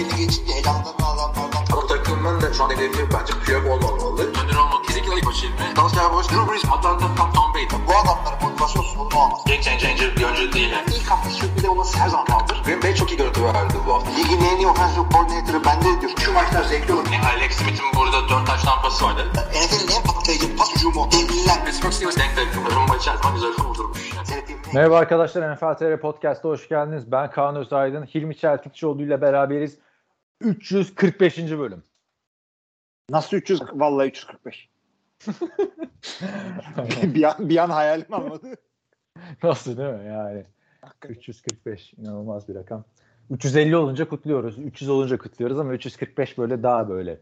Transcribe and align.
belli 0.00 0.16
geçince 0.16 0.52
elamdan 0.52 0.94
adamlardan. 1.10 1.64
Ama 1.72 1.86
takımın 1.86 2.40
da 2.40 2.52
şu 2.52 2.64
an 2.64 2.70
hedefi 2.70 3.02
bence 3.14 3.32
Piyok 3.44 3.66
olmamalı. 3.66 4.22
Önder 4.22 4.56
olmak 4.56 4.84
kesinlikle 4.84 5.14
ilk 5.16 5.26
başı 5.26 5.46
ilmi. 5.46 5.76
Dalsya 5.76 6.12
Boş, 6.12 6.26
Drew 6.30 6.52
Brees, 6.52 6.64
Atlanta, 6.64 7.06
Tom, 7.16 7.32
Tom 7.32 7.54
Brady. 7.54 7.76
Bu 7.88 7.92
adamların 8.00 8.42
motivasyon 8.42 8.82
sorunu 8.82 9.16
olmaz. 9.22 9.40
Game 9.46 9.62
changer 9.62 10.16
bir 10.16 10.24
oyuncu 10.24 10.52
değil. 10.52 10.70
Yani. 10.70 10.84
İlk 10.96 11.10
hafta 11.10 11.30
sürpriz 11.30 11.64
olması 11.64 11.98
her 11.98 12.08
zaman 12.08 12.26
kaldır. 12.26 12.62
Green 12.64 12.82
Bay 12.82 12.94
çok 12.94 13.10
iyi 13.12 13.16
görüntü 13.16 13.44
verdi 13.44 13.74
bu 13.86 13.94
hafta. 13.94 14.10
Ligin 14.10 14.40
en 14.44 14.56
iyi 14.56 14.66
offensive 14.66 15.04
coordinator'ı 15.12 15.64
bende 15.64 16.00
diyor. 16.00 16.12
Şu 16.24 16.32
maçlar 16.32 16.62
zevkli 16.62 16.92
olur. 16.94 17.06
Yani 17.12 17.26
Alex 17.26 17.52
Smith'in 17.52 17.86
burada 17.96 18.28
4 18.28 18.46
taş 18.46 18.62
tampası 18.62 19.04
vardı. 19.04 19.22
NFL'in 19.34 19.96
en 19.96 20.02
patlayıcı 20.02 20.56
pas 20.56 20.76
hücumu. 20.76 21.08
Devliler. 21.12 21.64
Pittsburgh 21.64 21.92
Steelers 21.92 22.16
denk 22.16 22.36
denk. 22.36 22.74
Rumba 22.76 22.96
içer 22.96 23.16
zaman 23.16 23.34
güzel 23.34 23.52
kurdurmuş. 23.52 24.10
Merhaba 24.74 24.98
arkadaşlar 24.98 25.54
NFL 25.54 25.74
TR 25.74 26.00
Podcast'a 26.00 26.48
hoş 26.48 26.68
geldiniz. 26.68 27.12
Ben 27.12 27.30
Kaan 27.30 27.56
Özaydın. 27.56 28.02
Hilmi 28.02 28.36
Çeltikçioğlu 28.36 29.02
ile 29.02 29.20
beraberiz. 29.20 29.78
345. 30.40 31.38
bölüm. 31.38 31.82
Nasıl 33.10 33.36
300? 33.36 33.60
Vallahi 33.72 34.08
345. 34.08 34.70
bir 37.02 37.22
an, 37.22 37.48
bir 37.48 37.56
an 37.56 37.70
hayalim 37.70 38.14
almadı. 38.14 38.54
Nasıl 39.42 39.76
değil 39.76 39.94
mi 39.94 40.06
yani? 40.06 40.44
345 41.08 41.94
inanılmaz 41.94 42.48
bir 42.48 42.54
rakam. 42.54 42.84
350 43.30 43.76
olunca 43.76 44.08
kutluyoruz. 44.08 44.58
300 44.58 44.90
olunca 44.90 45.18
kutluyoruz 45.18 45.58
ama 45.58 45.72
345 45.72 46.38
böyle 46.38 46.62
daha 46.62 46.88
böyle 46.88 47.20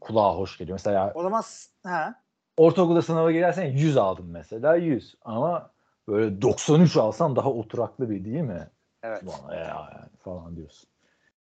kulağa 0.00 0.34
hoş 0.36 0.58
geliyor. 0.58 0.74
Mesela 0.74 1.12
O 1.14 1.22
zaman 1.22 1.42
ha. 1.84 2.22
ortaokulda 2.56 3.02
sınava 3.02 3.32
girersen 3.32 3.64
100 3.64 3.96
aldın 3.96 4.26
mesela 4.26 4.76
100 4.76 5.14
ama 5.22 5.70
böyle 6.08 6.42
93 6.42 6.96
alsan 6.96 7.36
daha 7.36 7.52
oturaklı 7.52 8.10
bir 8.10 8.24
değil 8.24 8.40
mi? 8.40 8.70
Evet. 9.02 9.22
Bana 9.26 9.54
ya 9.54 9.64
yani 9.64 10.08
falan 10.18 10.56
diyorsun. 10.56 10.88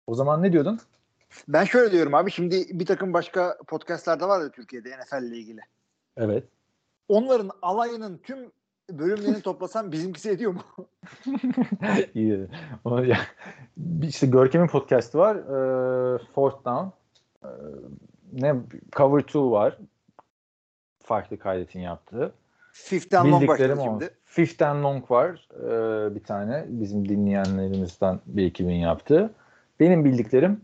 O 0.06 0.14
zaman 0.14 0.42
ne 0.42 0.52
diyordun? 0.52 0.80
Ben 1.48 1.64
şöyle 1.64 1.92
diyorum 1.92 2.14
abi 2.14 2.30
şimdi 2.30 2.66
bir 2.70 2.86
takım 2.86 3.12
başka 3.12 3.58
podcastlarda 3.66 4.28
var 4.28 4.40
ya 4.40 4.50
Türkiye'de 4.50 4.98
NFL 4.98 5.22
ile 5.22 5.36
ilgili. 5.36 5.60
Evet. 6.16 6.44
Onların 7.08 7.50
alayının 7.62 8.18
tüm 8.18 8.38
bölümlerini 8.90 9.40
toplasan 9.40 9.92
bizimkisi 9.92 10.30
ediyor 10.30 10.52
mu? 10.52 10.62
İyi. 12.14 12.46
O 12.84 12.98
ya, 12.98 13.18
işte 14.02 14.26
Görkem'in 14.26 14.66
podcast'ı 14.66 15.18
var. 15.18 15.36
Ee, 15.36 16.18
Fourth 16.34 16.64
Down. 16.64 16.88
Ee, 17.44 17.48
ne 18.32 18.54
Cover 18.96 19.20
2 19.20 19.38
var. 19.38 19.78
Farklı 21.02 21.38
kaydetin 21.38 21.80
yaptığı. 21.80 22.32
Fifth 22.72 23.18
and 23.18 23.32
long 23.32 23.48
başladı 23.48 23.80
şimdi. 23.84 24.10
Fifth 24.24 24.62
and 24.62 24.84
Long 24.84 25.10
var. 25.10 25.48
ee, 25.54 26.14
bir 26.14 26.24
tane. 26.24 26.64
Bizim 26.68 27.08
dinleyenlerimizden 27.08 28.20
bir 28.26 28.46
ekibin 28.46 28.74
yaptığı. 28.74 29.34
Benim 29.80 30.04
bildiklerim 30.04 30.60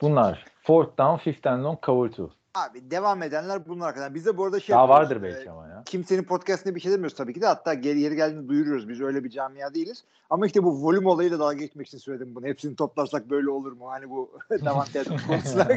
bunlar. 0.00 0.44
Fourth 0.62 0.98
Down, 0.98 1.16
Fifth 1.16 1.46
and 1.46 1.64
Long, 1.64 1.84
Cover 1.86 2.08
2. 2.08 2.22
Abi 2.54 2.90
devam 2.90 3.22
edenler 3.22 3.68
bunlar 3.68 3.94
kadar. 3.94 4.14
Biz 4.14 4.26
de 4.26 4.36
bu 4.36 4.44
arada 4.44 4.60
şey 4.60 4.72
Daha 4.74 4.82
yapıyoruz, 4.82 5.04
vardır 5.10 5.22
belki 5.22 5.48
e, 5.48 5.50
ama 5.50 5.68
ya. 5.68 5.82
kimsenin 5.86 6.22
podcastinde 6.24 6.74
bir 6.74 6.80
şey 6.80 6.92
demiyoruz 6.92 7.16
tabii 7.16 7.34
ki 7.34 7.40
de. 7.40 7.46
Hatta 7.46 7.74
geri 7.74 8.00
yeri 8.00 8.16
geldiğinde 8.16 8.48
duyuruyoruz. 8.48 8.88
Biz 8.88 9.00
öyle 9.00 9.24
bir 9.24 9.30
camia 9.30 9.74
değiliz. 9.74 10.04
Ama 10.30 10.46
işte 10.46 10.62
bu 10.64 10.82
volüm 10.84 11.06
olayıyla 11.06 11.38
dalga 11.38 11.56
geçmek 11.56 11.86
için 11.86 11.98
söyledim 11.98 12.34
bunu. 12.34 12.46
Hepsini 12.46 12.76
toplarsak 12.76 13.30
böyle 13.30 13.50
olur 13.50 13.72
mu? 13.72 13.90
Hani 13.90 14.10
bu 14.10 14.38
Davante 14.64 15.04
konusuna. 15.28 15.68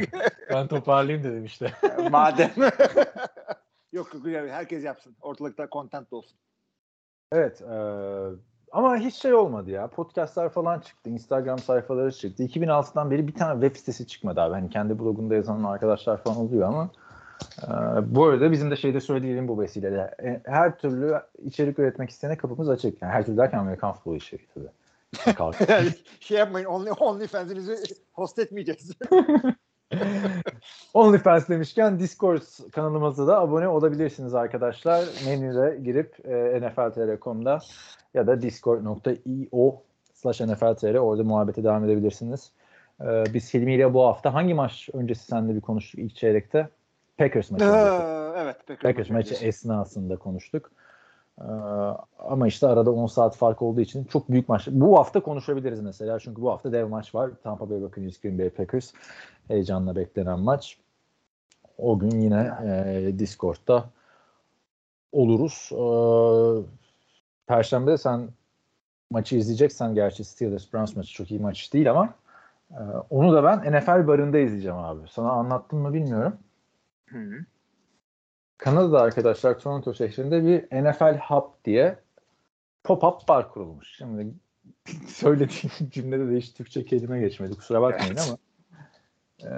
ben 0.50 0.68
toparlayayım 0.68 1.24
dedim 1.24 1.44
işte. 1.44 1.72
Madem. 2.10 2.50
yok 3.92 4.14
yok 4.14 4.24
herkes 4.26 4.84
yapsın. 4.84 5.16
Ortalıkta 5.20 5.68
content 5.72 6.12
olsun. 6.12 6.38
Evet. 7.32 7.62
e, 7.62 7.74
ama 8.72 8.96
hiç 8.96 9.14
şey 9.14 9.34
olmadı 9.34 9.70
ya. 9.70 9.86
Podcastlar 9.86 10.48
falan 10.48 10.80
çıktı. 10.80 11.10
Instagram 11.10 11.58
sayfaları 11.58 12.12
çıktı. 12.12 12.42
2006'dan 12.42 13.10
beri 13.10 13.28
bir 13.28 13.34
tane 13.34 13.60
web 13.60 13.76
sitesi 13.78 14.06
çıkmadı 14.06 14.40
abi. 14.40 14.54
Hani 14.54 14.70
kendi 14.70 14.98
blogunda 14.98 15.34
yazan 15.34 15.64
arkadaşlar 15.64 16.22
falan 16.22 16.36
oluyor 16.36 16.68
ama 16.68 16.90
e, 17.62 17.68
bu 18.14 18.24
arada 18.24 18.52
bizim 18.52 18.70
de 18.70 18.76
şeyde 18.76 19.00
söyleyelim 19.00 19.48
bu 19.48 19.60
vesileyle. 19.60 20.14
E, 20.22 20.40
her 20.44 20.78
türlü 20.78 21.20
içerik 21.44 21.78
üretmek 21.78 22.10
isteyene 22.10 22.36
kapımız 22.36 22.68
açık. 22.68 23.02
Yani 23.02 23.12
her 23.12 23.26
türlü 23.26 23.36
derken 23.36 23.58
Amerikan 23.58 23.92
futbolu 23.92 24.16
içeriği 24.16 24.48
tabii. 24.54 24.68
Şey 26.20 26.38
yapmayın. 26.38 26.66
Only, 26.66 26.90
OnlyFans'inizi 27.00 27.76
host 28.12 28.38
etmeyeceğiz. 28.38 28.92
OnlyFans 30.94 31.48
demişken 31.48 31.98
Discord 31.98 32.42
kanalımıza 32.72 33.26
da 33.26 33.40
abone 33.40 33.68
olabilirsiniz 33.68 34.34
arkadaşlar. 34.34 35.04
Menüde 35.26 35.78
girip 35.82 36.26
e, 36.26 36.60
NFL.com.'da 36.60 37.58
ya 38.14 38.26
da 38.26 38.42
discord.io 38.42 39.82
slash 40.14 40.40
NFL.tr 40.40 40.94
orada 40.94 41.24
muhabbete 41.24 41.64
devam 41.64 41.84
edebilirsiniz. 41.84 42.52
E, 43.00 43.24
biz 43.34 43.54
Hilmi 43.54 43.74
ile 43.74 43.94
bu 43.94 44.06
hafta 44.06 44.34
hangi 44.34 44.54
maç 44.54 44.88
öncesi 44.92 45.24
seninle 45.24 45.54
bir 45.54 45.60
konuştuk 45.60 46.00
ilk 46.00 46.16
çeyrekte? 46.16 46.68
Packers 47.18 47.50
maçı. 47.50 47.64
öncesi. 47.64 48.02
evet. 48.36 48.56
Packers, 48.66 48.82
Packers 48.82 49.10
maçı 49.10 49.34
esnasında 49.44 50.16
konuştuk. 50.16 50.70
Ee, 51.40 51.44
ama 52.18 52.46
işte 52.46 52.66
arada 52.66 52.92
10 52.92 53.06
saat 53.06 53.36
fark 53.36 53.62
olduğu 53.62 53.80
için 53.80 54.04
çok 54.04 54.30
büyük 54.30 54.48
maç. 54.48 54.68
Bu 54.70 54.98
hafta 54.98 55.20
konuşabiliriz 55.20 55.80
mesela 55.80 56.18
çünkü 56.18 56.42
bu 56.42 56.50
hafta 56.50 56.72
dev 56.72 56.88
maç 56.88 57.14
var. 57.14 57.30
Tampa 57.42 57.70
Bay 57.70 57.82
Buccaneers, 57.82 58.20
Green 58.20 58.38
Bay 58.38 58.50
Packers. 58.50 58.92
Heyecanla 59.48 59.96
beklenen 59.96 60.40
maç. 60.40 60.78
O 61.78 61.98
gün 61.98 62.20
yine 62.20 62.52
e, 62.64 63.18
Discord'da 63.18 63.84
oluruz. 65.12 65.70
Ee, 65.72 65.86
Perşembe 67.46 67.98
sen 67.98 68.28
maçı 69.10 69.36
izleyeceksen 69.36 69.94
gerçi 69.94 70.24
Steelers 70.24 70.72
Browns 70.72 70.96
maçı 70.96 71.12
çok 71.14 71.30
iyi 71.30 71.40
maç 71.40 71.72
değil 71.72 71.90
ama 71.90 72.14
e, 72.70 72.80
onu 73.10 73.32
da 73.32 73.44
ben 73.44 73.72
NFL 73.72 74.06
barında 74.06 74.38
izleyeceğim 74.38 74.76
abi. 74.76 75.08
Sana 75.10 75.30
anlattım 75.30 75.78
mı 75.78 75.94
bilmiyorum. 75.94 76.38
Hı. 77.06 77.44
Kanada'da 78.60 79.00
arkadaşlar 79.00 79.58
Toronto 79.58 79.94
şehrinde 79.94 80.44
bir 80.44 80.82
NFL 80.82 81.18
Hub 81.18 81.44
diye 81.64 81.96
pop-up 82.84 83.28
bar 83.28 83.52
kurulmuş. 83.52 83.96
Şimdi 83.96 84.26
söylediğim 85.06 85.90
cümlede 85.90 86.30
de 86.30 86.36
hiç 86.36 86.52
Türkçe 86.52 86.84
kelime 86.84 87.20
geçmedi 87.20 87.54
kusura 87.54 87.82
bakmayın 87.82 88.16
ama 88.16 88.38
e, 89.42 89.50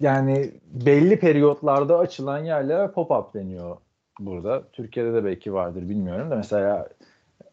yani 0.00 0.50
belli 0.72 1.18
periyotlarda 1.18 1.98
açılan 1.98 2.44
yerlere 2.44 2.86
pop-up 2.86 3.34
deniyor 3.34 3.76
burada. 4.20 4.62
Türkiye'de 4.72 5.14
de 5.14 5.24
belki 5.24 5.52
vardır 5.52 5.88
bilmiyorum 5.88 6.30
da 6.30 6.36
mesela 6.36 6.88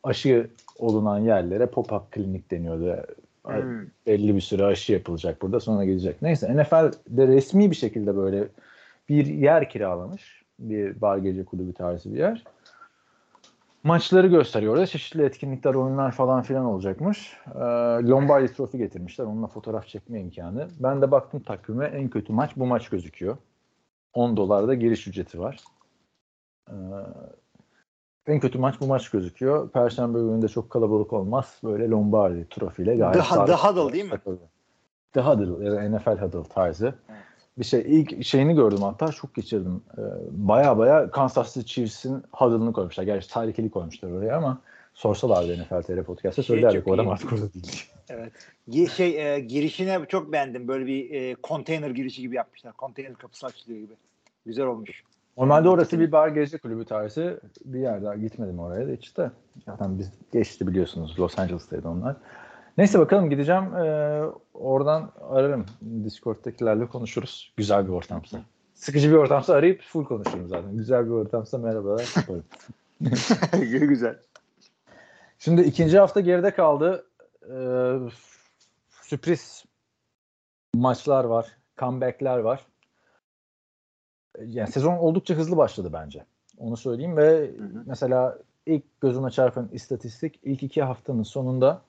aşı 0.03 0.50
olunan 0.79 1.19
yerlere 1.19 1.63
pop-up 1.63 2.11
klinik 2.11 2.51
deniyordu. 2.51 3.05
Hmm. 3.44 3.88
Belli 4.07 4.35
bir 4.35 4.41
süre 4.41 4.65
aşı 4.65 4.94
yapılacak 4.94 5.41
burada 5.41 5.59
sonra 5.59 5.85
gidecek. 5.85 6.21
Neyse 6.21 6.57
NFL'de 6.57 7.27
resmi 7.27 7.71
bir 7.71 7.75
şekilde 7.75 8.17
böyle 8.17 8.47
bir 9.09 9.25
yer 9.25 9.69
kiralamış. 9.69 10.44
Bir 10.59 11.02
bar 11.02 11.18
gece 11.18 11.46
kulübü 11.46 11.74
tarzı 11.74 12.14
bir 12.14 12.19
yer. 12.19 12.44
Maçları 13.84 14.28
gösteriyor 14.28 14.74
orada. 14.74 14.86
Çeşitli 14.86 15.24
etkinlikler, 15.24 15.74
oyunlar 15.74 16.12
falan 16.12 16.41
filan 16.41 16.66
olacakmış. 16.66 17.38
Ee, 17.56 17.59
Lombardi 18.08 18.53
Trophy 18.53 18.78
getirmişler. 18.78 19.25
Onunla 19.25 19.47
fotoğraf 19.47 19.88
çekme 19.88 20.19
imkanı. 20.22 20.68
Ben 20.80 21.02
de 21.02 21.12
baktım 21.12 21.40
takvime 21.40 21.86
en 21.86 22.09
kötü 22.09 22.34
maç 22.34 22.52
bu 22.56 22.66
maç 22.66 22.90
gözüküyor. 22.90 23.38
10 24.13 24.38
dolar 24.38 24.68
da 24.68 24.74
giriş 24.74 25.08
ücreti 25.08 25.40
var. 25.40 25.58
Ee, 26.69 26.74
en 28.28 28.40
kötü 28.40 28.59
maç 28.59 28.81
bu 28.81 28.88
maç 28.88 29.09
gözüküyor. 29.09 29.69
Perşembe 29.69 30.19
gününde 30.19 30.47
çok 30.47 30.69
kalabalık 30.69 31.13
olmaz. 31.13 31.58
Böyle 31.63 31.90
Lombardi 31.90 32.47
Trophy 32.50 32.84
ile 32.84 32.96
gayet 32.96 33.24
sakin 33.24 33.46
The 33.46 33.68
Huddle 33.68 33.94
değil 33.94 34.03
mi? 34.03 34.09
takıldı. 34.09 34.50
The 35.13 35.22
Huddle 35.22 35.66
ya 35.66 35.72
da 35.72 35.81
NFL 35.90 36.18
Huddle 36.22 36.50
tarzı. 36.50 36.96
Bir 37.58 37.64
şey 37.64 37.84
ilk 37.88 38.25
şeyini 38.25 38.56
gördüm 38.56 38.81
hatta 38.81 39.12
şok 39.12 39.36
geçirdim. 39.36 39.81
Ee, 39.97 40.02
baya 40.31 40.77
baya 40.77 41.12
Kansas 41.12 41.54
City 41.54 41.74
Chiefs'in 41.74 42.24
huddle'ını 42.31 42.74
koymuşlar. 42.74 43.04
Gerçi 43.04 43.33
tehlikeli 43.33 43.69
koymuşlar 43.69 44.12
oraya 44.12 44.38
ama 44.38 44.62
sorsalardı 44.94 45.57
NFL 45.57 45.81
TR 45.81 46.04
Podcast'ta 46.04 46.44
Şey 46.44 46.56
söylerdik 46.56 46.88
orada 46.88 47.04
iyi. 47.04 47.10
artık 47.10 47.33
orada 47.33 47.54
değil. 47.54 47.83
Evet. 48.10 48.31
Şey 48.92 49.36
e, 49.36 49.39
girişine 49.39 50.06
çok 50.07 50.31
beğendim. 50.31 50.68
Böyle 50.68 50.86
bir 50.86 51.12
e, 51.12 51.36
konteyner 51.36 51.89
girişi 51.89 52.22
gibi 52.22 52.36
yapmışlar. 52.36 52.74
Konteyner 52.74 53.13
kapısı 53.13 53.45
açılıyor 53.45 53.80
gibi. 53.80 53.94
Güzel 54.45 54.66
olmuş. 54.66 55.04
Normalde 55.38 55.69
orası 55.69 56.00
bir 56.00 56.12
bar 56.12 56.27
gece 56.27 56.57
kulübü 56.57 56.86
tarzı 56.86 57.42
bir 57.66 57.80
yer 57.80 58.04
daha 58.04 58.16
gitmedim 58.16 58.60
oraya 58.60 58.88
da 58.88 58.92
hiç 58.92 59.18
de. 59.18 59.31
Zaten 59.66 60.00
biz 60.00 60.12
geçti 60.33 60.68
biliyorsunuz 60.68 61.19
Los 61.19 61.39
Angeles'taydı 61.39 61.88
onlar. 61.88 62.16
Neyse 62.78 63.00
bakalım 63.00 63.30
gideceğim. 63.30 63.75
Ee, 63.75 64.22
oradan 64.54 65.12
ararım. 65.30 65.66
Discord'dakilerle 66.04 66.88
konuşuruz. 66.88 67.54
Güzel 67.58 67.88
bir 67.88 67.92
ortamsa. 67.92 68.42
Sıkıcı 68.74 69.10
bir 69.12 69.16
ortamsa 69.16 69.54
arayıp 69.54 69.81
full 69.81 70.06
konuşurum 70.06 70.48
zaten. 70.48 70.78
Güzel 70.78 71.06
bir 71.06 71.12
ortamsa 71.12 71.58
merhabalar 71.58 72.14
yaparım. 72.16 72.44
Güzel. 73.88 74.20
Şimdi 75.40 75.62
ikinci 75.62 76.00
hafta 76.00 76.20
geride 76.20 76.52
kaldı. 76.52 77.06
Ee, 77.50 77.98
sürpriz 78.90 79.66
maçlar 80.75 81.24
var. 81.24 81.48
Comeback'ler 81.78 82.38
var. 82.38 82.66
Yani 84.46 84.72
sezon 84.72 84.94
oldukça 84.94 85.36
hızlı 85.36 85.58
başladı 85.58 85.90
bence. 85.94 86.25
Onu 86.58 86.78
söyleyeyim 86.78 87.18
ve 87.18 87.52
Hı 87.58 87.64
hı. 87.64 87.84
mesela 87.86 88.40
ilk 88.66 89.02
gözüme 89.02 89.31
çarpan 89.31 89.70
istatistik 89.72 90.40
ilk 90.44 90.64
iki 90.64 90.84
haftanın 90.84 91.24
sonunda 91.24 91.81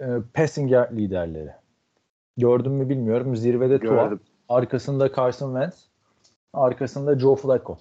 e, 0.00 0.06
passing 0.34 0.72
yard 0.72 0.96
liderleri. 0.96 1.50
Gördün 2.36 2.72
mü 2.72 2.88
bilmiyorum. 2.88 3.36
Zirvede 3.36 3.80
Tua. 3.80 4.12
Arkasında 4.48 5.12
Carson 5.12 5.52
Wentz. 5.52 5.86
Arkasında 6.52 7.18
Joe 7.18 7.36
Flacco. 7.36 7.78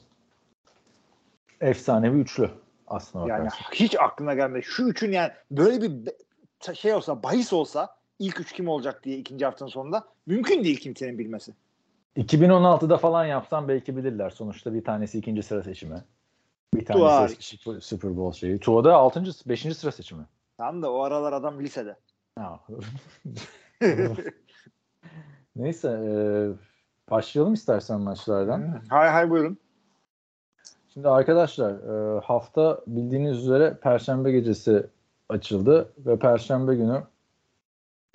Efsane 1.62 2.14
bir 2.14 2.18
üçlü 2.20 2.50
aslında 2.88 3.28
Yani 3.28 3.46
bakarsan. 3.46 3.72
hiç 3.74 3.96
aklına 4.00 4.34
gelmedi. 4.34 4.64
Şu 4.64 4.90
üçün 4.90 5.12
yani 5.12 5.32
böyle 5.52 5.82
bir 5.82 6.14
şey 6.74 6.94
olsa, 6.94 7.24
bahis 7.24 7.54
olsa 7.54 7.90
ilk 8.20 8.40
üç 8.40 8.52
kim 8.54 8.68
olacak 8.68 9.04
diye 9.04 9.18
ikinci 9.18 9.46
haftanın 9.46 9.70
sonunda 9.70 10.08
mümkün 10.26 10.64
değil 10.64 10.78
kimsenin 10.78 11.18
bilmesi. 11.18 11.54
2016'da 12.18 12.98
falan 12.98 13.26
yapsam 13.26 13.68
belki 13.68 13.98
bilirler. 13.98 14.30
Sonuçta 14.30 14.74
bir 14.74 14.84
tanesi 14.84 15.18
ikinci 15.18 15.44
sıra 15.44 15.64
seçimi. 15.64 16.04
Bir 16.74 16.86
Tua 16.86 17.10
tanesi 17.10 17.34
eski 17.34 17.58
Super- 17.82 18.18
Bowl 18.18 18.38
şeyi. 18.40 18.60
Tua'da 18.60 18.96
6. 18.96 19.24
5. 19.46 19.78
sıra 19.78 19.92
seçimi. 19.92 20.24
Tamam 20.58 20.82
da 20.82 20.92
o 20.94 21.02
aralar 21.02 21.34
adam 21.34 21.60
lisede. 21.60 21.96
Ha. 22.40 22.60
Neyse 25.56 25.90
e, 25.90 26.12
başlayalım 27.12 27.54
istersen 27.54 28.02
maçlardan. 28.02 28.82
hay 28.90 29.10
hay 29.10 29.30
buyurun. 29.30 29.58
Şimdi 30.94 31.10
arkadaşlar 31.10 31.72
e, 31.72 32.20
hafta 32.20 32.82
bildiğiniz 32.88 33.38
üzere 33.38 33.78
Perşembe 33.82 34.32
gecesi 34.32 34.88
açıldı 35.30 35.94
ve 35.98 36.20
Perşembe 36.20 36.76
günü 36.76 37.04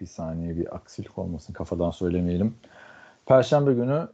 bir 0.00 0.06
saniye 0.06 0.56
bir 0.56 0.76
aksilik 0.76 1.18
olmasın 1.18 1.52
kafadan 1.52 1.90
söylemeyelim. 1.90 2.54
Perşembe 3.26 3.74
günü 3.74 4.08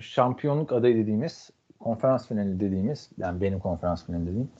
şampiyonluk 0.00 0.72
adayı 0.72 0.96
dediğimiz 0.96 1.50
konferans 1.80 2.28
finali 2.28 2.60
dediğimiz 2.60 3.10
yani 3.18 3.40
benim 3.40 3.58
konferans 3.58 4.06
finali 4.06 4.26
dediğim 4.26 4.50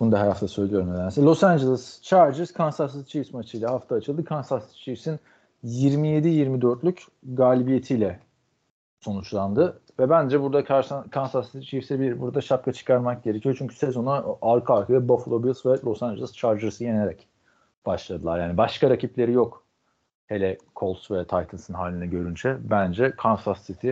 bunu 0.00 0.12
da 0.12 0.18
her 0.20 0.26
hafta 0.26 0.48
söylüyorum 0.48 0.94
nedense. 0.94 1.22
Los 1.22 1.44
Angeles 1.44 2.02
Chargers 2.02 2.52
Kansas 2.52 2.92
City 2.92 3.10
Chiefs 3.10 3.32
maçıyla 3.32 3.70
hafta 3.70 3.94
açıldı. 3.94 4.24
Kansas 4.24 4.68
City 4.68 4.84
Chiefs'in 4.84 5.18
27-24'lük 5.64 7.00
galibiyetiyle 7.22 8.20
sonuçlandı. 9.00 9.80
Ve 9.98 10.10
bence 10.10 10.42
burada 10.42 10.64
Kansas 11.10 11.52
City 11.52 11.66
Chiefs'e 11.66 12.00
bir 12.00 12.20
burada 12.20 12.40
şapka 12.40 12.72
çıkarmak 12.72 13.24
gerekiyor. 13.24 13.54
Çünkü 13.58 13.76
sezona 13.76 14.24
arka 14.42 14.74
arkaya 14.74 15.08
Buffalo 15.08 15.44
Bills 15.44 15.66
ve 15.66 15.76
Los 15.84 16.02
Angeles 16.02 16.32
Chargers'ı 16.32 16.84
yenerek 16.84 17.28
başladılar. 17.86 18.40
Yani 18.40 18.56
başka 18.56 18.90
rakipleri 18.90 19.32
yok. 19.32 19.64
Hele 20.26 20.58
Colts 20.76 21.10
ve 21.10 21.22
Titans'ın 21.24 21.74
halini 21.74 22.10
görünce 22.10 22.56
bence 22.60 23.10
Kansas 23.10 23.66
City 23.66 23.90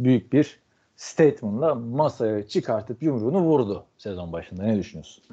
büyük 0.00 0.32
bir 0.32 0.60
statement'la 0.98 1.74
masaya 1.74 2.48
çıkartıp 2.48 3.02
yumruğunu 3.02 3.40
vurdu 3.40 3.84
sezon 3.98 4.32
başında. 4.32 4.62
Ne 4.62 4.78
düşünüyorsun? 4.78 5.24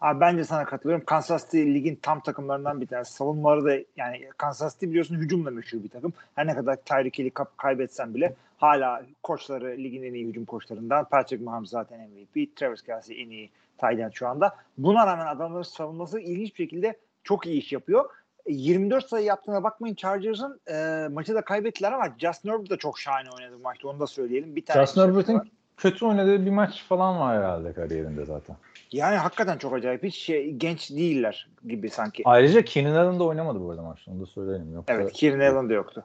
Abi 0.00 0.20
bence 0.20 0.44
sana 0.44 0.64
katılıyorum. 0.64 1.04
Kansas 1.04 1.44
City 1.44 1.74
ligin 1.74 1.98
tam 2.02 2.20
takımlarından 2.20 2.80
bir 2.80 2.86
tanesi. 2.86 3.12
Savunmaları 3.12 3.64
da 3.64 3.84
yani 3.96 4.28
Kansas 4.36 4.74
City 4.74 4.86
biliyorsun 4.86 5.14
hücumla 5.14 5.50
meşhur 5.50 5.82
bir 5.82 5.88
takım. 5.88 6.12
Her 6.34 6.46
ne 6.46 6.54
kadar 6.54 6.76
Tyreek 6.76 7.18
Hill'i 7.18 7.30
kaybetsen 7.56 8.14
bile 8.14 8.34
hala 8.58 9.02
koçları 9.22 9.78
ligin 9.78 10.02
en 10.02 10.14
iyi 10.14 10.26
hücum 10.26 10.44
koçlarından. 10.44 11.04
Patrick 11.04 11.44
Mahomes 11.44 11.70
zaten 11.70 12.00
MVP. 12.00 12.56
Travis 12.56 12.82
Kelsey 12.82 13.22
en 13.22 13.30
iyi 13.30 13.50
tight 13.78 14.14
şu 14.14 14.28
anda. 14.28 14.56
Buna 14.78 15.06
rağmen 15.06 15.26
adamların 15.26 15.62
savunması 15.62 16.20
ilginç 16.20 16.50
bir 16.50 16.64
şekilde 16.64 16.96
çok 17.24 17.46
iyi 17.46 17.60
iş 17.60 17.72
yapıyor. 17.72 18.10
E, 18.48 18.52
24 18.52 19.08
sayı 19.08 19.24
yaptığına 19.24 19.62
bakmayın 19.62 19.94
Chargers'ın 19.94 20.60
e, 20.70 21.08
maçı 21.08 21.34
da 21.34 21.42
kaybettiler 21.42 21.92
ama 21.92 22.14
Justin 22.18 22.48
Herbert 22.48 22.70
da 22.70 22.76
çok 22.76 22.98
şahane 22.98 23.28
oynadı 23.30 23.54
bu 23.58 23.62
maçta 23.62 23.88
onu 23.88 24.00
da 24.00 24.06
söyleyelim. 24.06 24.56
Bir 24.56 24.64
tane 24.64 24.86
Justin 24.86 25.00
Herbert'in 25.00 25.40
kötü 25.76 26.04
oynadığı 26.04 26.46
bir 26.46 26.50
maç 26.50 26.84
falan 26.88 27.20
var 27.20 27.36
herhalde 27.36 27.72
kariyerinde 27.72 28.24
zaten. 28.24 28.56
yani 28.92 29.16
hakikaten 29.16 29.58
çok 29.58 29.74
acayip. 29.74 30.02
Hiç 30.02 30.16
şey, 30.16 30.52
genç 30.52 30.90
değiller 30.90 31.48
gibi 31.66 31.90
sanki. 31.90 32.22
Ayrıca 32.24 32.62
Keenan 32.62 32.94
Allen 32.94 33.20
da 33.20 33.24
oynamadı 33.24 33.60
bu 33.60 33.70
arada 33.70 33.82
maçta. 33.82 34.12
Onu 34.12 34.20
da 34.20 34.26
söyleyelim. 34.26 34.74
Yoksa 34.74 34.92
Evet, 34.92 35.12
Kieran 35.12 35.54
Allen 35.54 35.68
da 35.68 35.72
yoktu. 35.72 36.04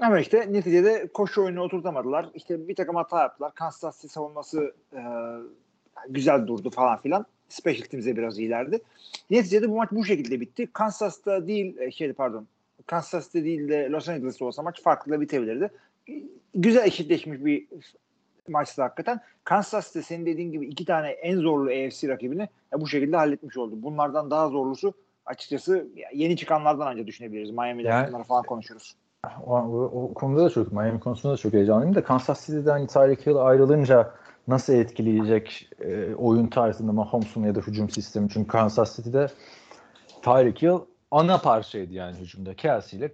Ama 0.00 0.20
işte 0.20 0.52
neticede 0.52 1.08
koşu 1.14 1.44
oyunu 1.44 1.62
oturtamadılar. 1.62 2.30
İşte 2.34 2.68
bir 2.68 2.74
takım 2.74 2.96
hata 2.96 3.20
yaptılar. 3.20 3.54
Kansas 3.54 3.96
City 3.96 4.12
savunması 4.12 4.74
e, 4.92 5.00
güzel 6.08 6.46
durdu 6.46 6.70
falan 6.70 7.00
filan. 7.00 7.26
Special 7.48 7.86
Teams'e 7.86 8.16
biraz 8.16 8.38
iyilerdi. 8.38 8.80
Neticede 9.30 9.70
bu 9.70 9.76
maç 9.76 9.88
bu 9.92 10.04
şekilde 10.04 10.40
bitti. 10.40 10.68
Kansas'ta 10.72 11.46
değil, 11.46 11.78
e, 11.78 11.90
şey 11.90 12.12
pardon, 12.12 12.46
Kansas'ta 12.86 13.44
değil 13.44 13.68
de 13.68 13.88
Los 13.90 14.08
Angeles'ta 14.08 14.44
olsa 14.44 14.62
maç 14.62 14.82
farklı 14.82 15.12
da 15.12 15.20
bitebilirdi. 15.20 15.70
Güzel 16.54 16.86
eşitleşmiş 16.86 17.44
bir 17.44 17.66
maçtı 18.48 18.82
hakikaten. 18.82 19.20
Kansas 19.44 19.86
senin 19.86 20.26
dediğin 20.26 20.52
gibi 20.52 20.66
iki 20.66 20.84
tane 20.84 21.08
en 21.08 21.36
zorlu 21.40 21.70
AFC 21.70 22.08
rakibini 22.08 22.42
e, 22.42 22.80
bu 22.80 22.88
şekilde 22.88 23.16
halletmiş 23.16 23.56
oldu. 23.56 23.74
Bunlardan 23.82 24.30
daha 24.30 24.48
zorlusu 24.48 24.94
açıkçası 25.26 25.86
yeni 26.14 26.36
çıkanlardan 26.36 26.92
önce 26.92 27.06
düşünebiliriz. 27.06 27.50
Miami'de 27.50 27.88
Yani- 27.88 28.24
falan 28.24 28.42
konuşuruz. 28.42 28.96
O, 29.46 29.56
o, 29.56 29.84
o 29.84 30.14
konuda 30.14 30.44
da 30.44 30.50
çok 30.50 30.72
Miami 30.72 31.00
konusunda 31.00 31.34
da 31.34 31.38
çok 31.38 31.52
heyecanlıyım 31.52 31.94
da 31.94 32.04
Kansas 32.04 32.46
City'den 32.46 32.70
hani 32.70 32.86
Tyreek 32.86 33.26
Hill 33.26 33.36
ayrılınca 33.36 34.14
nasıl 34.48 34.72
etkileyecek 34.72 35.70
e, 35.80 36.14
oyun 36.14 36.46
tarzında 36.46 36.92
Mahomes'un 36.92 37.44
ya 37.44 37.54
da 37.54 37.60
hücum 37.60 37.90
sistemi 37.90 38.28
çünkü 38.28 38.48
Kansas 38.48 38.96
City'de 38.96 39.28
Tyreek 40.22 40.62
Hill 40.62 40.78
ana 41.10 41.38
parçaydı 41.38 41.92
yani 41.92 42.16
hücumda. 42.16 42.54
Kelsey 42.54 42.98
ile 42.98 43.12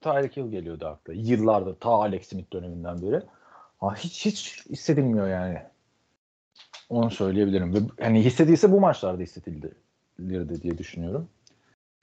Tyreek 0.00 0.36
Hill 0.36 0.50
geliyordu 0.50 0.86
akla. 0.86 1.12
Yıllardır 1.12 1.74
ta 1.74 1.90
Alex 1.90 2.28
Smith 2.28 2.52
döneminden 2.52 3.02
beri. 3.02 3.22
Ha, 3.78 3.94
hiç 3.94 4.26
hiç 4.26 4.66
hissedilmiyor 4.70 5.28
yani. 5.28 5.62
Onu 6.88 7.10
söyleyebilirim. 7.10 7.74
Ve 7.74 7.78
hani 8.00 8.24
hissedilse 8.24 8.72
bu 8.72 8.80
maçlarda 8.80 9.22
hissedilirdi 9.22 10.62
diye 10.62 10.78
düşünüyorum. 10.78 11.28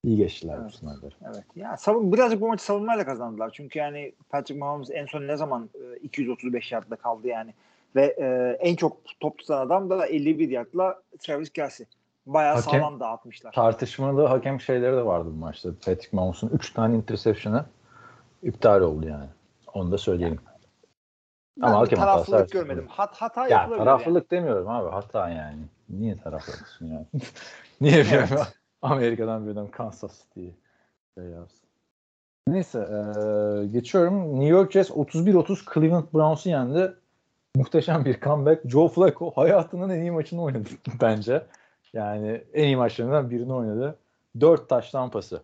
İyi 0.04 0.18
geçtiler 0.18 0.57
bu 0.57 0.62
Evet. 0.62 0.74
sınavları. 0.74 1.15
Evet. 1.25 1.44
Ya 1.56 1.77
savun 1.77 2.13
birazcık 2.13 2.42
bu 2.42 2.48
maçı 2.48 2.63
savunmayla 2.63 3.06
kazandılar. 3.06 3.50
Çünkü 3.54 3.80
yani 3.80 4.13
Patrick 4.30 4.60
Mahomes 4.60 4.89
en 4.92 5.06
son 5.06 5.27
ne 5.27 5.38
zaman 5.38 5.69
e, 5.75 5.98
235 5.98 6.71
yardda 6.71 6.95
kaldı 6.95 7.27
yani. 7.27 7.54
Ve 7.95 8.05
e, 8.19 8.57
en 8.69 8.75
çok 8.75 8.97
top 9.19 9.37
tutan 9.37 9.65
adam 9.67 9.89
da 9.89 10.05
51 10.05 10.49
yardla 10.49 11.01
Travis 11.19 11.49
Kelsey. 11.49 11.85
Bayağı 12.25 12.55
Hakem- 12.55 12.79
sağlam 12.79 12.99
dağıtmışlar. 12.99 13.51
tartışmalı 13.51 14.25
hakem 14.25 14.61
şeyleri 14.61 14.95
de 14.97 15.05
vardı 15.05 15.29
bu 15.31 15.37
maçta. 15.39 15.69
Patrick 15.85 16.09
Mahomes'un 16.11 16.49
3 16.49 16.73
tane 16.73 16.95
interception'ı 16.95 17.65
iptal 18.43 18.81
oldu 18.81 19.07
yani. 19.07 19.25
Onu 19.73 19.91
da 19.91 19.97
söyleyelim. 19.97 20.39
Ben 21.57 21.67
Ama 21.67 21.79
hakem 21.79 21.99
hatası 21.99 22.31
taraflılık 22.31 22.41
her 22.41 22.47
şey 22.47 22.62
görmedim. 22.62 22.88
Hat, 22.88 23.15
hata 23.15 23.47
Ya 23.47 23.69
taraflılık 23.77 24.31
demiyorum 24.31 24.67
abi. 24.69 24.89
Hata 24.89 25.29
yani. 25.29 25.62
Niye 25.89 26.17
taraflısın 26.17 26.85
yani? 26.88 27.05
Niye 27.81 27.97
bir 28.03 28.12
Evet. 28.12 28.53
Amerika'dan 28.81 29.45
bir 29.45 29.51
adam 29.51 29.71
Kansas 29.71 30.21
City'yi 30.23 30.53
şey 31.15 31.23
yapsın? 31.25 31.59
Neyse 32.47 32.79
eee, 32.91 33.65
geçiyorum. 33.67 34.29
New 34.39 34.45
York 34.50 34.71
Jets 34.71 34.89
31-30 34.91 35.73
Cleveland 35.73 36.05
Browns'u 36.13 36.50
yendi. 36.50 36.93
Muhteşem 37.55 38.05
bir 38.05 38.19
comeback. 38.19 38.69
Joe 38.69 38.88
Flacco 38.88 39.31
hayatının 39.31 39.89
en 39.89 40.01
iyi 40.01 40.12
maçını 40.12 40.43
oynadı 40.43 40.69
bence. 41.01 41.45
Yani 41.93 42.43
en 42.53 42.63
iyi 42.63 42.77
maçlarından 42.77 43.29
birini 43.29 43.53
oynadı. 43.53 44.00
4 44.39 44.69
taş 44.69 44.91
tampası. 44.91 45.43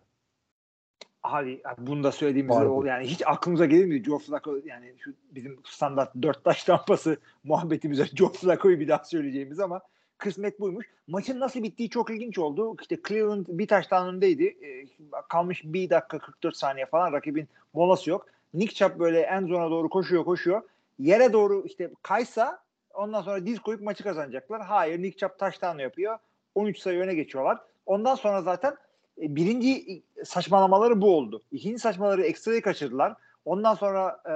Abi 1.22 1.62
bunu 1.78 2.04
da 2.04 2.12
söylediğimiz 2.12 2.56
o 2.56 2.84
yani 2.84 3.06
hiç 3.06 3.22
aklımıza 3.26 3.66
gelir 3.66 3.84
mi? 3.84 4.04
Joe 4.04 4.18
Flacco 4.18 4.56
yani 4.64 4.94
şu 4.98 5.14
bizim 5.30 5.58
standart 5.64 6.14
dört 6.22 6.44
taş 6.44 6.64
tampası 6.64 7.16
muhabbetimize 7.44 8.06
Joe 8.16 8.28
Flacco'yu 8.28 8.80
bir 8.80 8.88
daha 8.88 9.04
söyleyeceğimiz 9.04 9.60
ama 9.60 9.80
kısmet 10.18 10.60
buymuş. 10.60 10.86
Maçın 11.06 11.40
nasıl 11.40 11.62
bittiği 11.62 11.90
çok 11.90 12.10
ilginç 12.10 12.38
oldu. 12.38 12.76
İşte 12.80 12.98
Cleveland 13.08 13.46
bir 13.48 13.68
taştan 13.68 14.08
öndeydi. 14.08 14.44
Ee, 14.44 14.86
kalmış 15.28 15.62
bir 15.64 15.90
dakika 15.90 16.18
44 16.18 16.56
saniye 16.56 16.86
falan 16.86 17.12
rakibin 17.12 17.48
molası 17.74 18.10
yok. 18.10 18.26
Nick 18.54 18.74
Chubb 18.74 18.98
böyle 18.98 19.20
en 19.20 19.46
zona 19.46 19.70
doğru 19.70 19.88
koşuyor 19.88 20.24
koşuyor. 20.24 20.62
Yere 21.00 21.32
doğru 21.32 21.62
işte 21.66 21.90
kaysa 22.02 22.62
ondan 22.94 23.22
sonra 23.22 23.46
diz 23.46 23.58
koyup 23.58 23.80
maçı 23.80 24.04
kazanacaklar. 24.04 24.62
Hayır 24.62 25.02
Nick 25.02 25.18
Chubb 25.18 25.38
taştan 25.38 25.78
yapıyor. 25.78 26.18
13 26.54 26.78
sayı 26.78 27.00
öne 27.00 27.14
geçiyorlar. 27.14 27.58
Ondan 27.86 28.14
sonra 28.14 28.42
zaten 28.42 28.76
e, 29.22 29.36
birinci 29.36 30.02
saçmalamaları 30.24 31.00
bu 31.00 31.16
oldu. 31.16 31.42
İkinci 31.52 31.78
saçmaları 31.78 32.22
ekstrayı 32.22 32.62
kaçırdılar. 32.62 33.14
Ondan 33.44 33.74
sonra 33.74 34.22
e, 34.26 34.34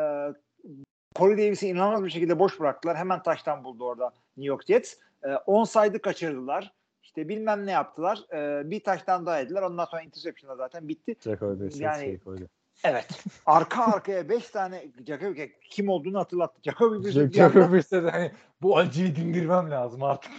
Corey 1.16 1.38
Davis'i 1.38 1.68
inanılmaz 1.68 2.04
bir 2.04 2.10
şekilde 2.10 2.38
boş 2.38 2.60
bıraktılar. 2.60 2.96
Hemen 2.96 3.22
taştan 3.22 3.64
buldu 3.64 3.84
orada 3.84 4.12
New 4.36 4.48
York 4.48 4.66
Jets. 4.66 4.96
E, 5.24 5.28
onside 5.36 5.98
kaçırdılar. 5.98 6.72
İşte 7.02 7.28
bilmem 7.28 7.66
ne 7.66 7.70
yaptılar. 7.70 8.18
E, 8.32 8.70
bir 8.70 8.84
taştan 8.84 9.26
daha 9.26 9.38
yediler. 9.38 9.62
Ondan 9.62 9.84
sonra 9.84 10.02
interception'da 10.02 10.56
zaten 10.56 10.88
bitti. 10.88 11.14
Brissett 11.60 11.80
Yani-. 11.80 12.48
Evet. 12.84 13.24
Arka 13.46 13.84
arkaya 13.84 14.28
5 14.28 14.50
tane 14.50 14.84
Jacoby 15.06 15.42
kim 15.70 15.88
olduğunu 15.88 16.18
hatırlattı. 16.18 16.60
Jacoby 16.62 17.06
Brissett 17.06 17.34
bir 17.34 17.40
anda- 17.40 17.52
Jacoby 17.52 17.76
Brissett 17.76 18.12
hani 18.12 18.30
bu 18.62 18.78
acıyı 18.78 19.16
dindirmem 19.16 19.70
lazım 19.70 20.02
artık 20.02 20.32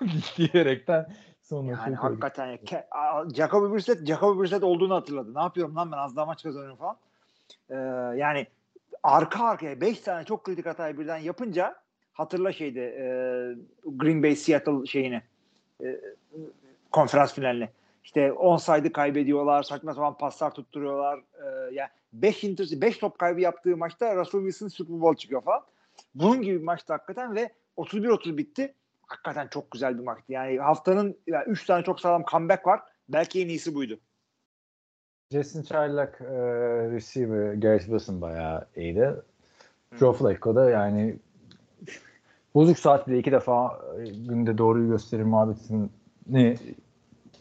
diyerekten 0.36 1.14
sonra 1.42 1.70
Yani 1.70 1.84
şey 1.84 1.94
hakikaten 1.94 2.46
ya. 2.46 2.58
Jacoby 3.34 3.74
Brissett, 3.74 4.06
Jacoby 4.06 4.42
Brissett 4.42 4.62
olduğunu 4.62 4.94
hatırladı. 4.94 5.34
Ne 5.34 5.40
yapıyorum 5.40 5.76
lan 5.76 5.92
ben 5.92 5.98
az 5.98 6.16
daha 6.16 6.26
maç 6.26 6.42
kazanıyorum 6.42 6.76
falan. 6.76 6.96
Ee, 7.70 7.74
yani 8.18 8.46
arka 9.02 9.44
arkaya 9.44 9.80
5 9.80 10.00
tane 10.00 10.24
çok 10.24 10.44
kritik 10.44 10.66
hatayı 10.66 10.98
birden 10.98 11.18
yapınca 11.18 11.76
hatırla 12.12 12.52
şeyde 12.52 12.84
e, 12.86 13.04
Green 13.84 14.22
Bay 14.22 14.36
Seattle 14.36 14.86
şeyini 14.86 15.22
e, 15.84 16.00
konferans 16.92 17.34
finalini. 17.34 17.68
İşte 18.08 18.32
onside 18.32 18.92
kaybediyorlar, 18.92 19.62
saçma 19.62 19.94
sapan 19.94 20.18
paslar 20.18 20.54
tutturuyorlar. 20.54 21.18
Ee, 21.18 21.74
yani 21.74 21.88
5 22.12 22.42
5 22.44 22.98
top 22.98 23.18
kaybı 23.18 23.40
yaptığı 23.40 23.76
maçta 23.76 24.16
Russell 24.16 24.40
Wilson 24.40 24.68
Super 24.68 25.00
Bowl 25.00 25.16
çıkıyor 25.16 25.42
falan. 25.42 25.62
Bunun 26.14 26.42
gibi 26.42 26.58
bir 26.58 26.64
maçtı 26.64 26.92
hakikaten 26.92 27.34
ve 27.34 27.52
31-30 27.76 28.36
bitti. 28.36 28.74
Hakikaten 29.06 29.48
çok 29.48 29.70
güzel 29.70 29.98
bir 29.98 30.04
maçtı. 30.04 30.32
Yani 30.32 30.58
haftanın 30.58 31.08
3 31.08 31.16
yani 31.26 31.44
üç 31.46 31.66
tane 31.66 31.84
çok 31.84 32.00
sağlam 32.00 32.24
comeback 32.30 32.66
var. 32.66 32.80
Belki 33.08 33.42
en 33.42 33.48
iyisi 33.48 33.74
buydu. 33.74 33.98
Jason 35.32 35.62
Charlock 35.62 36.20
e, 36.20 36.26
receiver 36.90 37.54
Garrett 37.54 37.84
Wilson 37.84 38.20
bayağı 38.20 38.66
iyiydi. 38.76 39.14
Joe 39.98 40.12
Flacco 40.12 40.54
da 40.54 40.70
yani 40.70 41.16
bozuk 42.54 42.78
saat 42.78 43.08
bile 43.08 43.18
iki 43.18 43.32
defa 43.32 43.80
e, 43.98 44.08
günde 44.08 44.58
doğruyu 44.58 44.88
gösterir 44.88 45.22
muhabbetini 45.22 46.56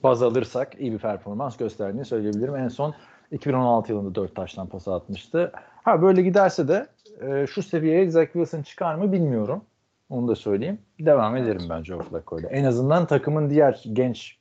baz 0.03 0.23
alırsak 0.23 0.79
iyi 0.79 0.91
bir 0.91 0.97
performans 0.97 1.57
gösterdiğini 1.57 2.05
söyleyebilirim. 2.05 2.55
En 2.55 2.67
son 2.67 2.95
2016 3.31 3.91
yılında 3.91 4.15
4 4.15 4.35
taştan 4.35 4.67
pas 4.67 4.87
atmıştı. 4.87 5.51
Ha 5.83 6.01
böyle 6.01 6.21
giderse 6.21 6.67
de 6.67 6.87
e, 7.21 7.47
şu 7.47 7.63
seviyeye 7.63 8.11
Zach 8.11 8.25
Wilson 8.33 8.61
çıkar 8.61 8.95
mı 8.95 9.11
bilmiyorum. 9.11 9.63
Onu 10.09 10.27
da 10.27 10.35
söyleyeyim. 10.35 10.81
Devam 10.99 11.35
ederim 11.35 11.61
ben 11.69 11.83
Joe 11.83 12.03
Flacco'yla. 12.03 12.49
En 12.49 12.63
azından 12.63 13.07
takımın 13.07 13.49
diğer 13.49 13.83
genç 13.93 14.37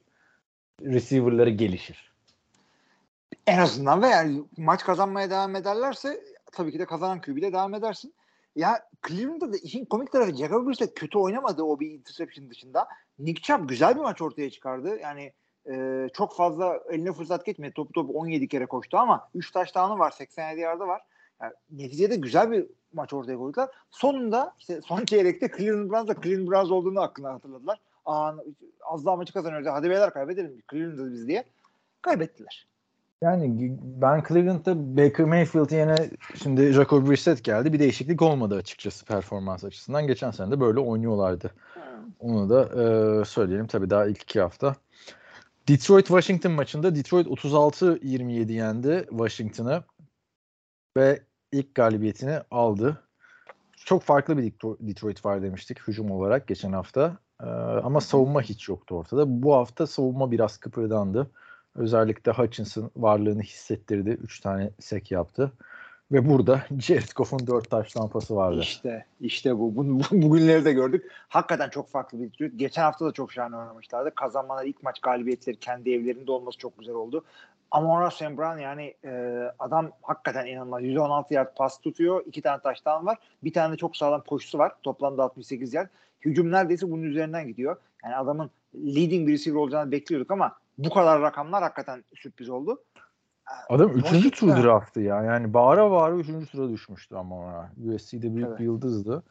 receiver'ları 0.83 1.51
gelişir. 1.51 2.13
En 3.47 3.59
azından 3.59 4.03
ve 4.03 4.07
yani 4.07 4.43
maç 4.57 4.85
kazanmaya 4.85 5.31
devam 5.31 5.57
ederlerse 5.57 6.21
tabii 6.53 6.73
ki 6.73 6.79
de 6.79 6.85
kazanan 6.87 7.21
QB 7.21 7.39
ile 7.39 7.53
devam 7.53 7.75
edersin. 7.75 8.15
Ya 8.57 8.89
Cleveland'da 9.09 9.53
da 9.53 9.57
işin 9.57 9.85
komik 9.85 10.13
tarafı 10.13 10.37
Jacob 10.37 10.69
Brissett 10.69 10.95
kötü 10.95 11.19
oynamadı 11.19 11.63
o 11.63 11.81
bir 11.81 11.91
interception 11.91 12.51
dışında. 12.51 12.89
Nick 13.19 13.43
Chubb 13.43 13.69
güzel 13.69 13.97
bir 13.97 14.01
maç 14.01 14.23
ortaya 14.23 14.51
çıkardı. 14.51 14.99
Yani 15.03 15.33
e, 15.71 16.09
çok 16.15 16.37
fazla 16.37 16.81
eline 16.91 17.13
fırsat 17.13 17.47
geçmedi. 17.47 17.73
Topu 17.75 17.93
topu 17.93 18.13
17 18.13 18.49
kere 18.49 18.67
koştu 18.67 18.99
ama 18.99 19.29
3 19.35 19.51
taştanı 19.51 19.99
var. 19.99 20.11
87 20.11 20.61
yardı 20.61 20.87
var. 20.87 21.03
Yani 21.43 21.53
neticede 21.71 22.17
güzel 22.17 22.51
bir 22.51 22.67
maç 22.93 23.13
ortaya 23.13 23.37
koydular. 23.37 23.69
Sonunda 23.91 24.55
işte 24.59 24.81
son 24.81 25.05
çeyrekte 25.05 25.51
Cleveland 25.59 25.91
Browns 25.91 26.09
da 26.09 26.21
Cleveland 26.23 26.49
Browns 26.49 26.71
olduğunu 26.71 27.01
aklına 27.01 27.33
hatırladılar. 27.33 27.81
Aa, 28.07 28.33
az 28.85 29.07
daha 29.07 29.17
maçı 29.17 29.33
kazanıyoruz. 29.33 29.69
Hadi 29.69 29.91
beyler 29.91 30.11
kaybedelim. 30.11 30.63
Cleveland'ız 30.71 31.13
biz 31.13 31.29
diye. 31.29 31.45
Kaybettiler. 32.03 32.67
Yani 33.23 33.77
ben 33.81 34.23
Cleveland'da 34.29 34.97
Baker 34.97 35.27
Mayfield 35.27 35.71
yerine 35.71 36.11
şimdi 36.43 36.73
Jacob 36.73 37.09
Brissett 37.09 37.45
geldi. 37.45 37.73
Bir 37.73 37.79
değişiklik 37.79 38.23
olmadı 38.23 38.55
açıkçası 38.55 39.05
performans 39.05 39.65
açısından. 39.65 40.07
Geçen 40.07 40.31
sene 40.31 40.51
de 40.51 40.61
böyle 40.61 40.81
oynuyorlardı. 40.81 41.51
Onu 42.21 42.51
da 42.51 42.63
e, 42.63 43.25
söyleyelim. 43.25 43.67
Tabii 43.67 43.91
daha 43.91 44.07
ilk 44.07 44.23
iki 44.23 44.41
hafta. 44.41 44.77
Detroit-Washington 45.69 46.53
maçında 46.53 46.95
Detroit 46.95 47.27
36-27 47.27 48.53
yendi 48.53 49.07
Washington'ı 49.11 49.85
ve 50.97 51.23
ilk 51.53 51.75
galibiyetini 51.75 52.41
aldı. 52.51 53.03
Çok 53.77 54.03
farklı 54.03 54.39
bir 54.39 54.53
Detroit 54.81 55.25
var 55.25 55.43
demiştik 55.43 55.89
hücum 55.89 56.11
olarak 56.11 56.49
geçen 56.49 56.73
hafta. 56.73 57.17
Ee, 57.43 57.47
ama 57.85 58.01
savunma 58.01 58.43
hiç 58.43 58.69
yoktu 58.69 58.95
ortada. 58.95 59.43
Bu 59.43 59.55
hafta 59.55 59.87
savunma 59.87 60.31
biraz 60.31 60.57
kıpırdandı. 60.57 61.31
Özellikle 61.75 62.33
Hutchinson 62.33 62.91
varlığını 62.97 63.43
hissettirdi. 63.43 64.11
Üç 64.11 64.41
tane 64.41 64.71
sek 64.81 65.11
yaptı. 65.11 65.53
Ve 66.13 66.29
burada 66.29 66.63
Jared 66.79 67.13
Goff'un 67.17 67.47
dört 67.47 67.71
taş 67.71 67.97
lampası 67.97 68.37
vardı. 68.37 68.61
İşte 68.61 69.07
işte 69.21 69.59
bu. 69.59 69.77
bu, 69.77 69.85
bu 70.11 70.23
bugünleri 70.23 70.65
de 70.65 70.73
gördük. 70.73 71.11
Hakikaten 71.29 71.69
çok 71.69 71.89
farklı 71.89 72.21
bir 72.21 72.33
Detroit. 72.33 72.53
Geçen 72.57 72.83
hafta 72.83 73.07
da 73.07 73.13
çok 73.13 73.33
şahane 73.33 73.57
oynamışlardı. 73.57 74.15
Kazanmalar 74.15 74.65
ilk 74.65 74.83
maç 74.83 75.01
galibiyetleri 75.01 75.57
kendi 75.57 75.93
evlerinde 75.93 76.33
olması 76.33 76.59
çok 76.59 76.79
güzel 76.79 76.95
oldu. 76.95 77.25
Ama 77.71 78.11
St. 78.11 78.23
Brown 78.23 78.59
yani 78.59 78.95
e, 79.05 79.43
adam 79.59 79.91
hakikaten 80.03 80.47
inanılmaz. 80.47 80.83
116 80.83 81.35
yard 81.35 81.57
pas 81.57 81.81
tutuyor. 81.81 82.23
iki 82.27 82.43
tane 82.43 82.63
taştan 82.63 83.07
var. 83.07 83.19
Bir 83.45 83.53
tane 83.53 83.73
de 83.73 83.77
çok 83.77 83.97
sağlam 83.97 84.21
koşusu 84.21 84.59
var. 84.59 84.73
Toplamda 84.83 85.23
68 85.23 85.75
yard. 85.75 85.89
Hücum 86.21 86.53
neredeyse 86.53 86.91
bunun 86.91 87.03
üzerinden 87.03 87.47
gidiyor. 87.47 87.77
Yani 88.05 88.17
adamın 88.17 88.51
leading 88.75 89.29
bir 89.29 89.33
receiver 89.33 89.59
olacağını 89.59 89.93
bekliyorduk 89.93 90.31
ama 90.31 90.57
bu 90.79 90.91
kadar 90.91 91.21
rakamlar 91.23 91.63
hakikaten 91.63 92.05
sürpriz 92.15 92.49
oldu. 92.49 92.83
Adam 93.69 93.91
3. 93.91 94.39
tur 94.39 94.49
draftı 94.49 95.01
ya. 95.01 95.23
Yani 95.23 95.55
bağıra 95.55 95.91
bağıra 95.91 96.17
3. 96.17 96.51
tura 96.51 96.69
düşmüştü 96.71 97.15
ama 97.17 97.37
ona. 97.37 97.71
USC'de 97.95 98.35
büyük 98.35 98.49
evet. 98.49 98.59
bir 98.59 98.65
yıldızdı. 98.65 99.23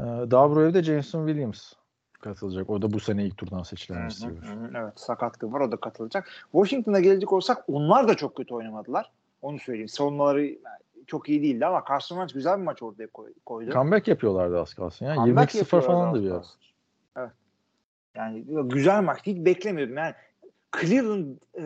Ee, 0.00 0.04
daha 0.04 0.50
buraya 0.50 0.74
da 0.74 0.82
Jameson 0.82 1.26
Williams 1.26 1.72
katılacak. 2.20 2.70
O 2.70 2.82
da 2.82 2.92
bu 2.92 3.00
sene 3.00 3.24
ilk 3.24 3.36
turdan 3.36 3.62
seçilen 3.62 4.06
receiver. 4.06 4.80
Evet 4.80 5.00
sakatlığı 5.00 5.52
var 5.52 5.60
o 5.60 5.72
da 5.72 5.76
katılacak. 5.76 6.28
Washington'a 6.52 7.00
gelecek 7.00 7.32
olsak 7.32 7.64
onlar 7.68 8.08
da 8.08 8.14
çok 8.14 8.36
kötü 8.36 8.54
oynamadılar. 8.54 9.12
Onu 9.42 9.58
söyleyeyim. 9.58 9.88
Savunmaları 9.88 10.58
çok 11.06 11.28
iyi 11.28 11.42
değildi 11.42 11.66
ama 11.66 11.84
Carson 11.88 12.16
Wentz 12.16 12.32
güzel 12.32 12.58
bir 12.58 12.64
maç 12.64 12.82
ortaya 12.82 13.08
koydu. 13.44 13.70
Comeback 13.70 14.08
yapıyorlardı 14.08 14.60
az 14.60 14.74
kalsın. 14.74 15.06
Yani 15.06 15.30
22-0 15.30 15.80
falandı 15.80 16.22
biraz. 16.22 16.56
Evet. 17.16 17.30
Yani 18.14 18.44
güzel 18.64 19.02
maç. 19.02 19.18
Hiç 19.22 19.44
beklemiyordum. 19.44 19.96
Yani 19.96 20.14
Cleveland, 20.80 21.36
e, 21.58 21.64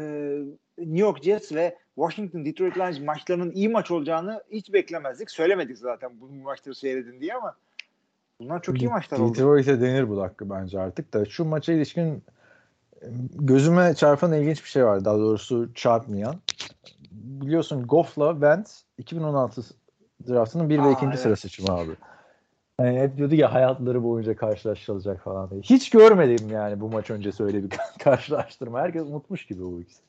New 0.80 1.00
York 1.00 1.22
Jets 1.22 1.52
ve 1.52 1.76
Washington 1.94 2.44
Detroit 2.44 2.76
Lions 2.76 3.00
maçlarının 3.00 3.50
iyi 3.50 3.68
maç 3.68 3.90
olacağını 3.90 4.42
hiç 4.50 4.72
beklemezdik. 4.72 5.30
Söylemedik 5.30 5.78
zaten 5.78 6.10
bu 6.20 6.28
maçları 6.32 6.74
seyredin 6.74 7.20
diye 7.20 7.34
ama 7.34 7.54
bunlar 8.40 8.62
çok 8.62 8.82
iyi 8.82 8.88
maçlar 8.88 9.18
oldu. 9.18 9.34
Detroit'e 9.34 9.80
denir 9.80 10.08
bu 10.08 10.16
dakika 10.16 10.50
bence 10.50 10.80
artık 10.80 11.14
da. 11.14 11.24
Şu 11.24 11.44
maça 11.44 11.72
ilişkin 11.72 12.22
gözüme 13.34 13.94
çarpan 13.94 14.32
ilginç 14.32 14.64
bir 14.64 14.68
şey 14.68 14.84
var. 14.84 15.04
Daha 15.04 15.18
doğrusu 15.18 15.74
çarpmayan. 15.74 16.34
Biliyorsun 17.12 17.86
Goff'la 17.86 18.32
Wentz 18.32 18.84
2016 18.98 19.62
draftının 20.28 20.70
1 20.70 20.84
ve 20.84 20.92
2. 20.92 21.06
Evet. 21.06 21.18
sıra 21.18 21.36
seçimi 21.36 21.68
abi. 21.70 21.92
Yani 22.80 23.00
hep 23.00 23.16
diyordu 23.16 23.34
ya 23.34 23.54
hayatları 23.54 24.04
boyunca 24.04 24.36
karşılaşılacak 24.36 25.22
falan 25.22 25.50
diye. 25.50 25.60
Hiç 25.62 25.90
görmedim 25.90 26.48
yani 26.50 26.80
bu 26.80 26.88
maç 26.88 27.10
öncesi 27.10 27.44
öyle 27.44 27.62
bir 27.62 27.70
karşılaştırma. 27.98 28.80
Herkes 28.80 29.02
unutmuş 29.02 29.46
gibi 29.46 29.62
bu 29.62 29.80
ikisi. 29.80 30.02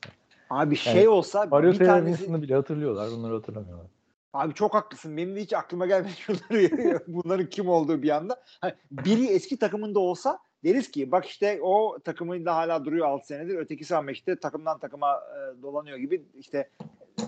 Abi 0.52 0.76
şey 0.76 0.96
yani, 0.96 1.08
olsa 1.08 1.46
Mario 1.50 1.72
bir 1.72 1.78
tanesi... 1.78 2.42
bile 2.42 2.54
hatırlıyorlar. 2.54 3.10
Bunları 3.10 3.34
hatırlamıyorlar. 3.34 3.86
Abi 4.32 4.54
çok 4.54 4.74
haklısın. 4.74 5.16
Benim 5.16 5.36
de 5.36 5.40
hiç 5.40 5.52
aklıma 5.52 5.86
gelmedi 5.86 6.12
bunların 7.06 7.46
kim 7.46 7.68
olduğu 7.68 8.02
bir 8.02 8.10
anda. 8.10 8.36
Hani 8.60 8.72
biri 8.90 9.26
eski 9.26 9.58
takımında 9.58 9.98
olsa 9.98 10.38
deriz 10.64 10.90
ki 10.90 11.12
bak 11.12 11.26
işte 11.26 11.58
o 11.62 11.98
takımında 12.04 12.56
hala 12.56 12.84
duruyor 12.84 13.06
6 13.06 13.26
senedir. 13.26 13.58
Ötekisi 13.58 13.96
ama 13.96 14.10
işte 14.10 14.36
takımdan 14.36 14.78
takıma 14.78 15.12
e, 15.12 15.62
dolanıyor 15.62 15.98
gibi 15.98 16.22
işte 16.34 16.70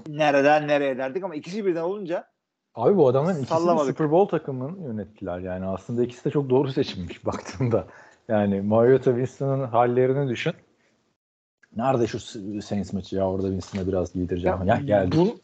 nereden 0.09 0.69
nereye 0.69 0.99
derdik 0.99 1.25
ama 1.25 1.35
ikisi 1.35 1.66
birden 1.66 1.83
olunca 1.83 2.28
Abi 2.75 2.97
bu 2.97 3.09
adamın 3.09 3.43
ikisini 3.43 3.78
Super 3.78 4.11
Bowl 4.11 4.37
takımını 4.37 4.87
yönettiler. 4.87 5.38
Yani 5.38 5.66
aslında 5.66 6.04
ikisi 6.04 6.25
de 6.25 6.31
çok 6.31 6.50
doğru 6.50 6.73
seçilmiş 6.73 7.26
baktığında. 7.26 7.87
Yani 8.28 8.61
Mariota 8.61 9.11
Winston'ın 9.11 9.64
hallerini 9.64 10.28
düşün. 10.28 10.54
Nerede 11.76 12.07
şu 12.07 12.21
Saints 12.62 12.93
maçı 12.93 13.16
ya 13.16 13.31
orada 13.31 13.47
Winston'a 13.47 13.87
biraz 13.87 14.12
giydireceğim. 14.12 14.59
Ya, 14.66 14.75
ya 14.75 14.81
geldi. 14.81 15.16
Bu, 15.16 15.38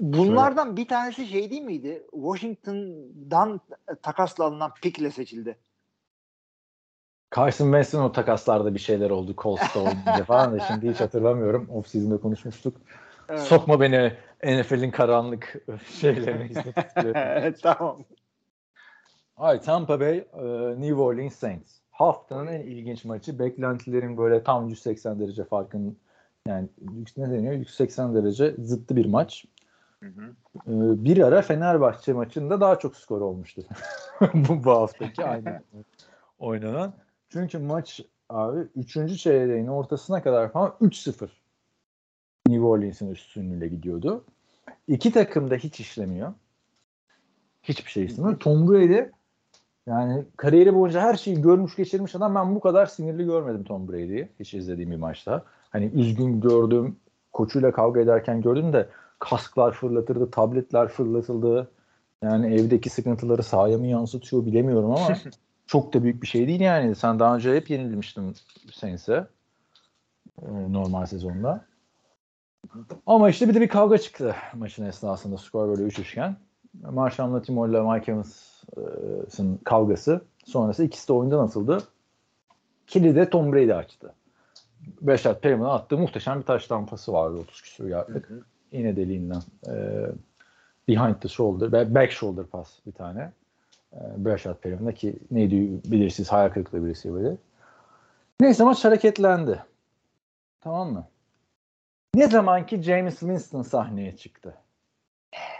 bunlardan 0.00 0.64
Şöyle. 0.64 0.76
bir 0.76 0.88
tanesi 0.88 1.26
şey 1.26 1.50
değil 1.50 1.62
miydi? 1.62 2.02
Washington'dan 2.12 3.60
takasla 4.02 4.44
alınan 4.44 4.72
pickle 4.82 5.10
seçildi. 5.10 5.58
Carson 7.36 7.64
Wentz'in 7.64 7.98
o 7.98 8.12
takaslarda 8.12 8.74
bir 8.74 8.80
şeyler 8.80 9.10
oldu. 9.10 9.34
Colts'ta 9.38 9.80
olunca 9.80 10.24
falan 10.24 10.58
da 10.58 10.60
şimdi 10.68 10.90
hiç 10.90 11.00
hatırlamıyorum. 11.00 11.70
Off 11.70 11.88
season'da 11.88 12.20
konuşmuştuk. 12.20 12.76
Evet. 13.28 13.40
Sokma 13.40 13.80
beni 13.80 14.12
NFL'in 14.44 14.90
karanlık 14.90 15.56
şeylerine 16.00 17.54
tamam. 17.62 18.04
Ay 19.36 19.60
Tampa 19.60 20.00
Bay, 20.00 20.18
e, 20.18 20.42
New 20.80 20.94
Orleans 20.94 21.34
Saints. 21.34 21.79
Haftanın 22.00 22.46
en 22.46 22.60
ilginç 22.60 23.04
maçı. 23.04 23.38
Beklentilerin 23.38 24.16
böyle 24.16 24.42
tam 24.42 24.68
180 24.68 25.20
derece 25.20 25.44
farkın 25.44 25.98
yani 26.46 26.68
ne 27.16 27.30
deniyor? 27.30 27.54
180 27.54 28.14
derece 28.14 28.54
zıttı 28.58 28.96
bir 28.96 29.06
maç. 29.06 29.44
Hı 30.02 30.06
hı. 30.06 30.22
E, 30.66 31.04
bir 31.04 31.22
ara 31.22 31.42
Fenerbahçe 31.42 32.12
maçında 32.12 32.60
daha 32.60 32.78
çok 32.78 32.96
skor 32.96 33.20
olmuştu. 33.20 33.62
bu, 34.34 34.64
bu 34.64 34.70
haftaki 34.70 35.24
aynı 35.24 35.62
oynanan. 36.38 36.92
Çünkü 37.28 37.58
maç 37.58 38.00
abi 38.28 38.60
3. 38.76 39.22
çeyreğin 39.22 39.66
ortasına 39.66 40.22
kadar 40.22 40.52
falan 40.52 40.74
3-0 40.80 41.28
New 42.48 42.64
Orleans'in 42.64 43.10
üstünlüğüyle 43.10 43.68
gidiyordu. 43.68 44.24
İki 44.88 45.12
takım 45.12 45.50
da 45.50 45.54
hiç 45.54 45.80
işlemiyor. 45.80 46.34
Hiçbir 47.62 47.90
şey 47.90 48.04
istemiyor. 48.04 48.38
Tom 48.38 48.68
Brady 48.68 49.10
yani 49.90 50.24
kariyeri 50.36 50.74
boyunca 50.74 51.00
her 51.00 51.14
şeyi 51.14 51.42
görmüş 51.42 51.76
geçirmiş 51.76 52.14
adam 52.14 52.34
ben 52.34 52.54
bu 52.54 52.60
kadar 52.60 52.86
sinirli 52.86 53.24
görmedim 53.24 53.64
Tom 53.64 53.88
Brady'yi 53.88 54.28
hiç 54.40 54.54
izlediğim 54.54 54.90
bir 54.90 54.96
maçta. 54.96 55.44
Hani 55.70 55.84
üzgün 55.84 56.40
gördüm, 56.40 56.96
koçuyla 57.32 57.72
kavga 57.72 58.00
ederken 58.00 58.42
gördüm 58.42 58.72
de 58.72 58.88
kasklar 59.18 59.72
fırlatırdı, 59.72 60.30
tabletler 60.30 60.88
fırlatıldı. 60.88 61.70
Yani 62.22 62.54
evdeki 62.54 62.90
sıkıntıları 62.90 63.42
sahaya 63.42 63.78
mı 63.78 63.86
yansıtıyor 63.86 64.46
bilemiyorum 64.46 64.90
ama 64.90 65.08
çok 65.66 65.94
da 65.94 66.02
büyük 66.02 66.22
bir 66.22 66.26
şey 66.26 66.46
değil 66.46 66.60
yani. 66.60 66.94
Sen 66.94 67.18
daha 67.18 67.34
önce 67.34 67.54
hep 67.54 67.70
yenilmiştin 67.70 68.36
Saints'e. 68.72 69.26
e, 70.42 70.72
normal 70.72 71.06
sezonda. 71.06 71.64
Ama 73.06 73.30
işte 73.30 73.48
bir 73.48 73.54
de 73.54 73.60
bir 73.60 73.68
kavga 73.68 73.98
çıktı 73.98 74.34
maçın 74.54 74.84
esnasında 74.84 75.38
skor 75.38 75.68
böyle 75.68 75.82
3 75.82 75.98
iken. 75.98 76.36
Marshall 76.92 77.34
Latimore 77.34 77.70
ile 77.70 77.80
Mike 77.80 78.12
Evans'ın 78.76 79.56
kavgası 79.56 80.20
sonrası 80.44 80.84
ikisi 80.84 81.08
de 81.08 81.12
oyundan 81.12 81.38
atıldı. 81.38 81.82
Kilidi 82.86 83.30
Tom 83.30 83.52
Brady 83.52 83.74
açtı. 83.74 84.14
Beşat 85.00 85.42
Perriman'a 85.42 85.72
attığı 85.72 85.98
muhteşem 85.98 86.40
bir 86.40 86.46
taş 86.46 86.66
tampası 86.66 87.12
vardı 87.12 87.36
30 87.36 87.62
küsur 87.62 87.88
yardlık. 87.88 88.30
İğne 88.72 88.96
deliğinden. 88.96 89.42
E, 89.68 90.06
behind 90.88 91.14
the 91.14 91.28
shoulder, 91.28 91.94
back 91.94 92.12
shoulder 92.12 92.44
pass 92.44 92.78
bir 92.86 92.92
tane. 92.92 93.32
E, 93.92 93.98
Beşat 94.16 94.62
Perriman'a 94.62 94.92
ki 94.92 95.18
neydi 95.30 95.80
bilirsiniz 95.84 96.32
hayal 96.32 96.48
kırıklığı 96.48 96.84
birisi 96.84 97.14
böyle. 97.14 97.36
Neyse 98.40 98.64
maç 98.64 98.84
hareketlendi. 98.84 99.64
Tamam 100.60 100.92
mı? 100.92 101.06
Ne 102.14 102.28
zaman 102.28 102.66
ki 102.66 102.82
James 102.82 103.18
Winston 103.18 103.62
sahneye 103.62 104.16
çıktı. 104.16 104.54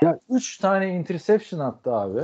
Ya 0.02 0.19
üç 0.31 0.59
tane 0.59 0.95
interception 0.95 1.61
attı 1.61 1.95
abi. 1.95 2.21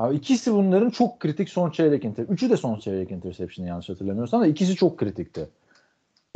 Abi 0.00 0.16
ikisi 0.16 0.52
bunların 0.54 0.90
çok 0.90 1.20
kritik 1.20 1.48
son 1.48 1.70
çeyrek 1.70 2.04
interception. 2.04 2.34
Üçü 2.34 2.50
de 2.50 2.56
son 2.56 2.78
çeyrek 2.78 3.10
interception 3.10 3.66
yanlış 3.66 3.88
hatırlamıyorsam 3.88 4.42
da 4.42 4.46
ikisi 4.46 4.76
çok 4.76 4.98
kritikti. 4.98 5.48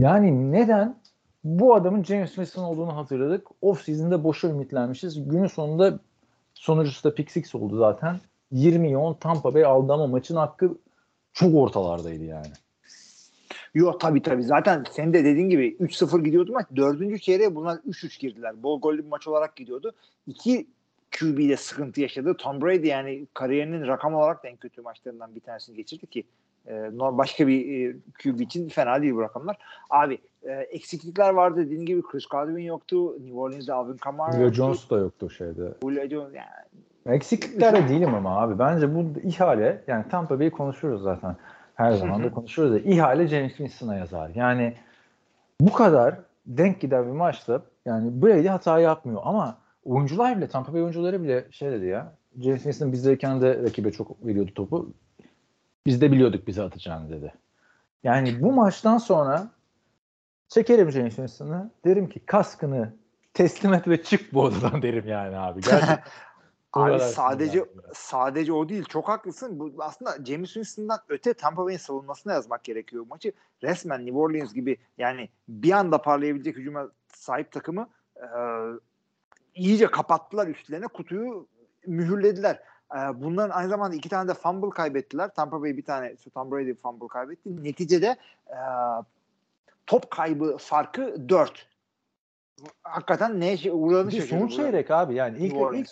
Yani 0.01 0.53
neden? 0.53 0.97
Bu 1.45 1.75
adamın 1.75 2.05
James 2.05 2.29
Winston 2.29 2.63
olduğunu 2.63 2.97
hatırladık. 2.97 3.47
Off 3.63 3.83
season'da 3.83 4.25
boşa 4.25 4.49
ümitlenmişiz. 4.49 5.29
Günün 5.29 5.47
sonunda 5.47 5.99
sonucusu 6.55 7.05
da 7.05 7.15
pick 7.15 7.31
six 7.31 7.55
oldu 7.55 7.79
zaten. 7.79 8.21
20 8.53 8.97
10 8.97 9.15
Tampa 9.15 9.55
Bay 9.55 9.65
aldı 9.65 9.93
ama 9.93 10.07
maçın 10.07 10.37
hakkı 10.37 10.79
çok 11.33 11.55
ortalardaydı 11.55 12.25
yani. 12.25 12.53
Yok 13.75 14.01
tabii 14.01 14.23
tabii. 14.23 14.43
Zaten 14.43 14.85
sen 14.91 15.13
de 15.13 15.25
dediğin 15.25 15.49
gibi 15.49 15.77
3-0 15.81 16.25
gidiyordu 16.25 16.53
maç. 16.53 16.67
Dördüncü 16.77 17.19
çeyreğe 17.19 17.55
bunlar 17.55 17.77
3-3 17.77 18.21
girdiler. 18.21 18.63
Bol 18.63 18.81
gollü 18.81 18.99
bir 18.99 19.09
maç 19.09 19.29
olarak 19.29 19.57
gidiyordu. 19.57 19.93
İki 20.27 20.67
QB'de 21.19 21.57
sıkıntı 21.57 22.01
yaşadı. 22.01 22.37
Tom 22.37 22.63
Brady 22.63 22.87
yani 22.87 23.27
kariyerinin 23.35 23.87
rakam 23.87 24.15
olarak 24.15 24.45
da 24.45 24.49
en 24.49 24.57
kötü 24.57 24.83
maçlarından 24.83 25.35
bir 25.35 25.41
tanesini 25.41 25.77
geçirdi 25.77 26.07
ki 26.07 26.25
e, 26.69 26.99
başka 26.99 27.47
bir 27.47 27.89
e, 27.89 27.97
QB 28.23 28.41
için 28.41 28.69
fena 28.69 29.03
değil 29.03 29.15
bu 29.15 29.23
rakamlar. 29.23 29.57
Abi 29.91 30.19
e, 30.43 30.53
eksiklikler 30.53 31.31
vardı. 31.31 31.67
Dediğin 31.67 31.87
gibi 31.87 32.03
Chris 32.03 32.27
Godwin 32.27 32.63
yoktu. 32.63 33.17
New 33.21 33.39
Orleans'de 33.39 33.73
Alvin 33.73 33.97
Kamara 33.97 34.33
Julio 34.33 34.45
yoktu. 34.45 34.57
Jones 34.57 34.91
da 34.91 34.99
yoktu 34.99 35.31
şeyde. 35.31 35.75
Julio 35.83 36.09
Jones 36.09 36.35
yani 36.35 37.17
Eksikliklerde 37.17 37.89
değilim 37.89 38.15
ama 38.15 38.41
abi. 38.41 38.59
Bence 38.59 38.95
bu 38.95 39.21
ihale 39.23 39.85
yani 39.87 40.05
Tampa 40.11 40.39
Bay'i 40.39 40.51
konuşuyoruz 40.51 41.03
zaten. 41.03 41.37
Her 41.75 41.93
zaman 41.93 42.25
da 42.25 42.31
konuşuyoruz 42.31 42.75
da 42.75 42.79
ihale 42.79 43.29
James 43.29 43.57
Winston'a 43.57 43.97
yazar. 43.97 44.31
Yani 44.35 44.75
bu 45.61 45.73
kadar 45.73 46.15
denk 46.47 46.81
giden 46.81 47.07
bir 47.07 47.13
maçta 47.13 47.63
yani 47.85 48.23
Brady 48.23 48.49
hata 48.49 48.79
yapmıyor 48.79 49.21
ama 49.25 49.59
oyuncular 49.85 50.37
bile 50.37 50.49
Tampa 50.49 50.73
Bay 50.73 50.83
oyuncuları 50.83 51.23
bile 51.23 51.49
şey 51.51 51.71
dedi 51.71 51.87
ya 51.87 52.17
James 52.41 52.63
Winston 52.63 52.93
bizdeyken 52.93 53.41
de 53.41 53.63
rakibe 53.63 53.93
çok 53.93 54.27
veriyordu 54.27 54.55
topu. 54.55 54.95
Biz 55.87 56.01
de 56.01 56.13
biliyorduk 56.13 56.47
bize 56.47 56.63
atacağını 56.63 57.11
dedi. 57.11 57.35
Yani 58.03 58.43
bu 58.43 58.53
maçtan 58.53 58.99
sonra 58.99 59.51
çekerim 60.49 60.91
James 60.91 61.15
Winston'ı. 61.15 61.71
Derim 61.85 62.09
ki 62.09 62.21
kaskını 62.27 62.93
teslim 63.35 63.75
et 63.75 63.89
ve 63.89 64.03
çık 64.03 64.35
bu 64.35 64.43
odadan 64.43 64.83
derim 64.83 65.09
yani 65.09 65.37
abi. 65.37 65.61
Gerçekten. 65.71 66.03
Abi 66.73 67.01
sadece 67.01 67.65
sadece 67.95 68.53
o 68.53 68.69
değil. 68.69 68.85
Çok 68.85 69.09
haklısın. 69.09 69.59
Bu 69.59 69.75
aslında 69.79 70.25
James 70.25 70.53
Winston'dan 70.53 70.99
öte 71.09 71.35
Tampa 71.35 71.65
Bay'in 71.65 71.79
savunmasına 71.79 72.33
yazmak 72.33 72.65
gerekiyor 72.65 73.05
bu 73.05 73.09
maçı. 73.09 73.33
Resmen 73.63 74.07
New 74.07 74.19
Orleans 74.19 74.55
gibi 74.55 74.77
yani 74.99 75.29
bir 75.49 75.73
anda 75.73 76.03
parlayabilecek 76.03 76.57
hücuma 76.57 76.89
sahip 77.15 77.53
takımı 77.53 77.89
e, 78.17 78.27
iyice 79.55 79.87
kapattılar 79.87 80.47
üstlerine. 80.47 80.87
Kutuyu 80.87 81.47
mühürlediler. 81.87 82.61
E, 82.95 82.99
bunların 83.15 83.51
aynı 83.51 83.69
zamanda 83.69 83.97
iki 83.97 84.09
tane 84.09 84.29
de 84.29 84.35
fumble 84.35 84.71
kaybettiler. 84.71 85.35
Tampa 85.35 85.63
Bay 85.63 85.77
bir 85.77 85.85
tane 85.85 86.15
Tom 86.35 86.51
Brady 86.51 86.75
fumble 86.75 87.09
kaybetti. 87.09 87.65
Neticede 87.65 88.17
e, 88.49 88.59
top 89.87 90.11
kaybı 90.11 90.57
farkı 90.57 91.29
4. 91.29 91.67
Hakikaten 92.83 93.41
neye 93.41 93.57
şey, 93.57 93.73
uğradığını 93.75 94.09
Bir 94.11 94.17
de 94.17 94.21
şaşırdı. 94.21 94.41
son 94.41 94.49
çeyrek 94.49 94.91
abi 94.91 95.15
yani 95.15 95.39
ilk, 95.39 95.55
ilk 95.75 95.89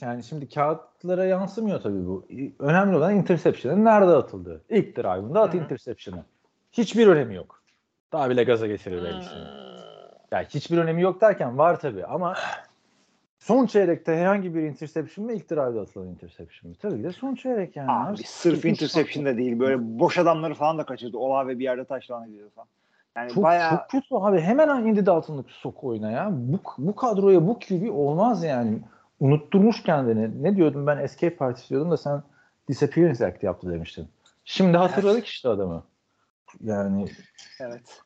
yani 0.00 0.22
şimdi 0.24 0.48
kağıtlara 0.48 1.24
yansımıyor 1.24 1.80
tabii 1.80 2.06
bu. 2.06 2.26
Önemli 2.58 2.96
olan 2.96 3.14
interception'ın 3.14 3.84
nerede 3.84 4.10
atıldığı. 4.10 4.64
İlk 4.68 4.96
drive'ında 4.96 5.40
at 5.40 5.54
interception'ı. 5.54 6.24
Hiçbir 6.72 7.06
önemi 7.06 7.34
yok. 7.34 7.62
Daha 8.12 8.30
bile 8.30 8.44
gaza 8.44 8.66
getirir 8.66 9.04
belki 9.04 9.26
seni. 9.26 9.44
Yani 10.32 10.46
hiçbir 10.48 10.78
önemi 10.78 11.02
yok 11.02 11.20
derken 11.20 11.58
var 11.58 11.80
tabii 11.80 12.06
ama 12.06 12.34
son 13.38 13.66
çeyrekte 13.66 14.16
herhangi 14.16 14.54
bir 14.54 14.62
interception 14.62 15.26
mı 15.26 15.32
ilk 15.32 15.50
drive'da 15.50 15.80
atılan 15.80 16.08
interception 16.08 16.70
mı? 16.70 16.76
Tabii 16.82 16.96
ki 16.96 17.04
de 17.04 17.12
son 17.12 17.34
çeyrek 17.34 17.76
yani. 17.76 17.90
Abi 17.90 18.22
sırf 18.24 18.64
interception 18.64 19.24
da 19.24 19.36
değil. 19.36 19.58
Böyle 19.58 19.98
boş 19.98 20.18
adamları 20.18 20.54
falan 20.54 20.78
da 20.78 20.84
kaçırdı. 20.84 21.18
Olave 21.18 21.58
bir 21.58 21.64
yerde 21.64 21.84
taşlan 21.84 22.28
ediyor 22.28 22.50
falan. 22.50 22.68
Yani 23.16 23.32
Çok, 23.32 23.44
bayağı 23.44 23.70
çok 23.70 23.90
kötü 23.90 24.14
abi. 24.14 24.40
Hemen 24.40 24.68
Andy 24.68 25.06
Dalton'ı 25.06 25.44
sok 25.48 25.84
oyuna 25.84 26.10
ya. 26.10 26.28
Bu, 26.32 26.58
bu 26.78 26.96
kadroya 26.96 27.46
bu 27.46 27.58
QB 27.58 27.90
olmaz 27.92 28.44
yani. 28.44 28.78
Unutturmuş 29.20 29.82
kendini. 29.82 30.42
Ne 30.42 30.56
diyordum 30.56 30.86
ben 30.86 30.98
Escape 30.98 31.36
Partisi 31.36 31.70
diyordum 31.70 31.90
da 31.90 31.96
sen 31.96 32.22
Disappearance 32.68 33.26
Act 33.26 33.42
yaptı 33.42 33.70
demiştin. 33.70 34.08
Şimdi 34.44 34.76
hatırladık 34.76 35.26
işte 35.26 35.48
adamı. 35.48 35.84
Yani 36.60 37.06
evet. 37.60 38.02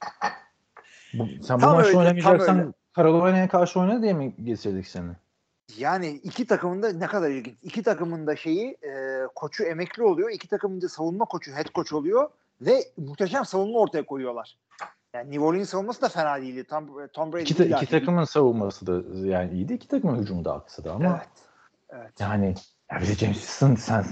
bu, 1.15 1.29
sen 1.43 1.57
bu 1.57 1.61
Tam 1.61 1.79
öyle, 1.79 1.93
tam 1.93 2.01
oynamayacaksan 2.01 2.59
öyle. 2.59 2.73
Carolina'ya 2.97 3.49
karşı 3.49 3.81
oyna 3.81 4.03
diye 4.03 4.13
mi 4.13 4.35
getirdik 4.45 4.87
seni? 4.87 5.13
Yani 5.79 6.09
iki 6.11 6.47
takımın 6.47 6.83
da 6.83 6.93
ne 6.93 7.07
kadar 7.07 7.31
ilginç. 7.31 7.55
İki 7.63 7.83
takımın 7.83 8.27
da 8.27 8.37
şeyi 8.37 8.71
e, 8.83 9.21
koçu 9.35 9.65
emekli 9.65 10.03
oluyor. 10.03 10.31
İki 10.31 10.49
takımın 10.49 10.81
da 10.83 10.89
savunma 10.89 11.25
koçu 11.25 11.53
head 11.53 11.67
coach 11.75 11.93
oluyor 11.93 12.29
ve 12.61 12.85
muhteşem 12.97 13.45
savunma 13.45 13.79
ortaya 13.79 14.07
koyuyorlar. 14.07 14.59
Yani 15.15 15.31
New 15.31 15.45
Orleans 15.45 15.69
savunması 15.69 16.03
da 16.03 16.09
fena 16.09 16.43
değildi. 16.43 16.65
Tom, 16.65 16.91
Tom 17.13 17.33
Brady 17.33 17.43
İki, 17.43 17.57
ta- 17.57 17.65
iki 17.65 17.87
ki- 17.87 17.91
takımın 17.91 18.25
savunması 18.25 18.87
da 18.87 19.27
yani 19.29 19.53
iyiydi. 19.53 19.73
İki 19.75 19.89
takımın 19.89 20.23
hücumu 20.23 20.45
da 20.45 20.55
aksadı 20.55 20.93
ama 20.93 21.05
Evet. 21.09 21.29
Evet. 21.91 22.21
Yani 22.21 22.55
ya 22.93 23.01
bir 23.01 23.07
de 23.09 23.15
James 23.15 23.37
Winston 23.37 23.75
sen 23.75 24.05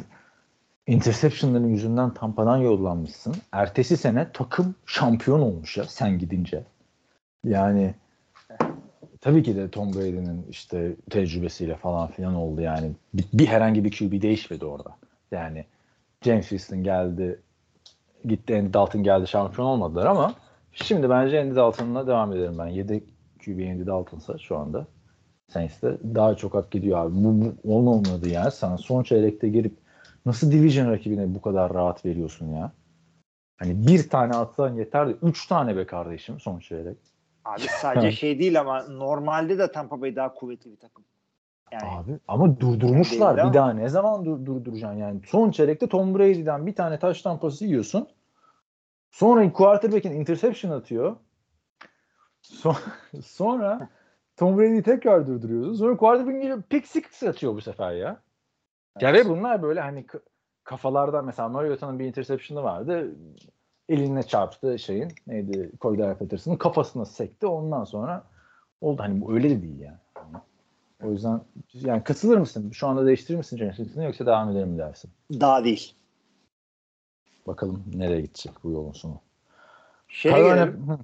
interceptionların 0.86 1.68
yüzünden 1.68 2.14
Tampa'dan 2.14 2.56
yollanmışsın. 2.56 3.36
Ertesi 3.52 3.96
sene 3.96 4.32
takım 4.32 4.74
şampiyon 4.86 5.40
olmuş 5.40 5.76
ya 5.76 5.84
sen 5.84 6.18
gidince. 6.18 6.64
Yani 7.44 7.94
tabii 9.20 9.42
ki 9.42 9.56
de 9.56 9.70
Tom 9.70 9.94
Brady'nin 9.94 10.46
işte 10.50 10.96
tecrübesiyle 11.10 11.76
falan 11.76 12.08
filan 12.08 12.34
oldu 12.34 12.60
yani. 12.60 12.92
Bir, 13.14 13.24
bir 13.32 13.46
herhangi 13.46 13.84
bir 13.84 13.90
QB 13.90 14.22
değişmedi 14.22 14.64
orada. 14.64 14.96
Yani 15.30 15.64
James 16.22 16.48
Winston 16.48 16.82
geldi 16.82 17.40
gitti 18.24 18.56
Andy 18.56 18.72
Dalton 18.72 19.02
geldi 19.02 19.26
şampiyon 19.26 19.66
olmadılar 19.66 20.06
ama 20.06 20.34
şimdi 20.72 21.10
bence 21.10 21.40
Andy 21.40 21.54
Dalton'la 21.56 22.06
devam 22.06 22.32
ederim 22.32 22.58
ben. 22.58 22.66
7 22.66 23.04
QB 23.44 23.70
Andy 23.70 23.86
Dalton'sa 23.86 24.38
şu 24.38 24.58
anda. 24.58 24.86
Saints'te 25.48 25.98
daha 26.14 26.34
çok 26.34 26.54
hak 26.54 26.70
gidiyor 26.70 26.98
abi. 26.98 27.14
Bu, 27.14 27.54
bu 27.64 27.76
olmamalı 27.76 28.28
yani. 28.28 28.50
Sen 28.50 28.76
son 28.76 29.02
çeyrekte 29.02 29.48
girip 29.48 29.72
nasıl 30.26 30.52
division 30.52 30.90
rakibine 30.90 31.34
bu 31.34 31.42
kadar 31.42 31.74
rahat 31.74 32.04
veriyorsun 32.04 32.46
ya? 32.46 32.72
Hani 33.56 33.86
bir 33.86 34.08
tane 34.08 34.34
atsan 34.34 34.74
yeter 34.74 35.08
de 35.08 35.16
üç 35.22 35.46
tane 35.46 35.76
be 35.76 35.86
kardeşim 35.86 36.40
son 36.40 36.58
çeyrek. 36.58 36.96
Abi 37.44 37.62
sadece 37.62 38.12
şey 38.12 38.38
değil 38.38 38.60
ama 38.60 38.82
normalde 38.82 39.58
de 39.58 39.72
Tampa 39.72 40.00
Bay 40.00 40.16
daha 40.16 40.34
kuvvetli 40.34 40.70
bir 40.72 40.76
takım. 40.76 41.04
Yani 41.72 41.88
Abi 41.88 42.18
ama 42.28 42.60
durdurmuşlar. 42.60 43.36
Bir 43.36 43.40
ama. 43.40 43.54
daha 43.54 43.72
ne 43.72 43.88
zaman 43.88 44.24
dur- 44.24 44.46
durduracaksın 44.46 44.98
yani? 44.98 45.20
Son 45.26 45.50
çeyrekte 45.50 45.88
Tom 45.88 46.18
Brady'den 46.18 46.66
bir 46.66 46.74
tane 46.74 46.98
taş 46.98 47.22
tampası 47.22 47.64
yiyorsun. 47.64 48.08
Sonra 49.10 49.52
quarterback'in 49.52 50.12
interception 50.12 50.70
atıyor. 50.70 51.16
Son- 52.42 52.76
sonra 53.22 53.88
Tom 54.36 54.58
Brady'yi 54.58 54.82
tekrar 54.82 55.26
durduruyorsun. 55.26 55.74
Sonra 55.74 55.96
quarterback'in 55.96 56.40
geliyor 56.40 56.62
pick 56.62 56.86
six 56.86 57.22
atıyor 57.22 57.54
bu 57.54 57.60
sefer 57.60 57.92
ya. 57.92 58.20
Ya 59.00 59.12
ve 59.12 59.28
bunlar 59.28 59.62
böyle 59.62 59.80
hani 59.80 60.06
kafalardan 60.64 61.24
mesela 61.24 61.48
Mariota'nın 61.48 61.98
bir 61.98 62.04
interception'ı 62.04 62.62
vardı. 62.62 63.14
Eline 63.90 64.22
çarptı 64.22 64.78
şeyin 64.78 65.12
neydi 65.26 65.70
Cordell 65.80 66.18
Patterson'ın 66.18 66.56
kafasına 66.56 67.04
sekti. 67.04 67.46
Ondan 67.46 67.84
sonra 67.84 68.24
oldu. 68.80 69.02
Hani 69.02 69.20
bu 69.20 69.32
öyle 69.34 69.50
de 69.50 69.62
değil 69.62 69.80
yani. 69.80 69.96
O 71.04 71.10
yüzden 71.10 71.40
yani 71.74 72.04
katılır 72.04 72.38
mısın? 72.38 72.70
Şu 72.70 72.86
anda 72.88 73.06
değiştirir 73.06 73.38
misin 73.38 73.56
James 73.56 73.76
Winston'ı 73.76 74.04
yoksa 74.04 74.26
devam 74.26 74.50
ederim 74.50 74.68
mi 74.68 74.78
dersin? 74.78 75.10
daha 75.40 75.64
değil. 75.64 75.94
Bakalım 77.46 77.84
nereye 77.94 78.20
gidecek 78.20 78.52
bu 78.64 78.70
yolun 78.70 78.92
sonu. 78.92 79.20
Şeye 80.08 80.30
Carolina, 80.34 80.98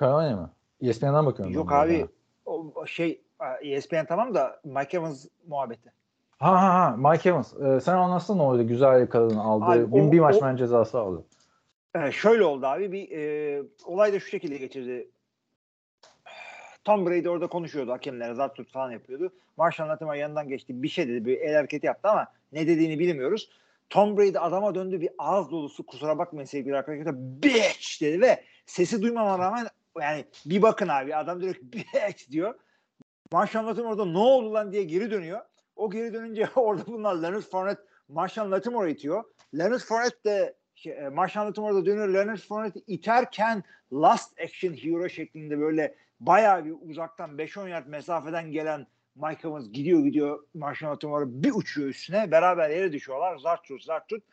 Carolina 0.00 0.36
mı? 0.36 0.50
ESPN'den 0.80 1.26
bakıyorum. 1.26 1.54
Yok 1.54 1.70
ben 1.70 1.76
abi 1.76 2.06
o, 2.46 2.86
şey 2.86 3.20
ESPN 3.62 4.04
tamam 4.08 4.34
da 4.34 4.60
Mike 4.64 4.96
Evans 4.96 5.26
muhabbeti. 5.48 5.92
Ha 6.38 6.52
ha 6.62 6.74
ha 6.74 7.10
Mike 7.10 7.28
Evans. 7.28 7.54
Ee, 7.60 7.80
sen 7.80 7.94
anlatsana 7.96 8.44
orada 8.46 8.62
güzel 8.62 9.00
yakaladın 9.00 9.36
aldı. 9.36 9.64
Abi, 9.64 9.92
bir, 9.92 10.08
o- 10.08 10.12
bir 10.12 10.20
maç 10.20 10.36
o- 10.36 10.44
men 10.44 10.56
cezası 10.56 11.00
aldı. 11.00 11.24
Şöyle 12.12 12.44
oldu 12.44 12.66
abi 12.66 12.92
bir 12.92 13.10
e, 13.10 13.62
olay 13.84 14.12
da 14.12 14.20
şu 14.20 14.28
şekilde 14.28 14.56
geçirdi. 14.56 15.10
Tom 16.84 17.06
Brady 17.06 17.28
orada 17.28 17.46
konuşuyordu 17.46 17.92
hakemlere 17.92 18.34
zart 18.34 18.56
tut 18.56 18.72
falan 18.72 18.90
yapıyordu. 18.90 19.32
Marshall 19.56 19.88
Latimer 19.88 20.14
yanından 20.14 20.48
geçti 20.48 20.82
bir 20.82 20.88
şey 20.88 21.08
dedi 21.08 21.24
bir 21.24 21.40
el 21.40 21.54
hareketi 21.54 21.86
yaptı 21.86 22.08
ama 22.08 22.26
ne 22.52 22.66
dediğini 22.66 22.98
bilmiyoruz. 22.98 23.50
Tom 23.90 24.16
Brady 24.16 24.38
adama 24.38 24.74
döndü 24.74 25.00
bir 25.00 25.10
ağız 25.18 25.50
dolusu 25.50 25.86
kusura 25.86 26.18
bakmayın 26.18 26.46
sevgili 26.46 26.76
arkadaşlar 26.76 27.14
bitch 27.16 28.00
dedi 28.00 28.20
ve 28.20 28.44
sesi 28.66 29.02
duymama 29.02 29.38
rağmen 29.38 29.66
yani 30.00 30.24
bir 30.46 30.62
bakın 30.62 30.88
abi 30.88 31.16
adam 31.16 31.42
direkt 31.42 31.62
bitch 31.62 32.30
diyor. 32.30 32.54
Marshall 33.32 33.66
Latimer 33.66 33.90
orada 33.90 34.04
ne 34.04 34.18
oldu 34.18 34.54
lan 34.54 34.72
diye 34.72 34.82
geri 34.82 35.10
dönüyor. 35.10 35.40
O 35.76 35.90
geri 35.90 36.12
dönünce 36.12 36.48
orada 36.56 36.86
bunlar 36.86 37.14
Leonard 37.14 37.42
Fournette 37.42 37.82
Marshall 38.08 38.50
Latimer'ı 38.50 38.90
itiyor. 38.90 39.24
Leonard 39.58 39.80
Fournette 39.80 40.24
de 40.24 40.54
e, 40.86 41.08
Marshall 41.08 41.46
Latimer 41.46 41.74
da 41.74 41.86
dönüyor. 41.86 42.08
Leonard 42.08 42.38
Fournette 42.38 42.80
iterken 42.86 43.64
last 43.92 44.40
action 44.40 44.72
hero 44.74 45.08
şeklinde 45.08 45.60
böyle 45.60 45.94
bayağı 46.20 46.64
bir 46.64 46.74
uzaktan 46.90 47.30
5-10 47.30 47.68
yard 47.68 47.86
mesafeden 47.86 48.52
gelen 48.52 48.86
Mike 49.16 49.48
Evans 49.48 49.70
gidiyor 49.72 50.00
gidiyor 50.04 50.44
Marshall 50.54 50.90
Latimer'ı 50.90 51.42
bir 51.42 51.52
uçuyor 51.54 51.88
üstüne. 51.88 52.30
Beraber 52.30 52.70
yere 52.70 52.92
düşüyorlar. 52.92 53.36
Zart 53.36 53.64
tut 53.64 53.82
zart 53.84 54.08
tut. 54.08 54.24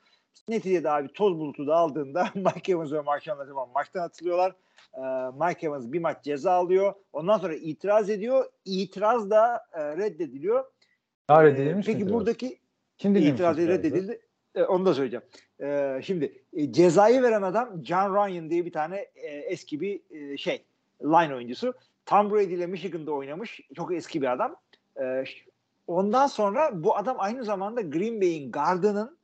Neticede 0.47 0.91
abi 0.91 1.13
toz 1.13 1.37
bulutu 1.39 1.67
da 1.67 1.75
aldığında 1.75 2.29
Mike 2.35 2.71
Evans 2.71 2.91
ve 2.91 3.01
Marshall 3.01 3.39
Latimer 3.39 3.65
maçtan 3.75 4.01
atılıyorlar. 4.01 4.55
Ee, 4.97 4.99
Mike 5.45 5.67
Evans 5.67 5.91
bir 5.91 5.99
maç 5.99 6.23
ceza 6.23 6.51
alıyor. 6.51 6.93
Ondan 7.13 7.37
sonra 7.37 7.53
itiraz 7.55 8.09
ediyor. 8.09 8.45
İtiraz 8.65 9.29
da 9.29 9.61
e, 9.73 9.97
reddediliyor. 9.97 10.63
Ha 11.27 11.43
reddedilmiş 11.43 11.87
mi 11.87 11.93
Peki 11.93 12.03
itiraz? 12.03 12.13
buradaki 12.13 12.59
Kim 12.97 13.15
itirazı? 13.15 13.67
reddedildi. 13.67 14.21
E, 14.59 14.63
onu 14.65 14.85
da 14.85 14.93
söyleyeceğim. 14.93 15.25
E, 15.61 15.99
şimdi 16.03 16.41
e, 16.53 16.71
cezayı 16.71 17.21
veren 17.21 17.41
adam 17.41 17.85
John 17.85 18.15
Ryan 18.15 18.49
diye 18.49 18.65
bir 18.65 18.71
tane 18.71 18.97
e, 19.15 19.27
eski 19.27 19.81
bir 19.81 20.01
e, 20.11 20.37
şey 20.37 20.65
line 21.03 21.35
oyuncusu. 21.35 21.73
Tom 22.05 22.31
Brady 22.31 22.53
ile 22.53 22.67
Michigan'da 22.67 23.11
oynamış. 23.11 23.61
Çok 23.75 23.93
eski 23.93 24.21
bir 24.21 24.31
adam. 24.31 24.55
E, 25.01 25.23
ondan 25.87 26.27
sonra 26.27 26.83
bu 26.83 26.97
adam 26.97 27.15
aynı 27.19 27.43
zamanda 27.43 27.81
Green 27.81 28.21
Bay'in 28.21 28.51
gardının 28.51 29.17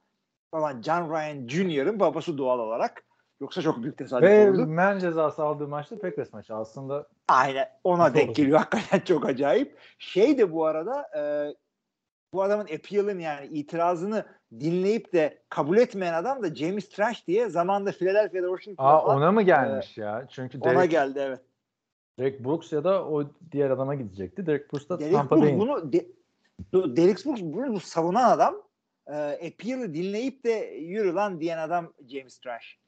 olan 0.51 0.81
John 0.81 1.09
Ryan 1.09 1.47
Jr.'ın 1.47 1.99
babası 1.99 2.37
doğal 2.37 2.59
olarak. 2.59 3.03
Yoksa 3.41 3.61
çok 3.61 3.83
büyük 3.83 3.97
tesadüf 3.97 4.29
Ve 4.29 4.49
olurdu. 4.49 4.67
men 4.67 4.99
cezası 4.99 5.43
aldığı 5.43 5.67
maçta 5.67 5.99
Packers 5.99 6.33
maçı. 6.33 6.55
Aslında 6.55 7.07
Aynen 7.27 7.69
ona 7.83 8.13
denk 8.13 8.35
geliyor. 8.35 8.59
Hakikaten 8.59 8.99
çok 8.99 9.25
acayip. 9.25 9.77
Şey 9.99 10.37
de 10.37 10.51
bu 10.51 10.65
arada 10.65 11.01
e, 11.17 11.21
bu 12.35 12.43
adamın 12.43 12.65
appeal'ın 12.65 13.19
yani 13.19 13.47
itirazını 13.47 14.25
dinleyip 14.59 15.13
de 15.13 15.43
kabul 15.49 15.77
etmeyen 15.77 16.13
adam 16.13 16.43
da 16.43 16.55
James 16.55 16.89
Trash 16.89 17.27
diye 17.27 17.49
zamanda 17.49 17.91
Philadelphia'da 17.91 18.47
Washington'da 18.47 18.89
Aa, 18.89 19.15
ona 19.15 19.31
mı 19.31 19.41
gelmiş 19.41 19.97
ya? 19.97 20.27
Çünkü 20.29 20.59
ona 20.59 20.75
Derek, 20.75 20.91
geldi 20.91 21.19
evet. 21.21 21.41
Derek 22.19 22.45
Brooks 22.45 22.73
ya 22.73 22.83
da 22.83 23.05
o 23.05 23.23
diğer 23.51 23.69
adama 23.69 23.95
gidecekti. 23.95 24.45
Derek 24.45 24.73
Brooks 24.73 24.89
da 24.89 24.99
Derek 24.99 25.13
Tampa 25.13 25.35
Brooks 25.35 25.45
Bay'in. 25.47 25.59
bunu 25.59 25.93
de, 25.93 26.05
Derek 26.73 27.25
Brooks 27.25 27.41
bunu 27.41 27.73
bu 27.73 27.79
savunan 27.79 28.31
adam 28.31 28.55
e, 29.07 29.13
appeal'ı 29.15 29.93
dinleyip 29.93 30.43
de 30.43 30.51
yürü 30.79 31.13
lan 31.13 31.39
diyen 31.39 31.57
adam 31.57 31.93
James 32.07 32.39
Trash. 32.39 32.79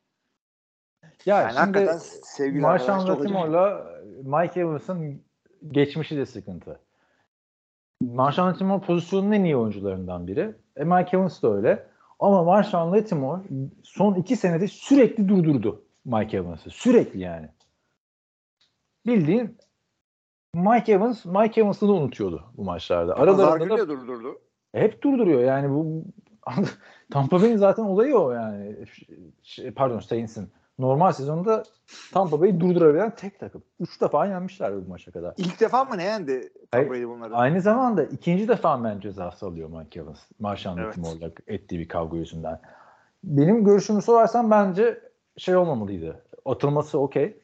Ya 1.26 1.42
Yani 1.42 2.00
şimdi 2.36 2.60
Marshall. 2.60 3.08
Latimer'la 3.08 3.92
Mike 4.24 4.60
Evans'ın 4.60 5.24
geçmişi 5.68 6.18
de 6.18 6.26
sıkıntı. 6.26 6.80
Marshall 8.02 8.48
Latimore 8.48 8.86
pozisyonun 8.86 9.32
en 9.32 9.44
iyi 9.44 9.58
oyuncularından 9.58 10.28
biri. 10.28 10.56
E 10.76 10.84
Mike 10.84 11.18
Evans 11.18 11.44
da 11.44 11.54
öyle. 11.54 11.88
Ama 12.20 12.44
Marshall 12.44 12.92
Latimore 12.92 13.42
son 13.84 14.16
iki 14.16 14.36
senede 14.36 14.68
sürekli 14.68 15.30
durdurdu 15.30 15.84
Mike 16.06 16.38
Evans'ı. 16.38 16.70
Sürekli 16.70 17.20
yani. 17.20 17.50
Bildiğin 19.06 19.58
Mike 20.56 20.92
Evans, 20.92 21.26
Mike 21.26 21.62
Evans'ı 21.62 21.88
da 21.88 21.92
unutuyordu 21.92 22.44
bu 22.58 22.64
maçlarda. 22.64 23.16
Aralarında 23.16 23.78
da 23.78 23.90
durdurdu. 23.90 24.42
hep 24.74 25.02
durduruyor 25.02 25.42
yani 25.42 25.70
bu 25.70 26.04
Tampa 27.12 27.42
Bay'in 27.42 27.58
zaten 27.58 27.84
olayı 27.84 28.18
o 28.18 28.32
yani. 28.32 28.86
Pardon 29.76 30.00
Saints'in. 30.00 30.50
Normal 30.80 31.12
sezonda 31.12 31.64
Tampa 32.14 32.42
Bay'i 32.42 32.60
durdurabilen 32.60 33.16
tek 33.16 33.40
takım. 33.40 33.64
Üç 33.80 34.02
defa 34.02 34.26
yenmişler 34.26 34.76
bu 34.76 34.90
maça 34.90 35.12
kadar. 35.12 35.34
İlk 35.38 35.60
defa 35.60 35.84
mı 35.84 35.98
ne 35.98 36.04
yendi 36.04 36.52
Hayır, 36.72 36.90
Brady 36.90 37.06
bunları? 37.08 37.36
Aynı 37.36 37.62
zamanda 37.62 38.04
ikinci 38.04 38.48
defa 38.48 38.78
men 38.78 39.00
cezası 39.00 39.46
alıyor 39.46 39.70
Mike 39.70 40.00
Evans. 40.00 40.20
Marshall 40.40 40.78
Evet. 40.78 40.88
Latimore'la 40.88 41.32
ettiği 41.48 41.80
bir 41.80 41.88
kavga 41.88 42.18
yüzünden. 42.18 42.62
Benim 43.24 43.64
görüşümü 43.64 44.02
sorarsan 44.02 44.52
bence 44.52 45.02
şey 45.38 45.56
olmamalıydı. 45.56 46.24
Atılması 46.46 47.00
okey. 47.00 47.40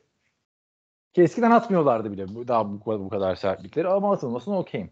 Ki 1.14 1.22
eskiden 1.22 1.52
atmıyorlardı 1.52 2.12
bile 2.12 2.48
daha 2.48 2.72
bu, 2.72 2.80
bu 2.86 3.10
kadar 3.10 3.36
sertlikleri 3.36 3.88
ama 3.88 4.14
atılmasına 4.14 4.60
okeyim. 4.60 4.90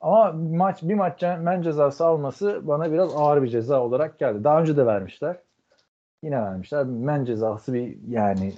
Ama 0.00 0.32
maç 0.32 0.82
bir 0.82 0.94
maç 0.94 1.22
men 1.22 1.62
cezası 1.62 2.06
alması 2.06 2.60
bana 2.62 2.92
biraz 2.92 3.14
ağır 3.16 3.42
bir 3.42 3.48
ceza 3.48 3.80
olarak 3.80 4.18
geldi. 4.18 4.44
Daha 4.44 4.60
önce 4.60 4.76
de 4.76 4.86
vermişler. 4.86 5.36
Yine 6.22 6.42
vermişler. 6.42 6.84
Men 6.84 7.24
cezası 7.24 7.74
bir 7.74 7.98
yani 8.08 8.54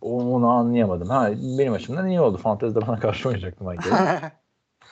onu, 0.00 0.48
anlayamadım. 0.48 1.08
Ha 1.08 1.30
benim 1.58 1.72
açımdan 1.72 2.08
iyi 2.08 2.20
oldu. 2.20 2.36
Fantezide 2.36 2.86
bana 2.86 2.98
karşı 2.98 3.28
oynayacaktı 3.28 3.64
Evans. 3.66 4.20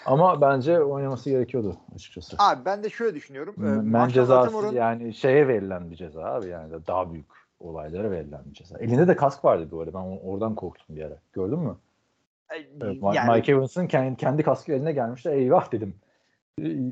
Ama 0.06 0.40
bence 0.40 0.80
oynaması 0.80 1.30
gerekiyordu 1.30 1.76
açıkçası. 1.94 2.36
Abi 2.38 2.64
ben 2.64 2.82
de 2.82 2.90
şöyle 2.90 3.14
düşünüyorum. 3.14 3.54
Ee, 3.58 3.60
Men 3.60 3.84
Marshall 3.84 4.10
cezası 4.10 4.74
yani 4.74 5.14
şeye 5.14 5.48
verilen 5.48 5.90
bir 5.90 5.96
ceza 5.96 6.24
abi 6.24 6.48
yani 6.48 6.72
daha 6.86 7.12
büyük 7.12 7.26
olaylara 7.60 8.10
verilen 8.10 8.40
bir 8.46 8.54
ceza. 8.54 8.78
Elinde 8.78 9.08
de 9.08 9.16
kask 9.16 9.44
vardı 9.44 9.68
bu 9.70 9.80
arada. 9.80 9.94
Ben 9.94 10.18
oradan 10.24 10.54
korktum 10.54 10.96
bir 10.96 11.04
ara. 11.04 11.16
Gördün 11.32 11.58
mü? 11.58 11.76
Yani 12.82 13.36
Mike 13.36 13.52
Evans'ın 13.52 13.86
kendi, 13.86 14.16
kendi 14.16 14.42
kaskı 14.42 14.72
eline 14.72 14.92
gelmişti. 14.92 15.28
Eyvah 15.28 15.72
dedim. 15.72 15.94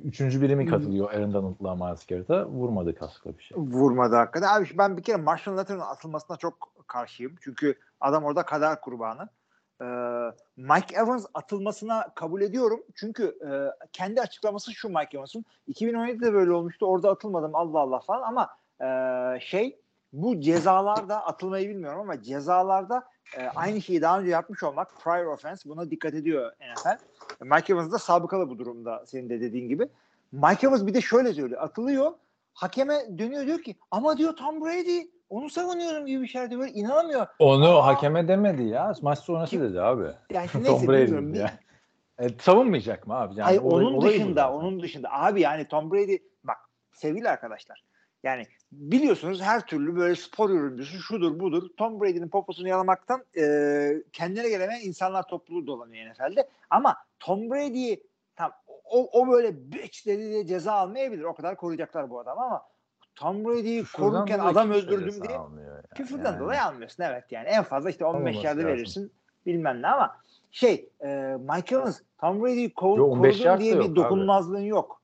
Üçüncü 0.05 0.43
birimi 0.43 0.67
katılıyor 0.67 1.13
Aaron 1.13 1.35
Donald'la 1.35 1.97
Garrett'a. 2.09 2.47
Vurmadı 2.47 2.95
kaskla 2.95 3.39
bir 3.39 3.43
şey. 3.43 3.57
vurmadı 3.59 4.17
hakikaten. 4.17 4.49
Abi 4.49 4.69
ben 4.79 4.97
bir 4.97 5.03
kere 5.03 5.17
Marshall 5.17 5.57
Latimore'un 5.57 5.91
atılmasına 5.91 6.37
çok 6.37 6.75
karşıyım. 6.87 7.35
Çünkü 7.41 7.75
adam 8.01 8.25
orada 8.25 8.43
kader 8.43 8.81
kurbanı. 8.81 9.29
Ee, 9.83 9.85
Mike 10.57 10.97
Evans 10.97 11.27
atılmasına 11.35 12.09
kabul 12.15 12.43
ediyorum. 12.43 12.81
Çünkü 12.95 13.25
e, 13.25 13.51
kendi 13.93 14.21
açıklaması 14.21 14.73
şu 14.73 14.89
Mike 14.89 15.17
Evans'ın. 15.17 15.45
2017'de 15.69 16.33
böyle 16.33 16.53
olmuştu. 16.53 16.87
Orada 16.87 17.11
atılmadım 17.11 17.55
Allah 17.55 17.79
Allah 17.79 18.01
falan 18.01 18.23
ama 18.23 18.49
e, 18.81 19.41
şey 19.41 19.81
bu 20.15 20.41
cezalarda 20.41 21.27
atılmayı 21.27 21.69
bilmiyorum 21.69 22.01
ama 22.01 22.23
cezalarda 22.23 23.03
e, 23.39 23.47
aynı 23.57 23.83
şeyi 23.83 24.03
daha 24.03 24.21
önce 24.21 24.31
yapmış 24.31 24.63
olmak 24.63 25.01
prior 25.05 25.27
offense 25.27 25.69
buna 25.69 25.91
dikkat 25.91 26.15
ediyor 26.15 26.53
NFL. 26.75 26.99
Mike 27.45 27.73
Evans 27.73 27.93
da 27.93 27.99
sabıkalı 27.99 28.49
bu 28.51 28.59
durumda 28.59 29.03
senin 29.07 29.31
de 29.31 29.41
dediğin 29.41 29.69
gibi. 29.69 29.89
Mike 30.33 30.67
Evans 30.67 30.87
bir 30.87 30.95
de 30.95 31.01
şöyle 31.01 31.33
söylüyor. 31.33 31.63
Atılıyor. 31.63 32.13
Hakeme 32.55 33.19
dönüyor 33.19 33.47
diyor 33.47 33.63
ki 33.63 33.77
ama 33.91 34.17
diyor 34.19 34.37
Tom 34.37 34.61
Brady 34.65 35.01
onu 35.31 35.51
savunuyorum 35.51 36.07
gibi 36.07 36.23
bir 36.23 36.27
şey 36.29 36.51
diyor. 36.51 36.61
Böyle 36.61 36.73
inanamıyor. 36.73 37.27
Onu 37.39 37.79
Aa. 37.79 37.87
hakeme 37.87 38.29
demedi 38.29 38.63
ya. 38.63 38.93
Maç 39.03 39.19
sonrası 39.19 39.51
Kim- 39.51 39.63
dedi 39.63 39.81
abi. 39.81 40.07
Yani 40.33 40.49
Tom 40.67 40.89
Brady 40.89 41.39
ya. 41.39 41.51
E, 42.19 42.29
savunmayacak 42.41 43.07
mı 43.07 43.15
abi? 43.15 43.31
Yani 43.41 43.45
Hayır, 43.45 43.61
olay- 43.63 43.85
onun 43.85 44.01
dışında, 44.01 44.53
onun 44.53 44.83
dışında. 44.83 45.09
Abi 45.13 45.41
yani 45.41 45.69
Tom 45.69 45.93
Brady 45.93 46.17
bak 46.45 46.57
sevgili 46.93 47.29
arkadaşlar. 47.29 47.85
Yani 48.25 48.47
biliyorsunuz 48.73 49.43
her 49.43 49.67
türlü 49.67 49.97
böyle 49.97 50.17
spor 50.17 50.51
yorumcusu 50.51 50.99
şudur 50.99 51.41
budur. 51.41 51.69
Tom 51.77 52.01
Brady'nin 52.01 52.29
poposunu 52.29 52.69
yalamaktan 52.69 53.25
e, 53.37 53.45
kendine 54.13 54.49
gelemeyen 54.49 54.81
insanlar 54.81 55.29
topluluğu 55.29 55.67
dolanıyor 55.67 56.11
NFL'de. 56.11 56.49
Ama 56.71 56.97
Tom 57.21 57.51
Brady'yi 57.51 58.03
tam 58.37 58.53
o, 58.85 59.21
o 59.21 59.29
böyle 59.29 59.73
bitch 59.73 60.07
dedi 60.07 60.23
diye 60.31 60.47
ceza 60.47 60.73
almayabilir. 60.73 61.23
O 61.25 61.35
kadar 61.35 61.57
koruyacaklar 61.57 62.11
bu 62.11 62.21
adamı 62.21 62.41
ama 62.41 62.63
Tom 63.15 63.45
Brady'yi 63.45 63.85
korurken 63.97 64.39
adam 64.39 64.71
öldürdüm 64.71 65.23
diye 65.23 65.33
yani. 65.33 65.61
Küfürden 65.95 66.33
Yani. 66.33 66.41
dolayı 66.41 66.63
almıyorsun 66.63 67.03
evet 67.03 67.25
yani. 67.31 67.49
En 67.49 67.63
fazla 67.63 67.91
işte 67.91 68.05
15 68.05 68.19
Olmaması 68.19 68.47
yerde 68.47 68.63
lazım. 68.63 68.77
verirsin 68.77 69.13
bilmem 69.47 69.83
ne 69.83 69.87
ama 69.87 70.17
şey 70.51 70.89
e, 71.05 71.37
Mike 71.55 71.75
Evans 71.75 72.01
Tom 72.21 72.43
Brady'yi 72.43 72.73
15 72.77 73.39
korudun 73.43 73.61
diye 73.61 73.75
bir 73.81 73.85
abi. 73.85 73.97
dokunulmazlığın 73.97 74.61
yok. 74.61 75.01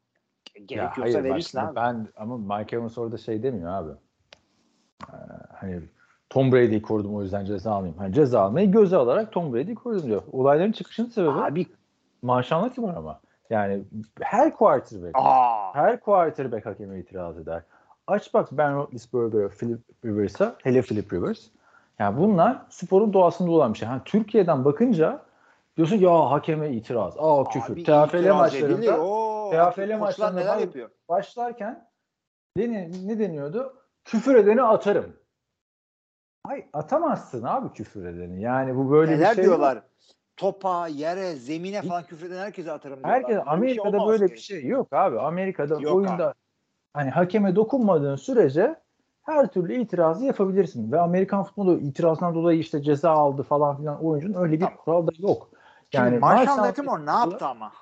Gerekiyorsa 0.67 1.19
hayır, 1.19 1.25
verirsin 1.25 1.59
abi. 1.59 1.77
Ben 1.77 2.09
ama 2.17 2.59
Mike 2.59 2.77
Evans 2.77 2.99
orada 2.99 3.19
şey 3.19 3.43
demiyor 3.43 3.73
abi. 3.73 3.91
Ee, 5.09 5.17
hani 5.57 5.81
Tom 6.31 6.53
Brady'yi 6.53 6.83
korudum 6.83 7.17
o 7.17 7.23
yüzden 7.23 7.45
ceza 7.45 7.73
almayayım. 7.73 7.99
Hani 7.99 8.15
ceza 8.15 8.41
almayı 8.41 8.73
göze 8.73 8.97
alarak 8.97 9.33
Tom 9.33 9.55
Brady'yi 9.55 9.75
korudum 9.75 10.07
diyor. 10.07 10.23
Olayların 10.33 10.73
çıkışının 10.73 11.09
sebebi 11.09 11.31
Abi 11.31 11.67
Marshall 12.23 12.63
Lattimore 12.63 12.97
ama. 12.97 13.21
Yani 13.51 13.83
her 14.21 14.57
quarterback, 14.57 15.13
aa, 15.15 15.75
her 15.75 16.01
quarterback 16.01 16.67
hakeme 16.67 16.99
itiraz 16.99 17.39
eder. 17.39 17.63
Aç 18.07 18.35
bak 18.35 18.49
Ben 18.53 18.77
Roethlisberger'a, 18.77 19.49
Philip 19.49 19.81
Rivers'a, 20.05 20.55
hele 20.63 20.83
Philip 20.83 21.13
Rivers. 21.13 21.41
Yani 21.99 22.19
bunlar 22.19 22.63
sporun 22.71 23.13
doğasında 23.13 23.51
olan 23.51 23.73
bir 23.73 23.79
şey. 23.79 23.89
Yani 23.89 24.01
Türkiye'den 24.05 24.65
bakınca 24.65 25.23
diyorsun 25.77 25.97
ya 25.97 26.31
hakeme 26.31 26.71
itiraz, 26.71 27.15
aa 27.19 27.45
küfür. 27.45 27.85
TFL 27.85 28.35
maçlarında 28.35 29.01
TFL 29.51 29.99
maçlarında 29.99 30.41
neler 30.41 30.59
yapıyor? 30.59 30.91
başlarken 31.09 31.89
deni, 32.57 33.09
ne 33.09 33.19
deniyordu? 33.19 33.77
Küfür 34.05 34.35
edeni 34.35 34.63
atarım. 34.63 35.17
Ay 36.45 36.67
atamazsın 36.73 37.43
abi 37.43 37.73
küfür 37.73 38.05
edeni. 38.05 38.41
Yani 38.43 38.77
bu 38.77 38.91
böyle 38.91 39.13
Neler 39.13 39.31
bir 39.31 39.35
şey 39.35 39.45
diyorlar? 39.45 39.77
Yok. 39.77 39.85
Topa, 40.37 40.89
yere, 40.89 41.35
zemine 41.35 41.83
falan 41.83 42.03
küfreden 42.03 42.39
herkese 42.39 42.73
atarım 42.73 42.97
diyorlar. 42.97 43.15
Herkes 43.15 43.29
Böyle 43.37 43.45
şey 43.45 43.53
Amerika'da 43.55 43.89
olmaması 43.89 44.21
böyle 44.21 44.33
bir 44.33 44.39
şey 44.39 44.67
yok 44.67 44.93
abi. 44.93 45.21
Amerika'da 45.21 45.81
Yok 45.81 45.95
oyunda 45.95 46.35
hani 46.95 47.11
hakeme 47.11 47.57
dokunmadığın 47.57 48.17
sürece 48.17 48.75
her 49.23 49.47
türlü 49.47 49.75
itirazı 49.75 50.25
yapabilirsin. 50.25 50.93
Ve 50.93 51.01
Amerikan 51.01 51.45
futbolu 51.45 51.79
itirazdan 51.79 52.35
dolayı 52.35 52.59
işte 52.59 52.83
ceza 52.83 53.11
aldı 53.11 53.43
falan 53.43 53.77
filan 53.77 54.05
oyuncunun 54.05 54.43
öyle 54.43 54.53
bir 54.53 54.61
Tamam. 54.61 54.77
kural 54.77 55.07
da 55.07 55.11
yok. 55.19 55.51
Şimdi 55.91 56.05
Yani 56.05 56.19
Marshall 56.19 56.59
Marshall- 56.59 56.67
Latimore 56.69 57.07
ne 57.07 57.11
yaptı 57.11 57.47
ama? 57.47 57.73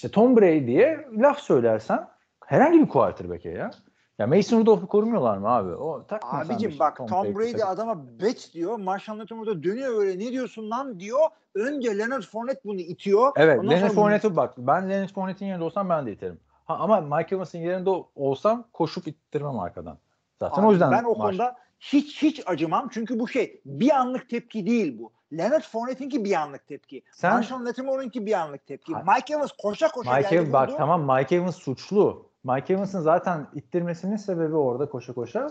İşte 0.00 0.10
Tom 0.10 0.36
Brady'ye 0.36 1.06
laf 1.18 1.38
söylersen 1.40 2.08
herhangi 2.46 2.80
bir 2.80 2.88
quarterback'e 2.88 3.48
ya. 3.50 3.70
Ya 4.18 4.26
Mason 4.26 4.60
Rudolph'u 4.60 4.86
korumuyorlar 4.86 5.36
mı 5.38 5.48
abi? 5.48 5.74
O 5.74 6.06
takma 6.06 6.38
Abicim 6.38 6.76
bak 6.78 6.96
Tom 6.96 7.06
Tom 7.06 7.34
Brady 7.34 7.52
takıp- 7.52 7.68
adama 7.68 8.04
bet 8.20 8.50
diyor. 8.54 8.78
Marshall 8.78 9.18
Latimore 9.18 9.46
da 9.50 9.62
dönüyor 9.62 10.00
öyle 10.00 10.18
ne 10.24 10.32
diyorsun 10.32 10.70
lan 10.70 11.00
diyor. 11.00 11.20
Önce 11.54 11.98
Leonard 11.98 12.22
Fournette 12.22 12.60
bunu 12.64 12.80
itiyor. 12.80 13.32
Evet 13.36 13.58
Ondan 13.58 13.70
Leonard 13.70 13.88
sonra- 13.90 14.02
Fournette'e 14.02 14.36
bak. 14.36 14.54
Ben 14.58 14.90
Leonard 14.90 15.08
Fournette'in 15.08 15.48
yerinde 15.48 15.64
olsam 15.64 15.88
ben 15.88 16.06
de 16.06 16.12
iterim. 16.12 16.40
Ha, 16.64 16.76
ama 16.80 17.00
Mike 17.00 17.34
Evans'ın 17.36 17.58
yerinde 17.58 17.90
olsam 18.14 18.64
koşup 18.72 19.06
ittirmem 19.08 19.58
arkadan. 19.58 19.98
Zaten 20.38 20.62
Abi 20.62 20.68
o 20.68 20.72
yüzden 20.72 20.90
ben 20.92 21.04
o 21.04 21.14
konuda 21.14 21.56
hiç 21.80 22.22
hiç 22.22 22.42
acımam. 22.46 22.88
Çünkü 22.92 23.18
bu 23.18 23.28
şey 23.28 23.60
bir 23.64 23.90
anlık 23.90 24.30
tepki 24.30 24.66
değil 24.66 24.98
bu. 24.98 25.12
Leonard 25.32 25.62
Fournette'inki 25.62 26.24
bir 26.24 26.32
anlık 26.34 26.66
tepki. 26.66 27.02
Sen- 27.12 27.32
Marshall 27.32 27.64
Latimore'unki 27.66 28.26
bir 28.26 28.32
anlık 28.32 28.66
tepki. 28.66 28.92
Ha- 28.94 29.02
Mike 29.14 29.34
Evans 29.34 29.52
koşa 29.62 29.88
koşa 29.88 30.10
Mike 30.16 30.22
geldi 30.22 30.34
Evans 30.36 30.52
bak 30.52 30.70
tamam 30.78 31.16
Mike 31.16 31.36
Evans 31.36 31.56
suçlu. 31.56 32.30
Mike 32.44 32.74
Evans'ın 32.74 33.00
zaten 33.00 33.46
ittirmesinin 33.54 34.16
sebebi 34.16 34.56
orada 34.56 34.88
koşa 34.88 35.12
koşa 35.12 35.48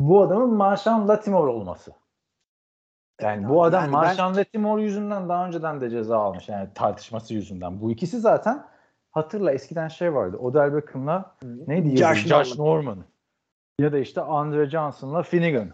bu 0.00 0.22
adamın 0.22 0.54
Marshawn 0.54 1.08
Latimore 1.08 1.50
olması. 1.50 1.92
Yani 3.20 3.48
bu 3.48 3.64
adam 3.64 3.80
Yani 3.82 3.92
ben- 3.92 4.00
Marshawn 4.00 4.36
Latimore 4.38 4.82
yüzünden 4.82 5.28
daha 5.28 5.46
önceden 5.46 5.80
de 5.80 5.90
ceza 5.90 6.18
almış. 6.18 6.48
Yani 6.48 6.68
tartışması 6.74 7.34
yüzünden. 7.34 7.80
Bu 7.80 7.90
ikisi 7.90 8.20
zaten 8.20 8.64
hatırla 9.10 9.52
eskiden 9.52 9.88
şey 9.88 10.14
vardı. 10.14 10.36
Odell 10.36 10.74
Beckham'la 10.74 11.34
neydi? 11.66 11.96
Josh, 11.96 12.26
Josh 12.26 12.58
Norman. 12.58 13.04
Ya 13.78 13.92
da 13.92 13.98
işte 13.98 14.20
Andre 14.20 14.70
Johnson'la 14.70 15.22
Finnegan. 15.22 15.70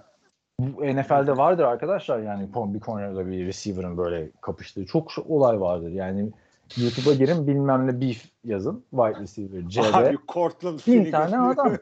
Bu 0.60 0.86
NFL'de 0.86 1.36
vardır 1.36 1.64
arkadaşlar 1.64 2.18
yani 2.18 2.48
bir 2.74 2.80
corner'da 2.80 3.26
bir 3.26 3.46
receiver'ın 3.46 3.98
böyle 3.98 4.30
kapıştığı 4.40 4.86
çok 4.86 5.10
olay 5.28 5.60
vardır. 5.60 5.90
Yani 5.90 6.30
YouTube'a 6.76 7.14
girin 7.14 7.46
bilmem 7.46 7.86
ne 7.86 8.00
beef 8.00 8.24
yazın. 8.44 8.84
Wide 8.90 9.20
receiver, 9.20 9.68
CD. 9.68 9.94
Abi 9.94 10.18
Cortland 10.28 10.80
Bin 10.86 11.10
tane 11.10 11.38
adam. 11.38 11.76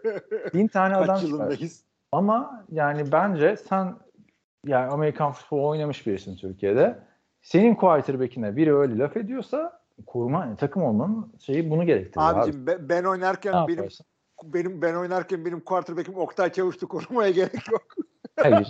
Bin 0.54 0.68
tane 0.68 0.96
adam 0.96 1.20
çıkar. 1.20 1.58
Ama 2.12 2.64
yani 2.72 3.12
bence 3.12 3.56
sen 3.56 3.94
yani 4.66 4.86
Amerikan 4.92 5.32
futbolu 5.32 5.68
oynamış 5.68 6.06
birisin 6.06 6.36
Türkiye'de. 6.36 6.98
Senin 7.42 7.74
quarterback'ine 7.74 8.56
biri 8.56 8.76
öyle 8.76 8.98
laf 8.98 9.16
ediyorsa 9.16 9.80
koruma 10.06 10.44
yani 10.44 10.56
takım 10.56 10.82
olmanın 10.82 11.32
şeyi 11.40 11.70
bunu 11.70 11.86
gerektirir 11.86 12.24
abi. 12.24 12.40
Abicim 12.40 12.66
ben, 12.66 12.88
ben 12.88 13.04
oynarken 13.04 13.68
benim 13.68 13.88
benim 14.44 14.82
ben 14.82 14.94
oynarken 14.94 15.44
benim 15.44 15.60
quarterback'im 15.60 16.16
Oktay 16.16 16.52
Çavuş'tu 16.52 16.88
korumaya 16.88 17.30
gerek 17.30 17.70
yok. 17.72 17.82
Hayır. 18.40 18.68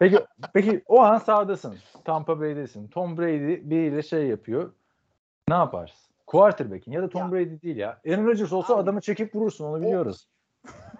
Peki 0.00 0.18
peki 0.54 0.82
o 0.86 1.00
an 1.00 1.18
sahadasın. 1.18 1.78
Tampa 2.04 2.40
Bay'desin. 2.40 2.88
Tom 2.88 3.18
Brady 3.18 3.70
biriyle 3.70 4.02
şey 4.02 4.26
yapıyor. 4.26 4.72
Ne 5.48 5.54
yaparsın? 5.54 5.98
Quarterback'in 6.26 6.92
ya 6.92 7.02
da 7.02 7.08
Tom 7.08 7.22
Ya. 7.22 7.32
Brady 7.32 7.62
değil 7.62 7.76
ya. 7.76 8.00
Aaron 8.08 8.26
Rodgers 8.26 8.52
olsa 8.52 8.74
Abi. 8.74 8.82
adamı 8.82 9.00
çekip 9.00 9.34
vurursun 9.34 9.64
onu 9.64 9.82
biliyoruz. 9.82 10.28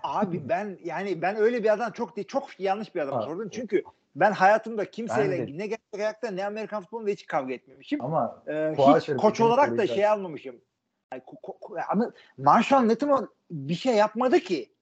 Abi 0.03 0.49
ben 0.49 0.79
yani 0.85 1.23
ben 1.23 1.37
öyle 1.37 1.63
bir 1.65 1.73
adam 1.73 1.93
çok 1.93 2.17
değil, 2.17 2.27
çok 2.27 2.61
yanlış 2.61 2.95
bir 2.95 3.01
adama 3.01 3.17
Ha. 3.17 3.23
sordum. 3.23 3.49
Çünkü 3.49 3.83
ben 4.17 4.33
hayatımda 4.33 4.91
kimseyle 4.91 5.47
Ben 5.47 5.59
ne 5.59 5.67
gerçek 5.67 5.85
hayatta 5.97 6.31
ne 6.31 6.47
Amerikan 6.47 6.83
futbolunda 6.83 7.11
hiç 7.11 7.27
kavga 7.27 7.55
etmemişim. 7.55 8.03
Ama 8.05 8.43
Ee, 8.49 8.75
hiç 8.79 9.07
koç 9.19 9.41
olarak 9.41 9.79
da 9.79 9.87
şey 9.87 10.07
almamışım. 10.09 10.57
Yani 11.13 11.23
ko- 11.23 11.59
ko- 11.61 11.83
ama 11.89 12.11
Marshall 12.39 12.89
Latimore 12.89 13.27
bir 13.51 13.75
şey 13.75 13.95
yapmadı 13.95 14.39
ki. 14.39 14.73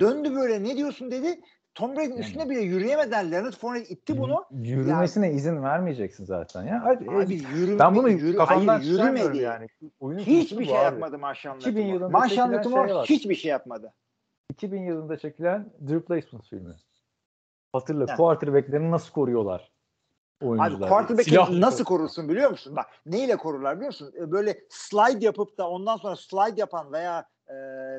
Döndü 0.00 0.34
böyle 0.34 0.62
ne 0.64 0.76
diyorsun 0.76 1.10
dedi. 1.10 1.40
Tom 1.74 1.96
Brady'nin 1.96 2.10
Yani. 2.14 2.20
üstüne 2.20 2.50
bile 2.50 2.60
yürüyemeden 2.60 3.32
Leonard 3.32 3.52
Fournette 3.52 3.88
itti 3.88 4.18
bunu. 4.18 4.44
yürümesine 4.50 5.32
izin 5.32 5.62
vermeyeceksin 5.62 6.24
zaten 6.24 6.62
ya. 6.62 6.80
Hadi, 6.84 7.10
Abi 7.10 7.34
yürüme, 7.34 7.78
ben 7.78 7.94
bunu 7.94 8.08
yürü, 8.08 8.36
kafamdan 8.36 8.78
hayır, 8.78 8.90
yürümedi. 8.90 9.38
yani. 9.38 9.66
Oyunun 10.00 10.22
Hiçbir 10.22 10.64
şey 10.64 10.78
abi. 10.78 10.84
yapmadı 10.84 11.18
Marshall 11.18 11.56
2000 11.56 11.70
Latimore. 11.70 11.88
yılında 11.94 12.08
Marshall 12.18 12.52
Latimore 12.52 12.88
şey 12.88 12.96
var. 12.96 13.06
hiçbir 13.06 13.34
şey 13.34 13.50
yapmadı. 13.50 13.92
2000 14.50 14.82
yılında 14.82 15.18
çekilen 15.18 15.72
The 15.88 15.94
Replacement 15.94 16.46
filmi. 16.48 16.74
Hatırla 17.72 18.04
Yani. 18.08 18.16
quarterback'lerini 18.16 18.90
nasıl 18.90 19.12
koruyorlar 19.12 19.70
oyuncular. 20.42 20.80
Abi 20.80 20.88
quarterback'i 20.88 21.60
nasıl 21.60 21.84
koru- 21.84 21.98
korursun 21.98 22.28
biliyor 22.28 22.50
musun? 22.50 22.76
Bak 22.76 22.86
neyle 23.06 23.36
korurlar 23.36 23.76
biliyor 23.76 23.86
musun? 23.88 24.12
Ee, 24.18 24.32
Böyle 24.32 24.58
slide 24.68 25.24
yapıp 25.24 25.58
da 25.58 25.68
ondan 25.70 25.96
sonra 25.96 26.16
slide 26.16 26.60
yapan 26.60 26.92
veya 26.92 27.26
e, 27.48 27.54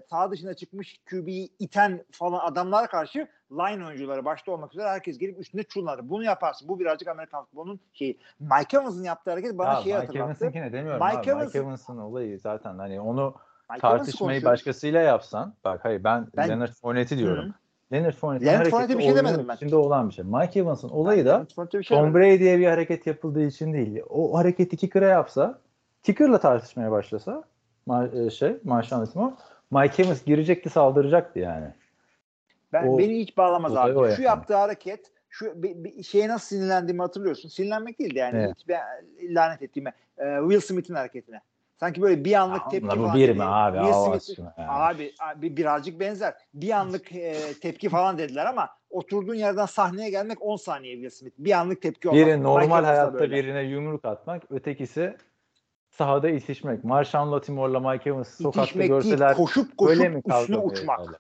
sağ 0.10 0.32
dışına 0.32 0.54
çıkmış 0.54 1.02
QB'yi 1.10 1.50
iten 1.60 2.06
falan 2.12 2.40
adamlara 2.40 2.88
karşı 2.88 3.28
line 3.52 3.86
oyuncuları 3.86 4.26
başta 4.26 4.52
olmak 4.52 4.74
üzere 4.74 4.88
herkes 4.88 5.18
gelip 5.18 5.40
üstünde 5.40 5.64
çullanır. 5.64 6.10
Bunu 6.10 6.24
yaparsın. 6.24 6.68
Bu 6.68 6.80
birazcık 6.80 7.08
Amerikan 7.08 7.44
futbolunun 7.46 7.80
şeyi. 7.94 8.18
Mike 8.40 8.78
Evans'ın 8.78 9.04
yaptığı 9.04 9.32
hareket 9.32 9.58
bana 9.58 9.70
Ya 9.74 9.76
şeyi 9.76 9.94
Mike 9.94 10.06
hatırlattı. 10.06 10.18
Evans'ınkine 10.26 10.74
demiyorum 10.74 11.06
Mike 11.06 11.34
abi. 11.34 11.46
Mike 11.46 11.60
Evans'ın- 11.60 11.98
olayı 11.98 12.40
zaten 12.40 12.78
hani 12.78 13.02
onu 13.02 13.34
Mike 13.70 13.82
tartışmayı 13.82 14.46
başkasıyla 14.46 15.02
yapsan 15.02 15.54
bak 15.64 15.86
hayır 15.86 16.04
ben, 16.04 16.28
Ben- 16.38 16.50
Leonard 16.50 16.74
Fournette'i 16.74 17.18
diyorum. 17.18 17.46
Hı. 17.50 17.54
Leonard 17.94 18.14
Fournette'in 18.14 18.52
Leonard 18.52 18.90
bir 18.90 19.04
şey 19.04 19.16
demedim 19.16 19.46
ben. 19.48 19.56
içinde 19.56 19.76
olan 19.76 20.10
bir 20.10 20.14
şey. 20.14 20.26
Mike 20.26 20.60
Evans'ın 20.60 20.90
olayı 20.90 21.26
da 21.26 21.46
bir 21.74 21.84
şey 21.84 21.98
Tom. 21.98 22.14
Brady'ye 22.14 22.60
bir 22.60 22.68
hareket 22.68 23.08
yapıldığı 23.08 23.44
için 23.44 23.74
değil. 23.74 24.02
O 24.10 24.38
hareketi 24.38 24.78
kicker'a 24.78 25.06
yapsa, 25.06 25.60
kicker'la 26.04 26.40
tartışmaya 26.40 26.92
başlasa 26.92 27.44
ma- 27.88 28.26
e, 28.26 28.30
şey, 28.30 28.58
Latimore, 28.68 29.34
Mike 29.72 30.04
Evans 30.04 30.24
girecekti, 30.26 30.70
saldıracaktı 30.70 31.40
yani. 31.40 31.74
Ben, 32.74 32.88
O- 32.88 32.98
beni 32.98 33.20
hiç 33.20 33.38
bağlamaz 33.38 33.76
abi. 33.76 33.94
Şu 33.94 34.00
yani. 34.12 34.24
yaptığı 34.24 34.56
hareket 34.56 35.12
şu 35.30 35.64
bir, 35.64 35.84
bir 35.84 36.04
şeye 36.04 36.28
nasıl 36.28 36.48
sinirlendiğimi 36.48 37.02
hatırlıyorsun. 37.02 37.50
Sinirlenmek 37.50 38.00
değil 38.00 38.16
de 38.16 38.20
yani 38.20 38.38
Evet. 38.38 38.56
hiç 38.58 38.68
ben 38.68 38.82
lanet 39.36 39.62
ettiğime. 39.62 39.94
Ee, 40.18 40.38
Will 40.42 40.60
Smith'in 40.60 40.96
hareketine. 40.96 41.42
Sanki 41.80 42.02
böyle 42.02 42.26
bir 42.26 42.34
anlık 42.34 42.62
Ya 42.62 42.70
tepki 42.70 43.00
bu 43.00 43.14
bir 43.14 43.30
mi 43.36 43.44
abi? 43.44 43.80
Allah 43.80 44.12
aşkına 44.12 44.54
yani. 44.58 44.70
Abi, 44.72 45.14
abi 45.20 45.58
birazcık 45.58 46.00
benzer. 46.00 46.34
Bir 46.54 46.72
anlık 46.72 47.12
e, 47.16 47.54
tepki 47.62 47.90
falan 47.90 48.18
dediler 48.18 48.46
ama 48.46 48.70
oturduğun 48.90 49.36
yerden 49.36 49.66
sahneye 49.66 50.10
gelmek 50.10 50.42
10 50.42 50.56
saniye 50.56 50.94
Will 50.94 51.10
Smith. 51.10 51.36
Bir 51.38 51.52
anlık 51.52 51.82
tepki 51.82 52.10
olmak. 52.10 52.28
Biri 52.28 52.44
normal 52.44 52.84
hayatta 52.84 53.14
böyle. 53.14 53.36
birine 53.36 53.62
yumruk 53.62 54.06
atmak, 54.06 54.52
ötekisi 54.52 55.18
sahada 55.90 56.30
itişmek. 56.30 56.84
Marshall 56.84 57.32
Latimore'la 57.32 57.80
Mike 57.80 58.10
Evans'ı 58.10 58.44
sokakta 58.44 58.62
İtişmek 58.64 58.90
değil, 58.90 59.02
görseler 59.02 59.38
koşup 59.38 59.80
böyle 59.80 60.12
koşup 60.12 60.14
mi 60.14 60.36
üstüne 60.40 60.58
uçmak. 60.58 61.00
ederler? 61.00 61.20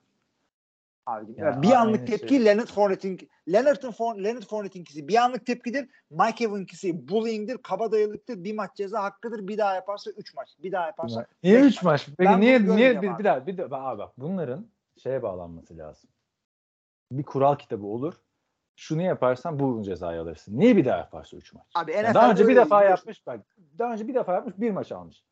Abi, 1.06 1.34
Ya 1.38 1.62
bir 1.62 1.72
anlık 1.72 2.08
tepki 2.08 2.36
şey. 2.36 2.46
Leonard 2.46 2.68
Fournette'in 2.68 3.30
Leonard'ın 3.54 3.92
Fourn- 3.92 4.24
Leonard 4.24 4.44
Fournette'inkisi 4.44 5.08
bir 5.08 5.16
anlık 5.16 5.46
tepkidir. 5.46 5.90
Mike 6.10 6.44
Evans'inkisi 6.44 7.08
bullying'dir, 7.08 7.58
kabadayılıktır, 7.58 8.44
bir 8.44 8.56
maç 8.56 8.76
ceza 8.76 9.04
hakkıdır. 9.04 9.48
Bir 9.48 9.58
daha 9.58 9.76
yaparsa 9.76 10.12
3 10.12 10.34
maç. 10.36 10.50
Bir 10.64 10.72
daha 10.72 10.86
yaparsa 10.86 11.26
Niye 11.44 11.58
beş 11.64 11.66
3 11.66 11.84
maç? 11.84 12.06
Peki 12.06 12.18
Ben 12.20 12.42
niye 12.42 12.66
niye 12.76 13.02
bir, 13.02 13.18
bir 13.20 13.24
daha 13.24 13.48
bir 13.48 13.58
daha 13.58 13.88
abi 13.88 14.00
bak 14.00 14.14
bunların 14.18 14.68
şeye 14.98 15.24
bağlanması 15.24 15.78
lazım. 15.78 16.10
Bir 17.12 17.24
kural 17.24 17.56
kitabı 17.56 17.86
olur. 17.86 18.14
Şunu 18.76 19.02
yaparsan 19.02 19.60
bu 19.60 19.84
cezayı 19.84 20.22
alırsın. 20.22 20.60
Niye 20.60 20.78
bir 20.78 20.86
daha 20.86 20.98
yaparsa 20.98 21.38
3 21.38 21.54
maç? 21.54 21.66
Abi 21.76 21.92
Yani 21.92 22.14
daha 22.14 22.32
önce 22.32 22.48
bir 22.48 22.56
defa 22.56 22.84
yapmış 22.84 23.28
bak. 23.28 23.40
Daha 23.80 23.94
önce 23.94 24.08
bir 24.08 24.14
defa 24.14 24.34
yapmış 24.34 24.54
bir 24.58 24.72
maç 24.72 24.92
almış. 24.92 25.24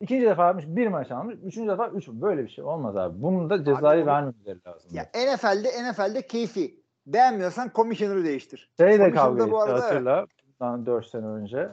İkinci 0.00 0.26
defa 0.26 0.46
yapmış 0.46 0.64
bir 0.68 0.88
maç 0.88 1.10
almış. 1.10 1.36
Üçüncü 1.44 1.70
defa 1.70 1.88
üç 1.88 2.08
Böyle 2.08 2.44
bir 2.44 2.48
şey 2.48 2.64
olmaz 2.64 2.96
abi. 2.96 3.22
Bunun 3.22 3.50
da 3.50 3.64
cezayı 3.64 4.06
vermemeleri 4.06 4.58
lazım. 4.66 4.90
Ya 4.92 5.02
NFL'de 5.14 5.90
NFL'de 5.90 6.26
keyfi. 6.26 6.80
Beğenmiyorsan 7.06 7.70
commissioner'ı 7.74 8.24
değiştir. 8.24 8.70
Şey 8.76 8.98
de 8.98 9.10
kavga 9.10 9.42
etti 9.42 9.52
bu 9.52 9.60
arada 9.60 9.84
hatırla. 9.84 10.26
Bundan 10.60 10.86
4 10.86 11.06
sene 11.06 11.26
önce. 11.26 11.68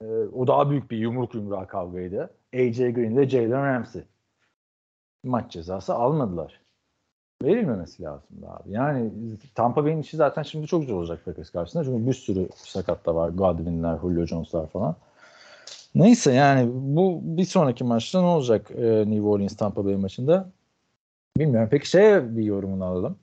Ee, 0.00 0.04
o 0.32 0.46
daha 0.46 0.70
büyük 0.70 0.90
bir 0.90 0.96
yumruk 0.96 1.34
yumruğa 1.34 1.66
kavgaydı. 1.66 2.30
AJ 2.54 2.78
Green 2.78 3.10
ile 3.10 3.28
Jalen 3.28 3.74
Ramsey. 3.74 4.02
Maç 5.24 5.52
cezası 5.52 5.94
almadılar. 5.94 6.60
Verilmemesi 7.42 8.02
lazımdı 8.02 8.46
abi. 8.48 8.70
Yani 8.70 9.10
Tampa 9.54 9.84
Bay'in 9.84 10.00
işi 10.00 10.16
zaten 10.16 10.42
şimdi 10.42 10.66
çok 10.66 10.84
zor 10.84 10.96
olacak 10.96 11.24
Packers 11.24 11.50
karşısında. 11.50 11.84
Çünkü 11.84 12.06
bir 12.06 12.12
sürü 12.12 12.48
sakat 12.54 13.06
da 13.06 13.14
var. 13.14 13.28
Godwin'ler, 13.28 13.98
Julio 13.98 14.26
Jones'lar 14.26 14.66
falan. 14.66 14.96
Neyse 15.96 16.32
yani 16.32 16.70
bu 16.72 17.20
bir 17.22 17.44
sonraki 17.44 17.84
maçta 17.84 18.20
ne 18.20 18.26
olacak 18.26 18.70
e, 18.70 19.10
New 19.10 19.22
Orleans 19.22 19.56
Tampa 19.56 19.84
Bay 19.84 19.96
maçında? 19.96 20.50
Bilmiyorum. 21.38 21.68
Peki 21.70 21.88
şeye 21.88 22.36
bir 22.36 22.44
yorumunu 22.44 22.84
alalım. 22.84 23.18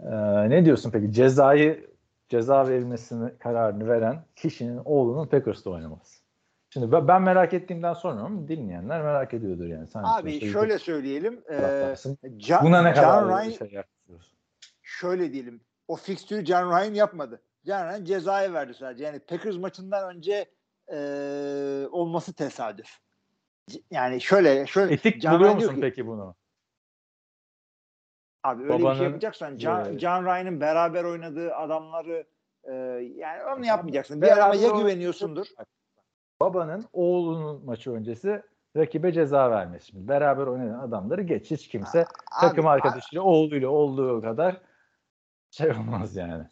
Ee, 0.00 0.50
ne 0.50 0.64
diyorsun 0.64 0.90
peki? 0.90 1.12
Cezayı 1.12 1.90
ceza 2.28 2.68
verilmesini 2.68 3.38
kararını 3.38 3.88
veren 3.88 4.24
kişinin 4.36 4.80
oğlunun 4.84 5.26
Packers'ta 5.26 5.70
oynaması. 5.70 6.22
Şimdi 6.70 6.92
ben, 6.92 7.08
ben 7.08 7.22
merak 7.22 7.54
ettiğimden 7.54 7.94
sonra 7.94 8.20
ama 8.20 8.48
dinleyenler 8.48 9.02
merak 9.02 9.34
ediyordur 9.34 9.66
yani. 9.66 9.88
Sen 9.88 10.02
Abi 10.04 10.52
şöyle 10.52 10.78
söyleyelim. 10.78 11.40
E. 11.50 11.94
Can, 12.36 12.64
Buna 12.64 12.82
ne 12.82 12.94
Can 12.94 13.04
kadar 13.04 13.28
Ryan 13.28 13.50
şey 13.50 13.72
yapıyorsun? 13.72 14.38
şöyle 14.82 15.32
diyelim. 15.32 15.60
o 15.88 15.96
fikstürü 15.96 16.46
John 16.46 16.70
Ryan 16.70 16.94
yapmadı. 16.94 17.42
John 17.66 17.84
Ryan 17.88 18.04
cezaya 18.04 18.52
verdi 18.52 18.74
sadece. 18.74 19.04
Yani 19.04 19.18
Packers 19.18 19.56
maçından 19.56 20.16
önce 20.16 20.46
e, 20.92 20.98
olması 21.90 22.34
tesadüf. 22.34 22.98
Yani 23.90 24.20
şöyle 24.20 24.66
şöyle 24.66 24.94
Etik 24.94 25.22
John 25.22 25.34
buluyor 25.34 25.54
musun 25.54 25.74
ki, 25.74 25.80
peki 25.80 26.06
bunu? 26.06 26.34
Abi 28.44 28.62
öyle 28.62 28.78
bir 28.78 28.82
Babanın, 28.82 28.96
şey 28.96 29.06
yapacaksan 29.06 29.58
John, 29.58 29.84
e, 29.84 29.98
John 29.98 30.24
Ryan'ın 30.24 30.60
beraber 30.60 31.04
oynadığı 31.04 31.54
adamları 31.54 32.26
e, 32.64 32.72
yani 33.16 33.42
onu 33.56 33.66
yapmayacaksın. 33.66 34.22
Bir 34.22 34.26
Beraber 34.26 34.42
adama 34.42 34.76
ya 34.76 34.82
güveniyorsundur. 34.82 35.46
Babanın 36.40 36.84
oğlunun 36.92 37.64
maçı 37.64 37.92
öncesi 37.92 38.42
rakibe 38.76 39.12
ceza 39.12 39.50
vermesi. 39.50 39.86
Şimdi 39.86 40.08
beraber 40.08 40.46
oynayan 40.46 40.78
adamları 40.78 41.22
geç 41.22 41.50
hiç 41.50 41.68
kimse 41.68 42.00
Abi, 42.00 42.40
takım 42.40 42.66
arkadaşıyla 42.66 43.22
oğluyla 43.22 43.68
olduğu 43.68 44.20
kadar 44.20 44.60
şey 45.50 45.70
olmaz 45.70 46.16
yani. 46.16 46.44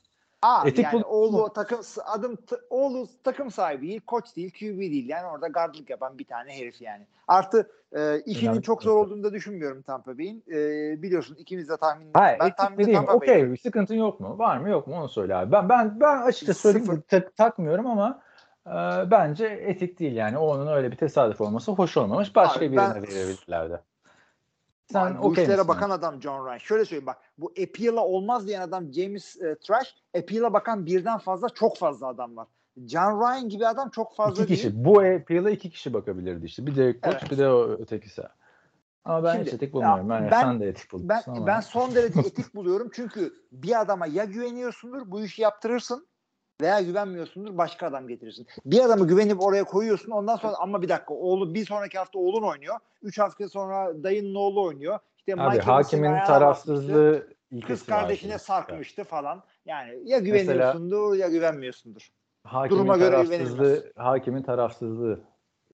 Abi 0.42 0.68
Etik 0.68 0.84
yani 0.84 1.04
oğlu 1.04 1.52
takım 1.52 1.80
adım 2.04 2.38
oğlu 2.70 3.08
takım 3.24 3.50
sahibi 3.50 3.88
değil, 3.88 4.00
koç 4.06 4.36
değil, 4.36 4.50
QB 4.50 4.78
değil. 4.80 5.08
Yani 5.08 5.26
orada 5.26 5.48
gardlık 5.48 5.90
yapan 5.90 6.18
bir 6.18 6.24
tane 6.24 6.58
herif 6.58 6.82
yani. 6.82 7.06
Artı 7.28 7.70
e, 7.92 8.20
işinin 8.26 8.50
Önemli. 8.50 8.62
çok 8.62 8.82
zor 8.82 8.96
olduğunu 8.96 9.24
da 9.24 9.32
düşünmüyorum 9.32 9.82
Tampa 9.82 10.18
Bay'in. 10.18 10.44
E, 10.50 10.54
biliyorsun 11.02 11.34
ikimiz 11.34 11.68
de 11.68 11.76
tahmin 11.76 12.10
Hayır, 12.14 12.38
ben 12.40 12.54
tahminim 12.54 12.78
dediğim 12.78 12.98
Tampa 12.98 13.12
okey 13.12 13.52
bir 13.52 13.56
sıkıntın 13.56 13.94
yok 13.94 14.20
mu? 14.20 14.38
Var 14.38 14.58
mı 14.58 14.68
yok 14.68 14.86
mu 14.86 14.94
onu 14.96 15.08
söyle 15.08 15.36
abi. 15.36 15.52
Ben 15.52 15.68
ben 15.68 16.00
ben 16.00 16.22
açıkçası 16.22 16.60
söyleyeyim 16.60 17.02
tak- 17.08 17.36
takmıyorum 17.36 17.86
ama 17.86 18.22
e, 18.66 19.10
bence 19.10 19.46
etik 19.46 19.98
değil 19.98 20.16
yani. 20.16 20.38
Onun 20.38 20.66
öyle 20.66 20.90
bir 20.90 20.96
tesadüf 20.96 21.40
olması 21.40 21.72
hoş 21.72 21.96
olmamış. 21.96 22.36
Başka 22.36 22.60
Abi 22.60 22.72
birine 22.72 22.76
ben- 22.76 23.02
verebilirlerdi. 23.02 23.80
Sen 24.92 25.06
Sen 25.08 25.22
bu 25.22 25.26
okey 25.26 25.44
işlere 25.44 25.56
misin? 25.56 25.68
bakan 25.68 25.90
adam 25.90 26.22
John 26.22 26.46
Ryan. 26.46 26.58
Şöyle 26.58 26.84
söyleyeyim 26.84 27.06
bak. 27.06 27.16
Bu 27.38 27.52
appeal'a 27.62 28.04
olmaz 28.04 28.46
diyen 28.46 28.60
adam 28.60 28.92
James 28.92 29.36
e, 29.42 29.56
Trash. 29.58 29.94
Appeal'a 30.18 30.52
bakan 30.52 30.86
birden 30.86 31.18
fazla 31.18 31.48
çok 31.48 31.76
fazla 31.78 32.06
adam 32.06 32.36
var. 32.36 32.46
John 32.86 33.20
Ryan 33.20 33.48
gibi 33.48 33.66
adam 33.66 33.90
çok 33.90 34.16
fazla 34.16 34.42
İki 34.42 34.48
değil. 34.48 34.60
kişi. 34.60 34.84
Bu 34.84 35.00
appeal'a 35.00 35.50
iki 35.50 35.70
kişi 35.70 35.94
bakabilirdi 35.94 36.46
işte. 36.46 36.66
Bir 36.66 36.76
de 36.76 37.00
koç 37.00 37.14
Evet. 37.20 37.30
bir 37.30 37.38
de 37.38 37.48
o 37.48 37.68
ötekisi. 37.70 38.22
Ama 39.04 39.24
ben 39.24 39.32
Şimdi, 39.34 39.46
hiç 39.46 39.54
etik 39.54 39.72
bulmuyorum. 39.72 40.10
ya 40.10 40.20
Ben, 40.20 40.30
ben- 40.30 40.40
sen 40.42 40.60
de 40.60 40.68
etik 40.68 40.92
buldun. 40.92 41.08
Ben 41.08 41.22
ama. 41.26 41.46
ben 41.46 41.60
son 41.60 41.94
derece 41.94 42.20
etik 42.20 42.54
buluyorum 42.54 42.90
çünkü 42.94 43.32
bir 43.52 43.80
adama 43.80 44.06
ya 44.06 44.24
güveniyorsundur 44.24 45.02
bu 45.10 45.20
işi 45.20 45.42
yaptırırsın 45.42 46.06
veya 46.60 46.80
güvenmiyorsundur 46.80 47.58
başka 47.58 47.86
adam 47.86 48.08
getirirsin. 48.08 48.46
Bir 48.64 48.80
adamı 48.80 49.08
güvenip 49.08 49.42
oraya 49.42 49.64
koyuyorsun 49.64 50.10
ondan 50.10 50.36
sonra 50.36 50.56
ama 50.56 50.82
bir 50.82 50.88
dakika 50.88 51.14
oğlu 51.14 51.54
bir 51.54 51.66
sonraki 51.66 51.98
hafta 51.98 52.18
oğlun 52.18 52.42
oynuyor. 52.42 52.76
Üç 53.02 53.18
hafta 53.18 53.48
sonra 53.48 54.02
dayının 54.02 54.34
oğlu 54.34 54.62
oynuyor. 54.62 54.98
İşte 55.18 55.32
Abi 55.32 55.40
Michael 55.40 55.60
hakimin 55.60 56.24
tarafsızlığı 56.24 57.26
kız 57.66 57.86
kardeşine 57.86 58.34
işte. 58.34 58.44
sarkmıştı 58.44 59.04
falan. 59.04 59.42
Yani 59.66 59.98
ya 60.04 60.18
güveniyorsundur 60.18 61.14
ya 61.14 61.28
güvenmiyorsundur. 61.28 62.10
Hakimin 62.44 62.78
Duruma 62.78 62.96
göre 62.96 63.10
tarafsızlığı, 63.10 63.92
hakimin 63.96 64.42
tarafsızlığı 64.42 65.20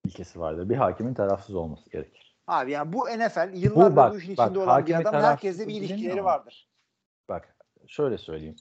ilkesi 0.05 0.41
vardır. 0.41 0.69
Bir 0.69 0.77
hakimin 0.77 1.15
tarafsız 1.15 1.55
olması 1.55 1.91
gerekir. 1.91 2.37
Abi 2.47 2.71
yani 2.71 2.93
bu 2.93 3.09
NFL 3.09 3.51
yıllardır 3.55 3.93
bu, 3.93 3.97
bak- 3.97 4.19
işin 4.19 4.37
bak, 4.37 4.47
içinde 4.47 4.59
olan 4.59 4.87
bir 4.87 4.95
adam 4.95 5.15
herkesle 5.15 5.69
bir 5.69 5.75
ilişkileri 5.75 6.25
vardır. 6.25 6.69
Bak 7.29 7.57
şöyle 7.87 8.19
söyleyeyim. 8.19 8.57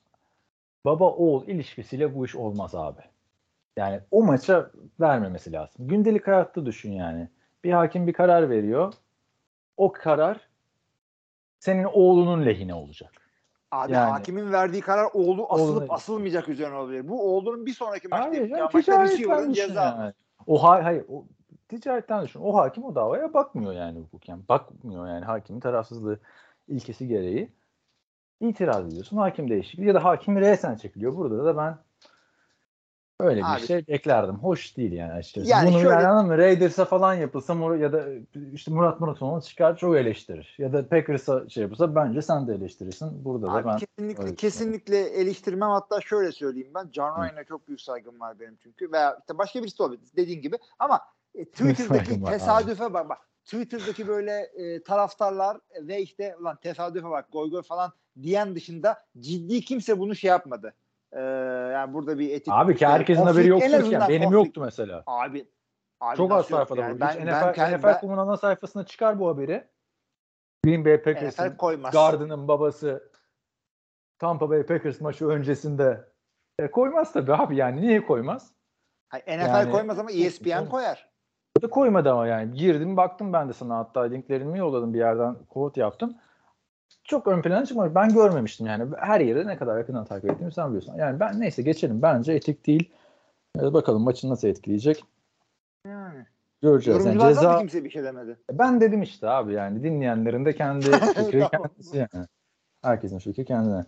Baba 0.86 1.10
oğul 1.10 1.48
ilişkisiyle 1.48 2.15
bu 2.15 2.26
iş 2.26 2.36
olmaz 2.36 2.76
abi. 2.76 3.02
Yani 3.78 4.00
o 4.12 4.24
maça 4.24 4.71
vermemesi 5.00 5.52
lazım. 5.52 5.88
Gündelik 5.88 6.28
hayatta 6.28 6.65
düşün 6.65 6.91
yani. 6.91 7.30
Bir 7.63 7.71
hakim 7.71 8.08
bir 8.08 8.13
karar 8.13 8.50
veriyor. 8.50 8.93
O 9.78 9.91
karar 9.91 10.50
senin 11.60 11.84
oğlunun 11.84 12.45
lehine 12.45 12.74
olacak. 12.74 13.12
Abi 13.71 13.91
Yani- 13.91 14.12
hakimin 14.12 14.52
verdiği 14.52 14.82
karar 14.82 15.10
oğlu 15.13 15.48
asılıp 15.50 15.84
Oğluna- 15.84 15.93
asılmayacak 15.93 16.50
üzerine 16.50 16.76
olabilir. 16.76 17.08
Bu 17.08 17.36
oğlunun 17.36 17.65
bir 17.65 17.74
sonraki 17.74 18.08
maçta 18.08 18.30
Hayır, 18.30 18.50
yani 18.50 18.69
maçta 18.74 19.06
düşün 19.06 19.54
ceza 19.54 19.84
yani. 19.84 20.13
O 20.48 20.63
hay 20.63 20.82
hayır 20.82 21.06
o 21.10 21.26
ticaretten 21.67 22.24
düşün. 22.24 22.39
O 22.43 22.56
hakim 22.56 22.84
o 22.84 22.95
davaya 22.95 23.34
bakmıyor 23.34 23.74
yani 23.74 24.00
hukuken. 24.00 24.39
Bakmıyor 24.50 25.08
yani 25.08 25.26
hakimin 25.26 25.60
tarafsızlığı 25.60 26.19
ilkesi 26.67 27.08
gereği. 27.08 27.52
İtiraz 28.39 28.88
ediyorsun. 28.88 29.17
Hakim 29.17 29.50
değişikliği 29.50 29.88
ya 29.88 29.93
da 29.93 30.04
hakim 30.04 30.39
resen 30.39 30.76
çekiliyor. 30.76 31.15
Burada 31.15 31.45
da 31.45 31.58
ben 31.58 31.78
öyle 33.19 33.39
bir 33.39 33.56
Abi- 33.56 33.67
şey 33.67 33.88
beklerdim. 33.88 34.36
Hoş 34.36 34.78
değil 34.78 34.91
yani 34.91 35.13
açıkçası. 35.13 35.50
Yani 35.50 35.69
Bunu 35.69 35.82
şöyle- 35.82 36.04
yani? 36.04 36.38
Raiders'a 36.38 36.86
falan 36.86 37.13
yapılsa 37.13 37.76
ya 37.76 37.93
da 37.93 38.06
işte 38.54 38.71
Murat 38.71 39.00
Muratoğlu 39.00 39.41
çıkar 39.41 39.78
çok 39.78 39.95
eleştirir. 39.95 40.56
Ya 40.58 40.74
da 40.74 40.89
Packers'a 40.89 41.50
şey 41.50 41.63
yapılsa 41.63 41.95
bence 41.95 42.21
sen 42.21 42.48
de 42.48 42.54
eleştirirsin. 42.54 43.26
Burada 43.26 43.48
da 43.48 43.52
Abi 43.52 43.67
ben 43.67 43.78
kesinlikle 43.78 44.36
kesinlikle 44.36 45.00
eleştirmem 45.00 45.69
hatta 45.69 46.02
şöyle 46.02 46.32
söyleyeyim 46.32 46.71
ben 46.76 46.89
John. 46.91 47.24
Ryan'a 47.24 47.43
çok 47.43 47.67
büyük 47.67 47.82
saygım 47.82 48.19
var 48.19 48.39
benim 48.39 48.58
çünkü 48.63 48.91
veya 48.91 49.17
işte 49.19 49.38
başka 49.38 49.62
birisi 49.63 49.80
de 49.80 49.84
olabilir 49.84 50.10
dediğin 50.15 50.41
gibi 50.41 50.58
ama 50.80 51.02
e, 51.36 51.45
Twitter'daki 51.52 52.24
tesadüfe 52.24 52.93
bak 52.93 53.10
bak 53.10 53.17
Twitter'daki 53.45 54.08
böyle 54.08 54.32
e, 54.32 54.84
taraftarlar 54.84 55.58
ve 55.82 56.02
işte 56.02 56.36
ulan 56.41 56.56
tesadüfe 56.56 57.10
bak 57.10 57.32
goy 57.32 57.50
goy 57.52 57.62
falan 57.62 57.91
diyen 58.21 58.56
dışında 58.56 58.97
ciddi 59.19 59.62
kimse 59.62 59.99
bunu 59.99 60.15
şey 60.15 60.28
yapmadı. 60.30 60.73
Ee, 61.12 61.19
yani 61.73 61.93
burada 61.93 62.19
bir 62.19 62.30
etik 62.30 62.47
Abi 62.54 62.75
ki 62.75 62.88
herkesin 62.88 63.23
haberi 63.23 63.47
yoktur 63.47 63.67
ki. 63.84 63.91
Benim 63.91 64.23
konflik- 64.23 64.32
yoktu 64.32 64.62
mesela. 64.62 65.04
Abi 65.08 65.47
Abi 66.01 66.17
Çok 66.17 66.32
az 66.32 66.45
sayfada 66.45 66.82
yani? 66.82 66.95
bu. 66.95 66.99
Ben, 66.99 67.10
Hiç 67.10 67.17
ben, 67.17 67.25
NFL, 67.28 67.54
kendim- 67.54 67.78
NFL 67.80 67.99
kumun 67.99 68.17
ana 68.17 68.38
sayfasına 68.38 68.86
çıkar 68.86 69.19
bu 69.19 69.28
haberi. 69.30 69.67
Green 70.65 70.86
Bay 70.86 70.93
ben, 70.93 71.04
Packers'ın. 71.04 71.58
Garden'ın 71.91 72.47
babası 72.47 73.12
Tampa 74.19 74.49
Bay 74.49 74.65
Packers 74.65 75.01
maçı 75.01 75.28
öncesinde 75.28 76.06
e, 76.60 76.71
koymaz 76.71 77.13
tabii 77.13 77.34
abi 77.34 77.56
yani 77.56 77.82
niye 77.82 78.06
koymaz? 78.06 78.51
Hayır, 79.10 79.25
NFL 79.25 79.47
Yani- 79.49 79.71
koymaz 79.71 79.99
ama 79.99 80.12
E 80.12 80.21
ESPN 80.25 80.69
koyar. 80.69 81.10
O 81.60 81.62
da 81.62 81.69
koymadı 81.69 82.12
ama 82.12 82.28
yani 82.28 82.54
girdim 82.54 82.97
baktım 82.97 83.34
ben 83.34 83.49
de 83.49 83.54
sana 83.54 83.78
hatta 83.78 84.01
linklerimi 84.01 84.60
yolladım 84.60 84.93
bir 84.93 84.99
yerden 84.99 85.36
quote 85.49 85.82
yaptım. 85.82 86.17
Çok 87.04 87.28
ön 87.28 87.41
plana 87.41 87.65
çıkmamış. 87.65 87.95
Ben 87.95 88.13
görmemiştim 88.13 88.67
yani. 88.67 88.95
Her 89.00 89.19
yere 89.19 89.48
ne 89.48 89.58
kadar 89.58 89.78
yakından 89.78 90.06
takip 90.06 90.32
ettiğimi 90.32 90.54
sen 90.54 90.67
biliyorsun. 90.67 90.95
Yani 90.98 91.19
ben 91.19 91.39
neyse 91.39 91.62
geçelim. 91.62 92.02
Bence 92.02 92.34
etik 92.34 92.67
değil. 92.67 92.91
Ee, 93.60 93.74
bakalım 93.74 94.04
maçı 94.04 94.30
nasıl 94.30 94.48
etkileyecek. 94.48 95.04
Yani. 95.88 96.26
Göreceğiz. 96.62 97.06
Yani 97.06 97.19
ceza 97.19 97.60
kimse 97.60 97.84
bir 97.84 97.89
şey 97.89 98.04
demedi. 98.04 98.38
Ben 98.52 98.82
dedim 98.82 99.02
işte 99.02 99.30
abi 99.30 99.54
yani 99.54 99.84
dinleyenlerin 99.84 100.45
de 100.45 100.56
kendi 100.56 100.86
fikri 101.15 101.48
kendisi 101.52 101.98
yani. 101.98 102.26
Herkesin 102.82 103.19
fikri 103.19 103.45
kendine. 103.45 103.86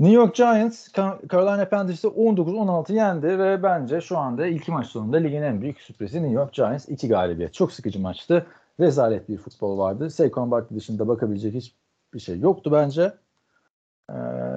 New 0.00 0.14
York 0.14 0.34
Giants 0.34 0.88
Carolina 1.30 1.68
Panthers'ı 1.68 2.08
19-16 2.08 2.92
yendi 2.92 3.38
ve 3.38 3.62
bence 3.62 4.00
şu 4.00 4.18
anda 4.18 4.46
iki 4.46 4.70
maç 4.70 4.86
sonunda 4.86 5.16
ligin 5.16 5.42
en 5.42 5.62
büyük 5.62 5.80
sürprizi 5.80 6.22
New 6.22 6.34
York 6.34 6.52
Giants. 6.52 6.88
iki 6.88 7.08
galibiyet. 7.08 7.54
Çok 7.54 7.72
sıkıcı 7.72 8.00
maçtı. 8.00 8.46
Rezalet 8.80 9.28
bir 9.28 9.38
futbol 9.38 9.78
vardı. 9.78 10.10
Saquon 10.10 10.50
Barkley 10.50 10.78
dışında 10.78 11.08
bakabilecek 11.08 11.54
hiçbir 12.14 12.20
şey 12.20 12.40
yoktu 12.40 12.72
bence. 12.72 13.14
Ee, 14.10 14.14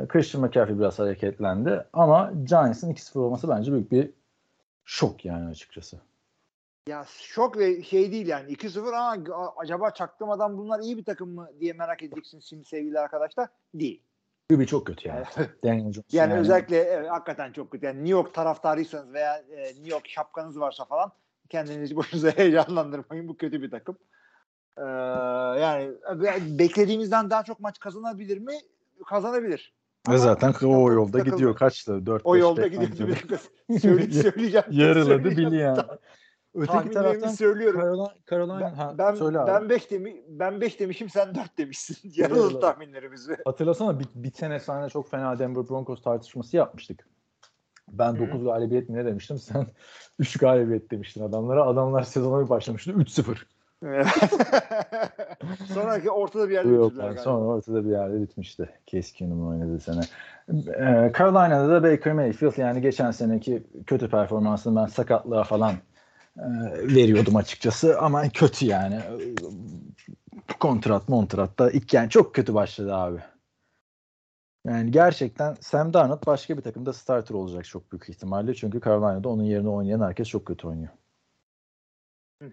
Christian 0.07 0.43
McCaffrey 0.43 0.79
biraz 0.79 0.99
hareketlendi 0.99 1.85
ama 1.93 2.31
Giants'ın 2.43 2.93
2-0 2.93 3.19
olması 3.19 3.49
bence 3.49 3.71
büyük 3.71 3.91
bir 3.91 4.11
şok 4.85 5.25
yani 5.25 5.49
açıkçası. 5.49 5.97
Ya 6.87 7.05
şok 7.07 7.57
ve 7.57 7.83
şey 7.83 8.11
değil 8.11 8.27
yani 8.27 8.51
2-0 8.53 8.95
ama 8.95 9.53
acaba 9.57 9.91
çaktırmadan 9.91 10.57
bunlar 10.57 10.79
iyi 10.79 10.97
bir 10.97 11.03
takım 11.03 11.29
mı 11.29 11.49
diye 11.59 11.73
merak 11.73 12.03
edeceksiniz 12.03 12.45
şimdi 12.45 12.65
sevgili 12.65 12.99
arkadaşlar. 12.99 13.49
Değil. 13.73 14.01
Gibi 14.49 14.67
çok 14.67 14.87
kötü 14.87 15.07
yani. 15.07 15.25
Daniel 15.63 15.93
Jones 15.93 16.13
Yani, 16.13 16.33
özellikle 16.33 16.77
evet, 16.77 17.09
hakikaten 17.09 17.51
çok 17.51 17.71
kötü. 17.71 17.85
Yani 17.85 17.97
New 17.97 18.11
York 18.11 18.33
taraftarıysanız 18.33 19.13
veya 19.13 19.37
e, 19.37 19.65
New 19.65 19.89
York 19.89 20.07
şapkanız 20.07 20.59
varsa 20.59 20.85
falan 20.85 21.11
kendinizi 21.49 21.95
boşunuza 21.95 22.29
heyecanlandırmayın. 22.29 23.27
Bu 23.27 23.37
kötü 23.37 23.61
bir 23.61 23.71
takım. 23.71 23.97
Ee, 24.77 24.81
yani 25.61 25.91
be- 26.15 26.59
beklediğimizden 26.59 27.29
daha 27.29 27.43
çok 27.43 27.59
maç 27.59 27.79
kazanabilir 27.79 28.37
mi? 28.37 28.53
Kazanabilir. 29.05 29.73
Ama 30.07 30.17
zaten 30.17 30.53
o 30.67 30.91
yolda 30.91 31.17
takıldı. 31.17 31.35
gidiyor. 31.35 31.55
Kaçtı? 31.55 32.05
4 32.05 32.21
O 32.25 32.37
yolda 32.37 32.67
gidiyor. 32.67 33.17
Söyle, 33.81 34.11
söyleyeceğim. 34.11 34.65
Yarıladı 34.69 35.23
bili 35.23 35.55
yani. 35.55 35.79
Öteki 36.55 36.91
taraftan 36.91 37.29
söylüyorum. 37.29 37.79
Carolina, 37.81 38.13
Carolina 38.29 38.59
Ben, 38.59 38.73
ha, 38.73 38.95
ben, 38.97 39.15
söyle 39.15 39.39
abi. 39.39 39.51
ben 39.51 39.69
5 39.69 39.91
demi, 39.91 40.15
ben 40.27 40.61
5 40.61 40.79
demişim 40.79 41.09
sen 41.09 41.35
4 41.35 41.57
demişsin. 41.57 42.11
Yarıladı 42.15 42.59
tahminlerimizi. 42.59 43.37
Hatırlasana 43.45 43.99
bir, 43.99 44.07
bir 44.15 44.31
sene 44.31 44.59
sonra 44.59 44.89
çok 44.89 45.09
fena 45.09 45.39
Denver 45.39 45.69
Broncos 45.69 46.01
tartışması 46.01 46.57
yapmıştık. 46.57 47.07
Ben 47.91 48.13
Hı. 48.13 48.19
9 48.19 48.43
galibiyet 48.43 48.89
mi 48.89 48.97
ne 48.97 49.05
demiştim? 49.05 49.37
Sen 49.37 49.67
3 50.19 50.37
galibiyet 50.37 50.91
demiştin 50.91 51.23
adamlara. 51.23 51.63
Adamlar 51.63 52.03
sezona 52.03 52.45
bir 52.45 52.49
başlamıştı. 52.49 52.91
3-0. 52.91 53.37
Sonraki 55.73 56.11
ortada 56.11 56.49
bir 56.49 56.53
yerde 56.53 56.69
yok 56.69 56.85
bitirdiler 56.85 57.05
galiba. 57.05 57.21
Sonra 57.21 57.45
ortada 57.45 57.85
bir 57.85 57.89
yerde 57.89 58.21
bitmişti. 58.21 58.69
Keskin'in 58.85 59.45
oynadığı 59.45 59.79
sene. 59.79 60.01
Ee, 60.49 61.11
Carolina'da 61.17 61.69
da 61.69 61.83
Baker 61.83 62.13
Mayfield 62.13 62.57
yani 62.57 62.81
geçen 62.81 63.11
seneki 63.11 63.63
kötü 63.87 64.09
performansını 64.09 64.81
ben 64.81 64.85
sakatlığa 64.85 65.43
falan 65.43 65.73
e, 66.37 66.45
veriyordum 66.95 67.35
açıkçası 67.35 67.99
ama 67.99 68.29
kötü 68.29 68.65
yani. 68.65 68.99
Kontrat 70.59 71.09
montrat 71.09 71.59
da 71.59 71.71
ilk 71.71 71.93
yani 71.93 72.09
çok 72.09 72.35
kötü 72.35 72.53
başladı 72.53 72.95
abi. 72.95 73.19
Yani 74.67 74.91
gerçekten 74.91 75.55
Sam 75.61 75.93
Darnold 75.93 76.25
başka 76.25 76.57
bir 76.57 76.61
takımda 76.61 76.93
starter 76.93 77.35
olacak 77.35 77.65
çok 77.65 77.91
büyük 77.91 78.09
ihtimalle. 78.09 78.53
Çünkü 78.53 78.81
Carolina'da 78.81 79.29
onun 79.29 79.43
yerine 79.43 79.69
oynayan 79.69 80.01
herkes 80.01 80.27
çok 80.27 80.45
kötü 80.45 80.67
oynuyor. 80.67 80.89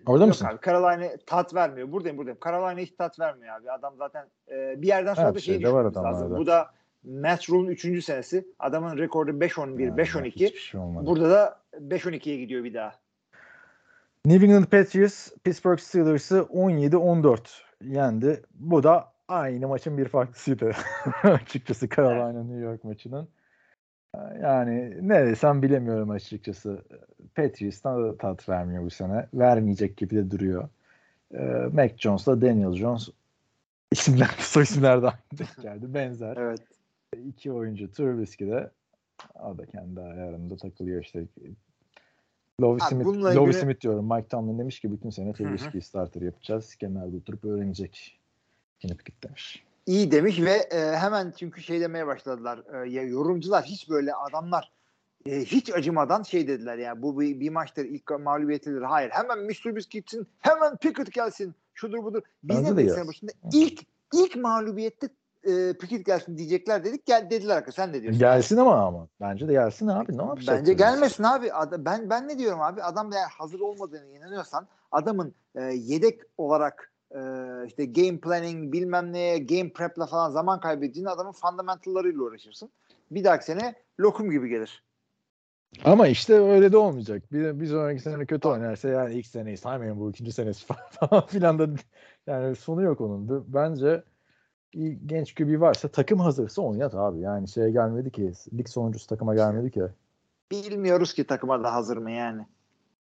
Orada 0.06 0.24
Yok 0.24 0.28
mısın? 0.28 0.46
Abi, 0.46 0.58
Carolina 0.66 1.08
tat 1.26 1.54
vermiyor. 1.54 1.92
Buradayım 1.92 2.18
buradayım. 2.18 2.38
Carolina 2.44 2.80
hiç 2.80 2.90
tat 2.98 3.20
vermiyor 3.20 3.56
abi. 3.56 3.70
Adam 3.70 3.94
zaten 3.98 4.26
e, 4.50 4.82
bir 4.82 4.86
yerden 4.86 5.14
sonra 5.14 5.26
Her 5.26 5.34
da 5.34 5.38
şey 5.38 5.58
düşünmemiz 5.58 5.84
lazım. 5.86 6.02
adamlarda. 6.04 6.36
Bu 6.36 6.46
da 6.46 6.70
Matt 7.04 7.50
Rule'un 7.50 7.66
3. 7.70 8.04
senesi. 8.04 8.46
Adamın 8.58 8.98
rekordu 8.98 9.30
5-11, 9.30 9.82
Yani 9.82 10.00
5-12. 10.02 10.30
hiçbir 10.30 10.58
şey 10.58 10.80
olmadı. 10.80 11.06
Burada 11.06 11.30
da 11.30 11.60
5-12'ye 11.72 12.36
gidiyor 12.36 12.64
bir 12.64 12.74
daha. 12.74 12.92
New 14.24 14.46
England 14.46 14.64
Patriots 14.64 15.32
Pittsburgh 15.44 15.78
Steelers'ı 15.78 16.38
17-14 16.38 17.38
yendi. 17.82 18.42
Bu 18.54 18.82
da 18.82 19.12
aynı 19.28 19.68
maçın 19.68 19.98
bir 19.98 20.08
farklısıydı. 20.08 20.72
açıkçası 21.22 21.88
Carolina 21.88 22.42
New 22.44 22.60
York 22.60 22.84
maçının. 22.84 23.28
Yani 24.42 25.08
ne 25.08 25.26
desem 25.26 25.62
bilemiyorum 25.62 26.10
açıkçası. 26.10 26.82
Patriots'tan 27.34 28.04
da 28.04 28.16
tat 28.16 28.48
vermiyor 28.48 28.84
bu 28.84 28.90
sene. 28.90 29.26
Vermeyecek 29.34 29.96
gibi 29.96 30.16
de 30.16 30.30
duruyor. 30.30 30.68
Ee, 31.34 31.38
Mac 31.72 31.94
Jones'la 31.98 32.40
Daniel 32.40 32.72
Jones 32.72 33.08
isimler, 33.92 34.26
soy 34.38 34.62
isimler 34.62 35.02
de 35.02 35.06
aynı 35.06 35.62
geldi. 35.62 35.94
Benzer. 35.94 36.36
Evet. 36.36 36.60
İki 37.26 37.52
oyuncu 37.52 37.90
Trubisky 37.92 38.50
de 38.50 38.70
o 39.44 39.58
da 39.58 39.66
kendi 39.66 40.00
ayarında 40.00 40.56
takılıyor 40.56 41.02
işte. 41.02 41.24
Lovie 42.60 42.84
Abi 42.84 42.90
Smith, 42.94 43.06
Lovie 43.06 43.34
ilgili- 43.34 43.60
Smith 43.60 43.80
diyorum. 43.80 44.14
Mike 44.14 44.28
Tomlin 44.28 44.58
demiş 44.58 44.80
ki 44.80 44.92
bütün 44.92 45.10
sene 45.10 45.28
hı. 45.28 45.32
Trubisky'yi 45.32 45.82
starter 45.82 46.22
yapacağız. 46.22 46.74
Kenarda 46.74 47.16
oturup 47.16 47.44
öğrenecek. 47.44 48.20
Pickett 48.80 49.24
demiş. 49.24 49.64
İyi 49.86 50.10
demiş 50.10 50.40
ve 50.40 50.50
e, 50.50 50.96
hemen 50.96 51.32
çünkü 51.38 51.62
şey 51.62 51.80
demeye 51.80 52.06
başladılar. 52.06 52.84
E, 52.84 52.90
yorumcular 52.90 53.64
hiç 53.64 53.90
böyle 53.90 54.14
adamlar 54.14 54.72
e, 55.26 55.40
hiç 55.40 55.74
acımadan 55.74 56.22
şey 56.22 56.48
dediler 56.48 56.78
yani 56.78 57.02
bu 57.02 57.20
bir, 57.20 57.40
bir 57.40 57.50
maçtır 57.50 57.84
ilk 57.84 58.10
mağlubiyetidir. 58.20 58.82
Hayır 58.82 59.10
hemen. 59.10 59.48
Trubisky 59.48 60.00
gitsin 60.00 60.26
hemen 60.38 60.76
Pickett 60.76 61.12
gelsin 61.12 61.54
şudur 61.74 62.04
budur. 62.04 62.22
Biz 62.42 62.56
Bence 62.56 62.76
de 62.76 62.90
sene 62.90 63.08
başında 63.08 63.32
ilk 63.52 63.80
ilk 64.12 64.36
mağlubiyette 64.36 65.08
e, 65.44 65.72
Pickett 65.72 66.06
gelsin 66.06 66.38
diyecekler 66.38 66.84
dedik. 66.84 67.06
Gel 67.06 67.30
dediler 67.30 67.64
ki 67.64 67.72
sen 67.72 67.92
ne 67.92 68.02
diyorsun? 68.02 68.20
Gelsin 68.20 68.56
ama 68.56 68.86
ama. 68.86 69.08
Bence 69.20 69.48
de 69.48 69.52
gelsin 69.52 69.86
abi. 69.86 70.18
Ne 70.18 70.22
yapacak? 70.22 70.58
Bence 70.58 70.72
gelmesin 70.72 71.22
abi. 71.22 71.52
Ad- 71.52 71.84
ben 71.84 72.10
ben 72.10 72.28
ne 72.28 72.38
diyorum 72.38 72.60
abi? 72.60 72.82
Adam 72.82 73.12
eğer 73.12 73.28
hazır 73.38 73.60
olmadığını 73.60 74.10
inanıyorsan 74.10 74.66
adamın 74.92 75.34
e, 75.54 75.62
yedek 75.62 76.20
olarak 76.38 76.92
e, 77.14 77.20
işte 77.66 77.84
game 77.84 78.20
planning 78.20 78.72
bilmem 78.72 79.12
neye 79.12 79.38
game 79.38 79.72
prep'la 79.72 80.06
falan 80.06 80.30
zaman 80.30 80.60
kaybettiğini 80.60 81.10
adamın 81.10 81.32
fundamentallarıyla 81.32 82.22
uğraşırsın. 82.22 82.70
Bir 83.10 83.24
dahaki 83.24 83.44
sene 83.44 83.74
lokum 84.00 84.30
gibi 84.30 84.48
gelir. 84.48 84.84
Ama 85.84 86.06
işte 86.06 86.34
öyle 86.34 86.72
de 86.72 86.76
olmayacak. 86.76 87.32
Bir, 87.32 87.60
bir 87.60 87.66
sonraki 87.66 88.00
sene 88.00 88.26
kötü 88.26 88.48
oynarsa 88.48 88.88
yani 88.88 89.14
ilk 89.14 89.26
seneyi 89.26 89.56
saymayın 89.56 90.00
bu 90.00 90.10
ikinci 90.10 90.32
senesi 90.32 90.66
falan 91.00 91.26
filan 91.26 91.58
da 91.58 91.68
yani 92.26 92.56
sonu 92.56 92.82
yok 92.82 93.00
onun. 93.00 93.44
Bence 93.48 94.02
genç 95.06 95.34
QB 95.34 95.60
varsa 95.60 95.88
takım 95.88 96.20
hazırsa 96.20 96.62
oynat 96.62 96.94
abi. 96.94 97.20
Yani 97.20 97.48
şeye 97.48 97.70
gelmedi 97.70 98.10
ki 98.10 98.32
lig 98.58 98.68
sonuncusu 98.68 99.06
takıma 99.06 99.34
gelmedi 99.34 99.70
ki. 99.70 99.82
Bilmiyoruz 100.50 101.14
ki 101.14 101.26
takıma 101.26 101.64
da 101.64 101.74
hazır 101.74 101.96
mı 101.96 102.10
yani. 102.10 102.46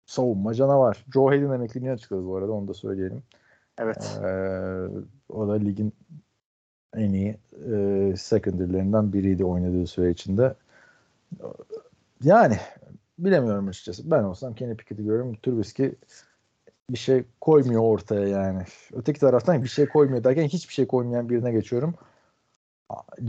Savunma 0.07 0.55
canavar. 0.55 1.05
Joe 1.15 1.27
Hayden 1.27 1.51
emekliliğine 1.51 1.93
açıkladı 1.93 2.27
bu 2.27 2.37
arada 2.37 2.53
onu 2.53 2.69
da 2.69 2.75
söyleyelim. 2.75 3.23
Evet. 3.79 4.19
Ee, 4.25 4.29
o 5.29 5.49
da 5.49 5.53
ligin 5.53 5.93
en 6.97 7.13
iyi 7.13 7.39
e, 7.73 8.15
secondary'lerinden 8.17 9.13
biriydi 9.13 9.45
oynadığı 9.45 9.87
süre 9.87 10.11
içinde. 10.11 10.55
Yani 12.23 12.57
bilemiyorum 13.19 13.69
açıkçası. 13.69 14.11
Ben 14.11 14.23
olsam 14.23 14.55
Kenny 14.55 14.77
Pickett'i 14.77 15.05
görüyorum. 15.05 15.37
Trubisky 15.43 15.91
bir 16.91 16.99
şey 16.99 17.25
koymuyor 17.41 17.83
ortaya 17.83 18.29
yani. 18.29 18.63
Öteki 18.93 19.21
taraftan 19.21 19.63
bir 19.63 19.69
şey 19.69 19.87
koymuyor 19.87 20.25
derken 20.25 20.45
hiçbir 20.45 20.75
şey 20.75 20.87
koymayan 20.87 21.29
birine 21.29 21.53
geçiyorum. 21.53 21.95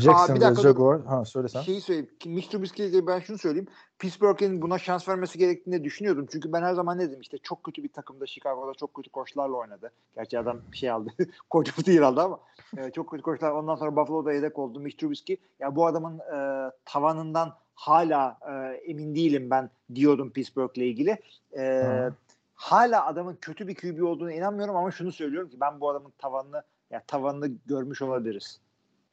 Jackson 0.02 0.36
ve 0.36 0.42
dakika 0.42 0.56
dur. 0.56 0.68
Jaguar. 0.68 1.06
Ha 1.06 1.26
söylesen. 1.26 1.62
Şeyi 1.62 1.82
söyleyeyim. 1.82 2.10
Mitch 2.26 2.50
Trubisky'ye 2.50 2.90
ilgili 2.90 3.08
ben 3.08 3.20
şunu 3.20 3.38
söyleyeyim. 3.38 3.68
Pittsburgh'in 4.00 4.62
buna 4.62 4.78
şans 4.78 5.10
vermesi 5.10 5.38
gerektiğini 5.38 5.84
düşünüyordum. 5.84 6.28
Çünkü 6.32 6.54
ben 6.54 6.62
her 6.62 6.74
zaman 6.74 6.98
ne 6.98 7.02
dedim 7.02 7.22
işte 7.22 7.38
çok 7.38 7.64
kötü 7.64 7.84
bir 7.84 7.90
takımda 7.90 8.28
Chicago'da 8.28 8.74
çok 8.74 8.94
kötü 8.94 9.10
koçlarla 9.10 9.58
oynadı. 9.58 9.92
Gerçi 10.16 10.40
adam 10.40 10.60
bir 10.72 10.78
şey 10.78 10.92
aldı. 10.92 11.10
Koç 11.50 11.88
değil 11.88 12.08
aldı 12.08 12.22
ama 12.22 12.40
e, 12.78 12.92
çok 12.92 13.10
kötü 13.10 13.24
koçlar. 13.24 13.52
Ondan 13.52 13.76
sonra 13.76 13.96
Buffalo'da 13.96 14.34
yedek 14.34 14.60
oldu 14.60 14.80
Mitch 14.80 14.98
Trubisky. 14.98 15.38
Ya 15.60 15.76
bu 15.76 15.86
adamın 15.86 16.20
e, 16.20 16.72
tavanından 16.86 17.54
hala 17.76 18.38
e, 18.50 18.52
emin 18.76 19.16
değilim 19.16 19.50
ben 19.50 19.70
diyordum 19.96 20.32
Pittsburgh'le 20.32 20.78
ilgili. 20.82 21.18
E, 21.58 21.62
Hı. 21.62 22.14
hala 22.56 23.06
adamın 23.06 23.38
kötü 23.42 23.68
bir 23.68 23.76
QB 23.76 24.04
olduğunu 24.04 24.32
inanmıyorum 24.32 24.76
ama 24.76 24.92
şunu 24.92 25.12
söylüyorum 25.12 25.50
ki 25.50 25.60
ben 25.62 25.80
bu 25.80 25.90
adamın 25.90 26.14
tavanını 26.18 26.64
ya 26.92 27.04
tavanını 27.08 27.48
görmüş 27.66 28.02
olabiliriz. 28.02 28.60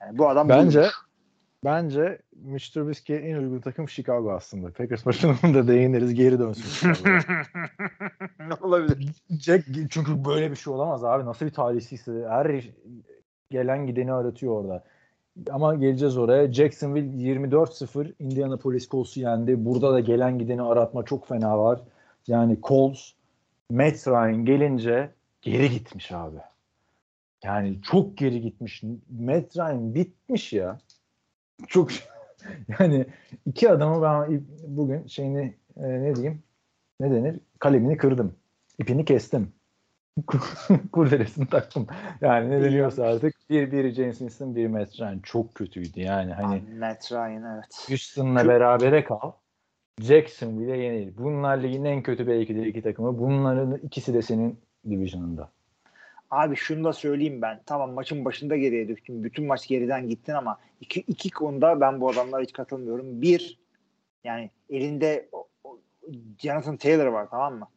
Yani 0.01 0.19
bu 0.19 0.29
adam 0.29 0.49
Bence 0.49 0.79
buymuş. 0.79 0.95
bence 1.65 2.19
Mitch 2.37 2.73
Trubisky'ye 2.73 3.21
en 3.21 3.37
uygun 3.37 3.61
takım 3.61 3.89
Chicago 3.89 4.33
aslında. 4.33 4.71
Packers 4.73 5.07
maçını 5.07 5.35
da 5.55 5.69
değiniriz 5.69 6.15
geri 6.15 6.39
dönsün. 6.39 6.89
Ne 8.49 8.55
olabilir? 8.63 9.13
Jack 9.41 9.65
çünkü 9.91 10.25
böyle 10.25 10.51
bir 10.51 10.57
şey 10.57 10.73
olamaz 10.73 11.05
abi. 11.05 11.25
Nasıl 11.25 11.47
bir 11.47 11.51
talihsizse 11.53 12.27
her 12.29 12.65
gelen 13.51 13.87
gideni 13.87 14.13
aratıyor 14.13 14.53
orada. 14.63 14.85
Ama 15.51 15.75
geleceğiz 15.75 16.17
oraya. 16.19 16.53
Jacksonville 16.53 17.33
24-0 17.35 18.13
Indianapolis 18.19 18.89
Colts'u 18.89 19.21
yendi. 19.21 19.65
Burada 19.65 19.93
da 19.93 20.01
gelen 20.01 20.39
gideni 20.39 20.63
aratma 20.63 21.05
çok 21.05 21.29
fena 21.29 21.59
var. 21.59 21.81
Yani 22.27 22.59
Colts 22.63 23.11
Matt 23.71 24.09
Ryan 24.09 24.45
gelince 24.45 25.11
geri 25.43 25.71
gitmiş 25.71 26.13
abi. 26.13 26.37
Yani 27.45 27.83
çok 27.83 28.17
geri 28.17 28.41
gitmiş. 28.41 28.83
Matt 29.21 29.57
Ryan 29.57 29.95
bitmiş 29.95 30.53
ya. 30.53 30.79
Çok 31.69 31.91
yani 32.79 33.07
iki 33.47 33.71
adamı 33.71 34.03
ben 34.03 34.43
bugün 34.67 35.07
şeyini 35.07 35.55
e, 35.77 35.83
ne 35.83 36.15
diyeyim 36.15 36.43
ne 37.01 37.11
denir 37.11 37.41
kalemini 37.59 37.97
kırdım. 37.97 38.37
İpini 38.79 39.05
kestim. 39.05 39.53
Kurdelesini 40.93 41.47
taktım. 41.47 41.87
Yani 42.21 42.51
ne 42.51 42.63
deniyorsa 42.63 43.05
artık 43.05 43.35
bir 43.51 43.73
biri 43.73 43.95
James 43.95 44.19
Winston 44.19 44.57
bir 44.57 44.67
Matt 44.67 45.01
Ryan 45.01 45.19
çok 45.19 45.55
kötüydü 45.55 46.01
yani 46.01 46.33
hani 46.33 46.55
Abi, 46.55 46.75
Matt 46.79 47.13
Ryan 47.13 47.55
evet. 47.55 47.87
Houston'la 47.89 48.49
berabere 48.49 49.05
kal. 49.05 49.33
Jackson 50.01 50.61
bile 50.61 50.77
yenil. 50.77 51.17
Bunlar 51.19 51.63
ligin 51.63 51.85
en 51.85 52.03
kötü 52.03 52.27
belki 52.27 52.57
de 52.57 52.69
iki 52.69 52.83
takımı. 52.83 53.19
Bunların 53.19 53.77
ikisi 53.77 54.15
de 54.15 54.23
senin 54.23 54.61
division'ında. 54.91 55.54
Abi 56.35 56.57
şunu 56.57 56.85
da 56.85 56.93
söyleyeyim 56.93 57.43
ben. 57.43 57.61
Tamam 57.67 57.93
maçın 57.93 58.25
başında 58.25 58.57
geriye 58.57 58.89
düştün. 58.89 59.25
Bütün 59.25 59.47
maç 59.47 59.69
geriden 59.69 60.09
gittin 60.09 60.33
ama 60.33 60.59
iki, 60.81 61.01
iki 61.01 61.31
konuda 61.31 61.81
ben 61.81 62.01
bu 62.01 62.11
adamlara 62.11 62.43
hiç 62.43 62.53
katılmıyorum. 62.53 63.23
Bir 63.23 63.59
yani 64.25 64.51
elinde 64.71 65.29
Jonathan 66.39 66.77
Taylor 66.77 67.07
var 67.07 67.29
tamam 67.31 67.59
mı? 67.59 67.69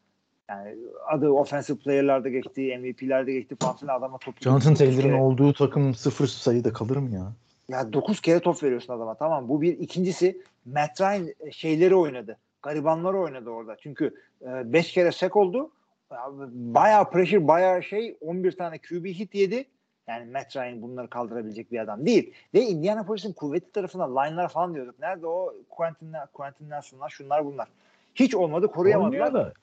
Yani 0.49 0.76
adı 1.08 1.30
offensive 1.30 1.78
player'larda 1.78 2.30
geçti, 2.30 2.78
MVP'lerde 2.78 3.34
geçti 3.34 3.55
falan 3.60 3.76
filan 3.76 3.99
adama 3.99 4.18
top 4.18 4.41
Jonathan 4.41 4.74
Taylor'ın 4.74 5.14
olduğu 5.14 5.53
takım 5.53 5.93
sıfır 5.93 6.28
sayıda 6.28 6.74
kalır 6.74 6.97
mı 6.97 7.16
ya? 7.16 7.34
Ya 7.70 7.93
9 7.93 8.22
kere 8.22 8.39
top 8.39 8.64
veriyorsun 8.64 8.93
adama 8.93 9.16
tamam? 9.16 9.49
Bu 9.49 9.62
bir. 9.62 9.80
ikincisi 9.80 10.41
Matt 10.66 11.01
Ryan 11.01 11.28
e, 11.39 11.51
şeyleri 11.51 11.95
oynadı. 11.95 12.38
Garibanları 12.62 13.18
oynadı 13.18 13.49
orada. 13.49 13.78
Çünkü 13.78 14.14
5 14.41 14.91
kere 14.91 15.12
sek 15.12 15.36
oldu. 15.36 15.72
Ya, 16.12 16.32
Bayağı 16.51 17.10
pressure, 17.10 17.47
bayağı 17.47 17.84
şey 17.84 18.18
11 18.22 18.51
tane 18.51 18.78
QB 18.78 19.05
hit 19.05 19.36
yedi. 19.36 19.66
Yani 20.08 20.32
Matt 20.32 20.55
Ryan 20.55 20.82
bunları 20.82 21.10
kaldırabilecek 21.10 21.72
bir 21.72 21.80
adam 21.80 22.05
değil. 22.05 22.34
Ve 22.53 22.62
Indianapolis'in 22.62 23.34
kuvvetli 23.34 23.72
tarafına 23.72 24.22
line'lar 24.22 24.49
falan 24.49 24.76
diyorduk. 24.76 24.99
Nerede 24.99 25.28
o 25.28 25.53
Quentin, 25.70 26.14
Quentin 26.34 26.70
Nelson'lar 26.70 27.10
şunlar 27.10 27.45
bunlar. 27.45 27.68
Hiç 28.16 28.36
olmadı 28.36 28.68
koruyamadılar. 28.68 29.34
Da. 29.34 29.53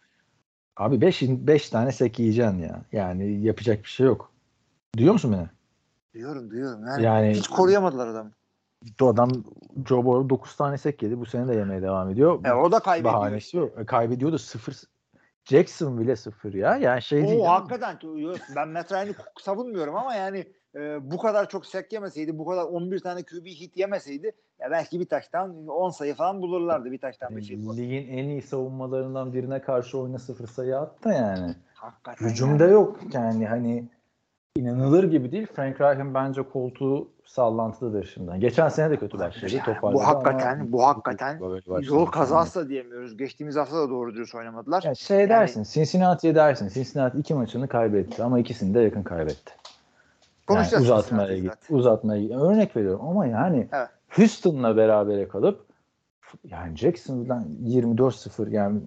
Abi 0.77 1.01
5 1.01 1.23
5 1.23 1.71
tane 1.71 1.93
sek 1.93 2.19
yiyeceksin 2.19 2.59
ya. 2.59 2.81
Yani 2.93 3.43
yapacak 3.43 3.85
bir 3.85 3.89
şey 3.89 4.07
yok. 4.07 4.33
Duyuyor 4.97 5.13
musun 5.13 5.33
beni? 5.33 5.49
Duyuyorum 6.15 6.51
duyuyorum. 6.51 6.87
Yani, 6.87 7.03
Yani 7.03 7.31
hiç 7.31 7.49
koruyamadılar 7.49 8.07
adamı. 8.07 8.31
bu 9.01 9.09
adam 9.09 9.31
Joe 9.89 10.05
Burrow 10.05 10.31
9 10.31 10.57
tane 10.57 10.79
sek 10.79 11.03
yedi. 11.03 11.21
Bu 11.21 11.27
sene 11.27 11.49
de 11.49 11.55
yemeye 11.55 11.83
devam 11.83 12.11
ediyor. 12.11 12.45
E, 12.45 12.53
o 12.53 12.73
da 12.73 12.81
kaybediyor. 12.81 13.15
Bahanesi 13.15 13.57
yok. 13.57 13.79
E, 13.79 13.85
kaybediyor 13.85 14.33
da 14.33 14.39
0 14.39 14.75
Jackson 15.45 15.99
bile 15.99 16.17
0 16.17 16.55
ya. 16.55 16.77
Yani 16.77 17.03
şey 17.03 17.29
değil. 17.29 17.41
O 17.41 17.49
hakikaten 17.49 17.99
ben 18.57 18.69
Matt 18.69 18.93
Ryan'ı 18.93 19.15
savunmuyorum 19.41 19.97
ama 19.97 20.15
yani 20.15 20.45
e, 20.75 21.11
bu 21.11 21.19
kadar 21.19 21.49
çok 21.49 21.67
sek 21.67 21.93
yemeseydi, 21.93 22.39
bu 22.39 22.47
kadar 22.47 22.65
11 22.65 23.01
tane 23.01 23.23
QB 23.23 23.47
hit 23.47 23.77
yemeseydi 23.77 24.33
ya 24.61 24.71
belki 24.71 25.01
bir 25.01 25.09
taştan 25.09 25.67
10 25.67 25.91
sayı 25.91 26.15
falan 26.15 26.43
bulurlardı 26.43 26.93
bir 26.93 26.99
taştan 26.99 27.37
bir 27.37 27.43
şey. 27.43 27.57
Ligin 27.57 28.09
en 28.09 28.25
iyi 28.29 28.43
savunmalarından 28.43 29.33
birine 29.33 29.63
karşı 29.63 29.99
oyuna 29.99 30.19
0 30.19 30.47
sayı 30.47 30.79
attı 30.79 31.09
yani. 31.09 31.55
Hakikaten. 31.75 32.27
Hücumda 32.27 32.67
yok 32.67 33.01
yani 33.13 33.47
hani 33.47 33.89
inanılır 34.65 35.05
gibi 35.05 35.33
değil. 35.33 35.47
Frank 35.57 35.81
Reich'in 35.81 36.15
bence 36.15 36.43
koltuğu 36.43 37.09
sallantılıdır 37.25 38.11
şimdi. 38.15 38.39
Geçen 38.41 38.69
sene 38.69 38.91
de 38.91 38.97
kötü 38.97 39.19
başladı. 39.19 39.53
Yani 39.55 39.77
bu 39.83 40.07
hakikaten 40.07 40.61
ama- 40.61 40.73
bu 40.73 40.87
hakikaten 40.87 41.41
yol 41.83 42.07
kazası 42.07 42.61
da 42.65 42.69
diyemiyoruz. 42.69 43.17
Geçtiğimiz 43.17 43.57
hafta 43.57 43.77
da 43.77 43.91
doğru 43.91 44.15
dürüst 44.15 44.35
oynamadılar. 44.35 44.83
Ya 44.83 44.95
şey 44.95 45.29
dersin, 45.29 45.63
Cincinnati'ye 45.63 46.35
dersin. 46.35 46.69
Cincinnati 46.69 47.19
iki 47.19 47.35
maçını 47.35 47.69
kaybetti 47.69 48.23
ama 48.23 48.39
ikisini 48.39 48.75
de 48.75 48.81
yakın 48.81 49.03
kaybetti. 49.03 49.53
Yani 49.53 50.47
Konuşacağız. 50.47 50.83
uzatmaya 50.85 51.27
Cincinnati'yi 51.27 51.43
git, 51.43 51.53
zaten. 51.63 51.75
uzatmaya 51.77 52.23
git. 52.23 52.33
Örnek 52.33 52.77
veriyorum 52.77 53.07
ama 53.09 53.27
yani 53.27 53.69
Evet. 53.73 53.89
Houston'la 54.09 54.77
berabere 54.77 55.29
kalıp 55.29 55.65
yani 56.45 56.77
Jacksonville'dan 56.77 57.45
24-0 57.65 58.51
yani 58.51 58.81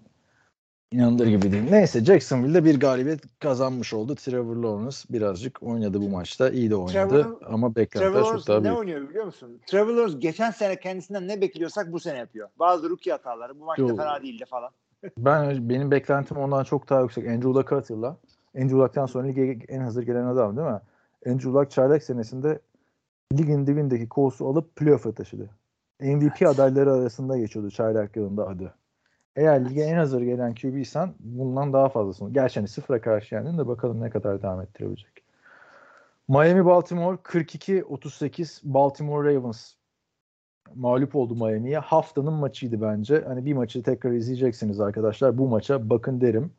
inanılır 0.92 1.28
gibi 1.28 1.52
değil. 1.52 1.64
Neyse 1.72 2.06
Jacksonville'de 2.06 2.66
bir 2.66 2.80
galibiyet 2.80 3.40
kazanmış 3.40 3.94
oldu. 3.94 4.16
Trevor 4.16 4.56
Lawrence 4.56 4.98
birazcık 5.10 5.64
oynadı 5.64 6.02
bu 6.02 6.10
maçta. 6.10 6.50
İyi 6.50 6.70
de 6.70 6.76
oynadı 6.76 7.22
Trevor- 7.22 7.54
ama 7.54 7.76
beklentiler 7.76 8.12
Trevor 8.14 8.38
çok 8.38 8.48
daha 8.48 8.58
ne 8.58 8.64
büyük. 8.64 8.78
oynuyor 8.78 9.10
biliyor 9.10 9.26
musun? 9.26 9.60
Trevor 9.66 9.94
Lawrence 9.94 10.18
geçen 10.20 10.52
sene 10.52 10.80
kendisinden 10.80 11.28
ne 11.28 11.42
bekliyorsak 11.42 11.92
bu 11.92 12.00
sene 12.00 12.18
yapıyor. 12.18 12.50
Bazı 12.60 12.90
rookie 12.90 13.12
hataları 13.12 13.60
bu 13.60 13.66
maçta 13.66 13.84
Yo. 13.84 13.96
fena 13.96 14.22
değildi 14.22 14.44
falan. 14.50 14.70
Ben 15.18 15.70
benim 15.70 15.92
beklentim 15.92 16.38
ondan 16.38 16.64
çok 16.64 16.90
daha 16.90 17.02
yüksek. 17.02 17.28
Andrew 17.28 17.50
Luck'ı 17.50 17.76
hatırla. 17.76 18.18
Andrew 18.56 18.78
Luck'tan 18.78 19.06
sonra 19.06 19.28
lige 19.28 19.60
en 19.68 19.80
hazır 19.80 20.04
gelen 20.04 20.26
adam 20.26 20.58
değil 20.58 20.68
mi? 20.68 20.80
Andrew 21.28 21.50
Luck 21.50 21.72
çaylak 21.72 22.04
senesinde 22.04 22.60
ligin 23.34 23.68
dibindeki 23.68 24.08
Colts'u 24.10 24.48
alıp 24.48 24.76
playoff'a 24.76 25.12
taşıdı. 25.12 25.50
MVP 26.00 26.48
adayları 26.48 26.92
arasında 26.92 27.38
geçiyordu 27.38 27.72
çaylak 27.72 28.16
yılında 28.16 28.48
adı. 28.48 28.74
Eğer 29.38 29.70
lige 29.70 29.82
en 29.82 29.98
hazır 29.98 30.22
gelen 30.22 30.56
QB'sen 30.56 31.14
bundan 31.20 31.74
daha 31.74 31.90
fazlasını. 31.90 32.34
Gerçi 32.34 32.60
hani 32.60 32.68
sıfıra 32.68 33.02
karşı 33.02 33.36
yendin 33.36 33.58
de 33.58 33.68
bakalım 33.68 34.02
ne 34.02 34.10
kadar 34.10 34.42
devam 34.42 34.62
ettirebilecek. 34.62 35.24
Miami 36.28 36.66
Baltimore 36.66 37.18
42-38 37.18 38.60
Baltimore 38.64 39.36
Ravens 39.36 39.74
mağlup 40.76 41.16
oldu 41.16 41.36
Miami'ye. 41.36 41.80
Haftanın 41.80 42.34
maçıydı 42.34 42.82
bence. 42.82 43.24
Hani 43.28 43.46
bir 43.46 43.54
maçı 43.54 43.84
tekrar 43.84 44.12
izleyeceksiniz 44.12 44.80
arkadaşlar. 44.80 45.38
Bu 45.38 45.48
maça 45.48 45.90
bakın 45.90 46.22
derim. 46.22 46.54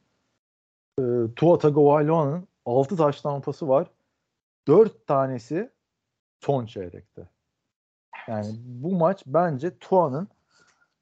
Ee, 1.01 1.03
Tua 1.37 1.59
Tagovailoa'nın 1.59 2.49
6 2.67 2.97
taş 2.97 3.21
tampası 3.21 3.69
var. 3.69 3.91
4 4.67 5.07
tanesi 5.07 5.71
son 6.41 6.67
çeyrekte. 6.67 7.29
Yani 8.29 8.47
bu 8.65 8.97
maç 8.97 9.23
bence 9.27 9.79
Tua'nın 9.79 10.29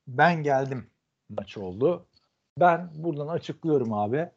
ben 0.09 0.43
geldim 0.43 0.87
maçı 1.31 1.63
oldu. 1.63 2.07
Ben 2.61 2.91
buradan 2.95 3.29
açıklıyorum 3.29 3.93
abi. 3.93 4.31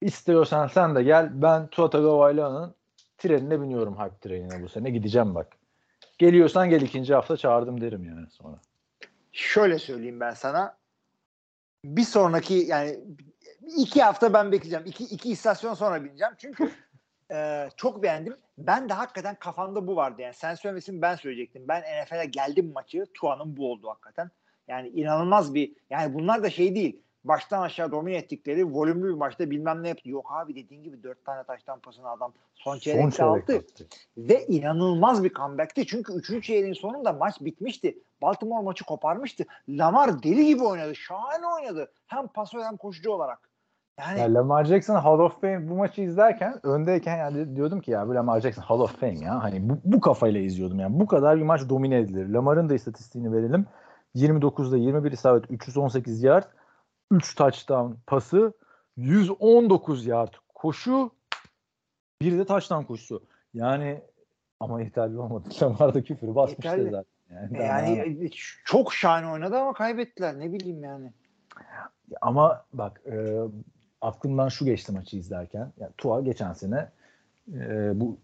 İstiyorsan 0.00 0.66
sen 0.66 0.94
de 0.94 1.02
gel. 1.02 1.42
Ben 1.42 1.66
Tua 1.66 1.90
Tagovailoa'nın 1.90 2.74
trenine 3.18 3.62
biniyorum 3.62 3.98
hype 3.98 4.18
trenine 4.20 4.62
bu 4.62 4.68
sene. 4.68 4.90
Gideceğim 4.90 5.34
bak. 5.34 5.56
Geliyorsan 6.18 6.70
gel 6.70 6.80
ikinci 6.80 7.14
hafta 7.14 7.36
çağırdım 7.36 7.80
derim 7.80 8.04
yani 8.04 8.30
sonra. 8.30 8.56
Şöyle 9.32 9.78
söyleyeyim 9.78 10.20
ben 10.20 10.34
sana. 10.34 10.76
Bir 11.84 12.02
sonraki 12.02 12.54
yani 12.54 13.00
iki 13.76 14.02
hafta 14.02 14.32
ben 14.32 14.52
bekleyeceğim. 14.52 14.86
İki, 14.86 15.04
iki 15.04 15.30
istasyon 15.30 15.74
sonra 15.74 16.04
bineceğim. 16.04 16.34
Çünkü 16.38 16.70
e, 17.32 17.68
çok 17.76 18.02
beğendim. 18.02 18.36
Ben 18.58 18.88
de 18.88 18.92
hakikaten 18.92 19.34
kafamda 19.34 19.86
bu 19.86 19.96
vardı. 19.96 20.22
Yani 20.22 20.34
sen 20.34 20.54
söylemesin 20.54 21.02
ben 21.02 21.16
söyleyecektim. 21.16 21.68
Ben 21.68 21.82
NFL'e 21.82 22.24
geldim 22.24 22.72
maçı. 22.74 23.06
Tua'nın 23.14 23.56
bu 23.56 23.72
oldu 23.72 23.88
hakikaten. 23.88 24.30
Yani 24.72 24.88
inanılmaz 24.88 25.54
bir 25.54 25.72
yani 25.90 26.14
bunlar 26.14 26.42
da 26.42 26.50
şey 26.50 26.74
değil. 26.74 27.00
Baştan 27.24 27.62
aşağı 27.62 27.92
domine 27.92 28.16
ettikleri 28.16 28.74
volümlü 28.74 29.08
bir 29.08 29.14
maçta 29.14 29.50
bilmem 29.50 29.82
ne 29.82 29.88
yaptı. 29.88 30.10
Yok 30.10 30.30
abi 30.34 30.54
dediğin 30.54 30.82
gibi 30.82 31.02
dört 31.02 31.24
tane 31.24 31.44
taştan 31.44 31.80
pasını 31.80 32.10
adam 32.10 32.32
son 32.54 32.72
Son 32.72 32.78
çeyrekte 32.78 33.16
çeyrek 33.16 33.50
attı. 33.50 33.86
Ve 34.16 34.46
inanılmaz 34.46 35.24
bir 35.24 35.32
comeback'ti. 35.32 35.86
Çünkü 35.86 36.12
3. 36.12 36.44
çeyreğin 36.44 36.72
sonunda 36.72 37.12
maç 37.12 37.40
bitmişti. 37.40 37.98
Baltimore 38.22 38.64
maçı 38.64 38.84
koparmıştı. 38.84 39.44
Lamar 39.68 40.22
deli 40.22 40.46
gibi 40.46 40.64
oynadı. 40.64 40.94
Şahane 40.96 41.46
oynadı. 41.46 41.92
Hem 42.06 42.28
pasör 42.28 42.64
hem 42.64 42.76
koşucu 42.76 43.10
olarak. 43.10 43.50
Yani 43.98 44.20
Ya 44.20 44.34
Lamar 44.34 44.64
Jackson 44.64 44.96
Hall 44.96 45.18
of 45.18 45.40
Fame 45.40 45.70
bu 45.70 45.74
maçı 45.74 46.02
izlerken 46.02 46.60
öndeyken 46.62 47.16
yani 47.16 47.56
diyordum 47.56 47.80
ki 47.80 47.90
ya 47.90 48.08
bu 48.08 48.14
Lamar 48.14 48.40
Jackson 48.40 48.62
Hall 48.62 48.80
of 48.80 49.00
Fame 49.00 49.18
ya. 49.18 49.42
Hani 49.42 49.68
bu, 49.68 49.78
bu 49.84 50.00
kafayla 50.00 50.40
izliyordum 50.40 50.80
yani. 50.80 51.00
Bu 51.00 51.06
kadar 51.06 51.36
bir 51.36 51.42
maç 51.42 51.68
domine 51.68 51.98
edilir. 51.98 52.28
Lamar'ın 52.28 52.68
da 52.68 52.74
istatistiğini 52.74 53.32
verelim. 53.32 53.66
29'da 54.16 54.76
21 54.76 55.12
isabet 55.12 55.50
318 55.50 56.22
yard 56.22 56.44
3 57.10 57.34
touchdown 57.34 57.92
pası 58.06 58.52
119 58.96 60.06
yard 60.06 60.34
koşu 60.54 61.10
bir 62.22 62.38
de 62.38 62.44
touchdown 62.44 62.84
koşusu. 62.84 63.22
Yani 63.54 64.02
ama 64.60 64.82
yeterli 64.82 65.18
olmadı. 65.18 65.48
Lamar'da 65.62 66.02
küfürü 66.02 66.34
basmıştı 66.34 66.68
Yeterli. 66.68 66.90
zaten. 66.90 67.12
Yani, 67.30 67.58
yani 67.58 68.24
e, 68.26 68.30
çok 68.64 68.94
şahane 68.94 69.28
oynadı 69.28 69.56
ama 69.56 69.72
kaybettiler. 69.72 70.38
Ne 70.38 70.52
bileyim 70.52 70.84
yani. 70.84 71.12
Ama 72.20 72.64
bak 72.72 73.00
e, 73.06 73.38
aklımdan 74.00 74.48
şu 74.48 74.64
geçti 74.64 74.92
maçı 74.92 75.16
izlerken. 75.16 75.72
Yani 75.78 75.92
Tua 75.98 76.20
geçen 76.20 76.52
sene 76.52 76.90
e, 77.54 77.90
bu 78.00 78.18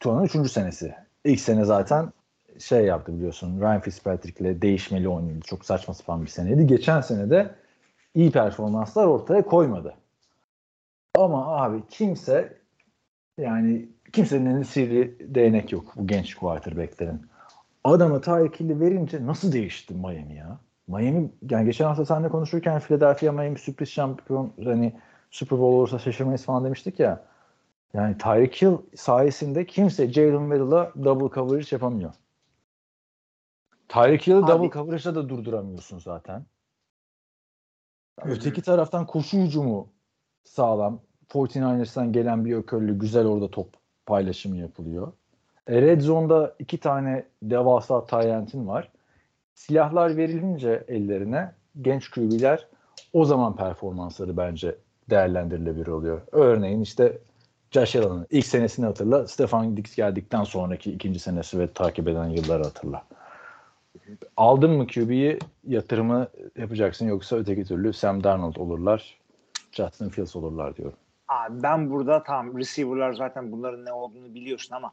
Tua'nın 0.00 0.24
üçüncü 0.24 0.48
senesi. 0.48 0.94
İlk 1.24 1.40
sene 1.40 1.64
zaten 1.64 2.12
şey 2.60 2.84
yaptı 2.84 3.16
biliyorsun. 3.16 3.60
Ryan 3.60 3.80
Fitzpatrick'le 3.80 4.62
değişmeli 4.62 5.08
oynadı. 5.08 5.40
Çok 5.44 5.64
saçma 5.64 5.94
sapan 5.94 6.22
bir 6.22 6.28
seneydi. 6.28 6.66
Geçen 6.66 7.00
sene 7.00 7.30
de 7.30 7.54
iyi 8.14 8.30
performanslar 8.30 9.06
ortaya 9.06 9.42
koymadı. 9.42 9.94
Ama 11.14 11.62
abi 11.62 11.82
kimse 11.90 12.58
yani 13.38 13.88
kimsenin 14.12 14.46
elinde 14.46 14.64
sivri 14.64 15.34
değnek 15.34 15.72
yok 15.72 15.92
bu 15.96 16.06
genç 16.06 16.34
quarterback'lerin. 16.34 17.26
Adama 17.84 18.20
Tyreek 18.20 18.60
Hill'i 18.60 18.80
verince 18.80 19.26
nasıl 19.26 19.52
değişti 19.52 19.94
Miami 19.94 20.34
ya? 20.34 20.58
Miami 20.88 21.30
yani 21.50 21.64
geçen 21.64 21.84
hafta 21.84 22.04
seninle 22.04 22.28
konuşurken 22.28 22.80
Philadelphia 22.80 23.32
Miami 23.32 23.58
sürpriz 23.58 23.88
şampiyon 23.88 24.52
hani 24.64 24.92
Super 25.30 25.58
Bowl 25.58 25.76
olursa 25.76 25.98
şaşırmayız 25.98 26.44
falan 26.44 26.64
demiştik 26.64 27.00
ya. 27.00 27.24
Yani 27.94 28.18
Tyreek 28.18 28.62
Hill 28.62 28.76
sayesinde 28.94 29.66
kimse 29.66 30.12
Jalen 30.12 30.50
Waddle'a 30.50 31.04
double 31.04 31.34
coverage 31.34 31.68
yapamıyor. 31.70 32.12
Tyreek 33.88 34.26
Hill'i 34.26 34.46
double 34.46 34.70
coverage'da 34.70 35.14
da 35.14 35.28
durduramıyorsun 35.28 35.98
zaten. 35.98 36.46
Öteki 38.24 38.62
taraftan 38.62 39.06
koşu 39.06 39.38
hücumu 39.38 39.88
sağlam. 40.44 41.00
49ers'tan 41.28 42.12
gelen 42.12 42.44
bir 42.44 42.56
ökörlü 42.56 42.98
güzel 42.98 43.26
orada 43.26 43.50
top 43.50 43.74
paylaşımı 44.06 44.56
yapılıyor. 44.56 45.12
E, 45.66 45.82
Red 45.82 46.00
Zone'da 46.00 46.54
iki 46.58 46.78
tane 46.78 47.26
devasa 47.42 48.06
Tyrant'in 48.06 48.66
var. 48.66 48.92
Silahlar 49.54 50.16
verilince 50.16 50.84
ellerine 50.88 51.52
genç 51.82 52.10
QB'ler 52.10 52.68
o 53.12 53.24
zaman 53.24 53.56
performansları 53.56 54.36
bence 54.36 54.76
değerlendirilebilir 55.10 55.86
oluyor. 55.86 56.20
Örneğin 56.32 56.80
işte 56.80 57.18
Josh 57.70 57.96
Allen'ın 57.96 58.26
ilk 58.30 58.46
senesini 58.46 58.86
hatırla. 58.86 59.28
Stefan 59.28 59.76
Diggs 59.76 59.96
geldikten 59.96 60.44
sonraki 60.44 60.92
ikinci 60.92 61.18
senesi 61.18 61.58
ve 61.58 61.72
takip 61.72 62.08
eden 62.08 62.28
yılları 62.28 62.62
hatırla. 62.64 63.04
Aldın 64.36 64.70
mı 64.70 64.86
QB'yi 64.86 65.38
yatırımı 65.64 66.28
yapacaksın 66.56 67.08
yoksa 67.08 67.36
öteki 67.36 67.64
türlü 67.64 67.92
Sam 67.92 68.24
Darnold 68.24 68.56
olurlar. 68.56 69.18
Justin 69.72 70.08
Fields 70.08 70.36
olurlar 70.36 70.76
diyorum. 70.76 70.98
Abi 71.28 71.62
ben 71.62 71.90
burada 71.90 72.22
tam 72.22 72.58
receiver'lar 72.58 73.12
zaten 73.12 73.52
bunların 73.52 73.84
ne 73.84 73.92
olduğunu 73.92 74.34
biliyorsun 74.34 74.74
ama 74.74 74.92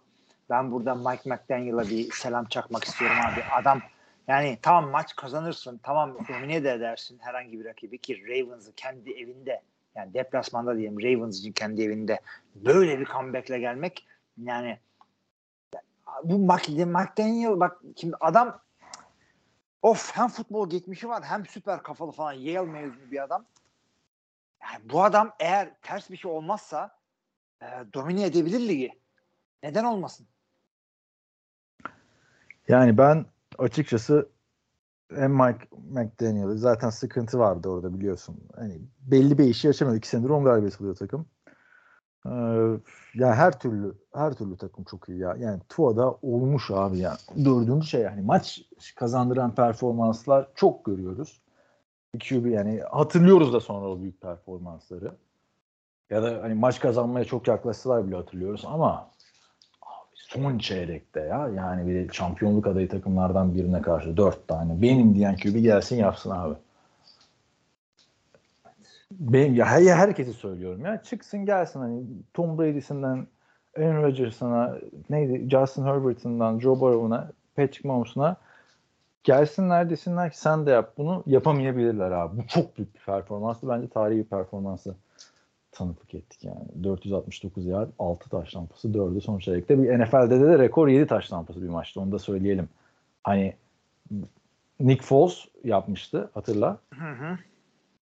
ben 0.49 0.71
burada 0.71 0.95
Mike 0.95 1.29
McDaniel'a 1.29 1.89
bir 1.89 2.11
selam 2.11 2.45
çakmak 2.45 2.83
istiyorum 2.83 3.17
abi. 3.33 3.43
Adam 3.61 3.81
yani 4.27 4.57
tamam 4.61 4.89
maç 4.89 5.15
kazanırsın. 5.15 5.79
Tamam 5.83 6.17
domine 6.29 6.63
de 6.63 6.71
edersin 6.71 7.19
herhangi 7.21 7.59
bir 7.59 7.65
rakibi 7.65 7.97
ki 7.97 8.23
Ravens'ı 8.27 8.73
kendi 8.75 9.11
evinde 9.11 9.61
yani 9.95 10.13
deplasmanda 10.13 10.77
diyelim 10.77 10.99
Ravens 10.99 11.39
için 11.39 11.51
kendi 11.51 11.83
evinde 11.83 12.19
böyle 12.55 12.99
bir 12.99 13.05
comeback'le 13.05 13.59
gelmek 13.59 14.07
yani 14.37 14.77
bu 16.23 16.33
Mc- 16.33 16.85
McDaniel 16.85 17.59
bak 17.59 17.81
şimdi 17.95 18.15
adam 18.19 18.59
of 19.83 20.11
hem 20.15 20.27
futbol 20.27 20.69
geçmişi 20.69 21.09
var 21.09 21.23
hem 21.23 21.45
süper 21.45 21.83
kafalı 21.83 22.11
falan 22.11 22.33
Yale 22.33 22.71
mezunu 22.71 23.11
bir 23.11 23.23
adam. 23.23 23.45
Yani 24.63 24.89
bu 24.89 25.03
adam 25.03 25.31
eğer 25.39 25.71
ters 25.81 26.09
bir 26.09 26.17
şey 26.17 26.31
olmazsa 26.31 26.97
e, 27.61 27.65
domine 27.93 28.25
edebilir 28.25 28.59
ligi. 28.59 28.91
Neden 29.63 29.83
olmasın? 29.83 30.27
Yani 32.67 32.97
ben 32.97 33.25
açıkçası 33.57 34.29
hem 35.15 35.31
Mike 35.31 35.67
McDaniel'ı 35.71 36.57
zaten 36.57 36.89
sıkıntı 36.89 37.39
vardı 37.39 37.69
orada 37.69 37.93
biliyorsun. 37.93 38.39
Hani 38.55 38.81
belli 39.01 39.37
bir 39.37 39.43
işi 39.43 39.67
yaşamıyor. 39.67 39.97
İki 39.97 40.07
senedir 40.07 40.29
10 40.29 40.43
galibiyet 40.43 40.81
alıyor 40.81 40.95
takım. 40.95 41.25
Yani 43.15 43.35
her 43.35 43.59
türlü 43.59 43.95
her 44.13 44.33
türlü 44.33 44.57
takım 44.57 44.83
çok 44.83 45.09
iyi 45.09 45.19
ya. 45.19 45.35
Yani 45.39 45.59
Tua'da 45.69 46.11
olmuş 46.21 46.71
abi 46.71 46.99
ya. 46.99 47.17
Dördüncü 47.45 47.87
şey 47.87 48.01
yani 48.01 48.21
maç 48.21 48.61
kazandıran 48.95 49.55
performanslar 49.55 50.47
çok 50.55 50.85
görüyoruz. 50.85 51.41
QB 52.19 52.45
yani 52.45 52.81
hatırlıyoruz 52.91 53.53
da 53.53 53.59
sonra 53.59 53.89
o 53.89 54.01
büyük 54.01 54.21
performansları. 54.21 55.11
Ya 56.09 56.23
da 56.23 56.39
hani 56.41 56.53
maç 56.53 56.79
kazanmaya 56.79 57.25
çok 57.25 57.47
yaklaştılar 57.47 58.07
bile 58.07 58.15
hatırlıyoruz 58.15 58.63
ama 58.65 59.09
abi 59.81 60.13
son 60.13 60.57
çeyrekte 60.57 61.19
ya 61.19 61.49
yani 61.55 61.87
bir 61.87 62.13
şampiyonluk 62.13 62.67
adayı 62.67 62.89
takımlardan 62.89 63.55
birine 63.55 63.81
karşı 63.81 64.17
dört 64.17 64.47
tane 64.47 64.81
benim 64.81 65.15
diyen 65.15 65.37
QB 65.37 65.61
gelsin 65.61 65.95
yapsın 65.95 66.29
abi. 66.29 66.55
Benim 69.19 69.55
ya 69.55 69.65
her, 69.65 69.81
herkesi 69.81 70.33
söylüyorum 70.33 70.85
ya 70.85 71.01
çıksın 71.01 71.45
gelsin 71.45 71.79
hani 71.79 72.03
Tom 72.33 72.57
Brady'sinden 72.57 73.27
Aaron 73.77 74.03
Rodgers'ına 74.03 74.77
neydi 75.09 75.49
Justin 75.49 75.85
Herbert'ından 75.85 76.59
Joe 76.59 76.79
Burrow'una 76.79 77.31
Patrick 77.55 77.87
Mahomes'una 77.87 78.37
gelsinler 79.23 79.89
desinler 79.89 80.31
ki 80.31 80.39
sen 80.39 80.65
de 80.65 80.71
yap 80.71 80.93
bunu 80.97 81.23
yapamayabilirler 81.25 82.11
abi. 82.11 82.37
Bu 82.37 82.47
çok 82.47 82.77
büyük 82.77 82.95
bir 82.95 82.99
performanstı. 82.99 83.69
Bence 83.69 83.87
tarihi 83.87 84.17
bir 84.17 84.23
performansı 84.23 84.95
tanıklık 85.71 86.15
ettik 86.15 86.43
yani. 86.43 86.83
469 86.83 87.65
yard, 87.65 87.89
6 87.99 88.29
taş 88.29 88.55
lampası, 88.55 88.87
4'ü 88.87 89.21
son 89.21 89.39
çeyrekte. 89.39 89.83
Bir 89.83 89.99
NFL'de 89.99 90.39
de 90.39 90.59
rekor 90.59 90.87
7 90.87 91.07
taş 91.07 91.33
lampası 91.33 91.63
bir 91.63 91.69
maçtı. 91.69 92.01
Onu 92.01 92.11
da 92.11 92.19
söyleyelim. 92.19 92.69
Hani 93.23 93.53
Nick 94.79 95.03
Foles 95.03 95.45
yapmıştı 95.63 96.29
hatırla. 96.33 96.77
Hı 96.93 97.11
hı. 97.11 97.37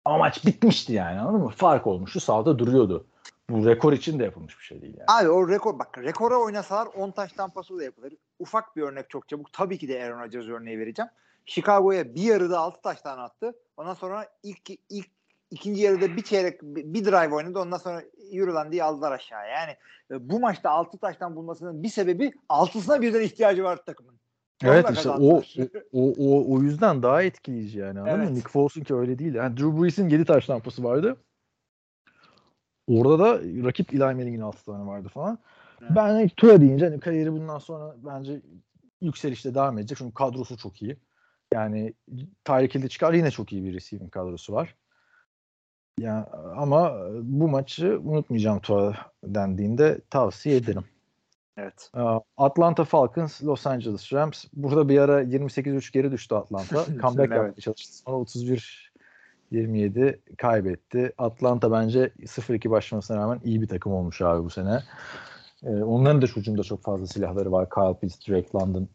Ama 0.06 0.18
maç 0.18 0.46
bitmişti 0.46 0.94
yani 0.94 1.20
anladın 1.20 1.40
mı? 1.40 1.50
Fark 1.50 1.88
olmuştu. 1.88 2.20
Sahada 2.20 2.60
duruyordu. 2.60 3.08
Bu 3.50 3.66
rekor 3.66 3.94
için 3.94 4.20
de 4.20 4.24
yapılmış 4.24 4.60
bir 4.60 4.64
şey 4.64 4.82
değil 4.82 4.96
yani. 4.98 5.06
Abi 5.08 5.30
o 5.30 5.50
rekor 5.50 5.80
bak 5.80 5.98
rekora 5.98 6.38
oynasalar 6.38 6.86
10 6.86 7.12
taş 7.12 7.32
tampası 7.34 7.78
da 7.78 7.84
yapılır. 7.84 8.14
Ufak 8.40 8.76
bir 8.76 8.82
örnek 8.82 9.10
çok 9.10 9.30
çabuk. 9.30 9.54
Tabii 9.54 9.78
ki 9.78 9.88
de 9.88 10.04
Aaron 10.04 10.20
Rodgers 10.20 10.48
örneği 10.48 10.80
vereceğim. 10.80 11.12
Chicago'ya 11.46 12.16
bir 12.16 12.22
yarıda 12.22 12.60
6 12.60 12.82
taş 12.82 13.02
tane 13.02 13.22
attı. 13.22 13.54
Ondan 13.78 13.94
sonra 13.94 14.28
ilk 14.44 14.70
ilk 14.90 15.08
ikinci 15.52 15.82
yarıda 15.82 16.16
bir 16.16 16.22
çeyrek 16.22 16.62
bir 16.64 17.06
drive 17.06 17.36
oynadı. 17.36 17.60
Ondan 17.60 17.78
sonra 17.78 18.04
yürülen 18.32 18.72
diye 18.72 18.84
aldılar 18.84 19.12
aşağıya. 19.12 19.48
Yani 19.48 19.72
e, 20.12 20.30
bu 20.30 20.40
maçta 20.40 20.70
6 20.70 20.98
taştan 20.98 21.36
bulmasının 21.36 21.84
bir 21.84 21.90
sebebi 21.90 22.32
altısına 22.50 23.02
birden 23.02 23.22
ihtiyacı 23.22 23.64
var 23.64 23.86
takımın. 23.86 24.20
Evet 24.64 24.90
işte 24.94 25.10
o, 25.10 25.42
o, 25.94 26.14
o, 26.18 26.54
o 26.56 26.62
yüzden 26.62 27.04
daha 27.04 27.24
etkileyici 27.24 27.80
yani 27.80 28.00
anladın 28.00 28.20
Evet. 28.20 28.30
mı? 28.30 28.36
Nick 28.36 28.50
Foles'un 28.50 28.84
ki 28.84 28.96
öyle 28.96 29.20
değil. 29.20 29.34
Yani 29.34 29.58
Drew 29.58 29.82
Brees'in 29.82 30.10
7 30.10 30.26
taş 30.26 30.50
lampası 30.50 30.84
vardı. 30.84 31.18
Orada 32.88 33.20
da 33.20 33.40
rakip 33.66 33.94
Eli 33.94 34.00
Manning'in 34.00 34.42
6 34.42 34.66
tane 34.66 34.88
vardı 34.88 35.08
falan. 35.08 35.38
Evet. 35.82 35.92
Ben 35.96 36.10
hani 36.10 36.30
Tua 36.30 36.62
deyince 36.62 36.86
hani 36.86 37.00
kariyeri 37.00 37.32
bundan 37.32 37.60
sonra 37.60 37.96
bence 37.98 38.42
yükselişte 39.02 39.56
devam 39.56 39.78
edecek. 39.78 39.98
Çünkü 39.98 40.14
kadrosu 40.14 40.58
çok 40.58 40.82
iyi. 40.82 40.98
Yani 41.54 41.94
Tyreek 42.46 42.76
Hill'i 42.76 42.90
çıkar 42.90 43.14
yine 43.14 43.32
çok 43.32 43.54
iyi 43.54 43.64
bir 43.64 43.74
receiving 43.74 44.12
kadrosu 44.12 44.54
var. 44.54 44.76
Yani 46.00 46.26
ama 46.56 46.94
bu 47.22 47.48
maçı 47.48 48.00
unutmayacağım 48.04 48.60
Tua 48.60 48.96
dendiğinde 49.24 50.00
tavsiye 50.10 50.56
ederim. 50.56 50.84
Evet. 51.58 51.90
Aa, 51.94 52.20
Atlanta 52.38 52.84
Falcons, 52.84 53.44
Los 53.44 53.68
Angeles 53.68 54.14
Rams. 54.14 54.46
Burada 54.54 54.90
bir 54.90 55.00
ara 55.00 55.24
28-3 55.24 55.94
geri 55.94 56.12
düştü 56.12 56.36
Atlanta. 56.36 56.86
Comeback 57.02 57.32
Evet. 57.32 57.32
yapmaya 57.32 57.62
çalıştı. 57.62 57.98
Sonra 57.98 58.18
31-27 59.52 60.20
kaybetti. 60.38 61.14
Atlanta 61.18 61.72
bence 61.72 62.12
0-2 62.20 62.70
başlamasına 62.70 63.18
rağmen 63.18 63.40
iyi 63.44 63.62
bir 63.62 63.68
takım 63.68 63.94
olmuş 63.94 64.22
abi 64.22 64.44
bu 64.44 64.50
sene. 64.50 64.80
Ee, 65.64 65.70
onların 65.70 66.22
da 66.22 66.26
hücumda 66.26 66.64
çok 66.64 66.84
fazla 66.84 67.08
silahları 67.08 67.52
var. 67.52 67.70
Kyle 67.70 68.00
Pitts, 68.00 68.30
Drake 68.30 68.50
London, 68.56 68.88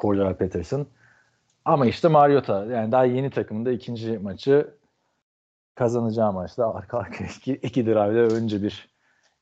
Cordell 0.00 0.34
Patterson. 0.34 0.86
Ama 1.64 1.86
işte 1.86 2.08
Mariota 2.08 2.64
yani 2.64 2.92
daha 2.92 3.04
yeni 3.04 3.30
takımında 3.30 3.72
ikinci 3.72 4.18
maçı 4.18 4.74
kazanacağı 5.74 6.32
maçta 6.32 6.74
arka 6.74 6.98
arkaya 6.98 7.28
iki, 7.36 7.52
iki 7.52 7.86
drive'de 7.86 8.34
önce 8.34 8.62
bir 8.62 8.88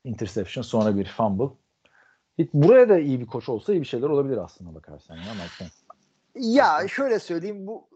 interception 0.05 0.63
sonra 0.63 0.97
bir 0.97 1.05
fumble. 1.05 1.62
Buraya 2.55 2.89
da 2.89 2.99
iyi 2.99 3.21
bir 3.21 3.27
koç 3.27 3.49
olsa 3.49 3.73
iyi 3.73 3.81
bir 3.81 3.87
şeyler 3.87 4.09
olabilir 4.09 4.37
aslında 4.37 4.75
bakarsan 4.75 5.17
ya 5.17 5.23
Mike. 5.35 5.71
Ya 6.35 6.89
şöyle 6.89 7.19
söyleyeyim 7.19 7.67
bu 7.67 7.89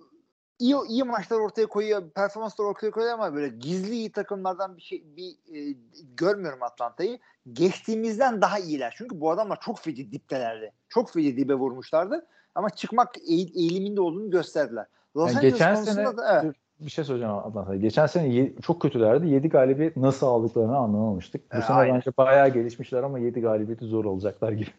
iyi 0.58 0.76
iyi 0.88 1.04
maçlar 1.04 1.36
ortaya 1.36 1.66
koyuyor, 1.66 2.10
performanslar 2.10 2.64
ortaya 2.64 2.90
koyuyor 2.90 3.14
ama 3.14 3.34
böyle 3.34 3.48
gizli 3.48 3.94
iyi 3.94 4.12
takımlardan 4.12 4.76
bir 4.76 4.82
şey 4.82 5.04
bir 5.16 5.30
e, 5.54 5.76
görmüyorum 6.16 6.62
Atlanta'yı. 6.62 7.18
Geçtiğimizden 7.52 8.42
daha 8.42 8.58
iyiler. 8.58 8.94
Çünkü 8.98 9.20
bu 9.20 9.30
adamlar 9.30 9.60
çok 9.60 9.78
feci 9.78 10.12
diptelerdi. 10.12 10.72
Çok 10.88 11.10
feci 11.10 11.36
dibe 11.36 11.54
vurmuşlardı 11.54 12.26
ama 12.54 12.70
çıkmak 12.70 13.16
eğ- 13.16 13.58
eğiliminde 13.58 14.00
olduğunu 14.00 14.30
gösterdiler. 14.30 14.86
Los 15.16 15.26
Yani 15.28 15.36
Angeles 15.36 15.52
geçen 15.52 15.74
sene 15.74 16.16
da, 16.16 16.42
evet. 16.42 16.56
Bir 16.80 16.90
şey 16.90 17.04
söyleyeceğim 17.04 17.34
Atlanta'ya. 17.34 17.80
Geçen 17.80 18.06
sene 18.06 18.28
ye- 18.28 18.52
çok 18.62 18.82
kötülerdi. 18.82 19.28
7 19.28 19.48
galibiyet 19.48 19.96
nasıl 19.96 20.26
aldıklarını 20.26 20.76
anlamamıştık. 20.76 21.52
Bu 21.54 21.58
E, 21.58 21.62
sene 21.62 21.76
aynen. 21.76 21.94
bence 21.94 22.10
bayağı 22.16 22.48
gelişmişler 22.48 23.02
ama 23.02 23.18
7 23.18 23.40
galibiyeti 23.40 23.84
zor 23.84 24.04
olacaklar 24.04 24.52
gibi 24.52 24.70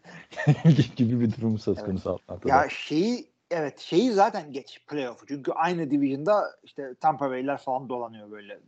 gibi 0.96 1.20
bir 1.20 1.36
durum 1.36 1.58
söz 1.58 1.84
konusu 1.84 2.10
Atlanta'da. 2.10 2.48
Ya 2.54 2.68
şeyi 2.68 3.26
evet 3.50 3.78
şeyi 3.78 4.12
zaten 4.12 4.52
geç 4.52 4.86
playoff'u. 4.86 5.26
Çünkü 5.26 5.52
aynı 5.52 5.90
division'da 5.90 6.44
işte 6.62 6.94
Tampa 7.00 7.30
Bay'ler 7.30 7.56
falan 7.58 7.88
dolanıyor 7.88 8.30
böyle. 8.30 8.58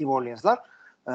New 0.00 0.12
Orleans'lar. 0.14 0.58
Ee, 1.08 1.12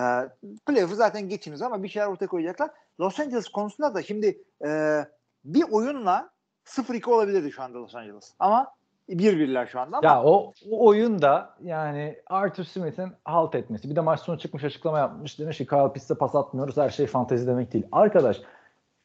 playoff'u 0.66 0.96
zaten 0.96 1.30
geçiniz 1.30 1.62
ama 1.62 1.84
bir 1.84 1.88
şeyler 1.88 2.08
ortaya 2.08 2.28
koyacaklar. 2.28 2.70
Los 3.00 3.20
Angeles 3.20 3.48
konusunda 3.48 3.94
da 3.94 4.04
şimdi 4.04 4.41
e, 4.66 5.00
bir 5.46 5.64
oyunla 5.72 6.30
0-2 6.66 7.10
olabilirdi 7.10 7.52
şu 7.52 7.64
anda 7.64 7.78
Los 7.78 7.96
Angeles. 7.96 8.34
Ama 8.39 8.72
1-1'ler 9.10 9.68
şu 9.68 9.80
anda 9.80 9.97
ama 9.97 10.08
Ya 10.08 10.24
o, 10.24 10.54
o 10.72 10.88
oyunda 10.88 11.56
yani 11.64 12.18
Arthur 12.28 12.64
Smith'in 12.64 13.12
halt 13.26 13.56
etmesi. 13.56 13.89
Bir 13.89 13.95
de 13.95 14.01
maç 14.01 14.20
sonu 14.20 14.39
çıkmış 14.39 14.64
açıklama 14.64 14.99
yapmış. 14.99 15.39
Demiş 15.39 15.58
ki 15.58 15.66
Kyle 15.66 15.93
Pitts'e 15.93 16.16
pas 16.16 16.36
atmıyoruz. 16.36 16.78
Her 16.78 16.89
şey 16.89 17.08
fantezi 17.08 17.47
demek 17.47 17.74
değil. 17.74 17.88
Arkadaş 17.91 18.41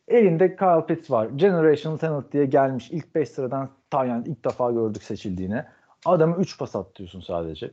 elinde 0.08 0.56
Kyle 0.56 0.86
Pitts 0.86 1.10
var. 1.10 1.26
Generational 1.26 1.98
Talent 1.98 2.32
diye 2.32 2.46
gelmiş. 2.46 2.90
ilk 2.90 3.14
5 3.14 3.28
sıradan 3.28 3.68
yani 3.94 4.28
ilk 4.28 4.44
defa 4.44 4.70
gördük 4.70 5.02
seçildiğini. 5.02 5.64
Adamı 6.06 6.36
3 6.36 6.58
pas 6.58 6.76
atıyorsun 6.76 7.20
sadece. 7.20 7.70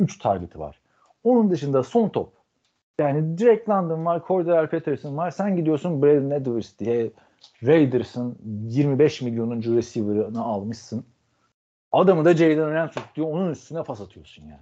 3 0.00 0.18
target'i 0.18 0.58
var. 0.58 0.80
Onun 1.24 1.50
dışında 1.50 1.82
son 1.82 2.08
top. 2.08 2.32
Yani 2.98 3.38
Drake 3.38 3.64
London 3.68 4.04
var, 4.04 4.22
Cordell 4.28 4.70
Patterson 4.70 5.16
var. 5.16 5.30
Sen 5.30 5.56
gidiyorsun 5.56 6.02
Braden 6.02 6.30
Edwards 6.30 6.78
diye 6.78 7.10
Raiders'ın 7.62 8.38
25 8.68 9.22
milyonuncu 9.22 9.76
receiver'ını 9.76 10.42
almışsın. 10.42 11.04
Adamı 11.92 12.24
da 12.24 12.34
Jalen 12.36 12.74
Ramsey 12.74 13.02
tutuyor. 13.02 13.28
Onun 13.28 13.50
üstüne 13.50 13.82
pas 13.82 14.00
atıyorsun 14.00 14.44
ya. 14.46 14.60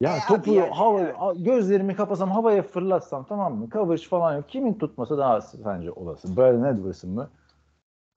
Ya 0.00 0.16
E 0.16 0.20
topu 0.28 0.54
yani, 0.54 0.70
hava, 0.70 1.00
a- 1.18 1.34
gözlerimi 1.34 1.96
kapasam 1.96 2.30
havaya 2.30 2.62
fırlatsam 2.62 3.24
tamam 3.28 3.56
mı? 3.56 3.68
Coverage 3.70 4.02
falan 4.02 4.36
yok. 4.36 4.48
Kimin 4.48 4.74
tutması 4.74 5.18
daha 5.18 5.40
sence 5.40 5.90
olası? 5.90 6.36
Braden 6.36 6.74
Edwards'ın 6.74 7.10
mı? 7.10 7.30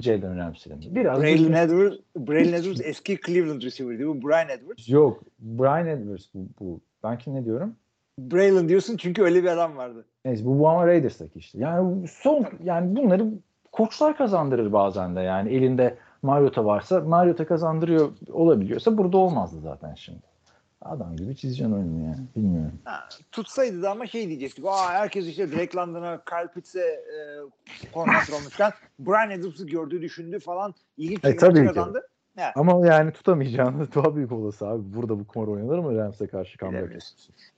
Jalen 0.01 0.37
Ramsey'in 0.37 0.79
mi? 0.79 0.95
Biraz 0.95 1.21
Braylon 1.21 1.53
Edwards, 1.53 1.97
Braylon 2.17 2.53
Edwards 2.53 2.81
eski 2.83 3.19
Cleveland 3.25 3.61
receiver'di. 3.61 4.07
Bu 4.07 4.21
Brian 4.27 4.49
Edwards. 4.49 4.89
Yok. 4.89 5.23
Brian 5.39 5.87
Edwards 5.87 6.25
bu. 6.33 6.47
bu. 6.59 6.81
Ben 7.03 7.17
kim 7.17 7.35
ne 7.35 7.45
diyorum? 7.45 7.75
Braylon 8.19 8.69
diyorsun 8.69 8.97
çünkü 8.97 9.23
öyle 9.23 9.43
bir 9.43 9.47
adam 9.47 9.77
vardı. 9.77 10.05
Neyse 10.25 10.45
bu, 10.45 10.59
bu 10.59 10.69
ama 10.69 10.87
Raiders'taki 10.87 11.39
işte. 11.39 11.59
Yani 11.59 12.07
son 12.07 12.45
yani 12.63 12.95
bunları 12.95 13.25
koçlar 13.71 14.17
kazandırır 14.17 14.73
bazen 14.73 15.15
de 15.15 15.19
yani 15.21 15.53
elinde 15.53 15.97
Mariota 16.23 16.65
varsa 16.65 16.99
Mariota 16.99 17.45
kazandırıyor 17.45 18.11
olabiliyorsa 18.31 18.97
burada 18.97 19.17
olmazdı 19.17 19.59
zaten 19.61 19.93
şimdi. 19.95 20.21
Adam 20.81 21.15
gibi 21.15 21.35
çizeceksin 21.35 21.73
oyunu 21.73 22.03
yani. 22.03 22.27
Bilmiyorum. 22.35 22.79
Ha, 22.85 23.09
tutsaydı 23.31 23.81
da 23.81 23.91
ama 23.91 24.07
şey 24.07 24.27
diyecektik. 24.27 24.65
Aa 24.65 24.91
herkes 24.91 25.27
işte 25.27 25.51
Drake 25.51 25.77
London'a, 25.77 26.23
Kyle 26.25 26.51
Pitts'e 26.53 26.81
e, 26.81 27.17
konsantre 27.93 28.35
olmuşken 28.35 28.71
Brian 28.99 29.29
Edwards'ı 29.29 29.67
gördü, 29.67 30.01
düşündü 30.01 30.39
falan. 30.39 30.73
İlginç 30.97 31.25
E, 31.25 31.35
tabii 31.35 31.59
ki. 31.59 31.65
kazandı. 31.65 32.07
Evet. 32.37 32.51
Ama 32.55 32.87
yani 32.87 33.11
tutamayacağını 33.11 33.87
daha 33.95 34.15
büyük 34.15 34.31
olası 34.31 34.67
abi. 34.67 34.93
Burada 34.93 35.19
bu 35.19 35.27
kumar 35.27 35.47
oynanır 35.47 35.79
mı 35.79 35.97
Rams'e 35.97 36.27
karşı 36.27 36.57
comeback? 36.57 37.05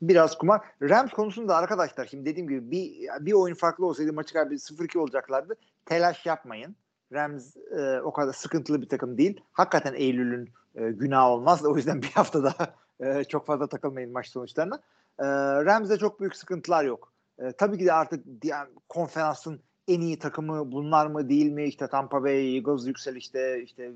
Biraz 0.01 0.37
kumar. 0.37 0.61
Rams 0.81 1.11
konusunda 1.11 1.55
arkadaşlar 1.55 2.05
şimdi 2.05 2.25
dediğim 2.25 2.49
gibi 2.49 2.71
bir, 2.71 2.91
bir 3.25 3.33
oyun 3.33 3.55
farklı 3.55 3.85
olsaydı 3.85 4.13
maçı 4.13 4.33
kaybedip 4.33 4.59
0-2 4.59 4.97
olacaklardı. 4.97 5.55
Telaş 5.85 6.25
yapmayın. 6.25 6.75
Rams 7.13 7.57
e, 7.57 8.01
o 8.01 8.13
kadar 8.13 8.33
sıkıntılı 8.33 8.81
bir 8.81 8.89
takım 8.89 9.17
değil. 9.17 9.41
Hakikaten 9.51 9.93
Eylül'ün 9.93 10.49
e, 10.75 10.91
günahı 10.91 11.29
olmaz. 11.29 11.65
O 11.65 11.75
yüzden 11.75 12.01
bir 12.01 12.11
hafta 12.11 12.43
daha 12.43 12.75
e, 12.99 13.23
çok 13.23 13.45
fazla 13.45 13.67
takılmayın 13.67 14.11
maç 14.11 14.27
sonuçlarına. 14.27 14.75
E, 15.19 15.25
Rams'de 15.65 15.97
çok 15.97 16.19
büyük 16.19 16.35
sıkıntılar 16.35 16.83
yok. 16.85 17.13
E, 17.39 17.51
tabii 17.51 17.77
ki 17.77 17.85
de 17.85 17.93
artık 17.93 18.25
diğer 18.41 18.67
konferansın 18.89 19.61
en 19.87 20.01
iyi 20.01 20.19
takımı 20.19 20.71
bunlar 20.71 21.07
mı 21.07 21.29
değil 21.29 21.51
mi? 21.51 21.63
İşte 21.63 21.87
Tampa 21.87 22.23
Bay, 22.23 22.57
Eagles 22.57 22.87
yükselişte 22.87 23.61
işte 23.63 23.91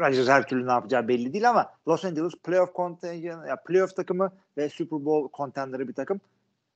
Rodgers 0.00 0.28
her 0.28 0.46
türlü 0.46 0.66
ne 0.66 0.72
yapacağı 0.72 1.08
belli 1.08 1.32
değil 1.32 1.50
ama 1.50 1.72
Los 1.88 2.04
Angeles 2.04 2.32
playoff 2.44 2.74
contention, 2.74 3.46
ya 3.46 3.56
playoff 3.56 3.96
takımı 3.96 4.32
ve 4.56 4.68
Super 4.68 5.04
Bowl 5.04 5.36
contender'ı 5.36 5.88
bir 5.88 5.94
takım. 5.94 6.20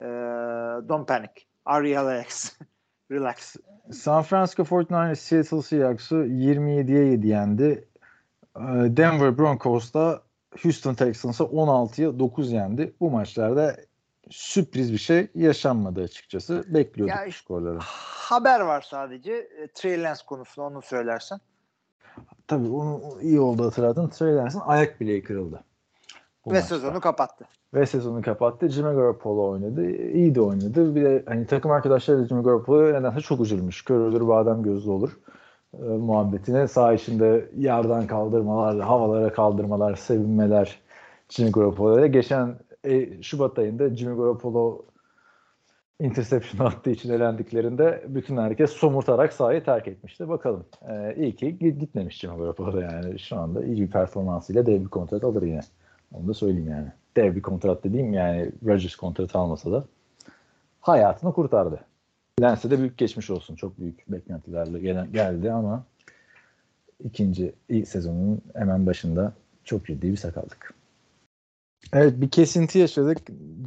Ee, 0.01 0.05
don't 0.89 1.09
panic. 1.09 1.33
RELX. 1.69 2.53
Relax. 3.11 3.57
San 3.93 4.23
Francisco 4.23 4.63
49ers 4.63 5.17
Seattle 5.17 5.63
Seahawks'ı 5.63 6.15
27'ye 6.15 7.05
7 7.05 7.27
yendi. 7.29 7.89
Ee, 8.57 8.61
Denver 8.97 9.39
Broncos 9.39 9.95
da 9.95 10.23
Houston 10.63 10.95
Texans'ı 10.95 11.45
16'ya 11.45 12.19
9 12.19 12.53
yendi. 12.53 12.95
Bu 13.01 13.11
maçlarda 13.11 13.77
sürpriz 14.31 14.93
bir 14.93 14.99
şey 14.99 15.29
yaşanmadı 15.35 16.03
açıkçası. 16.03 16.65
Bekliyorduk 16.75 17.17
Ya 17.17 17.33
skorları. 17.33 17.79
Haber 17.81 18.61
var 18.61 18.87
sadece. 18.91 19.33
E, 19.33 19.69
Trey 19.75 20.03
Lance 20.03 20.21
konusunda 20.27 20.67
onu 20.67 20.83
söylersen. 20.83 21.39
Tabii 22.47 22.69
onu 22.69 23.21
iyi 23.23 23.41
oldu 23.41 23.65
hatırladın. 23.67 24.09
Trey 24.09 24.37
Lance'ın 24.37 24.63
ayak 24.67 25.01
bileği 25.01 25.23
kırıldı. 25.23 25.65
Bu 26.47 26.51
Ve 26.51 26.55
maçta. 26.55 26.75
sezonu 26.75 27.01
kapattı. 27.01 27.45
Ve 27.75 27.87
sezonu 27.87 28.23
kapattı. 28.23 28.69
Jimmy 28.69 28.95
Garoppolo 28.95 29.51
oynadı. 29.51 29.91
İyi 29.91 30.35
de 30.35 30.41
oynadı. 30.41 30.95
Bir 30.95 31.05
de 31.05 31.23
hani 31.27 31.47
takım 31.47 31.71
arkadaşları 31.71 32.19
da 32.19 32.27
Jimmy 32.29 32.43
Garoppolo'ya 32.43 32.99
nedense 32.99 33.21
çok 33.21 33.41
üzülmüş. 33.41 33.85
Kör 33.85 34.01
olur 34.01 34.29
badem 34.29 34.63
gözlü 34.63 34.91
olur. 34.91 35.19
e, 35.79 35.83
muhabbetine 35.83 36.69
sağ 36.69 36.93
içinde 36.93 37.51
yerden 37.57 38.07
kaldırmalar, 38.07 38.81
havalara 38.81 39.33
kaldırmalar, 39.33 39.95
sevinmeler 39.97 40.81
Jimmy 41.29 41.53
Garoppolo'ya. 41.53 42.07
Geçen 42.07 42.55
e, 42.85 43.23
Şubat 43.23 43.59
ayında 43.59 43.97
Jimmy 43.97 44.17
Garoppolo 44.17 44.83
interception 46.01 46.67
attığı 46.67 46.91
için 46.91 47.13
elendiklerinde 47.13 48.05
bütün 48.09 48.37
herkes 48.37 48.71
somurtarak 48.71 49.33
sahayı 49.33 49.65
terk 49.65 49.89
etmişti. 49.89 50.29
Bakalım. 50.29 50.65
E, 50.89 51.15
iyi 51.17 51.37
ki 51.37 51.59
git- 51.59 51.81
gitmemiş 51.81 52.19
Jimmy 52.21 52.39
Garoppolo 52.39 52.81
yani. 52.81 53.19
Şu 53.19 53.37
anda 53.37 53.65
iyi 53.65 53.83
bir 53.83 53.91
performansıyla 53.91 54.67
dev 54.67 54.81
bir 54.81 54.89
kontrat 54.89 55.25
alır 55.25 55.43
yine. 55.43 55.61
Onu 56.15 56.29
da 56.29 56.35
söyleyeyim 56.35 56.69
yani. 56.69 56.89
Dev 57.17 57.37
bir 57.37 57.43
kontrat 57.43 57.85
dediğim 57.85 58.12
yani 58.12 58.53
Rodgers 58.67 58.97
kontratı 58.97 59.39
almasa 59.39 59.73
da 59.73 59.85
hayatını 60.81 61.33
kurtardı. 61.33 61.81
Lence'e 62.41 62.71
de 62.71 62.79
büyük 62.79 62.99
geçmiş 62.99 63.31
olsun. 63.31 63.57
Çok 63.57 63.79
büyük 63.79 64.09
beklentilerle 64.09 64.79
gelen, 64.79 65.12
geldi 65.12 65.53
ama 65.53 65.85
ikinci 67.05 67.53
ilk 67.69 67.89
sezonun 67.89 68.41
hemen 68.55 68.87
başında 68.87 69.33
çok 69.65 69.87
ciddi 69.87 70.11
bir 70.11 70.17
sakatlık. 70.17 70.75
Evet 71.93 72.21
bir 72.21 72.31
kesinti 72.31 72.79
yaşadık. 72.79 73.19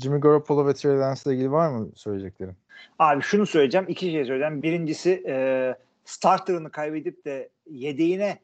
Jimmy 0.02 0.20
Garoppolo 0.20 0.68
ve 0.68 0.74
Trey 0.74 0.98
Lance'la 0.98 1.34
ilgili 1.34 1.52
var 1.52 1.70
mı 1.70 1.90
söyleyeceklerin? 1.96 2.56
Abi 3.00 3.22
şunu 3.22 3.46
söyleyeceğim. 3.46 3.86
iki 3.90 4.12
şey 4.12 4.26
söyleyeceğim. 4.26 4.64
Birincisi 4.64 5.24
e, 5.28 5.76
starterını 6.06 6.70
kaybedip 6.70 7.26
de 7.26 7.50
yedeğine 7.70 8.40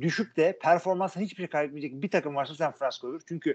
düşüp 0.00 0.36
de 0.36 0.58
performansını 0.62 1.22
hiçbir 1.22 1.36
şey 1.36 1.46
kaybetmeyecek 1.46 2.02
bir 2.02 2.10
takım 2.10 2.36
varsa 2.36 2.54
San 2.54 2.72
Francisco'dur. 2.72 3.20
Çünkü 3.28 3.50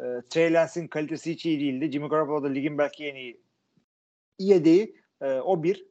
e, 0.00 0.04
Trey 0.30 0.52
Lance'in 0.52 0.88
kalitesi 0.88 1.30
hiç 1.30 1.46
iyi 1.46 1.60
değildi. 1.60 1.92
Jimmy 1.92 2.08
Garoppolo 2.08 2.42
da 2.42 2.48
ligin 2.48 2.78
belki 2.78 3.06
en 3.06 3.14
iyi 3.14 3.40
yedeği. 4.38 4.96
E, 5.20 5.26
o 5.26 5.62
bir. 5.62 5.86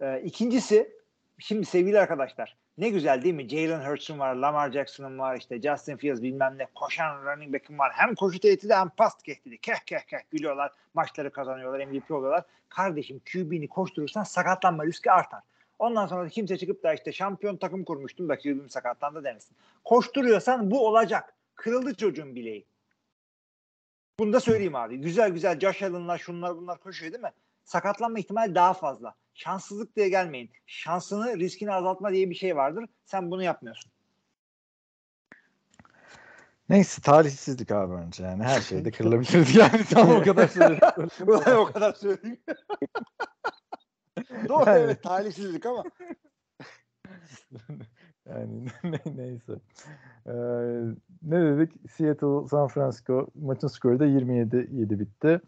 E, 0.00 0.20
ikincisi 0.20 0.90
şimdi 1.38 1.66
sevgili 1.66 2.00
arkadaşlar 2.00 2.56
ne 2.78 2.88
güzel 2.88 3.22
değil 3.22 3.34
mi? 3.34 3.48
Jalen 3.48 3.90
Hurts'un 3.90 4.18
var, 4.18 4.34
Lamar 4.34 4.72
Jackson'ın 4.72 5.18
var, 5.18 5.36
işte 5.36 5.62
Justin 5.62 5.96
Fields 5.96 6.22
bilmem 6.22 6.58
ne, 6.58 6.66
koşan 6.74 7.24
running 7.24 7.54
back'in 7.54 7.78
var. 7.78 7.92
Hem 7.94 8.14
koşu 8.14 8.40
tehdidi 8.40 8.74
hem 8.74 8.88
pas 8.88 9.18
tehdidi. 9.18 9.58
Keh 9.58 9.78
keh 9.86 10.00
keh 10.00 10.18
gülüyorlar, 10.30 10.72
maçları 10.94 11.32
kazanıyorlar, 11.32 11.86
MVP 11.86 12.10
oluyorlar. 12.10 12.44
Kardeşim 12.68 13.20
QB'ni 13.32 13.68
koşturursan 13.68 14.22
sakatlanma 14.22 14.86
riski 14.86 15.10
artar. 15.10 15.40
Ondan 15.82 16.06
sonra 16.06 16.28
kimse 16.28 16.58
çıkıp 16.58 16.82
da 16.82 16.94
işte 16.94 17.12
şampiyon 17.12 17.56
takım 17.56 17.84
kurmuştum 17.84 18.28
da 18.28 18.38
QB'm 18.38 18.68
sakatlandı 18.68 19.24
demesin. 19.24 19.56
Koşturuyorsan 19.84 20.70
bu 20.70 20.86
olacak. 20.88 21.34
Kırıldı 21.54 21.94
çocuğun 21.94 22.34
bileği. 22.34 22.66
Bunu 24.18 24.32
da 24.32 24.40
söyleyeyim 24.40 24.74
abi. 24.74 24.96
Güzel 24.96 25.30
güzel 25.30 25.60
Josh 25.60 25.82
Allen'lar 25.82 26.18
şunlar 26.18 26.56
bunlar 26.56 26.78
koşuyor 26.78 27.12
değil 27.12 27.22
mi? 27.22 27.32
Sakatlanma 27.64 28.18
ihtimali 28.18 28.54
daha 28.54 28.74
fazla. 28.74 29.14
Şanssızlık 29.34 29.96
diye 29.96 30.08
gelmeyin. 30.08 30.50
Şansını 30.66 31.38
riskini 31.38 31.72
azaltma 31.72 32.12
diye 32.12 32.30
bir 32.30 32.34
şey 32.34 32.56
vardır. 32.56 32.84
Sen 33.04 33.30
bunu 33.30 33.42
yapmıyorsun. 33.42 33.92
Neyse 36.68 37.02
talihsizlik 37.02 37.70
abi 37.70 37.94
bence 37.94 38.24
yani. 38.24 38.42
Her 38.42 38.60
şeyde 38.60 38.90
kırılabilirdi 38.96 39.58
yani. 39.58 39.84
Tam 39.84 40.10
o 40.10 40.22
kadar 40.22 40.48
söyledim. 40.48 41.08
Ulan 41.26 41.56
o 41.56 41.64
kadar 41.64 41.92
söyleyeyim. 41.92 42.40
Doğru 44.48 44.70
Yani. 44.70 44.78
evet 44.78 45.02
talihsizlik 45.02 45.66
ama. 45.66 45.84
yani 48.26 48.66
ne- 48.84 49.16
neyse. 49.16 49.52
Ee, 50.26 50.32
ne 51.22 51.40
dedik? 51.40 51.90
Seattle 51.90 52.48
San 52.48 52.68
Francisco 52.68 53.26
maçın 53.34 53.68
skoru 53.68 54.00
da 54.00 54.06
27-7 54.06 54.98
bitti. 54.98 55.40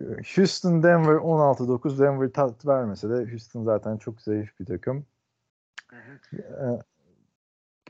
Ee, 0.00 0.02
Houston 0.36 0.82
Denver 0.82 1.14
16-9 1.14 1.98
Denver 1.98 2.28
tat 2.32 2.66
vermese 2.66 3.10
de 3.10 3.30
Houston 3.30 3.64
zaten 3.64 3.96
çok 3.96 4.22
zayıf 4.22 4.60
bir 4.60 4.66
takım. 4.66 5.06
Ee, 6.32 6.78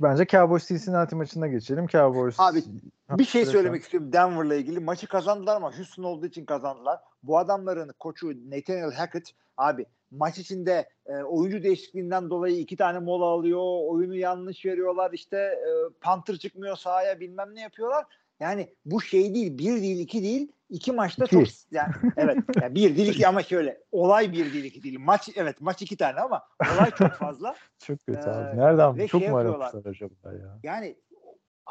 bence 0.02 0.26
Cowboys 0.26 0.68
Cincinnati 0.68 1.16
maçına 1.16 1.46
geçelim. 1.46 1.86
Cowboys 1.86 2.40
Abi, 2.40 2.62
Bir 3.10 3.24
şey 3.24 3.46
söylemek 3.46 3.82
istiyorum 3.82 4.12
Denver'la 4.12 4.54
ilgili. 4.54 4.80
Maçı 4.80 5.06
kazandılar 5.06 5.56
ama 5.56 5.76
Houston 5.76 6.02
olduğu 6.02 6.26
için 6.26 6.44
kazandılar. 6.44 7.00
Bu 7.22 7.38
adamların 7.38 7.94
koçu 7.98 8.50
Nathaniel 8.50 8.92
Hackett 8.92 9.32
abi 9.56 9.86
maç 10.12 10.38
içinde 10.38 10.88
e, 11.06 11.16
oyuncu 11.16 11.62
değişikliğinden 11.62 12.30
dolayı 12.30 12.58
iki 12.58 12.76
tane 12.76 12.98
mola 12.98 13.24
alıyor. 13.24 13.60
Oyunu 13.62 14.16
yanlış 14.16 14.64
veriyorlar. 14.64 15.12
işte 15.12 15.36
e, 15.36 15.68
Panther 16.00 16.36
çıkmıyor 16.36 16.76
sahaya 16.76 17.20
bilmem 17.20 17.54
ne 17.54 17.60
yapıyorlar. 17.60 18.04
Yani 18.40 18.74
bu 18.84 19.00
şey 19.00 19.34
değil. 19.34 19.58
Bir 19.58 19.82
değil 19.82 19.98
iki 19.98 20.22
değil. 20.22 20.52
iki 20.70 20.92
maçta 20.92 21.24
İki. 21.24 21.30
çok 21.30 21.46
yani 21.70 21.92
evet 22.16 22.38
yani 22.62 22.74
bir 22.74 22.96
değil 22.96 23.08
iki 23.08 23.28
ama 23.28 23.42
şöyle 23.42 23.80
olay 23.92 24.32
bir 24.32 24.52
değil 24.52 24.64
iki 24.64 24.82
değil. 24.82 24.98
Maç 25.00 25.28
evet 25.36 25.60
maç 25.60 25.82
iki 25.82 25.96
tane 25.96 26.20
ama 26.20 26.42
olay 26.74 26.90
çok 26.90 27.12
fazla. 27.12 27.54
çok 27.78 28.06
kötü 28.06 28.20
Ee, 28.20 28.30
abi. 28.30 28.58
Nereden? 28.58 28.98
ve 28.98 29.08
Çok 29.08 29.20
şey 29.20 29.30
mu 29.30 29.38
acaba 29.38 29.70
ya? 30.24 30.58
Yani 30.62 30.96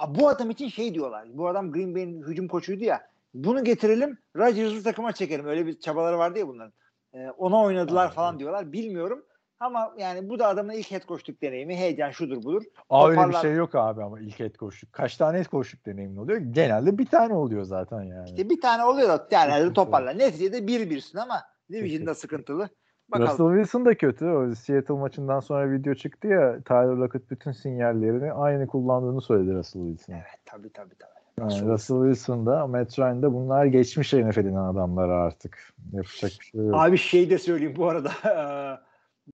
bu 0.08 0.30
adam 0.30 0.50
için 0.50 0.70
şey 0.70 0.94
diyorlar. 0.94 1.28
Bu 1.34 1.48
adam 1.48 1.72
Green 1.72 1.96
Bay'in 1.96 2.24
hücum 2.24 2.48
koçuydu 2.48 2.84
ya. 2.84 3.12
Bunu 3.34 3.64
getirelim 3.64 4.18
Rodgers'ı 4.36 4.84
takıma 4.84 5.12
çekelim. 5.12 5.46
Öyle 5.46 5.66
bir 5.66 5.80
çabaları 5.80 6.18
vardı 6.18 6.40
ya 6.40 6.48
bunların. 6.48 6.74
Ee, 7.14 7.30
ona 7.38 7.62
oynadılar 7.62 8.02
Aynen. 8.02 8.14
falan 8.14 8.40
diyorlar. 8.40 8.72
Bilmiyorum. 8.72 9.26
Ama 9.60 9.94
yani 9.98 10.30
bu 10.30 10.40
da 10.40 10.48
adamın 10.48 10.74
ilk 10.74 10.92
head 10.92 11.08
coachluk 11.08 11.42
deneyimi. 11.42 11.76
Heyecan 11.76 12.12
şudur 12.12 12.44
budur. 12.44 12.64
Aa, 12.90 13.10
öyle 13.10 13.30
bir 13.30 13.34
şey 13.34 13.54
yok 13.54 13.76
abi 13.76 14.04
ama 14.04 14.20
ilk 14.20 14.42
et 14.42 14.58
koşuk. 14.58 14.94
Kaç 14.94 15.18
tane 15.18 15.40
et 15.40 15.48
koşuk 15.48 15.86
deneyimin 15.86 16.18
oluyor? 16.18 16.42
Genelde 16.42 16.98
bir 16.98 17.06
tane 17.06 17.34
oluyor 17.34 17.64
zaten 17.64 18.02
yani. 18.02 18.30
İşte 18.30 18.50
bir 18.50 18.62
tane 18.62 18.86
oluyor 18.86 19.10
da 19.10 19.28
yani 19.32 19.74
toparlar. 19.74 20.18
Neticede 20.18 20.68
bir 20.68 20.90
birsin 20.90 21.18
ama 21.18 21.42
Division'da 21.72 22.16
sıkıntılı. 22.16 22.70
Bakalım. 23.12 23.32
Russell 23.32 23.48
Wilson 23.48 23.86
da 23.86 23.98
kötü. 23.98 24.26
O 24.26 24.56
Seattle 24.56 24.94
maçından 24.94 25.40
sonra 25.40 25.72
video 25.72 25.94
çıktı 25.94 26.28
ya 26.28 26.62
Tyler 26.64 26.96
Lockett 26.96 27.32
bütün 27.32 27.52
sinyallerini 27.52 28.34
aynı 28.34 28.68
kullandığını 28.68 29.22
söyledi 29.22 29.54
Russell 29.54 29.82
Wilson. 29.82 30.14
Evet 30.14 30.40
tabii 30.46 30.70
tabii 30.70 30.96
tabii. 30.96 31.21
Yani 31.40 31.52
Russell 31.52 31.68
Russell 31.70 31.98
Wilson 31.98 32.46
da 32.46 32.68
Matt 32.68 33.00
Ryan 33.00 33.22
da 33.22 33.34
bunlar 33.34 33.66
geçmiş 33.66 34.14
NFL'in 34.14 34.56
adamları 34.56 35.14
artık. 35.14 35.74
Yapacak 35.94 36.32
bir 36.40 36.46
şey 36.46 36.62
yok. 36.62 36.76
Abi 36.76 36.98
şey 36.98 37.30
de 37.30 37.38
söyleyeyim 37.38 37.74
bu 37.78 37.90
arada. 37.90 38.12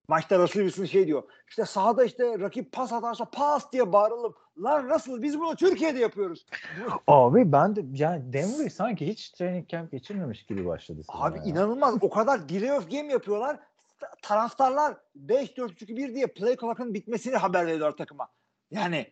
Maçta 0.07 0.39
Russell 0.39 0.63
Wilson 0.63 0.85
şey 0.85 1.07
diyor. 1.07 1.23
İşte 1.49 1.65
sahada 1.65 2.03
işte 2.03 2.39
rakip 2.39 2.71
pas 2.71 2.93
atarsa 2.93 3.25
pas 3.25 3.71
diye 3.71 3.93
bağıralım. 3.93 4.33
Lan 4.63 4.89
Russell 4.89 5.21
biz 5.21 5.39
bunu 5.39 5.55
Türkiye'de 5.55 5.99
yapıyoruz. 5.99 6.45
Abi 7.07 7.51
ben 7.51 7.75
de 7.75 7.81
yani 7.93 8.33
Denver 8.33 8.69
sanki 8.69 9.07
hiç 9.07 9.29
training 9.29 9.69
camp 9.69 9.91
geçirmemiş 9.91 10.45
gibi 10.45 10.65
başladı. 10.65 11.01
Abi 11.07 11.37
ya. 11.37 11.43
inanılmaz. 11.43 11.95
O 12.01 12.09
kadar 12.09 12.49
delay 12.49 12.77
of 12.77 12.91
game 12.91 13.11
yapıyorlar. 13.11 13.59
Ta- 13.99 14.11
Taraftarlar 14.21 14.97
5-4-3-2-1 15.27 16.15
diye 16.15 16.27
play 16.27 16.57
clock'ın 16.57 16.93
bitmesini 16.93 17.35
haber 17.35 17.65
veriyorlar 17.65 17.97
takıma. 17.97 18.27
Yani 18.71 19.07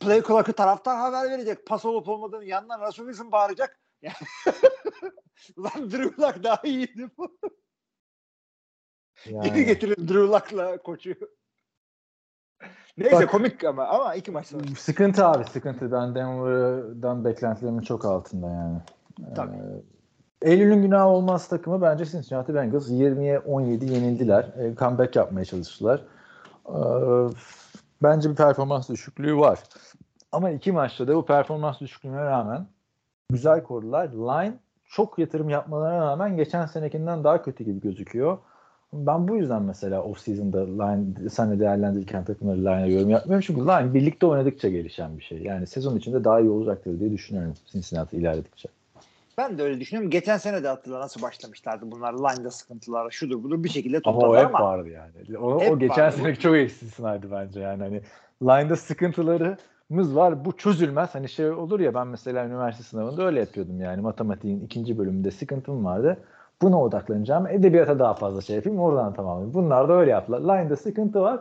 play 0.00 0.22
clock'ı 0.22 0.52
taraftar 0.52 0.96
haber 0.96 1.30
verecek. 1.30 1.66
Pas 1.66 1.84
olup 1.84 2.08
olmadığını 2.08 2.44
yandan 2.44 2.80
Russell 2.80 3.04
Wilson 3.04 3.32
bağıracak. 3.32 3.80
Yani 4.02 4.14
Lan 5.58 5.90
Drew 5.90 6.22
Lock 6.22 6.44
daha 6.44 6.60
iyiydi 6.64 7.10
bu. 7.18 7.38
Yani- 9.26 9.44
Geri 9.50 9.64
getirin 9.64 10.08
Drew 10.08 10.20
Lock'la 10.26 10.78
koçu. 10.78 11.14
Neyse 12.96 13.16
Bak- 13.16 13.30
komik 13.30 13.64
ama 13.64 13.86
ama 13.86 14.14
iki 14.14 14.30
maç 14.30 14.46
sonra. 14.46 14.62
Sıkıntı 14.78 15.26
abi 15.26 15.44
sıkıntı. 15.44 15.92
Ben 15.92 16.14
Denver'dan 16.14 17.24
beklentilerimin 17.24 17.82
çok 17.82 18.04
altında 18.04 18.46
yani. 18.48 18.78
Tabii. 19.36 19.56
Ee, 19.56 20.50
Eylül'ün 20.50 20.82
günahı 20.82 21.08
olmaz 21.08 21.48
takımı 21.48 21.82
bence 21.82 22.04
Cincinnati 22.04 22.54
Bengals 22.54 22.90
20'ye 22.90 23.38
17 23.38 23.84
yenildiler. 23.92 24.44
E, 24.44 24.74
comeback 24.76 25.16
yapmaya 25.16 25.44
çalıştılar. 25.44 26.04
Ee, 26.68 26.72
bence 28.02 28.30
bir 28.30 28.34
performans 28.34 28.88
düşüklüğü 28.88 29.36
var. 29.36 29.58
Ama 30.32 30.50
iki 30.50 30.72
maçta 30.72 31.08
da 31.08 31.16
bu 31.16 31.26
performans 31.26 31.80
düşüklüğüne 31.80 32.24
rağmen 32.24 32.66
güzel 33.30 33.62
korudular. 33.62 34.08
Line 34.08 34.54
çok 34.84 35.18
yatırım 35.18 35.48
yapmalarına 35.48 36.00
rağmen 36.00 36.36
geçen 36.36 36.66
senekinden 36.66 37.24
daha 37.24 37.42
kötü 37.42 37.64
gibi 37.64 37.80
gözüküyor. 37.80 38.38
Ben 38.92 39.28
bu 39.28 39.36
yüzden 39.36 39.62
mesela 39.62 40.02
off 40.02 40.20
season'da 40.20 40.60
line 40.60 41.28
senle 41.30 41.60
değerlendirirken 41.60 42.24
takımları 42.24 42.60
line'a 42.60 42.86
yorum 42.86 43.10
yapmıyorum. 43.10 43.44
Çünkü 43.46 43.60
line 43.60 43.94
birlikte 43.94 44.26
oynadıkça 44.26 44.68
gelişen 44.68 45.18
bir 45.18 45.22
şey. 45.22 45.42
Yani 45.42 45.66
sezon 45.66 45.96
içinde 45.96 46.24
daha 46.24 46.40
iyi 46.40 46.50
olacaktır 46.50 47.00
diye 47.00 47.12
düşünüyorum 47.12 47.54
Cincinnati 47.66 48.16
ilerledikçe. 48.16 48.68
Ben 49.38 49.58
de 49.58 49.62
öyle 49.62 49.80
düşünüyorum. 49.80 50.10
Geçen 50.10 50.36
sene 50.36 50.62
de 50.62 50.68
hatırla 50.68 51.00
nasıl 51.00 51.22
başlamışlardı 51.22 51.90
bunlar. 51.90 52.12
Line'da 52.12 52.50
sıkıntılar, 52.50 53.10
şudur 53.10 53.42
budur 53.42 53.64
bir 53.64 53.68
şekilde 53.68 54.00
Ama 54.04 54.16
o 54.16 54.20
topladılar 54.20 54.48
hep 54.48 54.54
ama. 54.54 54.64
vardı 54.66 54.88
yani. 54.88 55.38
O, 55.38 55.54
o 55.54 55.78
geçen 55.78 56.04
vardı. 56.04 56.16
seneki 56.16 56.40
çok 56.40 56.56
istisnaydı 56.56 57.30
bence 57.30 57.60
yani. 57.60 57.82
Hani 57.82 58.00
line'da 58.42 58.76
sıkıntıları 58.76 59.56
sıkıntımız 59.92 60.16
var. 60.16 60.44
Bu 60.44 60.56
çözülmez. 60.56 61.14
Hani 61.14 61.28
şey 61.28 61.50
olur 61.50 61.80
ya 61.80 61.94
ben 61.94 62.06
mesela 62.06 62.46
üniversite 62.46 62.84
sınavında 62.84 63.22
öyle 63.22 63.40
yapıyordum 63.40 63.80
yani. 63.80 64.00
Matematiğin 64.00 64.60
ikinci 64.60 64.98
bölümünde 64.98 65.30
sıkıntım 65.30 65.84
vardı. 65.84 66.18
Buna 66.62 66.82
odaklanacağım. 66.82 67.46
Edebiyata 67.46 67.98
daha 67.98 68.14
fazla 68.14 68.40
şey 68.40 68.56
yapayım. 68.56 68.78
Oradan 68.78 69.14
tamamlayayım. 69.14 69.54
Bunlar 69.54 69.88
da 69.88 69.92
öyle 69.92 70.10
yaptılar. 70.10 70.40
Line'da 70.40 70.76
sıkıntı 70.76 71.20
var. 71.20 71.40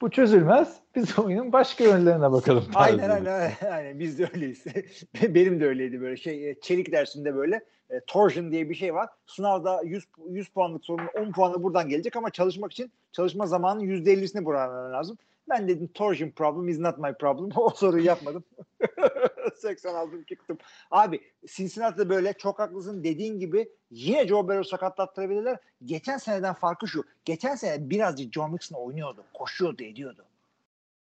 Bu 0.00 0.10
çözülmez. 0.10 0.76
Biz 0.94 1.18
oyunun 1.18 1.52
başka 1.52 1.84
yönlerine 1.84 2.32
bakalım. 2.32 2.64
Aynen 2.74 3.10
aynen. 3.10 3.52
aynen. 3.70 3.98
Biz 3.98 4.18
de 4.18 4.30
öyleyiz. 4.34 4.64
Benim 5.22 5.60
de 5.60 5.66
öyleydi 5.66 6.00
böyle 6.00 6.16
şey 6.16 6.50
e, 6.50 6.60
çelik 6.60 6.92
dersinde 6.92 7.34
böyle 7.34 7.64
e, 7.90 8.00
torsion 8.06 8.52
diye 8.52 8.70
bir 8.70 8.74
şey 8.74 8.94
var. 8.94 9.08
Sınavda 9.26 9.82
100 9.82 10.04
100 10.28 10.48
puanlık 10.48 10.84
sorunun 10.84 11.08
10 11.18 11.32
puanı 11.32 11.62
buradan 11.62 11.88
gelecek 11.88 12.16
ama 12.16 12.30
çalışmak 12.30 12.72
için 12.72 12.92
çalışma 13.12 13.46
zamanının 13.46 13.84
%50'sini 13.84 14.44
buradan 14.44 14.92
lazım. 14.92 15.18
Ben 15.48 15.68
dedim 15.68 15.88
torsion 15.94 16.30
problem 16.30 16.68
is 16.68 16.78
not 16.78 16.98
my 16.98 17.12
problem. 17.14 17.50
O 17.56 17.70
soruyu 17.70 18.04
yapmadım. 18.04 18.44
86 19.56 20.24
çıktım. 20.28 20.58
Abi 20.90 21.20
Cincinnati'de 21.46 22.08
böyle 22.08 22.32
çok 22.32 22.58
haklısın 22.58 23.04
dediğin 23.04 23.38
gibi 23.38 23.68
yine 23.90 24.26
Joe 24.26 24.48
Burrow 24.48 24.64
sakatlattırabilirler. 24.64 25.58
Geçen 25.84 26.16
seneden 26.18 26.54
farkı 26.54 26.88
şu. 26.88 27.04
Geçen 27.24 27.54
sene 27.54 27.90
birazcık 27.90 28.32
Joe 28.32 28.48
Mixon 28.48 28.76
oynuyordu. 28.76 29.24
Koşuyordu 29.34 29.82
ediyordu. 29.82 30.24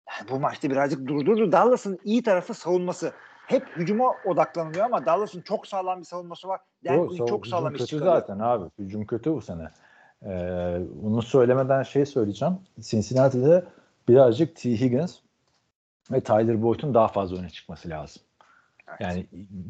Yani 0.10 0.30
bu 0.30 0.40
maçta 0.40 0.70
birazcık 0.70 1.08
durdurdu. 1.08 1.52
Dallas'ın 1.52 2.00
iyi 2.04 2.24
tarafı 2.24 2.54
savunması. 2.54 3.14
Hep 3.48 3.68
hücuma 3.78 4.16
odaklanılıyor 4.26 4.86
ama 4.86 5.06
Dallas'ın 5.06 5.42
çok 5.42 5.68
sağlam 5.68 6.00
bir 6.00 6.06
savunması 6.06 6.48
var. 6.48 6.62
Quinn 6.88 7.00
so- 7.00 7.28
çok 7.30 7.48
sağlam 7.48 7.74
hücum 7.74 7.78
kötü 7.78 7.90
çıkarıyor. 7.90 8.16
zaten 8.16 8.40
abi. 8.40 8.66
Hücum 8.80 9.06
kötü 9.06 9.34
bu 9.34 9.42
sene. 9.42 9.68
Ee, 10.26 10.82
bunu 10.94 11.22
söylemeden 11.22 11.84
şey 11.84 12.06
söyleyeceğim. 12.06 12.58
Cincinnati'de 12.80 13.64
birazcık 14.08 14.56
T. 14.56 14.72
Higgins 14.72 15.18
ve 16.12 16.22
Tyler 16.22 16.64
Boyd'un 16.64 16.94
daha 16.94 17.08
fazla 17.08 17.38
öne 17.38 17.50
çıkması 17.50 17.90
lazım. 17.90 18.22
Yani 19.00 19.26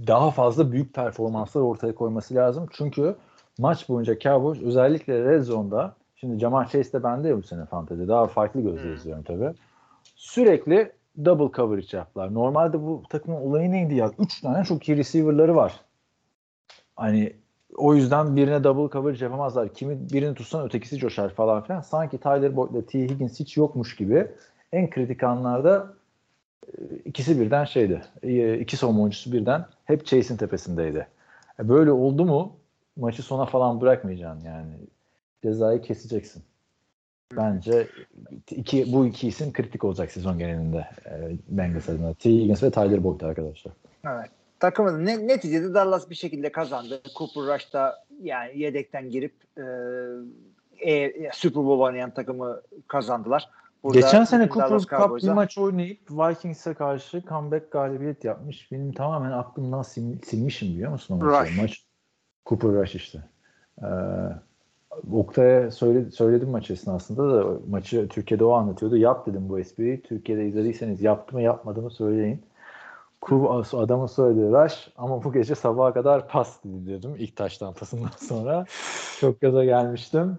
daha 0.07 0.31
fazla 0.31 0.71
büyük 0.71 0.93
performanslar 0.93 1.61
ortaya 1.61 1.95
koyması 1.95 2.36
lazım. 2.36 2.67
Çünkü 2.71 3.15
maç 3.57 3.89
boyunca 3.89 4.19
Cowboys 4.19 4.61
özellikle 4.61 5.23
Red 5.25 5.41
Zone'da 5.41 5.95
şimdi 6.15 6.39
Jamal 6.39 6.65
Chase 6.65 6.93
de 6.93 7.03
bende 7.03 7.27
ya 7.27 7.38
bu 7.38 7.43
sene 7.43 7.65
fantezi. 7.65 8.07
Daha 8.07 8.27
farklı 8.27 8.61
gözle 8.61 8.84
Hmm. 8.84 8.93
izliyorum 8.93 9.23
tabii. 9.23 9.53
Sürekli 10.15 10.91
double 11.25 11.55
coverage 11.55 11.97
yaptılar. 11.97 12.34
Normalde 12.34 12.81
bu 12.81 13.03
takımın 13.09 13.41
olayı 13.41 13.71
neydi 13.71 13.95
ya? 13.95 14.11
Üç 14.19 14.41
tane 14.41 14.63
çok 14.63 14.89
iyi 14.89 14.97
receiver'ları 14.97 15.55
var. 15.55 15.81
Hani 16.95 17.34
o 17.76 17.95
yüzden 17.95 18.36
birine 18.36 18.63
double 18.63 18.93
coverage 18.93 19.26
yapamazlar. 19.26 19.74
Kimi 19.74 20.09
birini 20.13 20.36
tutsan 20.36 20.65
ötekisi 20.65 20.97
coşar 20.97 21.30
falan 21.30 21.63
filan. 21.63 21.82
Sanki 21.82 22.17
Tyler 22.17 22.55
Boyd 22.55 22.71
ile 22.71 22.86
T. 22.86 22.99
Higgins 22.99 23.39
hiç 23.39 23.57
yokmuş 23.57 23.95
gibi 23.95 24.28
en 24.71 24.89
kritik 24.89 25.24
anlarda 25.24 25.93
e, 26.67 26.95
ikisi 27.05 27.39
birden 27.39 27.65
şeydi. 27.65 28.01
E, 28.24 28.59
İki 28.59 28.78
savunma 28.78 29.09
birden 29.09 29.65
hep 29.86 30.05
Chase'in 30.05 30.38
tepesindeydi. 30.38 31.07
E, 31.59 31.69
Böyle 31.69 31.91
oldu 31.91 32.26
mu 32.26 32.55
maçı 32.97 33.24
sona 33.24 33.45
falan 33.45 33.82
bırakmayacaksın 33.82 34.45
yani. 34.45 34.74
Cezayı 35.43 35.82
keseceksin. 35.82 36.43
Bence 37.38 37.88
iki, 38.51 38.93
bu 38.93 39.05
iki 39.05 39.28
isim 39.28 39.53
kritik 39.53 39.84
olacak 39.84 40.11
sezon 40.11 40.38
genelinde 40.39 40.88
e, 41.05 41.32
Bengals 41.47 41.89
adına. 41.89 42.13
T. 42.13 42.30
Higgins 42.30 42.63
ve 42.63 42.71
Tyler 42.71 43.03
Boyd 43.03 43.21
arkadaşlar. 43.21 43.74
Evet. 44.07 44.30
Takımın 44.64 45.05
ne, 45.05 45.28
neticede 45.28 45.74
Dallas 45.74 46.09
bir 46.09 46.16
şekilde 46.16 46.51
kazandı. 46.51 47.01
Cooper 47.16 47.55
Rush 47.55 47.74
da 47.74 48.03
yani 48.22 48.59
yedekten 48.59 49.09
girip 49.09 49.34
e, 49.57 50.91
e, 50.91 51.11
Super 51.34 51.64
Bowl 51.64 51.82
oynayan 51.82 52.14
takımı 52.14 52.61
kazandılar. 52.88 53.49
Burada 53.84 53.99
Geçen 53.99 54.24
sene 54.24 54.49
Cooper 54.49 54.80
Cup 54.80 55.18
bir 55.24 55.30
maç 55.30 55.57
oynayıp 55.57 56.11
Vikings'e 56.11 56.74
karşı 56.74 57.24
comeback 57.30 57.72
galibiyet 57.72 58.24
yapmış. 58.24 58.72
Benim 58.72 58.93
tamamen 58.93 59.32
aklımdan 59.32 59.82
sil- 59.91 60.26
silmişim 60.26 60.68
biliyor 60.68 60.91
musun 60.91 61.22
o 61.22 61.26
maçı? 61.26 61.51
Rush. 61.51 61.61
Maç 61.61 61.84
Cooper 62.45 62.72
Rush 62.72 62.95
işte. 62.95 63.20
Ee, 63.82 63.86
Oktay'a 65.11 65.72
söyle, 65.72 66.11
söyledim 66.11 66.49
maç 66.49 66.72
esnasında 66.72 67.34
da 67.34 67.59
maçı 67.70 68.07
Türkiye'de 68.07 68.45
o 68.45 68.51
anlatıyordu. 68.51 68.97
Yap 68.97 69.28
dedim 69.28 69.49
bu 69.49 69.59
espriyi. 69.59 70.01
Türkiye'de 70.01 70.47
izlediyseniz 70.47 71.01
yaptı 71.01 71.36
mı 71.36 71.41
yapmadı 71.41 71.82
mı 71.82 71.91
söyleyin. 71.91 72.41
Ku- 73.24 73.78
Adamın 73.84 74.05
söylediği 74.07 74.51
Rush 74.51 74.89
ama 74.97 75.24
bu 75.24 75.34
gece 75.34 75.55
sabaha 75.55 75.93
kadar 75.93 76.28
pas 76.28 76.63
dedi 76.63 76.86
diyordum 76.86 77.15
ilk 77.17 77.36
taş 77.36 77.57
tampasından 77.57 78.09
sonra. 78.28 78.65
Çok 79.19 79.41
gaza 79.41 79.65
gelmiştim. 79.65 80.38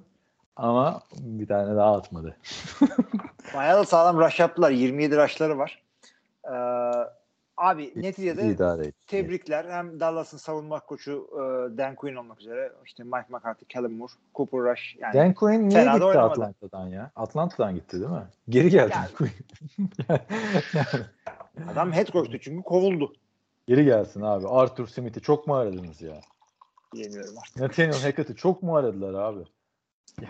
Ama 0.57 1.01
bir 1.21 1.47
tane 1.47 1.77
daha 1.77 1.97
atmadı. 1.97 2.37
Bayağı 3.55 3.79
da 3.79 3.85
sağlam 3.85 4.19
rush 4.19 4.41
yaptılar. 4.41 4.71
27 4.71 5.17
rushları 5.17 5.59
var. 5.59 5.83
Ee, 6.45 6.55
abi 7.57 7.93
neticede 7.97 8.57
tebrikler. 9.07 9.65
Hem 9.65 10.01
Dallas'ın 10.01 10.39
savunma 10.39 10.81
koçu 10.81 11.29
e, 11.33 11.39
Dan 11.79 11.95
Quinn 11.95 12.17
olmak 12.17 12.41
üzere 12.41 12.73
işte 12.87 13.05
Mike 13.05 13.27
McCarthy, 13.29 13.65
Kellen 13.69 13.93
Moore, 13.93 14.13
Cooper 14.35 14.61
Rush 14.61 14.97
yani 15.01 15.15
Dan 15.15 15.35
Quinn 15.35 15.69
niye 15.69 15.85
gitti 15.85 16.05
oynamadı. 16.05 16.31
Atlanta'dan 16.33 16.87
ya? 16.89 17.11
Atlanta'dan 17.17 17.75
gitti 17.75 18.01
değil 18.01 18.11
mi? 18.13 18.27
Geri 18.49 18.71
geldi 18.71 18.93
Yani- 18.95 19.05
Dan 19.05 19.17
Quinn. 19.17 19.33
adam 21.73 21.93
head 21.93 22.07
coach'tu 22.07 22.39
çünkü 22.39 22.63
kovuldu. 22.63 23.13
Geri 23.67 23.85
gelsin 23.85 24.21
abi. 24.21 24.49
Arthur 24.49 24.87
Smith'i 24.87 25.21
çok 25.21 25.47
mu 25.47 25.55
aradınız 25.55 26.03
ya? 26.03 26.21
Diyemiyorum 26.95 27.35
artık. 27.39 27.57
Nathaniel 27.57 28.03
Hackett'i 28.03 28.37
çok 28.37 28.63
mu 28.63 28.77
aradılar 28.77 29.15
abi? 29.15 29.45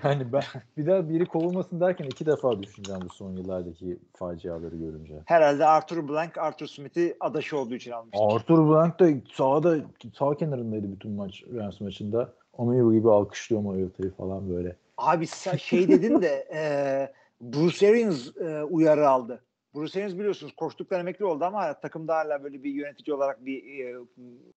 Yani 0.04 0.32
ben 0.32 0.42
bir 0.76 0.86
daha 0.86 1.08
biri 1.08 1.26
kovulmasın 1.26 1.80
derken 1.80 2.04
iki 2.04 2.26
defa 2.26 2.62
düşüneceğim 2.62 3.00
bu 3.04 3.08
son 3.08 3.32
yıllardaki 3.32 3.98
faciaları 4.12 4.76
görünce. 4.76 5.14
Herhalde 5.24 5.66
Arthur 5.66 6.08
Blank, 6.08 6.38
Arthur 6.38 6.66
Smith'i 6.66 7.16
adaşı 7.20 7.58
olduğu 7.58 7.74
için 7.74 7.90
almıştır. 7.90 8.24
Arthur 8.28 8.68
Blank 8.68 9.00
da 9.00 9.08
sağda 9.32 9.76
sağ 10.18 10.34
kenarındaydı 10.36 10.92
bütün 10.92 11.12
maç 11.12 11.44
Rams 11.54 11.80
maçında. 11.80 12.32
Amigo 12.58 12.92
gibi 12.92 13.10
alkışlıyor 13.10 13.62
Mariota'yı 13.62 14.10
falan 14.10 14.50
böyle. 14.50 14.76
Abi 14.98 15.26
sen 15.26 15.56
şey 15.56 15.88
dedin 15.88 16.22
de 16.22 16.48
e, 16.54 17.12
Bruce 17.40 17.88
Arians 17.88 18.36
e, 18.36 18.62
uyarı 18.62 19.08
aldı. 19.08 19.44
Bruce 19.74 20.00
Arians 20.00 20.18
biliyorsunuz 20.18 20.52
koştuktan 20.56 21.00
emekli 21.00 21.24
oldu 21.24 21.44
ama 21.44 21.80
takımda 21.80 22.16
hala 22.16 22.44
böyle 22.44 22.64
bir 22.64 22.70
yönetici 22.70 23.16
olarak 23.16 23.46
bir 23.46 23.84
e, 23.84 23.98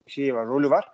şeyi 0.08 0.36
var, 0.36 0.48
rolü 0.48 0.70
var. 0.70 0.92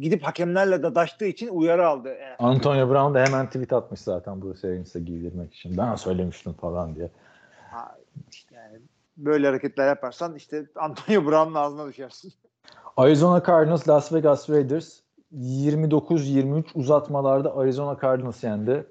Gidip 0.00 0.22
hakemlerle 0.22 0.82
dadaştığı 0.82 1.24
için 1.24 1.48
uyarı 1.48 1.86
aldı. 1.88 2.08
Yani, 2.08 2.36
Antonio 2.38 2.90
Brown 2.90 3.14
da 3.14 3.24
hemen 3.24 3.46
tweet 3.46 3.72
atmış 3.72 4.00
zaten 4.00 4.42
Arians'a 4.64 4.98
giydirmek 4.98 5.54
için. 5.54 5.76
Ben 5.76 5.94
söylemiştim 5.94 6.52
falan 6.52 6.94
diye. 6.94 7.10
ha, 7.70 7.96
işte 8.30 8.54
yani 8.54 8.78
böyle 9.16 9.46
hareketler 9.46 9.88
yaparsan 9.88 10.34
işte 10.34 10.66
Antonio 10.76 11.26
Brown'un 11.26 11.54
ağzına 11.54 11.88
düşersin. 11.88 12.32
Arizona 12.96 13.42
Cardinals 13.46 13.88
Las 13.88 14.12
Vegas 14.12 14.50
Raiders 14.50 15.00
29-23 15.34 16.64
uzatmalarda 16.74 17.56
Arizona 17.56 17.98
Cardinals 18.02 18.44
yendi. 18.44 18.86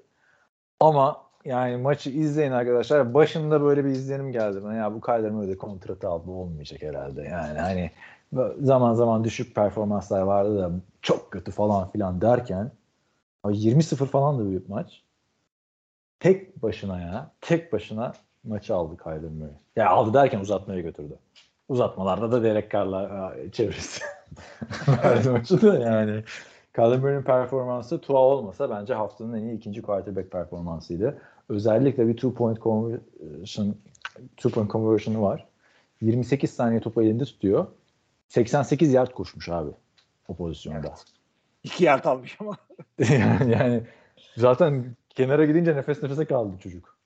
Ama 0.80 1.29
yani 1.44 1.76
maçı 1.76 2.10
izleyin 2.10 2.52
arkadaşlar. 2.52 3.14
Başında 3.14 3.62
böyle 3.62 3.84
bir 3.84 3.90
izlenim 3.90 4.32
geldi 4.32 4.64
bana. 4.64 4.74
Ya 4.74 4.94
bu 4.94 5.00
Kyler 5.00 5.30
Murray 5.30 5.56
kontratı 5.56 6.08
aldı 6.08 6.30
olmayacak 6.30 6.82
herhalde. 6.82 7.22
Yani 7.22 7.58
hani 7.58 7.90
zaman 8.60 8.94
zaman 8.94 9.24
düşük 9.24 9.54
performanslar 9.54 10.20
vardı 10.20 10.58
da 10.58 10.70
çok 11.02 11.30
kötü 11.30 11.50
falan 11.50 11.90
filan 11.90 12.20
derken 12.20 12.70
20-0 13.44 14.06
falan 14.06 14.38
da 14.38 14.50
bir 14.50 14.68
maç. 14.68 15.02
Tek 16.20 16.62
başına 16.62 17.00
ya. 17.00 17.30
Tek 17.40 17.72
başına 17.72 18.12
maçı 18.44 18.74
aldı 18.74 18.96
Kyler 18.96 19.30
Murray. 19.30 19.50
Ya 19.76 19.90
aldı 19.90 20.14
derken 20.14 20.40
uzatmaya 20.40 20.80
götürdü. 20.80 21.18
Uzatmalarda 21.68 22.32
da 22.32 22.42
Derek 22.42 22.70
Carr'la 22.70 23.34
e, 23.36 23.50
çevresi. 23.50 24.04
Verdi 24.88 25.30
maçı 25.30 25.62
da 25.62 25.78
yani. 25.78 26.24
Kyler 26.74 26.98
Murray'nin 26.98 27.22
performansı 27.22 28.00
Tua 28.00 28.18
olmasa 28.18 28.70
bence 28.70 28.94
haftanın 28.94 29.34
en 29.34 29.42
iyi 29.42 29.56
ikinci 29.56 29.82
quarterback 29.82 30.32
performansıydı. 30.32 31.18
Özellikle 31.50 32.08
bir 32.08 32.16
two 32.16 32.34
point 32.34 32.60
conversion 32.60 33.76
two 34.36 34.50
point 34.50 34.70
conversion'ı 34.70 35.22
var. 35.22 35.46
28 36.00 36.50
saniye 36.50 36.80
topu 36.80 37.02
elinde 37.02 37.24
tutuyor. 37.24 37.66
88 38.28 38.92
yard 38.92 39.10
koşmuş 39.12 39.48
abi 39.48 39.70
o 40.28 40.36
pozisyonda. 40.36 40.94
İki 41.64 41.84
yard 41.84 42.04
almış 42.04 42.36
ama. 42.40 42.56
yani, 42.98 43.52
yani 43.58 43.82
zaten 44.36 44.96
kenara 45.08 45.44
gidince 45.44 45.76
nefes 45.76 46.02
nefese 46.02 46.24
kaldı 46.24 46.58
çocuk. 46.62 46.98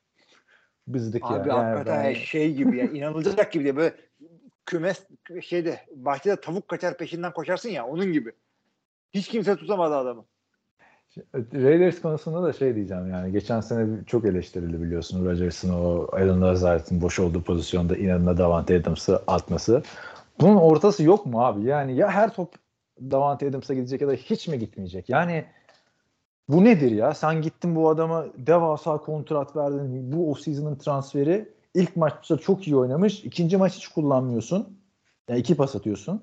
Bizdeki 0.86 1.26
Abi 1.26 1.49
yani. 1.49 1.61
hakikaten 1.61 2.05
ben- 2.05 2.14
şey 2.14 2.55
gibi 2.55 2.78
ya 2.78 2.84
inanılacak 2.84 3.53
gibi 3.53 3.64
diye 3.64 3.76
böyle 3.76 3.95
kümes 4.66 5.07
şeyde 5.42 5.80
bahçede 5.95 6.40
tavuk 6.40 6.68
kaçar 6.68 6.97
peşinden 6.97 7.32
koşarsın 7.32 7.68
ya 7.68 7.86
onun 7.86 8.12
gibi. 8.12 8.32
Hiç 9.14 9.28
kimse 9.28 9.57
tutamadı 9.57 9.95
adamı. 9.95 10.24
Raiders 11.35 12.01
konusunda 12.01 12.43
da 12.43 12.53
şey 12.53 12.75
diyeceğim 12.75 13.11
yani 13.11 13.33
geçen 13.33 13.61
sene 13.61 14.05
çok 14.07 14.25
eleştirildi 14.25 14.83
biliyorsun 14.83 15.25
Rodgers'ın 15.25 15.71
o 15.75 16.07
Alan 16.12 16.43
Lazard'ın 16.43 17.01
boş 17.01 17.19
olduğu 17.19 17.43
pozisyonda 17.43 17.97
inadına 17.97 18.39
Davante 18.39 18.77
Adams'ı 18.81 19.23
atması. 19.27 19.83
Bunun 20.41 20.57
ortası 20.57 21.03
yok 21.03 21.27
mu 21.27 21.45
abi? 21.45 21.65
Yani 21.65 21.97
ya 21.97 22.11
her 22.11 22.35
top 22.35 22.55
Davante 23.01 23.49
Adams'a 23.49 23.75
gidecek 23.75 24.01
ya 24.01 24.09
da 24.09 24.12
hiç 24.12 24.49
mi 24.49 24.59
gitmeyecek? 24.59 25.09
Yani 25.09 25.45
bu 26.49 26.65
nedir 26.65 26.91
ya? 26.91 27.15
Sen 27.15 27.43
gittin 27.43 27.77
bu 27.77 27.89
adama 27.89 28.27
devasa 28.37 28.99
kontrat 28.99 29.57
verdin. 29.57 30.12
Bu 30.12 30.31
o 30.31 30.35
season'ın 30.35 30.77
transferi 30.77 31.49
ilk 31.75 31.97
maçta 31.97 32.37
çok 32.37 32.67
iyi 32.69 32.77
oynamış. 32.77 33.25
ikinci 33.25 33.57
maç 33.57 33.75
hiç 33.77 33.89
kullanmıyorsun. 33.89 34.79
Yani 35.29 35.41
iki 35.41 35.57
pas 35.57 35.77
atıyorsun. 35.77 36.23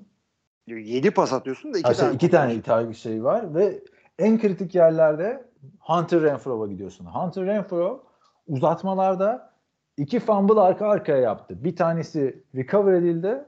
7 0.66 1.10
pas 1.10 1.32
atıyorsun 1.32 1.74
da 1.74 1.78
2 1.78 1.88
Ha, 1.88 1.94
şey, 1.94 2.04
tane. 2.04 2.14
iki 2.14 2.30
tane 2.62 2.94
şey 2.94 3.24
var 3.24 3.54
ve 3.54 3.80
en 4.18 4.38
kritik 4.38 4.74
yerlerde 4.74 5.44
Hunter 5.78 6.22
Renfro'ya 6.22 6.72
gidiyorsun. 6.72 7.06
Hunter 7.06 7.46
Renfro 7.46 8.04
uzatmalarda 8.46 9.52
iki 9.96 10.20
fumble 10.20 10.60
arka 10.60 10.88
arkaya 10.88 11.18
yaptı. 11.18 11.64
Bir 11.64 11.76
tanesi 11.76 12.44
recover 12.54 12.92
edildi 12.92 13.44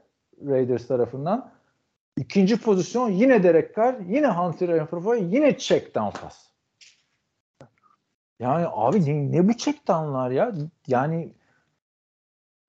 Raiders 0.47 0.87
tarafından. 0.87 1.51
İkinci 2.17 2.61
pozisyon 2.61 3.09
yine 3.09 3.43
Derek 3.43 3.75
Carr, 3.75 3.99
yine 3.99 4.27
Hunter 4.27 4.67
Renfro'ya 4.67 5.21
yine 5.21 5.57
check 5.57 5.95
down 5.95 6.19
pas. 6.21 6.49
Yani 8.39 8.67
abi 8.71 9.05
ne, 9.05 9.31
ne 9.31 9.47
bu 9.47 9.53
check 9.53 9.87
down'lar 9.87 10.31
ya? 10.31 10.51
Yani 10.87 11.33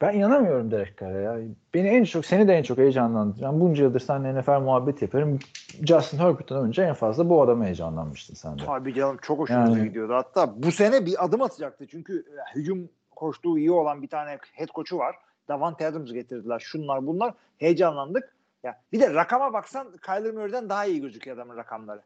ben 0.00 0.14
inanamıyorum 0.14 0.70
Derek 0.70 0.98
Carr'a 1.00 1.20
ya. 1.20 1.38
Beni 1.74 1.88
en 1.88 2.04
çok, 2.04 2.26
seni 2.26 2.48
de 2.48 2.54
en 2.54 2.62
çok 2.62 2.78
heyecanlandıran. 2.78 3.60
Bunca 3.60 3.84
yıldır 3.84 4.00
seninle 4.00 4.40
NFL 4.40 4.60
muhabbet 4.60 5.02
yaparım. 5.02 5.38
Justin 5.82 6.18
Herbert'tan 6.18 6.64
önce 6.64 6.82
en 6.82 6.94
fazla 6.94 7.28
bu 7.28 7.42
adamı 7.42 7.64
heyecanlanmıştın 7.64 8.34
sen 8.34 8.58
de. 8.58 8.62
Tabii 8.66 8.94
canım 8.94 9.16
çok 9.22 9.38
hoşumuza 9.38 9.78
Yani- 9.78 9.88
gidiyordu. 9.88 10.14
Hatta 10.14 10.62
bu 10.62 10.72
sene 10.72 11.06
bir 11.06 11.24
adım 11.24 11.42
atacaktı. 11.42 11.86
Çünkü 11.86 12.18
e, 12.18 12.58
hücum 12.58 12.88
koştuğu 13.16 13.58
iyi 13.58 13.72
olan 13.72 14.02
bir 14.02 14.08
tane 14.08 14.38
head 14.52 14.68
coach'u 14.74 14.98
var. 14.98 15.16
Davante 15.48 15.86
Adams 15.86 16.12
getirdiler. 16.12 16.58
Şunlar 16.58 17.06
bunlar. 17.06 17.34
Heyecanlandık. 17.58 18.36
Ya 18.64 18.80
bir 18.92 19.00
de 19.00 19.14
rakama 19.14 19.52
baksan 19.52 19.86
Kyler 20.06 20.34
Murray'den 20.34 20.68
daha 20.68 20.84
iyi 20.84 21.00
gözüküyor 21.00 21.36
adamın 21.36 21.56
rakamları. 21.56 22.00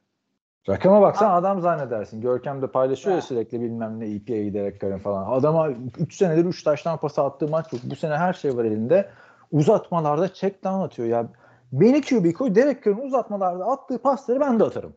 Rakama 0.69 1.01
baksan 1.03 1.31
adam 1.31 1.61
zannedersin. 1.61 2.21
Görkem 2.21 2.63
de 2.63 2.67
paylaşıyor 2.67 3.17
ya 3.17 3.23
sürekli 3.23 3.61
bilmem 3.61 4.01
ne 4.01 4.15
EPA 4.15 4.37
giderek 4.37 4.81
Carr'ın 4.81 4.99
falan. 4.99 5.33
Adama 5.33 5.71
3 5.99 6.17
senedir 6.17 6.45
3 6.45 6.63
taştan 6.63 6.99
pası 6.99 7.23
attığı 7.23 7.49
maç 7.49 7.73
yok. 7.73 7.83
Bu 7.85 7.97
sene 7.97 8.17
her 8.17 8.33
şey 8.33 8.57
var 8.57 8.65
elinde. 8.65 9.11
Uzatmalarda 9.53 10.35
check 10.35 10.65
down 10.65 10.81
atıyor 10.81 11.09
ya. 11.09 11.29
Beni 11.73 12.03
QB 12.03 12.33
koy 12.33 12.55
Derek 12.55 12.85
Carr'ın 12.85 13.07
uzatmalarda 13.07 13.65
attığı 13.65 13.99
pasları 14.03 14.41
ben 14.41 14.61
de 14.61 14.65
atarım. 14.65 14.97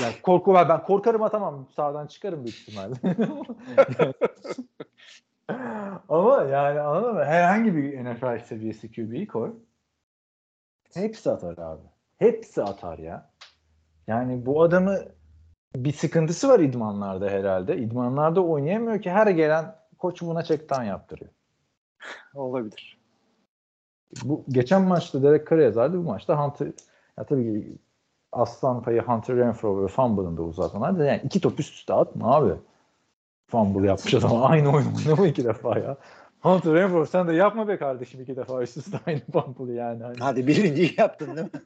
Yani 0.00 0.14
korku 0.22 0.52
var. 0.52 0.68
Ben 0.68 0.82
korkarım 0.82 1.22
atamam. 1.22 1.66
Sağdan 1.76 2.06
çıkarım 2.06 2.44
büyük 2.44 2.58
ihtimalle. 2.58 2.94
Ama 6.08 6.42
yani 6.42 6.80
anladın 6.80 7.14
mı? 7.14 7.24
Herhangi 7.24 7.76
bir 7.76 8.04
NFL 8.04 8.44
seviyesi 8.44 8.92
QB'yi 8.92 9.26
koy. 9.26 9.54
Hepsi 10.94 11.30
atar 11.30 11.58
abi. 11.58 11.82
Hepsi 12.18 12.62
atar 12.62 12.98
ya. 12.98 13.30
Yani 14.06 14.46
bu 14.46 14.62
adamı 14.62 14.98
bir 15.76 15.92
sıkıntısı 15.92 16.48
var 16.48 16.60
idmanlarda 16.60 17.28
herhalde. 17.28 17.76
İdmanlarda 17.76 18.40
oynayamıyor 18.40 19.02
ki 19.02 19.10
her 19.10 19.26
gelen 19.26 19.74
koç 19.98 20.22
buna 20.22 20.42
çekten 20.42 20.82
yaptırıyor. 20.82 21.30
Olabilir. 22.34 22.98
Bu 24.22 24.44
geçen 24.48 24.82
maçta 24.82 25.22
Derek 25.22 25.50
Carr 25.50 25.58
yazardı. 25.58 25.98
Bu 25.98 26.02
maçta 26.02 26.44
Hunter 26.44 26.72
ya 27.18 27.24
tabii 27.24 27.44
ki 27.44 27.78
aslan 28.32 28.82
payı 28.82 29.02
Hunter 29.02 29.36
Renfro 29.36 29.82
ve 29.82 29.88
fumble'ın 29.88 30.36
da 30.36 30.42
uzatmalarda 30.42 31.04
yani 31.04 31.20
iki 31.24 31.40
top 31.40 31.60
üst 31.60 31.74
üste 31.74 31.94
atma 31.94 32.34
abi. 32.36 32.52
Fumble 33.46 33.86
yapmış 33.86 34.14
adam. 34.14 34.42
Aynı 34.44 34.72
oyun 34.72 34.94
oynama 34.94 35.26
iki 35.26 35.44
defa 35.44 35.78
ya. 35.78 35.96
Hunter 36.40 36.74
Renfro 36.74 37.06
sen 37.06 37.28
de 37.28 37.34
yapma 37.34 37.68
be 37.68 37.78
kardeşim 37.78 38.20
iki 38.20 38.36
defa 38.36 38.62
üst 38.62 38.76
üste 38.76 39.00
aynı 39.06 39.20
fumble'ı 39.32 39.74
yani. 39.74 40.02
Hani 40.02 40.16
Hadi 40.20 40.46
birinciyi 40.46 40.94
yaptın 40.98 41.36
değil 41.36 41.46
mi? 41.54 41.60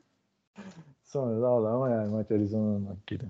Sonra 1.13 1.43
da 1.43 1.49
aldı 1.49 1.69
ama 1.69 1.91
yani 1.91 2.13
maç 2.13 2.31
Arizona'nın 2.31 2.87
hakkıydı. 2.87 3.25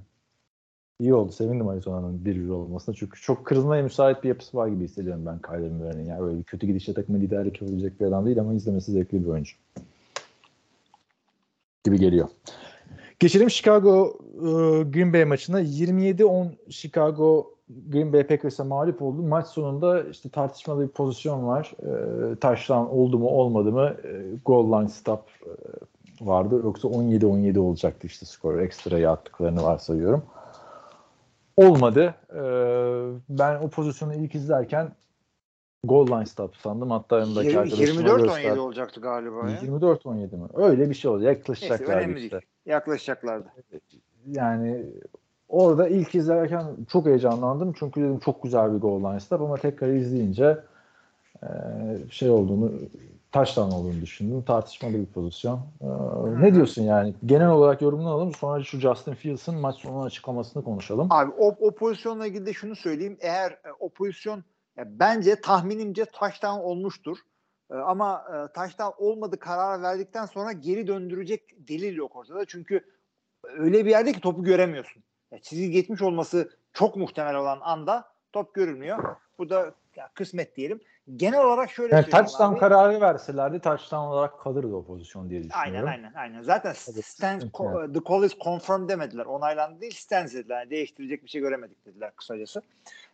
İyi 0.99 1.15
oldu. 1.15 1.33
Sevindim 1.33 1.69
Arizona'nın 1.69 2.19
1-1 2.25 2.51
olmasına. 2.51 2.95
Çünkü 2.95 3.21
çok 3.21 3.47
kırılmaya 3.47 3.83
müsait 3.83 4.25
bir 4.25 4.29
yapısı 4.29 4.57
var 4.57 4.69
gibi 4.69 4.85
hissediyorum 4.85 5.27
ben 5.27 5.39
Kyler 5.39 5.71
Murray'nin. 5.71 6.05
Yani 6.05 6.23
öyle 6.23 6.39
bir 6.39 6.45
kötü 6.45 6.67
gidişle 6.67 6.95
takıma 6.95 7.19
liderlik 7.19 7.63
yapabilecek 7.63 8.01
bir 8.01 8.07
adam 8.07 8.27
değil 8.27 8.41
ama 8.41 8.55
izlemesi 8.55 8.93
zevkli 8.93 9.25
bir 9.25 9.29
oyuncu. 9.29 9.57
Gibi 11.85 11.99
geliyor. 11.99 12.29
Geçelim 13.21 13.51
Chicago 13.51 14.19
e, 14.35 14.49
Green 14.83 15.13
Bay 15.13 15.25
maçına. 15.25 15.61
27-10 15.61 16.49
Chicago 16.71 17.55
Green 17.89 18.13
Bay 18.13 18.27
Packers'a 18.27 18.65
mağlup 18.65 19.03
oldu. 19.03 19.23
Maç 19.23 19.47
sonunda 19.47 20.05
işte 20.05 20.29
tartışmalı 20.29 20.83
bir 20.83 20.89
pozisyon 20.89 21.47
var. 21.47 21.73
E, 21.83 22.37
taşlan 22.37 22.91
oldu 22.91 23.19
mu 23.19 23.29
olmadı 23.29 23.73
mı 23.73 23.97
e, 24.05 24.37
goal 24.45 24.81
line 24.81 24.89
stop 24.89 25.21
e, 25.47 25.51
vardı. 26.21 26.61
Yoksa 26.65 26.89
17-17 26.89 27.59
olacaktı 27.59 28.07
işte 28.07 28.27
skor. 28.27 28.59
Ekstra'ya 28.59 29.13
attıklarını 29.13 29.63
varsayıyorum. 29.63 30.23
Olmadı. 31.57 32.15
Ee, 32.35 32.39
ben 33.29 33.61
o 33.63 33.69
pozisyonu 33.69 34.15
ilk 34.15 34.35
izlerken 34.35 34.93
goal 35.85 36.07
line 36.07 36.27
stop 36.27 36.57
sandım. 36.57 36.91
Hatta 36.91 37.19
yanımdaki 37.19 37.49
Yirmi- 37.49 37.59
arkadaşıma 37.59 38.01
24-17 38.01 38.23
gösterdim. 38.23 38.63
olacaktı 38.63 39.01
galiba 39.01 39.51
ya. 39.51 39.59
24-17 39.59 40.37
mi? 40.37 40.47
Öyle 40.55 40.91
bir 40.91 40.95
şey 40.95 41.11
oldu. 41.11 41.19
Neyse 41.19 41.29
Yaklaşacaklardı 41.31 41.93
önemli 41.93 42.21
işte. 42.21 42.31
değil. 42.31 42.43
Yaklaşacaklardı. 42.67 43.47
Yani 44.27 44.87
orada 45.49 45.89
ilk 45.89 46.15
izlerken 46.15 46.65
çok 46.93 47.07
heyecanlandım. 47.07 47.73
Çünkü 47.79 48.01
dedim 48.01 48.19
çok 48.19 48.43
güzel 48.43 48.75
bir 48.75 48.79
goal 48.79 49.01
line 49.01 49.21
stop 49.21 49.41
ama 49.43 49.57
tekrar 49.57 49.89
izleyince 49.89 50.59
e, 51.43 51.49
şey 52.11 52.31
olduğunu 52.31 52.73
taştan 53.33 53.73
olduğunu 53.73 54.01
düşündüm. 54.01 54.43
Tartışmalı 54.43 54.95
bir 54.95 55.07
pozisyon. 55.07 55.61
Ee, 55.81 55.87
ne 56.43 56.55
diyorsun 56.55 56.83
yani? 56.83 57.15
Genel 57.27 57.49
olarak 57.49 57.83
yorumunu 57.83 58.09
alalım. 58.09 58.35
Sonra 58.35 58.65
şu 58.65 58.79
Justin 58.79 59.15
Fields'ın 59.15 59.55
maç 59.55 59.77
sonu 59.77 60.03
açıklamasını 60.03 60.65
konuşalım. 60.65 61.07
Abi 61.11 61.33
o, 61.39 61.49
o 61.61 61.75
pozisyonla 61.75 62.27
ilgili 62.27 62.47
de 62.47 62.53
şunu 62.53 62.77
söyleyeyim. 62.77 63.19
Eğer 63.21 63.51
e, 63.51 63.73
o 63.81 63.89
pozisyon 63.89 64.45
ya 64.77 64.85
bence 64.87 65.41
tahminimce 65.41 66.05
touchdown 66.05 66.61
olmuştur. 66.61 67.19
E, 67.71 67.75
ama 67.75 68.25
e, 68.29 68.53
touchdown 68.53 69.05
olmadı 69.05 69.39
karar 69.39 69.83
verdikten 69.83 70.27
sonra 70.27 70.53
geri 70.53 70.87
döndürecek 70.87 71.69
delil 71.69 71.97
yok 71.97 72.17
ortada. 72.17 72.45
Çünkü 72.45 72.81
öyle 73.45 73.85
bir 73.85 73.91
yerde 73.91 74.13
ki 74.13 74.21
topu 74.21 74.45
göremiyorsun. 74.45 75.03
Ya 75.33 75.39
çizgi 75.41 75.71
geçmiş 75.71 76.03
olması 76.03 76.51
çok 76.73 76.97
muhtemel 76.97 77.37
olan 77.37 77.59
anda 77.63 78.05
top 78.33 78.55
görülmüyor. 78.55 79.17
Bu 79.39 79.51
da 79.51 79.75
ya, 79.97 80.11
kısmet 80.15 80.57
diyelim. 80.57 80.81
Genel 81.17 81.45
olarak 81.45 81.71
şöyle 81.71 81.95
Yani 81.95 82.11
touchdown 82.11 82.53
abi. 82.53 82.59
kararı 82.59 83.01
verselerdi 83.01 83.61
touchdown 83.61 84.07
olarak 84.07 84.41
kalırdı 84.41 84.75
o 84.75 84.85
pozisyon 84.85 85.31
diye 85.31 85.41
Aynen 85.41 85.51
düşünüyorum. 85.51 85.89
aynen 85.89 86.13
aynen. 86.15 86.43
Zaten 86.43 86.75
Tabii. 86.87 87.03
stance, 87.03 87.45
Evet. 87.45 87.55
co- 87.55 87.93
the 87.93 88.01
call 88.09 88.23
is 88.25 88.39
confirmed 88.39 88.89
demediler. 88.89 89.27
Onaylandı 89.27 89.81
değil 89.81 89.95
stance 89.95 90.39
dediler. 90.39 90.59
Yani 90.59 90.71
değiştirecek 90.71 91.25
bir 91.25 91.29
şey 91.29 91.41
göremedik 91.41 91.87
dediler 91.87 92.11
kısacası. 92.17 92.63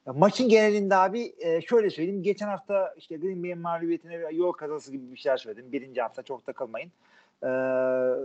Ya, 0.07 0.13
Maçın 0.13 0.49
genelinde 0.49 0.97
abi 0.97 1.35
e, 1.39 1.61
şöyle 1.61 1.91
söyleyeyim. 1.91 2.23
Geçen 2.23 2.49
hafta 2.49 2.95
işte 2.97 3.17
Green 3.17 3.43
Bay'in 3.43 3.59
mağlubiyetine 3.59 4.15
yol 4.33 4.53
kazası 4.53 4.93
gibi 4.93 5.13
bir 5.13 5.19
şeyler 5.19 5.37
söyledim. 5.37 5.73
Birinci 5.73 6.03
hafta 6.03 6.23
çok 6.23 6.47
takılmayın. 6.47 6.93
Ee, 7.43 7.47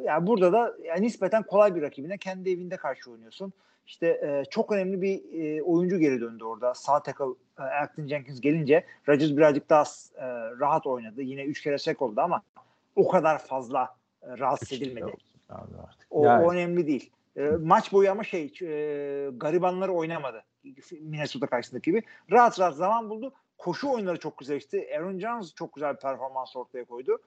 yani 0.05 0.27
burada 0.27 0.53
da 0.53 0.73
yani 0.83 1.01
nispeten 1.01 1.43
kolay 1.43 1.75
bir 1.75 1.81
rakibine 1.81 2.17
kendi 2.17 2.51
evinde 2.51 2.77
karşı 2.77 3.11
oynuyorsun. 3.11 3.53
İşte 3.87 4.07
e, 4.07 4.43
çok 4.49 4.71
önemli 4.71 5.01
bir 5.01 5.21
e, 5.43 5.63
oyuncu 5.63 5.99
geri 5.99 6.21
döndü 6.21 6.43
orada. 6.43 6.73
Sağ 6.73 7.03
tackle 7.03 7.25
e, 7.59 7.61
Acton 7.61 8.07
Jenkins 8.07 8.41
gelince 8.41 8.85
Rodgers 9.09 9.37
birazcık 9.37 9.69
daha 9.69 9.83
e, 10.15 10.25
rahat 10.59 10.87
oynadı. 10.87 11.21
Yine 11.21 11.43
üç 11.43 11.61
kere 11.61 11.77
sek 11.77 12.01
oldu 12.01 12.21
ama 12.21 12.41
o 12.95 13.07
kadar 13.07 13.39
fazla 13.39 13.95
e, 14.21 14.37
rahatsız 14.37 14.71
edilmedi. 14.71 15.13
O, 16.09 16.25
Yani- 16.25 16.45
o 16.45 16.51
önemli 16.53 16.87
değil. 16.87 17.11
E, 17.37 17.41
maç 17.49 17.93
boyu 17.93 18.11
ama 18.11 18.23
şey 18.23 18.53
e, 18.61 19.29
garibanları 19.37 19.91
oynamadı. 19.91 20.43
Minnesota 21.01 21.47
karşısındaki 21.47 21.91
gibi. 21.91 22.03
Rahat 22.31 22.59
rahat 22.59 22.75
zaman 22.75 23.09
buldu. 23.09 23.33
Koşu 23.57 23.91
oyunları 23.91 24.19
çok 24.19 24.37
güzel 24.37 24.55
işte. 24.55 24.87
Aaron 24.97 25.19
Jones 25.19 25.53
çok 25.55 25.73
güzel 25.73 25.93
bir 25.93 25.99
performans 25.99 26.55
ortaya 26.55 26.85
koydu. 26.85 27.17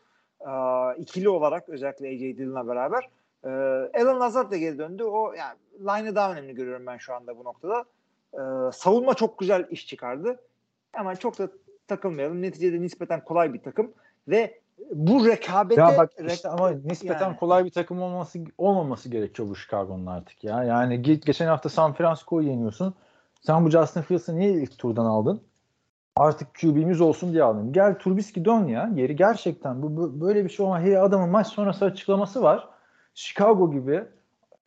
E, 0.41 0.51
ikili 0.99 1.29
olarak 1.29 1.69
özellikle 1.69 2.09
AJ 2.09 2.21
Dillon'la 2.21 2.69
beraber. 2.69 3.09
E, 3.45 3.49
Alan 4.03 4.21
Lazard 4.21 4.51
da 4.51 4.57
geri 4.57 4.79
döndü. 4.79 5.05
O 5.05 5.33
yani 5.33 5.59
line'ı 5.81 6.15
daha 6.15 6.33
önemli 6.33 6.55
görüyorum 6.55 6.87
ben 6.87 6.97
şu 6.97 7.15
anda 7.15 7.39
bu 7.39 7.45
noktada. 7.45 7.85
E, 8.35 8.73
savunma 8.73 9.15
çok 9.15 9.39
güzel 9.39 9.67
iş 9.71 9.87
çıkardı. 9.87 10.41
Ama 10.99 11.17
çok 11.17 11.39
da 11.39 11.49
takılmayalım. 11.89 12.43
Neticede 12.43 12.81
nispeten 12.81 13.25
kolay 13.25 13.55
bir 13.55 13.63
takım 13.63 13.93
ve 14.29 14.59
bu 14.95 15.27
rekabete 15.27 15.81
Ya 15.81 15.97
bak 15.99 16.11
işte 16.29 16.49
ama 16.49 16.71
nispeten 16.71 17.21
yani. 17.27 17.37
kolay 17.37 17.65
bir 17.65 17.71
takım 17.71 18.03
olması 18.03 18.39
olmaması 18.59 19.09
gerekiyor 19.09 19.49
bu 19.49 19.57
Chicago'nun 19.57 20.07
artık 20.07 20.45
ya. 20.45 20.65
Yani 20.65 20.95
ge- 20.95 21.25
geçen 21.27 21.47
hafta 21.47 21.69
San 21.69 21.93
Francisco'yu 21.93 22.49
yeniyorsun. 22.49 22.95
Sen 23.41 23.65
bu 23.65 23.71
Justin 23.71 24.03
Fields'ı 24.03 24.37
niye 24.37 24.53
ilk 24.53 24.79
turdan 24.79 25.05
aldın? 25.05 25.41
Artık 26.17 26.49
QB'miz 26.61 27.01
olsun 27.01 27.33
diye 27.33 27.43
aldın. 27.43 27.73
Gel 27.73 27.99
Turbiski 27.99 28.45
dön 28.45 28.65
ya. 28.67 28.91
Geri 28.95 29.17
gerçekten 29.17 29.83
bu 29.83 29.97
bu- 29.97 30.21
böyle 30.21 30.45
bir 30.45 30.49
şey 30.51 30.67
olmaz. 30.67 30.83
Hey 30.83 30.99
adamın 30.99 31.29
maç 31.31 31.47
sonrası 31.47 31.85
açıklaması 31.85 32.43
var. 32.43 32.69
Chicago 33.15 33.73
gibi 33.73 34.05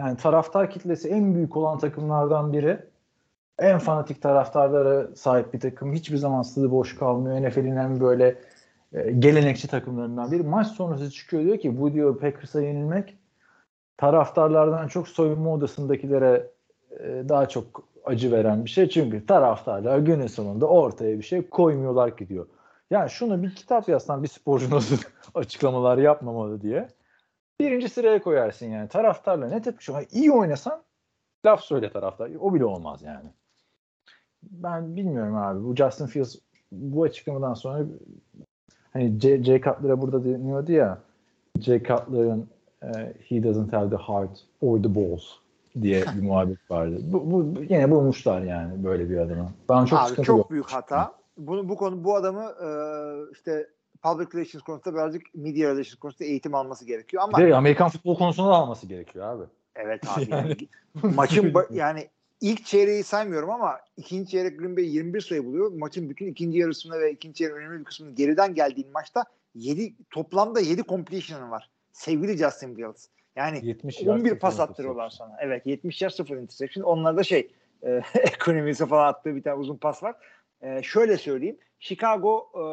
yani 0.02 0.18
taraftar 0.18 0.70
kitlesi 0.70 1.10
en 1.10 1.36
büyük 1.36 1.58
olan 1.58 1.78
takımlardan 1.78 2.54
biri. 2.54 2.80
En 3.60 3.80
fanatik 3.80 4.22
taraftarlara 4.22 5.16
sahip 5.16 5.54
bir 5.54 5.60
takım. 5.60 5.94
Hiçbir 5.94 6.18
zaman 6.18 6.42
stadı 6.42 6.72
boş 6.72 6.96
kalmıyor. 6.96 7.50
NFL'in 7.50 7.76
en 7.76 8.00
böyle 8.00 8.36
e, 8.94 9.12
gelenekçi 9.12 9.68
takımlarından 9.68 10.32
biri. 10.32 10.44
Maç 10.44 10.68
sonrası 10.68 11.12
çıkıyor 11.12 11.44
diyor 11.44 11.58
ki 11.58 11.82
bu 11.82 11.94
diyor 11.94 12.20
Packers'a 12.20 12.62
yenilmek 12.62 13.18
taraftarlardan 13.98 14.88
çok 14.88 15.08
soyunma 15.08 15.54
odasındakilere 15.54 16.52
e, 17.00 17.24
daha 17.30 17.50
çok 17.50 17.84
acı 18.06 18.32
veren 18.32 18.66
bir 18.66 18.70
şey. 18.70 18.90
Çünkü 18.90 19.26
taraftarlar 19.26 20.00
günün 20.00 20.28
sonunda 20.28 20.66
ortaya 20.66 21.18
bir 21.18 21.24
şey 21.24 21.50
koymuyorlar 21.50 22.18
ki 22.18 22.30
diyor. 22.30 22.48
Yani 22.92 23.10
şunu 23.10 23.44
bir 23.44 23.56
kitap 23.56 23.90
yazsan 23.90 24.24
bir 24.24 24.28
sporcu 24.28 24.70
nasıl 24.70 24.98
açıklamalar 25.36 25.98
yapmamalı 25.98 26.62
diye. 26.62 26.88
Birinci 27.60 27.90
sıraya 27.90 28.22
koyarsın 28.22 28.66
yani. 28.66 28.90
Taraftarla 28.90 29.48
ne 29.48 29.62
tepki 29.62 29.94
İyi 30.12 30.32
oynasan 30.32 30.84
laf 31.46 31.62
söyle 31.62 31.92
taraftar. 31.92 32.32
O 32.40 32.54
bile 32.54 32.66
olmaz 32.66 33.02
yani. 33.02 33.30
Ben 34.44 34.96
bilmiyorum 34.96 35.36
abi. 35.36 35.64
Bu 35.64 35.76
Justin 35.76 36.06
Fields 36.06 36.36
bu 36.72 37.04
açıklamadan 37.04 37.54
sonra 37.54 37.86
hani 38.94 39.20
J, 39.20 39.44
J 39.44 39.62
Cutler'a 39.62 40.02
burada 40.02 40.26
deniyordu 40.26 40.72
ya 40.72 40.98
J 41.60 41.80
Cutler'ın 41.80 42.50
e, 42.84 43.14
he 43.28 43.44
doesn't 43.44 43.74
have 43.74 43.90
the 43.90 44.04
heart 44.04 44.40
or 44.62 44.84
the 44.84 44.96
balls 44.96 45.24
diye 45.82 46.02
bir 46.16 46.22
muhabbet 46.28 46.72
vardı. 46.72 47.00
Bu, 47.02 47.32
bu 47.32 47.64
yine 47.70 47.92
bulmuşlar 47.92 48.42
yani 48.42 48.84
böyle 48.84 49.10
bir 49.10 49.18
adamı. 49.18 49.52
Ben 49.70 49.86
çok 49.86 50.00
Abi 50.00 50.16
çok 50.16 50.28
yok. 50.28 50.52
büyük 50.52 50.70
hata. 50.70 51.14
Bunu 51.38 51.70
bu 51.70 51.76
konu 51.76 52.04
bu 52.04 52.16
adamı 52.16 52.44
e, 52.44 52.70
işte 53.32 53.68
public 54.04 54.28
relations 54.34 54.64
konusunda 54.64 54.96
birazcık 54.96 55.22
media 55.36 55.70
relations 55.70 55.96
konusunda 55.96 56.30
eğitim 56.30 56.56
alması 56.56 56.86
gerekiyor 56.86 57.24
ama 57.24 57.38
de 57.38 57.56
Amerikan 57.56 57.90
futbol 57.90 58.18
konusunda 58.18 58.50
da 58.50 58.56
alması 58.56 58.88
gerekiyor 58.88 59.26
abi. 59.26 59.44
evet 59.76 60.04
abi 60.08 60.28
Yani- 60.32 60.58
yani, 61.04 61.16
maçın 61.16 61.54
yani 61.72 62.08
ilk 62.42 62.66
çeyreği 62.66 63.04
saymıyorum 63.04 63.50
ama 63.50 63.80
ikinci 63.98 64.32
çeyrek 64.32 64.60
Green 64.60 64.78
Bay 64.78 64.96
21 64.96 65.22
sayı 65.22 65.46
buluyor. 65.46 65.72
Maçın 65.72 66.10
bütün 66.10 66.28
ikinci 66.28 66.60
yarısında 66.60 67.00
ve 67.00 67.12
ikinci 67.12 67.38
çeyreğin 67.38 67.60
önemli 67.60 67.80
bir 67.80 67.86
kısmını 67.86 68.16
geriden 68.16 68.56
geldiğin 68.56 68.92
maçta 68.92 69.26
7 69.56 69.94
toplamda 70.10 70.60
7 70.60 70.84
completion'ın 70.84 71.52
var. 71.52 71.70
Sevgili 71.92 72.38
Justin 72.38 72.76
Fields. 72.76 73.08
Yani 73.36 73.60
70 73.64 74.02
yard 74.02 74.20
11 74.20 74.30
sıfır 74.30 74.40
pas 74.40 74.60
attırıyorlar 74.60 75.10
sana. 75.10 75.38
Evet 75.40 75.66
70 75.66 76.02
yer 76.02 76.10
0 76.10 76.38
interception. 76.38 76.84
Onlarda 76.84 77.24
şey 77.24 77.52
e, 77.84 78.02
ekonomisi 78.20 78.86
falan 78.86 79.08
attığı 79.08 79.36
bir 79.36 79.44
tane 79.44 79.56
uzun 79.56 79.78
pas 79.78 80.04
var. 80.04 80.16
E, 80.62 80.84
şöyle 80.84 81.18
söyleyeyim. 81.18 81.58
Chicago 81.80 82.50
e, 82.56 82.64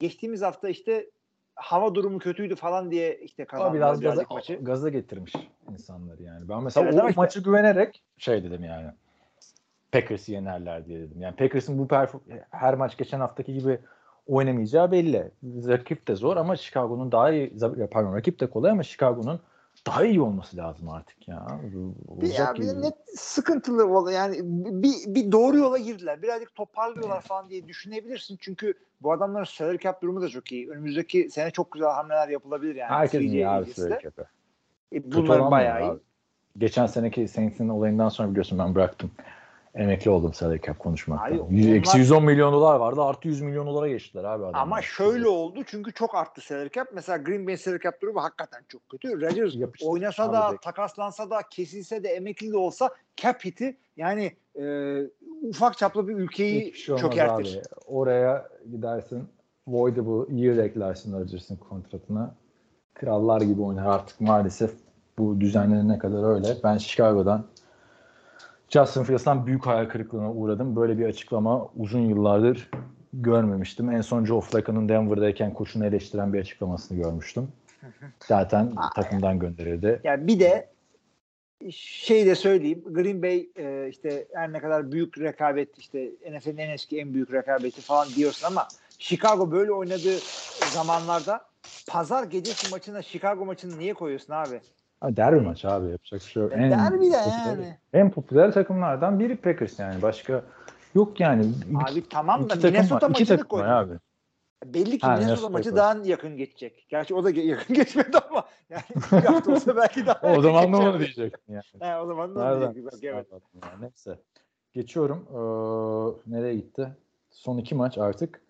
geçtiğimiz 0.00 0.42
hafta 0.42 0.68
işte 0.68 1.06
hava 1.54 1.94
durumu 1.94 2.18
kötüydü 2.18 2.54
falan 2.54 2.90
diye 2.90 3.18
işte 3.18 3.44
kazandılar 3.44 3.74
biraz 3.74 4.00
gaza, 4.00 4.22
maçı. 4.30 4.58
gaza 4.62 4.88
getirmiş 4.88 5.32
insanları 5.72 6.22
yani. 6.22 6.48
Ben 6.48 6.62
mesela 6.62 6.86
Evet, 6.86 6.94
o 7.04 7.08
işte- 7.08 7.20
maçı 7.20 7.42
güvenerek 7.42 8.02
şey 8.18 8.44
dedim 8.44 8.64
yani. 8.64 8.90
Packers'ı 9.92 10.32
yenerler 10.32 10.86
diye 10.86 11.00
dedim. 11.00 11.20
Yani 11.20 11.36
Packers'ın 11.36 11.78
bu 11.78 11.88
her 12.50 12.74
maç 12.74 12.96
geçen 12.96 13.20
haftaki 13.20 13.54
gibi 13.54 13.78
oynamayacağı 14.26 14.92
belli. 14.92 15.30
Rakip 15.44 16.08
de 16.08 16.14
zor 16.16 16.36
ama 16.36 16.56
Chicago'nun 16.56 17.12
daha 17.12 17.32
iyi 17.32 17.52
pardon 17.90 18.14
rakip 18.14 18.40
de 18.40 18.50
kolay 18.50 18.70
ama 18.70 18.82
Chicago'nun 18.82 19.40
daha 19.86 20.04
iyi 20.04 20.20
olması 20.20 20.56
lazım 20.56 20.88
artık 20.88 21.28
ya. 21.28 21.46
Olacak 22.08 22.58
ya, 22.58 22.64
bir 22.64 22.82
net 22.82 22.94
sıkıntılı 23.16 23.86
oldu. 23.86 24.10
Yani 24.10 24.40
bir, 24.82 25.14
bir 25.14 25.32
doğru 25.32 25.56
yola 25.56 25.78
girdiler. 25.78 26.22
Birazcık 26.22 26.54
toparlıyorlar 26.54 27.20
falan 27.20 27.50
diye 27.50 27.68
düşünebilirsin. 27.68 28.38
Çünkü 28.40 28.74
bu 29.02 29.12
adamların 29.12 29.44
salary 29.44 29.78
cap 29.78 30.02
durumu 30.02 30.22
da 30.22 30.28
çok 30.28 30.52
iyi. 30.52 30.70
Önümüzdeki 30.70 31.30
sene 31.30 31.50
çok 31.50 31.72
güzel 31.72 31.88
hamleler 31.88 32.28
yapılabilir 32.28 32.74
yani. 32.74 32.90
Herkesin 32.90 33.28
iyi 33.28 33.48
abi 33.48 33.66
de. 33.66 34.00
yapıyor. 34.04 34.26
E, 34.92 35.12
bunlar 35.12 35.50
bayağı 35.50 35.82
iyi. 35.82 35.98
Geçen 36.58 36.86
seneki 36.86 37.28
Saints'in 37.28 37.68
olayından 37.68 38.08
sonra 38.08 38.30
biliyorsun 38.30 38.58
ben 38.58 38.74
bıraktım. 38.74 39.10
Emekli 39.74 40.10
oldum 40.10 40.34
salary 40.34 40.60
cap 40.60 40.78
konuşmaktan. 40.78 41.32
Abi 41.32 41.40
onlar- 41.40 41.76
Eksi 41.76 41.98
110 41.98 42.24
milyon 42.24 42.52
dolar 42.52 42.76
vardı 42.76 43.02
artı 43.02 43.28
100 43.28 43.40
milyon 43.40 43.66
dolara 43.66 43.88
geçtiler 43.88 44.24
abi 44.24 44.42
adamlar. 44.44 44.60
Ama 44.60 44.82
şöyle 44.82 45.28
oldu 45.28 45.62
çünkü 45.66 45.92
çok 45.92 46.14
arttı 46.14 46.40
salary. 46.40 46.68
Mesela 46.94 47.18
Green 47.18 47.46
Bay 47.46 47.56
salary 47.56 47.78
durumu 48.02 48.22
hakikaten 48.22 48.60
çok 48.68 48.88
kötü. 48.88 49.20
Rodgers 49.20 49.54
oynasa 49.86 50.24
Abi 50.24 50.32
da, 50.32 50.52
de- 50.52 50.56
takaslansa 50.62 51.30
da, 51.30 51.40
kesilse 51.50 52.04
de, 52.04 52.08
emekli 52.08 52.52
de 52.52 52.56
olsa 52.56 52.90
cap 53.16 53.44
hit'i 53.44 53.76
yani 53.96 54.32
e, 54.60 54.64
ufak 55.48 55.78
çaplı 55.78 56.08
bir 56.08 56.14
ülkeyi 56.14 56.60
Hiçbir 56.60 56.78
şey 56.78 56.96
çökertir. 56.96 57.56
abi. 57.56 57.62
Oraya 57.86 58.48
gidersin 58.70 59.28
voidable 59.66 60.34
year 60.36 60.56
eklersin 60.56 61.20
Rodgers'ın 61.20 61.56
kontratına. 61.56 62.34
Krallar 62.94 63.40
gibi 63.40 63.62
oynar 63.62 63.86
artık 63.86 64.20
maalesef 64.20 64.70
bu 65.18 65.40
düzenlenene 65.40 65.98
kadar 65.98 66.34
öyle. 66.34 66.48
Ben 66.64 66.78
Chicago'dan 66.78 67.44
Justin 68.68 69.02
Fields'tan 69.02 69.46
büyük 69.46 69.66
hayal 69.66 69.88
kırıklığına 69.88 70.32
uğradım. 70.32 70.76
Böyle 70.76 70.98
bir 70.98 71.06
açıklama 71.06 71.68
uzun 71.76 72.00
yıllardır 72.00 72.70
görmemiştim. 73.12 73.90
En 73.90 74.00
son 74.00 74.24
Joe 74.24 74.40
Flacco'nun 74.40 74.88
Denver'dayken 74.88 75.54
koçunu 75.54 75.86
eleştiren 75.86 76.32
bir 76.32 76.40
açıklamasını 76.40 76.98
görmüştüm. 76.98 77.48
Zaten 78.26 78.74
takımdan 78.94 79.38
gönderildi. 79.38 80.00
Yani 80.04 80.26
bir 80.26 80.40
de 80.40 80.68
şey 81.70 82.26
de 82.26 82.34
söyleyeyim. 82.34 82.84
Green 82.86 83.22
Bay 83.22 83.48
e, 83.56 83.88
işte 83.88 84.26
her 84.34 84.52
ne 84.52 84.60
kadar 84.60 84.92
büyük 84.92 85.18
rekabet 85.18 85.78
işte 85.78 86.10
NFL'in 86.30 86.56
en 86.56 86.70
eski 86.70 86.98
en 87.00 87.14
büyük 87.14 87.32
rekabeti 87.32 87.80
falan 87.80 88.08
diyorsun 88.08 88.46
ama 88.46 88.68
Chicago 88.98 89.50
böyle 89.50 89.72
oynadığı 89.72 90.18
zamanlarda 90.72 91.40
pazar 91.86 92.24
gecesi 92.24 92.70
maçına 92.70 93.02
Chicago 93.02 93.44
maçını 93.44 93.78
niye 93.78 93.94
koyuyorsun 93.94 94.32
abi? 94.32 94.60
Derbi 95.02 95.40
maç 95.40 95.64
abi 95.64 95.90
yapacak 95.90 96.20
bir 96.20 96.26
şey 96.26 96.42
yok. 96.42 96.52
Ya 96.52 96.58
derbi 96.58 97.10
de 97.10 97.16
yani. 97.16 97.78
En 97.92 98.10
popüler 98.10 98.52
takımlardan 98.52 99.20
biri 99.20 99.36
Packers 99.36 99.78
yani. 99.78 100.02
Başka 100.02 100.44
yok 100.94 101.20
yani. 101.20 101.52
Abi 101.90 102.08
tamam 102.08 102.50
da 102.50 102.54
Minnesota 102.54 103.08
maçını 103.08 103.44
koydun. 103.44 103.68
abi. 103.68 103.94
Belli 104.64 104.98
ki 104.98 105.06
Ha, 105.06 105.16
Minnesota 105.16 105.48
maçı 105.48 105.76
daha 105.76 105.96
yakın 106.04 106.36
geçecek. 106.36 106.86
Gerçi 106.88 107.14
o 107.14 107.24
da 107.24 107.30
yakın 107.40 107.76
geçmedi 107.76 108.18
ama 108.30 108.44
yani 108.70 108.82
bir 109.12 109.26
hafta 109.26 109.52
olsa 109.52 109.76
belki 109.82 110.06
daha 110.06 110.36
O 110.36 110.42
zaman 110.42 110.72
ne 110.72 110.76
onu 110.76 110.98
diyecektim 110.98 111.54
yani. 111.54 111.92
He, 111.92 111.96
o 111.96 112.06
zaman 112.06 112.34
ne 112.34 112.38
olacak? 112.38 112.76
Bak, 112.84 112.94
evet. 113.02 113.26
Yani? 113.32 113.80
Neyse. 113.80 114.18
Geçiyorum. 114.72 115.26
Ee, 115.30 116.34
nereye 116.34 116.54
gitti? 116.54 116.88
Son 117.30 117.58
iki 117.58 117.74
maç 117.74 117.98
artık. 117.98 118.40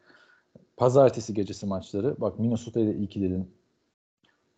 Pazartesi 0.76 1.34
gecesi 1.34 1.66
maçları. 1.66 2.14
Bak 2.18 2.38
Minnesota'yı 2.38 2.86
da 2.86 2.92
iyi 2.92 3.08
ki 3.08 3.22
dedin. 3.22 3.50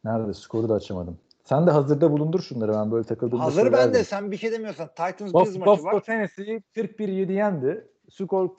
Nerede? 0.05 0.35
Skoru 0.35 0.69
da 0.69 0.75
açamadım. 0.75 1.19
Sen 1.49 1.67
de 1.67 1.71
hazırda 1.71 2.13
bulundur 2.13 2.43
şunları. 2.43 2.73
Ben 2.73 2.93
böyle 2.93 3.05
takıldığımda 3.05 3.45
Hazır 3.45 3.73
ben 3.73 3.95
de 3.95 4.05
sen 4.05 4.31
bir 4.31 4.37
şey 4.37 4.53
demiyorsan 4.53 4.89
Titans 4.89 5.35
Bills 5.35 5.35
Buff, 5.35 5.67
maçı 5.67 5.83
var. 5.83 6.01
Tennessee'yi 6.01 6.63
41-7 6.77 7.33
yendi. 7.33 7.89
Skor 8.11 8.51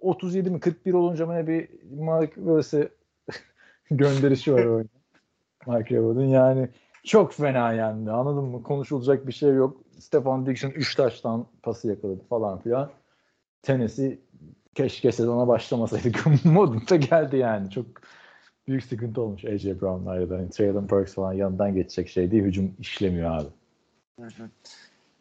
37 0.00 0.50
mi 0.50 0.60
41 0.60 0.92
olunca 0.92 1.32
ne 1.32 1.46
bir 1.46 1.68
Mark 1.98 2.34
Willis'e 2.34 2.88
gönderişi 3.90 4.54
var 4.54 4.64
oyunda. 4.64 4.88
Mark 5.66 5.88
Willis'in 5.88 6.28
yani 6.28 6.68
çok 7.04 7.32
fena 7.32 7.72
yendi 7.72 8.10
anladın 8.10 8.44
mı? 8.44 8.62
Konuşulacak 8.62 9.26
bir 9.26 9.32
şey 9.32 9.54
yok. 9.54 9.80
Stefan 9.98 10.46
Dixon 10.46 10.70
3 10.70 10.94
taştan 10.94 11.46
pası 11.62 11.88
yakaladı 11.88 12.20
falan 12.28 12.58
filan. 12.58 12.90
Tennessee 13.62 14.18
keşke 14.74 15.12
sezona 15.12 15.48
başlamasaydık 15.48 16.24
modunda 16.44 16.96
geldi 16.96 17.36
yani. 17.36 17.70
Çok 17.70 17.86
büyük 18.68 18.84
sıkıntı 18.84 19.20
olmuş 19.20 19.44
AJ 19.44 19.66
Brown'la 19.66 20.30
da 20.30 20.36
hani 20.36 20.50
Traylon 20.50 20.90
Burks 20.90 21.14
falan 21.14 21.32
yanından 21.32 21.74
geçecek 21.74 22.08
şey 22.08 22.30
değil. 22.30 22.44
Hücum 22.44 22.74
işlemiyor 22.80 23.30
abi. 23.30 23.48
Hı 24.20 24.26
hı. 24.26 24.50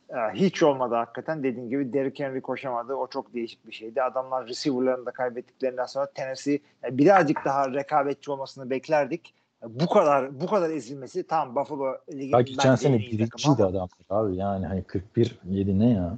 Ya, 0.10 0.32
Hiç 0.34 0.64
olmadı 0.64 0.96
hakikaten. 0.96 1.44
Dediğin 1.44 1.70
gibi 1.70 1.94
Derrick 1.94 2.24
Henry 2.24 2.42
koşamadı. 2.42 2.94
O 2.94 3.08
çok 3.08 3.34
değişik 3.34 3.68
bir 3.68 3.72
şeydi. 3.72 4.04
Adamlar 4.04 4.48
receiver'larını 4.48 5.06
da 5.06 5.12
kaybettiklerinden 5.12 5.86
sonra 5.86 6.12
Tennessee 6.12 6.60
yani 6.84 6.98
birazcık 6.98 7.46
daha 7.46 7.74
rekabetçi 7.74 8.32
olmasını 8.32 8.70
beklerdik. 8.70 9.34
Yani 9.64 9.80
Bu 9.80 9.88
kadar 9.88 10.42
bu 10.42 10.48
kadar 10.48 10.70
ezilmesi 10.70 11.28
tamam 11.28 11.56
Buffalo 11.56 11.98
ligin 12.14 12.38
Ya 12.38 12.42
geçen 12.42 12.76
sene 12.76 13.00
birinciydi 13.00 13.64
adamlar 13.64 13.90
abi. 14.10 14.36
Yani 14.36 14.66
hani 14.66 14.84
41 14.84 15.40
7 15.50 15.80
ne 15.80 15.90
ya? 15.90 16.18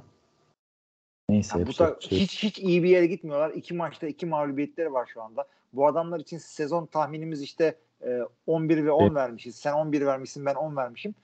Neyse. 1.28 1.58
yani 1.58 1.68
bu 1.68 1.78
da 1.78 1.96
şey 2.00 2.18
hiç 2.18 2.42
hiç 2.42 2.58
iyi 2.58 2.82
bir 2.82 2.88
yere 2.88 3.06
gitmiyorlar. 3.06 3.50
İki 3.50 3.74
maçta 3.74 4.06
iki 4.06 4.26
mağlubiyetleri 4.26 4.92
var 4.92 5.10
şu 5.12 5.22
anda. 5.22 5.44
Bu 5.76 5.86
adamlar 5.86 6.20
için 6.20 6.38
sezon 6.38 6.86
tahminimiz 6.86 7.42
işte 7.42 7.74
e, 8.02 8.20
11 8.46 8.84
ve 8.84 8.90
10 8.90 9.02
Evet. 9.02 9.14
vermişiz. 9.14 9.56
Sen 9.56 9.72
11 9.72 10.06
vermişsin 10.06 10.46
ben 10.46 10.54
10 10.54 10.76
vermişim. 10.76 11.14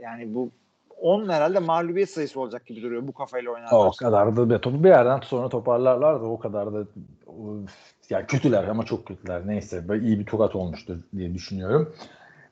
Yani 0.00 0.34
bu 0.34 0.50
10 1.00 1.28
herhalde 1.28 1.58
mağlubiyet 1.58 2.10
sayısı 2.10 2.40
olacak 2.40 2.66
gibi 2.66 2.82
duruyor 2.82 3.08
bu 3.08 3.12
kafayla 3.12 3.50
oynarlar. 3.50 3.86
O 3.86 3.92
kadar 3.98 4.36
da 4.36 4.50
be, 4.50 4.60
topu 4.60 4.84
bir 4.84 4.88
yerden 4.88 5.20
sonra 5.20 5.48
toparlarlar 5.48 6.20
da 6.20 6.24
o 6.24 6.38
kadar 6.38 6.72
da 6.72 6.86
ya 8.10 8.26
kötüler 8.26 8.64
ama 8.64 8.84
çok 8.84 9.06
kötüler. 9.06 9.46
Neyse 9.46 9.88
böyle 9.88 10.06
iyi 10.06 10.18
bir 10.18 10.26
tokat 10.26 10.56
olmuştur 10.56 10.96
diye 11.16 11.34
düşünüyorum. 11.34 11.94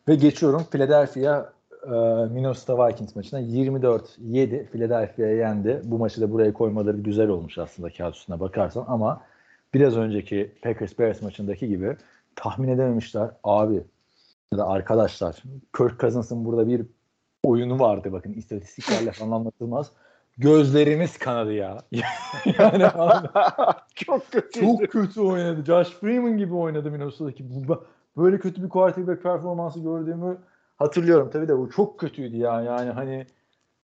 Ve 0.09 0.15
geçiyorum 0.15 0.65
Philadelphia 0.71 1.53
e, 1.87 1.91
Minnesota 2.31 2.89
Vikings 2.89 3.17
maçına 3.17 3.41
24-7 3.41 4.67
Philadelphia'ya 4.67 5.37
yendi. 5.37 5.81
Bu 5.85 5.99
maçı 5.99 6.21
da 6.21 6.33
buraya 6.33 6.53
koymaları 6.53 6.97
güzel 6.97 7.29
olmuş 7.29 7.59
aslında 7.59 7.91
kağıt 7.91 8.15
üstüne 8.15 8.41
bakarsan 8.41 8.85
ama 8.89 9.21
biraz 9.77 9.97
önceki 9.97 10.53
Packers 10.63 10.99
Bears 10.99 11.23
maçındaki 11.23 11.69
gibi 11.69 11.97
tahmin 12.37 12.69
edememişler. 12.69 13.31
Abi 13.45 13.83
ya 14.53 14.59
da 14.59 14.69
arkadaşlar 14.69 15.43
Kirk 15.77 16.01
Cousins'ın 16.01 16.45
burada 16.45 16.69
bir 16.69 16.83
oyunu 17.45 17.79
vardı 17.81 18.13
bakın 18.13 18.33
istatistiklerle 18.33 19.13
falan 19.13 19.31
anlatılmaz. 19.31 19.93
Gözlerimiz 20.39 21.19
kanadı 21.19 21.53
ya. 21.53 21.79
yani 22.59 22.87
abi, 22.87 23.29
çok 23.95 24.33
kötü. 24.33 24.61
çok 24.61 24.89
kötü 24.89 25.21
oynadı. 25.21 25.65
Josh 25.65 25.91
Freeman 25.91 26.39
gibi 26.39 26.55
oynadı 26.55 26.91
Minnesota'daki. 26.91 27.69
Bu- 27.69 27.85
Böyle 28.17 28.39
kötü 28.39 28.63
bir 28.63 28.69
quarterback 28.69 29.23
performansı 29.23 29.81
gördüğümü 29.81 30.39
hatırlıyorum. 30.77 31.31
Tabii 31.33 31.49
de 31.49 31.55
o 31.55 31.69
çok 31.69 32.01
kötüydü 32.01 32.37
ya. 32.37 32.63
Yani 32.63 32.91
hani 32.91 33.27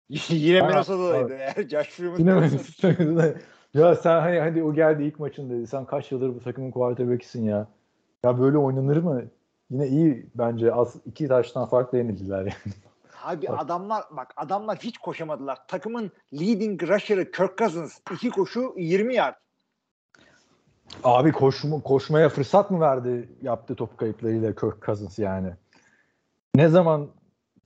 Yine 0.29 0.63
Minnesota'daydı 0.63 1.69
Josh 1.69 1.89
Freeman 1.89 2.19
yine 2.19 2.51
diyorsan. 2.51 3.35
Ya 3.75 3.95
sen 3.95 4.21
hani 4.21 4.41
hadi 4.41 4.63
o 4.63 4.75
geldi 4.75 5.03
ilk 5.03 5.19
maçın 5.19 5.51
dedi. 5.51 5.67
Sen 5.67 5.85
kaç 5.85 6.13
yıldır 6.13 6.35
bu 6.35 6.41
takımın 6.41 6.71
quarterback'isin 6.71 7.45
ya. 7.45 7.67
Ya 8.25 8.41
böyle 8.41 8.59
oynanır 8.59 8.97
mı? 8.97 9.23
Yine 9.71 9.89
iyi 9.89 10.27
bence. 10.35 10.75
Az 10.75 10.97
iki 11.07 11.29
taştan 11.29 11.67
farklı 11.67 11.99
yenildiler 11.99 12.39
yani. 12.39 12.53
Abi 13.23 13.49
Bak. 13.49 13.61
adamlar 13.61 14.05
bak 14.11 14.33
adamlar 14.37 14.79
hiç 14.79 14.99
koşamadılar. 14.99 15.59
Takımın 15.69 16.11
leading 16.33 16.83
rusher'ı 16.83 17.31
Kirk 17.31 17.59
Cousins 17.59 17.99
iki 18.13 18.31
koşu 18.31 18.75
20 18.77 19.15
yard. 19.15 19.35
Abi 21.05 21.33
koşma, 21.33 21.81
koşmaya 21.81 22.29
fırsat 22.29 22.71
mı 22.71 22.81
verdi 22.81 23.29
yaptığı 23.43 23.75
top 23.75 23.99
kayıplarıyla 23.99 24.55
Kirk 24.55 24.87
Cousins 24.87 25.19
yani? 25.19 25.53
Ne 26.55 26.69
zaman 26.69 27.09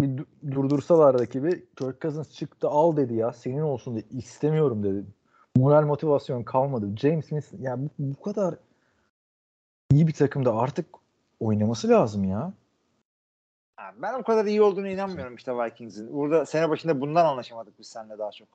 bir 0.01 0.07
du- 0.07 0.53
durdursalar 0.53 1.19
rakibi 1.19 1.66
Kirk 1.78 2.01
Cousins 2.01 2.31
çıktı 2.31 2.69
al 2.69 2.97
dedi 2.97 3.15
ya 3.15 3.33
senin 3.33 3.61
olsun 3.61 3.97
dedi 3.97 4.07
istemiyorum 4.11 4.83
dedi. 4.85 5.05
Moral 5.57 5.87
motivasyon 5.87 6.43
kalmadı. 6.43 6.97
James 6.97 7.27
Smith 7.27 7.47
yani 7.61 7.85
bu, 7.85 7.91
bu 7.99 8.23
kadar 8.23 8.55
iyi 9.91 10.07
bir 10.07 10.12
takımda 10.12 10.57
artık 10.57 10.87
oynaması 11.41 11.89
lazım 11.89 12.24
ya. 12.24 12.53
Ben 13.97 14.15
o 14.15 14.23
kadar 14.23 14.45
iyi 14.45 14.62
olduğunu 14.62 14.89
inanmıyorum 14.89 15.35
işte 15.37 15.53
Vikings'in. 15.53 16.12
Burada 16.12 16.47
sene 16.47 16.70
başında 16.70 17.01
bundan 17.01 17.24
anlaşamadık 17.24 17.78
biz 17.78 17.87
seninle 17.87 18.19
daha 18.19 18.31
çok. 18.31 18.49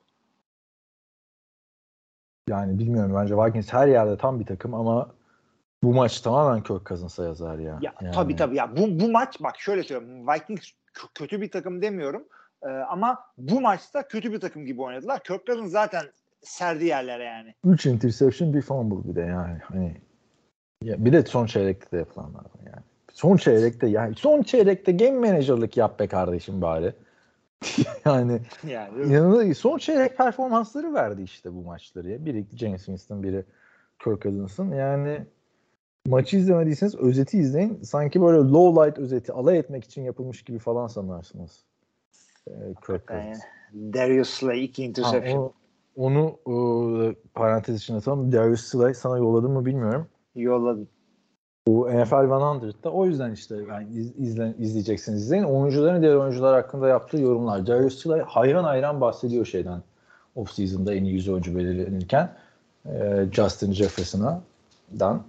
Yani 2.48 2.78
bilmiyorum 2.78 3.14
bence 3.14 3.36
Vikings 3.36 3.72
her 3.72 3.88
yerde 3.88 4.16
tam 4.16 4.40
bir 4.40 4.46
takım 4.46 4.74
ama 4.74 5.14
bu 5.82 5.94
maç 5.94 6.20
tamamen 6.20 6.62
Kirk 6.62 6.86
Cousins'a 6.86 7.24
yazar 7.24 7.58
ya. 7.58 7.78
Ya 7.82 7.94
Yani 8.02 8.14
tabii 8.14 8.36
tabii 8.36 8.56
ya 8.56 8.76
bu 8.76 9.00
bu 9.00 9.10
maç 9.10 9.36
bak 9.40 9.60
şöyle 9.60 9.82
söyleyeyim. 9.82 10.28
Vikings 10.28 10.70
kötü 11.14 11.40
bir 11.40 11.50
takım 11.50 11.82
demiyorum. 11.82 12.24
Ee, 12.62 12.68
ama 12.68 13.18
bu 13.38 13.60
maçta 13.60 14.08
kötü 14.08 14.32
bir 14.32 14.40
takım 14.40 14.66
gibi 14.66 14.82
oynadılar. 14.82 15.22
Kirk 15.22 15.46
Cousins 15.46 15.72
zaten 15.72 16.04
serdi 16.42 16.84
yerlere 16.84 17.24
yani. 17.24 17.54
3 17.64 17.86
interception 17.86 18.54
bir 18.54 18.62
fumble 18.62 19.08
bir 19.10 19.16
de 19.16 19.20
yani. 19.20 19.58
Hani 19.58 19.96
ya 20.82 21.04
bir 21.04 21.12
de 21.12 21.22
son 21.22 21.46
çeyrekte 21.46 21.90
de 21.90 21.96
yapılanlar 21.96 22.44
yani. 22.66 22.82
Son 23.12 23.36
çeyrekte 23.36 23.86
yani 23.86 24.14
son 24.14 24.42
çeyrekte 24.42 24.92
game 24.92 25.28
manager'lık 25.28 25.76
yap 25.76 26.00
be 26.00 26.06
kardeşim 26.06 26.62
bari. 26.62 26.92
yani 28.04 28.40
Yani 28.66 29.02
inanılmaz 29.02 29.56
son 29.56 29.78
çeyrek 29.78 30.16
performansları 30.18 30.94
verdi 30.94 31.22
işte 31.22 31.54
bu 31.54 31.62
maçları 31.62 32.10
ya. 32.10 32.24
Biri 32.24 32.46
James 32.56 32.84
Winston, 32.84 33.22
biri 33.22 33.44
Kirk 34.04 34.22
Cousins'ın. 34.22 34.72
Yani 34.72 35.20
maçı 36.06 36.36
izlemediyseniz 36.36 36.94
özeti 36.94 37.38
izleyin. 37.38 37.82
Sanki 37.82 38.20
böyle 38.22 38.38
low 38.38 38.86
light 38.86 38.98
özeti 38.98 39.32
alay 39.32 39.58
etmek 39.58 39.84
için 39.84 40.02
yapılmış 40.02 40.42
gibi 40.42 40.58
falan 40.58 40.86
sanarsınız. 40.86 41.64
Ee, 42.48 42.52
Kirk 42.86 43.10
yani 43.10 43.24
Cousins. 43.24 43.42
Darius 43.72 44.30
Slay 44.30 44.64
iki 44.64 44.82
Ha, 44.82 44.88
interception. 44.88 45.52
Onu 45.96 46.36
e, 46.46 46.54
parantez 47.34 47.76
içinde 47.76 47.98
atalım. 47.98 48.32
Darius 48.32 48.60
Slay 48.60 48.94
sana 48.94 49.18
yolladım 49.18 49.52
mı 49.52 49.66
bilmiyorum. 49.66 50.06
yolladı. 50.34 50.86
Bu 51.66 51.88
NFL 51.88 52.14
100'da 52.14 52.90
o 52.90 53.06
yüzden 53.06 53.32
işte 53.32 53.56
yani 53.68 53.88
iz, 53.94 54.18
izle, 54.18 54.54
izleyeceksiniz 54.58 55.22
izleyin. 55.22 55.44
Oyuncuların 55.44 56.02
diğer 56.02 56.14
oyuncular 56.14 56.54
hakkında 56.54 56.88
yaptığı 56.88 57.20
yorumlar. 57.20 57.66
Darius 57.66 58.02
Slay 58.02 58.20
hayran 58.20 58.64
hayran 58.64 59.00
bahsediyor 59.00 59.46
şeyden. 59.46 59.82
Off 60.34 60.50
season'da 60.50 60.94
en 60.94 61.04
iyi 61.04 61.14
100 61.14 61.28
oyuncu 61.28 61.56
belirlenirken 61.56 62.34
e, 62.86 63.26
Justin 63.32 63.72
Jefferson'dan 63.72 65.22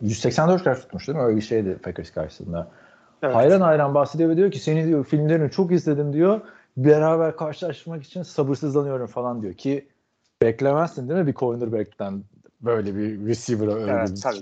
184 0.00 0.64
kart 0.64 0.80
tutmuş 0.80 1.08
değil 1.08 1.18
mi? 1.18 1.24
Öyle 1.24 1.36
bir 1.36 1.42
şeydi 1.42 1.78
Packers 1.82 2.10
karşısında. 2.10 2.68
Evet. 3.22 3.34
Hayran 3.34 3.60
hayran 3.60 3.94
bahsediyor 3.94 4.30
ve 4.30 4.36
diyor 4.36 4.50
ki 4.50 4.58
seni 4.58 4.86
diyor 4.86 5.04
filmlerini 5.04 5.50
çok 5.50 5.72
izledim 5.72 6.12
diyor. 6.12 6.40
Beraber 6.76 7.36
karşılaşmak 7.36 8.02
için 8.02 8.22
sabırsızlanıyorum 8.22 9.06
falan 9.06 9.42
diyor 9.42 9.54
ki 9.54 9.88
beklemezsin 10.42 11.08
değil 11.08 11.20
mi 11.20 11.26
bir 11.26 11.34
cornerback'ten 11.34 12.24
böyle 12.60 12.96
bir 12.96 13.26
receiver'a 13.26 13.74
öyle 13.74 13.92
Evet, 13.92 14.10
bir- 14.10 14.20
tabii. 14.20 14.40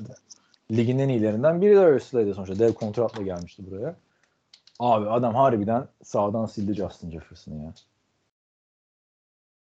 ligin 0.72 0.98
en 0.98 1.08
iyilerinden 1.08 1.60
biri 1.62 1.74
de 1.76 1.78
Örsley'di 1.80 2.34
sonuçta. 2.34 2.58
Dev 2.58 2.72
kontratla 2.72 3.22
gelmişti 3.22 3.62
buraya. 3.70 3.96
Abi 4.78 5.10
adam 5.10 5.34
harbiden 5.34 5.88
sağdan 6.02 6.46
sildi 6.46 6.74
Justin 6.74 7.10
Jefferson'ı 7.10 7.64
ya. 7.64 7.72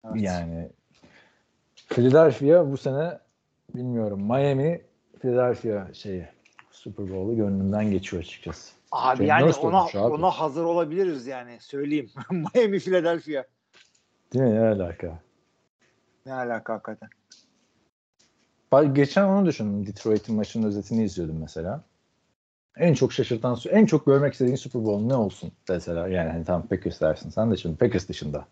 Evet. 0.04 0.22
Yani 0.22 0.68
Philadelphia 1.88 2.70
bu 2.72 2.76
sene 2.76 3.18
bilmiyorum 3.74 4.20
Miami 4.22 4.80
Philadelphia 5.20 5.94
şeyi 5.94 6.28
Super 6.70 7.10
Bowl'u 7.10 7.36
gönlümden 7.36 7.90
geçiyor 7.90 8.22
açıkçası. 8.22 8.72
Abi 8.92 9.26
Jalen 9.26 9.40
yani 9.40 9.52
ona 9.54 9.82
abi. 9.84 9.98
ona 9.98 10.30
hazır 10.30 10.64
olabiliriz 10.64 11.26
yani 11.26 11.56
söyleyeyim. 11.60 12.10
Miami 12.30 12.78
Philadelphia. 12.78 13.44
Değil 14.32 14.44
mi? 14.44 14.54
Ne 14.54 14.60
alaka? 14.60 15.18
Ne 16.26 16.34
alaka 16.34 16.74
hakikaten. 16.74 17.08
Geçen 18.92 19.24
onu 19.24 19.46
düşündüm. 19.46 19.86
Detroit'in 19.86 20.34
maçının 20.34 20.66
özetini 20.66 21.04
izliyordum 21.04 21.40
mesela. 21.40 21.84
En 22.76 22.94
çok 22.94 23.12
şaşırtan, 23.12 23.58
en 23.70 23.86
çok 23.86 24.06
görmek 24.06 24.32
istediğin 24.32 24.56
Super 24.56 24.84
Bowl 24.84 25.06
ne 25.06 25.14
olsun 25.14 25.52
mesela? 25.68 26.08
Yani 26.08 26.30
hani 26.30 26.44
tam 26.44 26.66
Packers 26.66 27.00
dersin. 27.00 27.30
Sen 27.30 27.50
de 27.50 27.56
şimdi 27.56 27.76
Packers 27.76 28.08
dışında. 28.08 28.46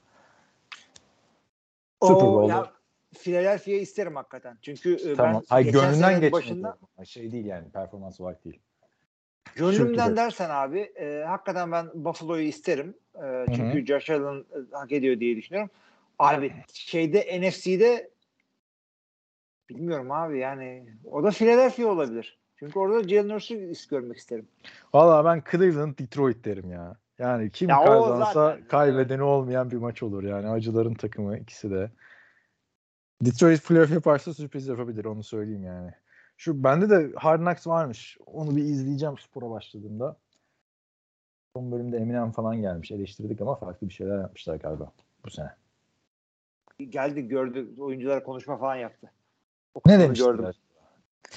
Super 2.02 2.26
O, 2.26 2.32
Bowl'da. 2.34 2.52
ya, 2.52 2.72
Philadelphia'yı 3.18 3.80
isterim 3.80 4.16
hakikaten. 4.16 4.58
Çünkü 4.62 4.94
e, 4.94 5.14
Tamam. 5.14 5.34
ben 5.34 5.42
Hayır 5.48 5.64
geçen 5.66 5.80
gönlünden 5.82 6.10
geçmedi. 6.20 6.32
başında. 6.32 6.76
Şey 7.04 7.32
değil 7.32 7.44
yani 7.44 7.70
performans 7.70 8.20
olarak 8.20 8.44
değil. 8.44 8.60
Gönlümden 9.56 10.16
dersen 10.16 10.50
abi 10.50 10.80
e, 10.80 11.24
hakikaten 11.26 11.72
ben 11.72 11.90
Buffalo'yu 11.94 12.42
isterim. 12.42 12.94
E, 13.24 13.46
çünkü 13.56 13.86
Josh 13.86 14.10
Allen 14.10 14.38
e, 14.40 14.56
hak 14.72 14.92
ediyor 14.92 15.20
diye 15.20 15.36
düşünüyorum. 15.36 15.70
Abi 16.18 16.54
şeyde 16.72 17.40
NFC'de 17.40 18.10
bilmiyorum 19.70 20.10
abi 20.10 20.38
yani 20.38 20.86
o 21.04 21.24
da 21.24 21.30
Philadelphia 21.30 21.86
olabilir. 21.86 22.38
Çünkü 22.56 22.78
orada 22.78 23.08
Jalen 23.08 23.30
Hurts'u 23.30 23.88
görmek 23.90 24.16
isterim. 24.16 24.48
Valla 24.94 25.24
ben 25.24 25.42
Cleveland 25.50 25.98
Detroit 25.98 26.44
derim 26.44 26.70
ya. 26.70 26.96
Yani 27.18 27.50
kim 27.50 27.68
Ya 27.68 27.84
kazansa 27.84 28.58
kaybedeni 28.68 29.22
olmayan 29.22 29.70
bir 29.70 29.76
maç 29.76 30.02
olur 30.02 30.22
yani. 30.22 30.48
Acıların 30.48 30.94
takımı 30.94 31.38
ikisi 31.38 31.70
de. 31.70 31.90
Detroit 33.22 33.64
playoff 33.64 33.90
yaparsa 33.90 34.34
sürpriz 34.34 34.66
yapabilir 34.66 35.04
onu 35.04 35.22
söyleyeyim 35.22 35.64
yani. 35.64 35.90
Şu 36.36 36.64
bende 36.64 36.90
de 36.90 37.12
Hard 37.16 37.40
Knocks 37.40 37.66
varmış. 37.66 38.18
Onu 38.26 38.56
bir 38.56 38.62
izleyeceğim 38.62 39.18
spora 39.18 39.50
başladığımda. 39.50 40.16
Son 41.56 41.72
bölümde 41.72 41.96
Eminem 41.96 42.32
falan 42.32 42.60
gelmiş. 42.60 42.90
Eleştirdik 42.90 43.40
ama 43.40 43.54
farklı 43.54 43.88
bir 43.88 43.94
şeyler 43.94 44.18
yapmışlar 44.18 44.56
galiba 44.56 44.92
bu 45.24 45.30
sene. 45.30 45.50
Geldi 46.78 47.28
gördü 47.28 47.68
oyuncular 47.78 48.24
konuşma 48.24 48.56
falan 48.56 48.76
yaptı. 48.76 49.10
O 49.74 49.80
Ne 49.86 49.98
demişler? 49.98 50.34
Gördüm. 50.34 50.52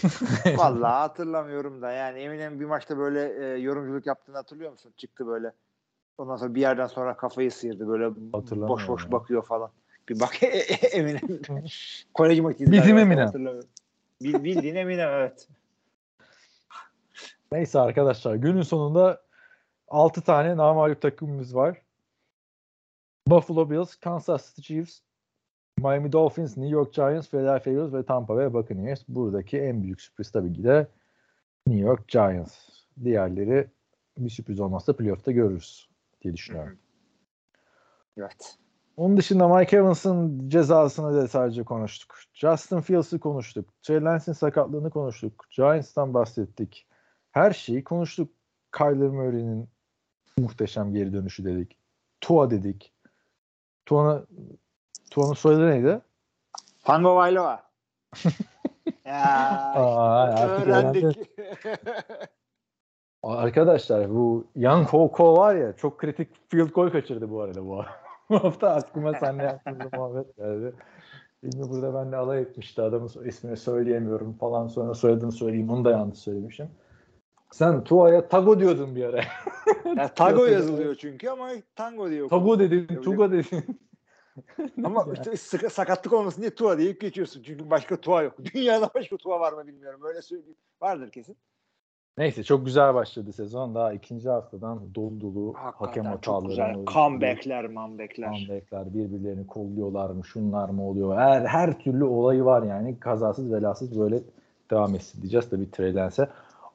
Vallahi 0.57 0.93
hatırlamıyorum 0.93 1.81
da 1.81 1.91
yani 1.91 2.19
Eminem 2.19 2.59
bir 2.59 2.65
maçta 2.65 2.97
böyle 2.97 3.45
e, 3.45 3.59
yorumculuk 3.59 4.07
yaptığını 4.07 4.35
hatırlıyor 4.35 4.71
musun? 4.71 4.93
Çıktı 4.97 5.27
böyle. 5.27 5.51
Ondan 6.17 6.35
sonra 6.37 6.55
bir 6.55 6.61
yerden 6.61 6.87
sonra 6.87 7.17
kafayı 7.17 7.51
sıyırdı 7.51 7.87
böyle 7.87 8.15
boş 8.67 8.87
boş 8.87 9.05
ya. 9.05 9.11
bakıyor 9.11 9.45
falan. 9.45 9.71
Bir 10.09 10.19
bak 10.19 10.43
Eminem. 10.93 11.41
Kolej 12.13 12.39
maçı 12.39 12.71
Bizim 12.71 12.97
Eminem. 12.97 13.31
Bil- 14.21 14.43
Bildiğin 14.43 14.75
Eminem 14.75 15.09
evet. 15.09 15.47
Neyse 17.51 17.79
arkadaşlar 17.79 18.35
günün 18.35 18.61
sonunda 18.61 19.21
6 19.87 20.21
tane 20.21 20.57
namağlup 20.57 21.01
takımımız 21.01 21.55
var. 21.55 21.81
Buffalo 23.27 23.69
Bills, 23.69 23.95
Kansas 23.95 24.55
City 24.55 24.61
Chiefs, 24.61 24.99
Miami 25.77 26.11
Dolphins, 26.11 26.57
New 26.57 26.69
York 26.69 26.93
Giants, 26.93 27.29
Philadelphia 27.29 27.71
Eagles 27.71 27.93
ve 27.93 28.05
Tampa 28.05 28.35
Bay 28.35 28.53
Buccaneers. 28.53 29.03
Buradaki 29.07 29.57
en 29.59 29.83
büyük 29.83 30.01
sürpriz 30.01 30.31
tabii 30.31 30.53
ki 30.53 30.63
de 30.63 30.87
New 31.67 31.87
York 31.87 32.07
Giants. 32.07 32.55
Diğerleri 33.03 33.67
bir 34.17 34.29
sürpriz 34.29 34.59
olmazsa 34.59 34.95
playoff'ta 34.95 35.31
görürüz 35.31 35.89
diye 36.21 36.33
düşünüyorum. 36.33 36.77
Evet. 38.17 38.57
Onun 38.97 39.17
dışında 39.17 39.47
Mike 39.47 39.77
Evans'ın 39.77 40.49
cezasını 40.49 41.13
da 41.13 41.27
sadece 41.27 41.63
konuştuk. 41.63 42.15
Justin 42.33 42.81
Fields'ı 42.81 43.19
konuştuk. 43.19 43.69
Trey 43.81 44.01
Lance'in 44.01 44.33
sakatlığını 44.33 44.89
konuştuk. 44.89 45.45
Giants'tan 45.55 46.13
bahsettik. 46.13 46.87
Her 47.31 47.51
şeyi 47.51 47.83
konuştuk. 47.83 48.31
Kyler 48.77 49.09
Murray'nin 49.09 49.69
muhteşem 50.37 50.93
geri 50.93 51.13
dönüşü 51.13 51.45
dedik. 51.45 51.77
Tua 52.21 52.49
dedik. 52.49 52.93
Tua'nın 53.85 54.27
Tua'nın 55.11 55.33
soyadı 55.33 55.69
neydi? 55.69 56.01
Tango 56.83 57.15
Vailoa. 57.15 57.63
ya 59.05 59.23
Aa, 59.75 60.47
öğrendik. 60.47 61.17
Arkadaşlar 63.23 64.09
bu 64.09 64.47
Young 64.55 64.87
Foucault 64.87 65.37
var 65.37 65.55
ya 65.55 65.73
çok 65.73 65.99
kritik 65.99 66.29
field 66.49 66.69
goal 66.69 66.89
kaçırdı 66.89 67.29
bu 67.31 67.41
arada 67.41 67.65
bu, 67.65 67.83
bu 68.29 68.43
hafta 68.43 68.69
aklıma 68.69 69.13
senle 69.13 69.43
yaptığımız 69.43 69.93
muhabbet 69.93 70.37
geldi. 70.37 70.73
Bilmiyorum 71.43 71.71
burada 71.73 71.93
ben 71.93 72.11
de 72.11 72.15
alay 72.15 72.41
etmişti 72.41 72.81
adamın 72.81 73.09
ismini 73.25 73.57
söyleyemiyorum 73.57 74.33
falan 74.33 74.67
sonra 74.67 74.93
soyadını 74.93 75.31
söyleyeyim 75.31 75.69
onu 75.69 75.85
da 75.85 75.91
yanlış 75.91 76.19
söylemişim. 76.19 76.69
Sen 77.51 77.83
Tua'ya 77.83 78.27
Tago 78.27 78.59
diyordun 78.59 78.95
bir 78.95 79.03
ara. 79.03 79.21
ya, 79.97 80.13
Tago 80.13 80.45
yazılıyor 80.45 80.95
çünkü 80.95 81.29
ama 81.29 81.49
Tango 81.75 82.09
diyor. 82.09 82.29
Tago 82.29 82.59
dedin. 82.59 83.01
Tuga 83.01 83.31
dedin. 83.31 83.79
Ama 84.83 85.05
işte 85.33 85.69
sakatlık 85.69 86.13
olmasın 86.13 86.41
diye 86.41 86.55
Tua 86.55 86.77
deyip 86.77 87.01
geçiyorsun. 87.01 87.43
Çünkü 87.43 87.69
başka 87.69 88.01
Tua 88.01 88.21
yok. 88.21 88.33
Dünyada 88.53 88.89
başka 88.95 89.17
Tua 89.17 89.39
var 89.39 89.53
mı 89.53 89.67
bilmiyorum. 89.67 89.99
Öyle 90.03 90.21
söyleyeyim. 90.21 90.55
Vardır 90.81 91.11
kesin. 91.11 91.37
Neyse 92.17 92.43
çok 92.43 92.65
güzel 92.65 92.93
başladı 92.93 93.33
sezon. 93.33 93.75
Daha 93.75 93.93
ikinci 93.93 94.29
haftadan 94.29 94.95
dolu 94.95 95.21
dolu 95.21 95.53
hakem 95.53 95.73
Hakikaten 95.79 96.17
çok 96.17 96.35
hataları. 96.35 96.49
güzel. 96.49 96.85
Comeback'ler, 96.93 97.73
comeback'ler. 97.73 98.33
Comeback'ler 98.33 98.93
birbirlerini 98.93 99.47
kolluyorlar 99.47 100.09
mı 100.09 100.25
şunlar 100.25 100.69
mı 100.69 100.87
oluyor. 100.87 101.17
Her, 101.17 101.45
her 101.45 101.79
türlü 101.79 102.03
olayı 102.03 102.45
var 102.45 102.63
yani. 102.63 102.99
Kazasız 102.99 103.51
belasız 103.53 103.99
böyle 103.99 104.19
devam 104.71 104.95
etsin 104.95 105.21
diyeceğiz 105.21 105.49
tabii 105.49 105.71
Trey 105.71 105.95
Lance'e. 105.95 106.27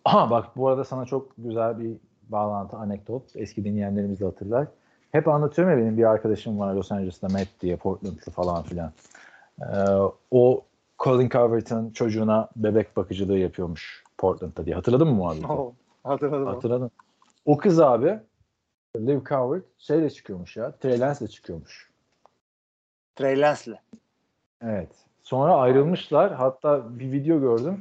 Aha 0.04 0.30
bak 0.30 0.56
bu 0.56 0.68
arada 0.68 0.84
sana 0.84 1.06
çok 1.06 1.32
güzel 1.38 1.78
bir 1.80 1.96
bağlantı, 2.28 2.76
anekdot. 2.76 3.22
Eski 3.36 3.64
dinleyenlerimiz 3.64 4.20
de 4.20 4.24
hatırlar. 4.24 4.66
Hep 5.12 5.28
anlatıyorum 5.28 5.74
ya 5.74 5.84
benim 5.84 5.98
bir 5.98 6.04
arkadaşım 6.04 6.58
var 6.58 6.74
Los 6.74 6.92
Angeles'ta 6.92 7.28
Matt 7.28 7.48
diye 7.60 7.76
Portland'lı 7.76 8.32
falan 8.32 8.62
filan. 8.62 8.92
Ee, 9.60 9.64
o 10.30 10.64
Colin 10.98 11.28
Cowherd'ın 11.28 11.90
çocuğuna 11.90 12.48
bebek 12.56 12.96
bakıcılığı 12.96 13.38
yapıyormuş 13.38 14.04
Portland'da 14.18 14.66
diye. 14.66 14.74
Hatırladın 14.74 15.08
mı 15.08 15.14
muhabbeti? 15.14 15.46
Oh, 15.46 15.72
hatırladım. 16.04 16.46
Hatırladım. 16.46 16.90
O 17.44 17.56
kız 17.56 17.80
abi 17.80 18.20
Liv 18.96 19.24
Cowherd 19.24 19.62
şeyle 19.78 20.10
çıkıyormuş 20.10 20.56
ya. 20.56 20.72
Trey 20.72 21.00
Lance'le 21.00 21.28
çıkıyormuş. 21.28 21.90
Trey 23.16 23.40
Lance'le. 23.40 23.76
Evet. 24.62 24.90
Sonra 25.22 25.56
ayrılmışlar. 25.56 26.32
Hatta 26.34 26.98
bir 26.98 27.12
video 27.12 27.40
gördüm. 27.40 27.80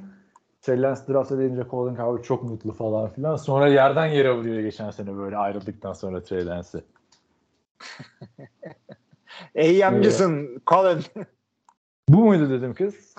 Trey 0.62 0.82
Lance 0.82 1.02
draft 1.10 1.32
edilince 1.32 1.70
Colin 1.72 1.96
Cowherd 1.96 2.24
çok 2.24 2.44
mutlu 2.44 2.74
falan 2.74 3.10
filan. 3.10 3.36
Sonra 3.36 3.68
yerden 3.68 4.06
yere 4.06 4.34
vuruyor 4.34 4.62
geçen 4.62 4.92
sene 4.92 5.18
böyle 5.18 5.38
ayrıldıktan 5.38 5.94
sonra 5.94 6.24
Trey 6.24 6.46
Lance'i. 6.46 6.82
Eyyamcısın 9.56 10.62
Colin. 10.68 11.04
Bu 12.10 12.26
muydu 12.26 12.50
dedim 12.50 12.74
kız. 12.74 13.16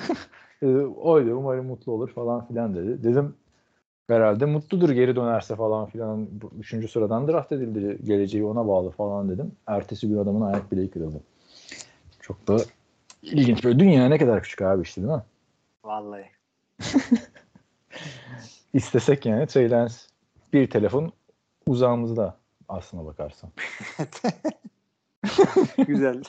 Dedi, 0.62 0.78
Oydu 0.86 1.34
umarım 1.36 1.66
mutlu 1.66 1.93
olur 1.93 2.12
falan 2.12 2.47
filan 2.47 2.74
dedi. 2.74 3.05
Dedim 3.05 3.34
herhalde 4.09 4.44
mutludur 4.44 4.90
geri 4.90 5.16
dönerse 5.16 5.56
falan 5.56 5.86
filan. 5.86 6.28
Üçüncü 6.59 6.89
sıradan 6.89 7.28
draft 7.28 7.52
edildi. 7.52 7.98
Geleceği 8.05 8.44
ona 8.44 8.68
bağlı 8.68 8.90
falan 8.90 9.28
dedim. 9.28 9.52
Ertesi 9.66 10.09
gün 10.09 10.16
adamın 10.16 10.40
ayak 10.40 10.72
bileği 10.72 10.90
kırıldı. 10.90 11.20
Çok 12.20 12.48
da 12.48 12.56
ilginç. 13.22 13.64
Böyle 13.64 13.78
dünya 13.78 14.09
ne 14.09 14.18
kadar 14.18 14.43
küçük 14.43 14.62
abi 14.62 14.82
işte 14.82 15.02
değil 15.02 15.12
mi? 15.12 15.22
Vallahi. 15.84 16.24
İstesek 18.72 19.26
yani 19.26 19.47
Trey 19.47 19.70
bir 20.52 20.70
telefon 20.70 21.12
uzağımızda 21.66 22.36
aslına 22.73 23.07
bakarsan. 23.07 23.51
Güzel. 25.86 26.23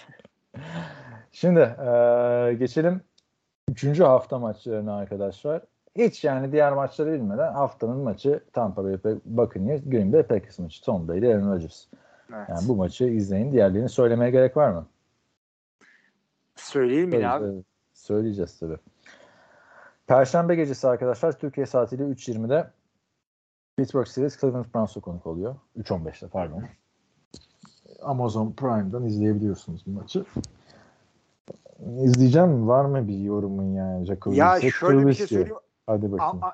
Şimdi 1.32 1.76
eee, 1.80 2.54
geçelim 2.54 3.02
3. 3.70 4.00
hafta 4.00 4.40
maçlarına 4.40 4.96
arkadaşlar. 4.96 5.62
Hiç 5.96 6.24
yani 6.24 6.52
diğer 6.52 6.74
maçları 6.74 7.14
bilmeden 7.14 7.54
haftanın 7.54 7.98
maçı 7.98 8.44
Tampa 8.54 8.84
Bay 8.84 8.98
Buccaneers, 9.26 9.82
Green 9.86 10.14
Bay 10.14 10.24
Packers 10.24 10.60
maçı. 10.60 10.84
Tom 10.84 11.08
Brady, 11.08 11.34
Aaron 11.34 11.52
Rodgers. 11.52 11.86
Evet. 12.34 12.50
Yani 12.50 12.68
bu 12.68 12.76
maçı 12.76 13.06
izleyin. 13.06 13.52
Diğerlerini 13.52 13.90
söylemeye 13.90 14.32
gerek 14.32 14.58
var 14.58 14.70
mı? 14.70 14.88
Söyleyeyim 16.56 17.10
mi 17.10 17.28
abi? 17.28 17.64
Söyleyeceğiz 17.94 18.60
tabii. 18.60 18.78
Perşembe 20.08 20.56
gecesi 20.56 20.88
arkadaşlar 20.88 21.32
Türkiye 21.40 21.66
saatiyle 21.66 22.04
3.20'de 22.04 22.68
Pittsburgh 23.78 24.08
Steelers 24.08 24.40
Cleveland 24.40 24.66
Browns'a 24.76 25.00
konuk 25.00 25.28
oluyor. 25.28 25.56
3.15'te 25.78 26.28
pardon. 26.28 26.64
Amazon 28.02 28.52
Prime'dan 28.52 29.06
izleyebiliyorsunuz 29.06 29.84
bu 29.88 29.92
maçı. 29.92 30.26
İzleyeceğim 32.04 32.68
var 32.68 32.86
mı 32.86 33.08
bir 33.08 33.18
yorumun 33.20 33.74
yani 33.74 34.06
Jacob 34.06 34.34
Ya 34.34 34.54
Wilson? 34.60 34.88
şöyle 34.88 34.98
bir 35.08 35.14
şey 35.14 35.26
Trubisky. 35.28 35.28
söyleyeyim. 35.28 35.58
Hadi 35.88 36.12
bakayım. 36.12 36.34
Ama, 36.34 36.54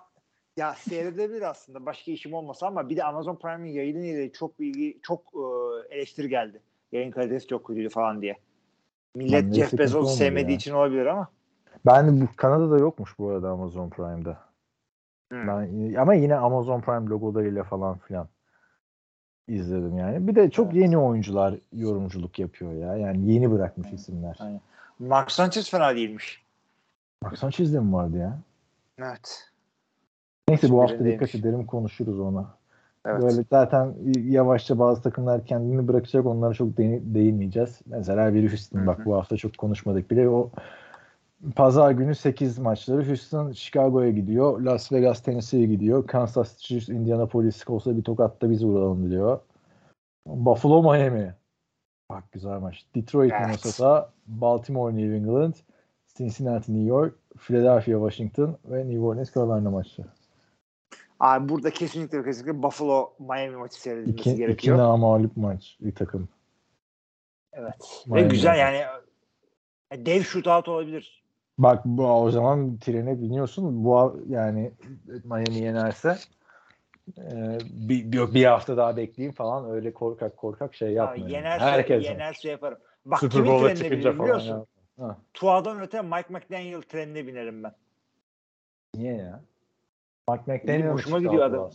ya 0.57 0.73
seyredebilir 0.73 1.41
aslında 1.41 1.85
başka 1.85 2.11
işim 2.11 2.33
olmasa 2.33 2.67
ama 2.67 2.89
bir 2.89 2.97
de 2.97 3.03
Amazon 3.03 3.35
Prime'in 3.35 3.73
yayını 3.73 4.05
ile 4.05 4.31
çok 4.31 4.59
bilgi 4.59 4.99
çok 5.03 5.33
e, 5.89 5.95
eleştiri 5.95 6.29
geldi. 6.29 6.61
Yayın 6.91 7.11
kalitesi 7.11 7.47
çok 7.47 7.65
kötüydü 7.67 7.89
falan 7.89 8.21
diye. 8.21 8.37
Millet 9.15 9.53
Jeff 9.53 9.77
Bezos'u 9.77 10.15
sevmediği 10.15 10.51
ya. 10.51 10.55
için 10.57 10.73
olabilir 10.73 11.05
ama. 11.05 11.27
Ben 11.85 12.21
bu 12.21 12.25
Kanada'da 12.35 12.77
yokmuş 12.77 13.19
bu 13.19 13.29
arada 13.29 13.49
Amazon 13.49 13.89
Prime'da. 13.89 14.48
Hmm. 15.31 15.47
Ben, 15.47 15.93
ama 15.93 16.13
yine 16.13 16.35
Amazon 16.35 16.81
Prime 16.81 17.09
logolarıyla 17.09 17.63
falan 17.63 17.97
filan 17.97 18.27
izledim 19.47 19.97
yani. 19.97 20.27
Bir 20.27 20.35
de 20.35 20.49
çok 20.49 20.73
yeni 20.73 20.97
oyuncular 20.97 21.55
yorumculuk 21.73 22.39
yapıyor 22.39 22.73
ya. 22.73 22.95
Yani 22.95 23.31
yeni 23.31 23.51
bırakmış 23.51 23.93
isimler. 23.93 24.37
Aynen. 24.39 24.61
Mark 24.99 25.31
Sanchez 25.31 25.69
fena 25.69 25.95
değilmiş. 25.95 26.43
Mark 27.21 27.37
Sanchez'de 27.37 27.79
mi 27.79 27.93
vardı 27.93 28.17
ya? 28.17 28.39
Evet. 28.97 29.49
Neyse 30.49 30.69
bu 30.69 30.81
hafta 30.81 31.05
dikkat 31.05 31.35
edelim 31.35 31.65
konuşuruz 31.65 32.19
ona. 32.19 32.45
Evet. 33.05 33.21
Böyle 33.21 33.43
zaten 33.49 33.95
yavaşça 34.15 34.79
bazı 34.79 35.01
takımlar 35.01 35.45
kendini 35.45 35.87
bırakacak 35.87 36.25
onlara 36.25 36.53
çok 36.53 36.77
değ- 36.77 37.13
değinmeyeceğiz. 37.13 37.81
Mesela 37.85 38.33
bir 38.33 38.49
Houston 38.49 38.87
bak 38.87 39.05
bu 39.05 39.15
hafta 39.15 39.37
çok 39.37 39.57
konuşmadık 39.57 40.11
bile 40.11 40.29
o 40.29 40.51
Pazar 41.55 41.91
günü 41.91 42.15
8 42.15 42.59
maçları 42.59 43.07
Houston 43.07 43.51
Chicago'ya 43.51 44.09
gidiyor. 44.11 44.61
Las 44.61 44.91
Vegas 44.91 45.21
Tennessee'ye 45.23 45.65
gidiyor. 45.65 46.07
Kansas 46.07 46.57
City 46.57 46.91
Indianapolis 46.93 47.69
olsa 47.69 47.97
bir 47.97 48.03
tokatta 48.03 48.49
biz 48.49 48.65
vuralım 48.65 49.11
diyor. 49.11 49.39
Buffalo 50.27 50.83
Miami. 50.93 51.35
Bak 52.09 52.31
güzel 52.31 52.59
maç. 52.59 52.85
Detroit 52.95 53.31
Evet. 53.31 53.41
Minnesota, 53.45 54.13
Baltimore 54.27 54.95
New 54.97 55.15
England, 55.15 55.53
Cincinnati 56.17 56.73
New 56.73 56.87
York, 56.89 57.15
Philadelphia 57.37 58.09
Washington 58.09 58.57
ve 58.65 58.79
New 58.87 58.99
Orleans 58.99 59.35
Carolina 59.35 59.69
maçı. 59.71 60.05
Abi 61.19 61.49
burada 61.49 61.69
kesinlikle 61.69 62.17
ve 62.19 62.23
kesinlikle 62.23 62.63
Buffalo 62.63 63.13
Miami 63.19 63.55
maçı 63.55 63.81
seyredilmesi 63.81 64.19
İki, 64.19 64.29
iki 64.29 64.37
gerekiyor. 64.37 64.77
namalip 64.77 65.37
maç 65.37 65.77
bir 65.81 65.95
takım. 65.95 66.29
Evet. 67.53 68.03
Ve 68.07 68.13
Miami 68.13 68.29
güzel 68.29 68.49
maçı. 68.49 68.59
yani 68.59 68.83
e, 69.91 70.05
dev 70.05 70.21
shootout 70.21 70.67
olabilir. 70.67 71.18
Bak 71.59 71.85
bu 71.85 72.05
o 72.07 72.31
zaman 72.31 72.77
trene 72.77 73.21
biniyorsun. 73.21 73.85
Bu 73.85 74.21
yani 74.27 74.71
Miami 75.23 75.57
yenerse 75.57 76.17
e, 77.17 77.57
bir, 77.63 78.11
bir, 78.11 78.33
bir 78.33 78.45
hafta 78.45 78.77
daha 78.77 78.97
bekleyeyim 78.97 79.35
falan 79.35 79.71
öyle 79.71 79.93
korkak 79.93 80.37
korkak 80.37 80.75
şey 80.75 80.87
Abi 80.87 80.95
yapmayın. 80.95 81.27
yenerse, 81.27 81.65
Herkes 81.65 82.05
yenerse 82.05 82.49
yaparım. 82.49 82.77
Bak 83.05 83.19
Super 83.19 83.31
kimin 83.31 83.51
Bowl'a 83.51 83.75
çıkınca 83.75 84.13
falan 84.13 84.35
musun? 84.35 84.67
ya. 84.99 85.17
Tua'dan 85.33 85.81
öte 85.81 86.01
Mike 86.01 86.27
McDaniel 86.29 86.81
trenine 86.81 87.27
binerim 87.27 87.63
ben. 87.63 87.73
niye 88.95 89.13
ya? 89.13 89.41
Mike 90.29 90.51
McDaniel 90.51 90.89
hoşuma 90.89 91.19
gidiyor 91.19 91.43
adam. 91.43 91.71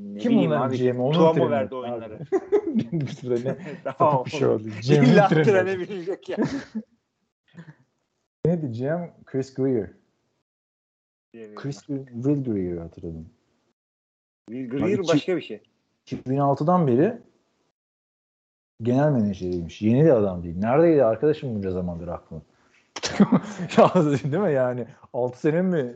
Ne 0.00 0.18
Kim 0.18 0.52
abi, 0.52 0.78
GM'i? 0.78 1.00
Onun 1.00 1.12
Tua 1.12 1.32
mı 1.32 1.50
verdi 1.50 1.74
oyunları? 1.74 2.18
bir 2.66 3.08
süre 3.08 3.50
ne? 3.50 3.56
tamam. 3.98 4.24
Bir 4.24 4.30
şey 4.30 4.48
oldu. 4.48 4.62
GM'in 4.88 5.02
İlla 5.02 5.28
trene 5.28 5.78
binecek 5.78 6.28
ya. 6.28 6.36
Ne 8.52 8.62
diyeceğim? 8.62 9.10
Chris 9.26 9.54
Greer. 9.54 9.90
Chris 11.32 11.78
Will 11.86 12.44
Greer 12.44 12.76
hatırladım. 12.76 13.30
Will 14.48 14.70
Greer 14.70 14.98
Abi, 14.98 15.08
başka 15.08 15.36
bir 15.36 15.42
şey. 15.42 15.60
2006'dan 16.06 16.86
beri 16.86 17.18
genel 18.82 19.10
menajeriymiş. 19.10 19.82
Yeni 19.82 20.04
bir 20.04 20.10
adam 20.10 20.42
değil. 20.42 20.56
Neredeydi 20.58 21.04
arkadaşım 21.04 21.54
bunca 21.54 21.70
zamandır 21.70 22.08
aklım. 22.08 22.42
değil 24.32 24.42
mi 24.42 24.52
yani 24.52 24.86
6 25.12 25.40
sene 25.40 25.62
mi 25.62 25.94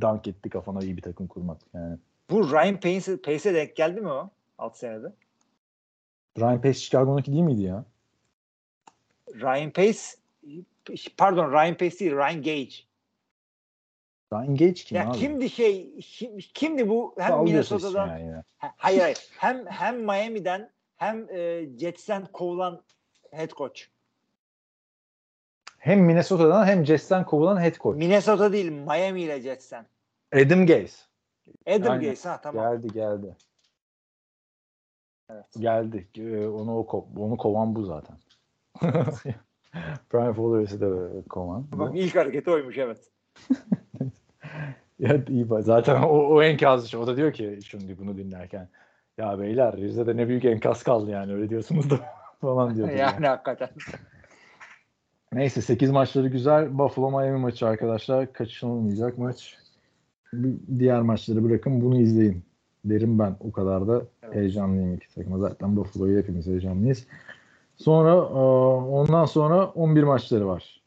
dank 0.00 0.28
etti 0.28 0.50
kafana 0.50 0.80
iyi 0.80 0.96
bir 0.96 1.02
takım 1.02 1.26
kurmak 1.26 1.58
yani. 1.74 1.98
Bu 2.30 2.50
Ryan 2.50 2.80
Pace'e 2.80 3.16
Pace'e 3.16 3.54
denk 3.54 3.76
geldi 3.76 4.00
mi 4.00 4.08
o? 4.08 4.30
6 4.58 4.78
senede. 4.78 5.12
Ryan 6.38 6.60
Pace 6.60 6.78
Chicago'nunki 6.78 7.32
değil 7.32 7.42
miydi 7.42 7.62
ya? 7.62 7.84
Ryan 9.34 9.70
Pace 9.70 10.19
pardon 11.16 11.52
Ryan 11.52 11.74
Pace 11.76 11.98
değil 11.98 12.12
Ryan 12.12 12.42
Gage. 12.42 12.74
Ryan 14.32 14.56
Gage 14.56 14.72
kim 14.74 14.96
Ya 14.96 15.08
abi? 15.10 15.18
kimdi 15.18 15.50
şey 15.50 16.00
kim- 16.00 16.38
kimdi 16.38 16.88
bu 16.88 17.14
hem 17.18 17.28
Sallıyorsun 17.28 17.76
Minnesota'dan 17.76 18.18
yani 18.18 18.42
hayır 18.58 19.00
hayır 19.00 19.28
hem 19.38 19.66
hem 19.66 20.00
Miami'den 20.04 20.70
hem 20.96 21.28
e, 21.30 21.68
Jets'ten 21.78 22.26
kovulan 22.32 22.82
head 23.30 23.50
coach. 23.50 23.82
Hem 25.78 26.00
Minnesota'dan 26.04 26.66
hem 26.66 26.86
Jets'ten 26.86 27.24
kovulan 27.24 27.60
head 27.62 27.74
coach. 27.76 27.96
Minnesota 27.96 28.52
değil 28.52 28.70
Miami 28.70 29.22
ile 29.22 29.40
Jets'ten. 29.40 29.86
Adam 30.34 30.66
Gaze. 30.66 30.96
Adam 31.66 31.92
Aynen. 31.92 32.10
Gase 32.10 32.28
ha 32.28 32.40
tamam. 32.40 32.72
Geldi 32.80 32.92
geldi. 32.92 33.36
Evet. 35.30 35.44
Geldi. 35.58 36.08
Ee, 36.18 36.46
Onu 36.46 36.78
o 36.78 36.82
ko- 36.82 37.20
onu 37.20 37.36
kovan 37.36 37.74
bu 37.74 37.84
zaten. 37.84 38.16
Brian 40.12 40.32
Flores'i 40.32 40.80
de 40.80 41.22
kovan. 41.28 41.66
Bak 41.72 41.92
ilk 41.94 42.16
hareketi 42.16 42.50
oymuş 42.50 42.78
evet. 42.78 42.98
Ya 44.98 45.24
iyi 45.28 45.50
bak. 45.50 45.64
Zaten 45.64 46.02
o, 46.02 46.08
o 46.08 46.42
enkaz. 46.42 46.94
O 46.94 47.06
da 47.06 47.16
diyor 47.16 47.32
ki 47.32 47.58
şimdi 47.64 47.98
bunu 47.98 48.16
dinlerken 48.16 48.68
ya 49.18 49.38
beyler 49.38 49.76
Rize'de 49.76 50.16
ne 50.16 50.28
büyük 50.28 50.44
enkaz 50.44 50.82
kaldı 50.82 51.10
yani 51.10 51.32
öyle 51.34 51.48
diyorsunuz 51.48 51.90
da. 51.90 52.00
falan 52.40 52.76
diyordu. 52.76 52.92
yani 52.96 53.26
hakikaten. 53.26 53.68
Neyse 55.32 55.62
8 55.62 55.90
maçları 55.90 56.28
güzel. 56.28 56.78
Buffalo 56.78 57.10
Miami 57.10 57.38
maçı 57.38 57.66
arkadaşlar. 57.66 58.32
Kaçınılmayacak 58.32 59.18
maç. 59.18 59.58
Diğer 60.78 61.00
maçları 61.00 61.44
bırakın 61.44 61.80
bunu 61.80 62.00
izleyin. 62.00 62.42
Derim 62.84 63.18
ben. 63.18 63.36
O 63.40 63.52
kadar 63.52 63.88
da 63.88 64.02
Evet. 64.22 64.34
heyecanlıyım 64.34 64.94
iki 64.94 65.14
takıma. 65.14 65.38
Zaten 65.38 65.76
Buffalo'yu 65.76 66.18
hepimiz 66.18 66.46
heyecanlıyız. 66.46 67.06
Sonra 67.80 68.10
e, 68.10 68.38
ondan 68.90 69.24
sonra 69.24 69.66
11 69.66 70.02
maçları 70.02 70.46
var. 70.46 70.82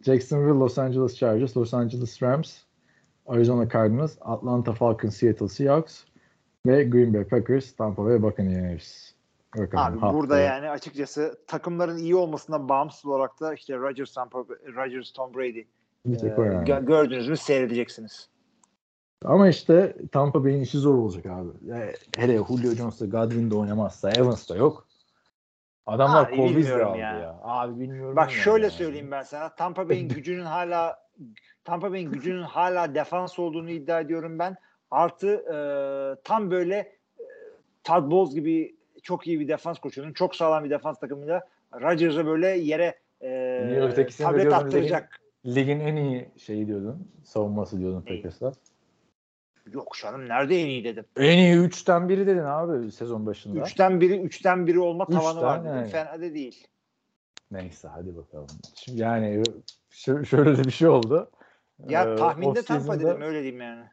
Jacksonville, 0.00 0.58
Los 0.58 0.78
Angeles 0.78 1.16
Chargers, 1.16 1.56
Los 1.56 1.74
Angeles 1.74 2.22
Rams, 2.22 2.58
Arizona 3.26 3.68
Cardinals, 3.68 4.16
Atlanta 4.20 4.72
Falcons, 4.72 5.16
Seattle 5.16 5.48
Seahawks 5.48 6.04
ve 6.66 6.84
Green 6.84 7.14
Bay 7.14 7.24
Packers, 7.24 7.72
Tampa 7.72 8.04
Bay 8.04 8.22
Buccaneers. 8.22 9.12
Bakalım 9.56 9.84
Abi 9.84 10.00
haftaya. 10.00 10.12
burada 10.12 10.38
yani 10.38 10.70
açıkçası 10.70 11.38
takımların 11.46 11.98
iyi 11.98 12.16
olmasından 12.16 12.68
bağımsız 12.68 13.06
olarak 13.06 13.40
da 13.40 13.54
işte 13.54 13.76
Rodgers, 13.76 14.14
Tampa, 14.14 14.38
Rodgers, 14.76 15.12
Tom 15.12 15.34
Brady 15.34 15.62
bir 16.06 16.18
tek 16.18 16.38
o 16.38 16.42
yani. 16.42 16.68
gö- 16.68 16.86
gördünüz 16.86 17.28
mü 17.28 17.36
seyredeceksiniz. 17.36 18.28
Ama 19.24 19.48
işte 19.48 19.96
Tampa 20.12 20.44
Bay'in 20.44 20.60
işi 20.60 20.78
zor 20.78 20.94
olacak 20.94 21.26
abi. 21.26 21.48
Hele 22.16 22.36
Julio 22.36 22.74
Jones'da 22.74 23.06
Godwin 23.06 23.50
de 23.50 23.54
oynamazsa 23.54 24.10
Evans 24.10 24.50
da 24.50 24.56
yok. 24.56 24.86
Adamlar 25.86 26.28
Abi, 26.28 26.38
Beasley 26.38 26.56
bilmiyorum 26.56 26.88
aldı 26.88 26.98
ya. 26.98 27.18
ya. 27.18 27.38
Abi 27.42 27.80
bilmiyorum. 27.80 28.16
Bak 28.16 28.30
yani 28.30 28.40
şöyle 28.40 28.64
ya. 28.64 28.70
söyleyeyim 28.70 29.10
ben 29.10 29.22
sana. 29.22 29.54
Tampa 29.54 29.88
Bay'in 29.88 30.08
gücünün 30.08 30.44
hala 30.44 30.98
Tampa 31.64 31.92
Bay'in 31.92 32.10
gücünün 32.10 32.42
hala 32.42 32.94
defans 32.94 33.38
olduğunu 33.38 33.70
iddia 33.70 34.00
ediyorum 34.00 34.38
ben. 34.38 34.56
Artı 34.90 35.28
e, 35.28 35.56
tam 36.24 36.50
böyle 36.50 36.76
e, 36.76 37.24
Todd 37.84 38.10
Bowles 38.10 38.34
gibi 38.34 38.76
çok 39.02 39.26
iyi 39.26 39.40
bir 39.40 39.48
defans 39.48 39.78
koçunun 39.78 40.12
çok 40.12 40.36
sağlam 40.36 40.64
bir 40.64 40.70
defans 40.70 41.00
takımıyla 41.00 41.48
Rodgers'a 41.80 42.26
böyle 42.26 42.48
yere 42.48 42.94
e, 43.22 44.06
tablet 44.18 44.52
attıracak. 44.52 45.20
Ligin 45.46 45.80
en 45.80 45.96
iyi 45.96 46.28
şeyi 46.36 46.66
diyordun. 46.66 47.08
Savunması 47.24 47.78
diyordun. 47.78 48.00
Packers'a. 48.00 48.52
Yok 49.72 49.92
canım 50.02 50.28
nerede 50.28 50.60
en 50.60 50.66
iyi 50.66 50.84
dedim. 50.84 51.04
En 51.16 51.38
iyi 51.38 51.56
üçten 51.56 52.08
biri 52.08 52.26
dedin 52.26 52.44
abi 52.44 52.92
sezon 52.92 53.26
başında. 53.26 53.60
Üçten 53.60 54.00
biri 54.00 54.20
üçten 54.20 54.66
biri 54.66 54.80
olma 54.80 55.06
tavanı 55.06 55.28
Üçten, 55.34 55.42
var 55.42 55.64
dedim. 55.64 55.76
evet. 55.76 55.90
Fena 55.90 56.12
da 56.14 56.20
değil. 56.34 56.66
Neyse 57.50 57.88
hadi 57.88 58.16
bakalım. 58.16 58.46
Şimdi 58.76 59.00
yani 59.00 59.42
şö- 59.92 60.26
şöyle 60.26 60.58
de 60.58 60.64
bir 60.64 60.70
şey 60.70 60.88
oldu. 60.88 61.30
Ya 61.88 62.12
Ee, 62.12 62.16
tahminde 62.16 62.62
Tampa 62.62 63.00
dedim 63.00 63.20
öyle 63.22 63.42
diyeyim 63.42 63.60
yani. 63.60 63.84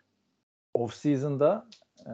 off-season'da 0.73 1.65
e, 2.05 2.13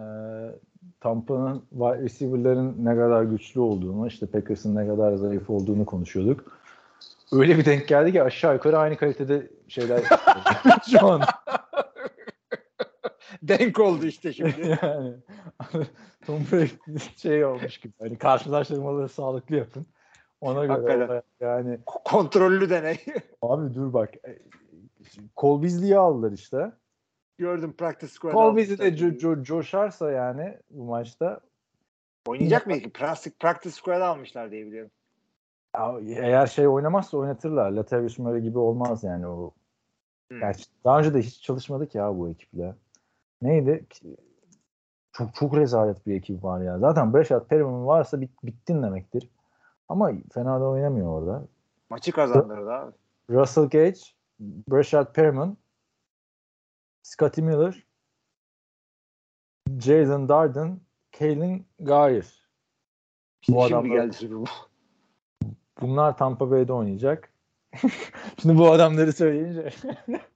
Tampa'nın 0.99 1.59
wide 1.69 1.99
receiver'ların 2.03 2.85
ne 2.85 2.95
kadar 2.95 3.23
güçlü 3.23 3.59
olduğunu, 3.59 4.07
işte 4.07 4.25
Packers'ın 4.25 4.75
ne 4.75 4.87
kadar 4.87 5.15
zayıf 5.15 5.49
olduğunu 5.49 5.85
konuşuyorduk. 5.85 6.57
Öyle 7.31 7.57
bir 7.57 7.65
denk 7.65 7.87
geldi 7.87 8.11
ki 8.11 8.23
aşağı 8.23 8.53
yukarı 8.53 8.77
aynı 8.77 8.97
kalitede 8.97 9.47
şeyler 9.67 10.01
şu 10.91 11.07
an. 11.07 11.21
Denk 13.41 13.79
oldu 13.79 14.05
işte 14.05 14.33
şimdi. 14.33 14.77
yani 14.81 15.13
Tom 16.25 16.41
Brady 16.51 16.99
şey 17.15 17.45
olmuş 17.45 17.77
gibi. 17.77 17.93
Hani 17.99 18.17
karşılaştırmaları 18.17 19.09
sağlıklı 19.09 19.55
yapın. 19.55 19.85
Ona 20.41 20.65
göre 20.65 21.23
yani 21.39 21.79
Kontrollü 21.85 22.69
deney. 22.69 22.97
abi 23.41 23.73
dur 23.73 23.93
bak 23.93 24.13
e, 24.15 24.39
Cole 25.37 25.63
Beasley'i 25.63 25.97
aldılar 25.97 26.31
işte. 26.31 26.71
Gördüm 27.37 27.73
practice 27.73 28.11
squad'ı 28.11 28.33
Cole 28.33 28.57
Beasley 28.57 28.77
de 28.77 28.89
co- 28.89 29.17
co- 29.17 29.43
coşarsa 29.43 30.11
yani 30.11 30.57
bu 30.69 30.83
maçta 30.83 31.41
Oynayacak 32.27 32.67
mı 32.67 32.79
ki? 32.79 32.89
Practice, 32.89 33.35
practice 33.39 33.75
squad 33.75 34.01
almışlar 34.01 34.51
diye 34.51 34.65
biliyorum. 34.65 34.91
Ya, 35.75 35.99
eğer 36.05 36.47
şey 36.47 36.67
oynamazsa 36.67 37.17
oynatırlar. 37.17 37.71
Latavius 37.71 38.19
Murray 38.19 38.41
gibi 38.41 38.57
olmaz 38.57 39.03
yani 39.03 39.27
o. 39.27 39.53
Hmm. 40.31 40.39
Gerçi 40.39 40.65
daha 40.83 40.99
önce 40.99 41.13
de 41.13 41.21
hiç 41.21 41.41
çalışmadık 41.41 41.95
ya 41.95 42.17
bu 42.17 42.29
ekiple. 42.29 42.75
Neydi? 43.41 43.85
Çok 45.11 45.35
çok 45.35 45.55
rezalet 45.57 46.07
bir 46.07 46.15
ekip 46.15 46.43
var 46.43 46.61
ya. 46.61 46.79
Zaten 46.79 47.13
Brashad 47.13 47.47
Perriman 47.47 47.87
varsa 47.87 48.21
bit, 48.21 48.43
bittin 48.43 48.83
demektir. 48.83 49.29
Ama 49.89 50.11
fena 50.33 50.61
da 50.61 50.65
oynamıyor 50.69 51.07
orada. 51.07 51.43
Maçı 51.89 52.11
kazandırdı 52.11 52.71
abi. 52.71 52.91
Russell 53.29 53.63
Gage, 53.69 53.99
Brashad 54.39 55.13
Perriman, 55.13 55.57
Scotty 57.03 57.41
Miller, 57.41 57.83
Jason 59.79 60.29
Darden, 60.29 60.79
Kalen 61.19 61.65
Gayer. 61.79 62.43
Bu 63.47 63.51
Şimdi 63.53 63.59
adamlar- 63.59 63.95
geldi 63.95 64.35
Bowl. 64.35 64.51
Bunlar 65.81 66.17
Tampa 66.17 66.51
Bay'de 66.51 66.73
oynayacak. 66.73 67.31
Şimdi 68.41 68.57
bu 68.57 68.71
adamları 68.71 69.13
söyleyince 69.13 69.69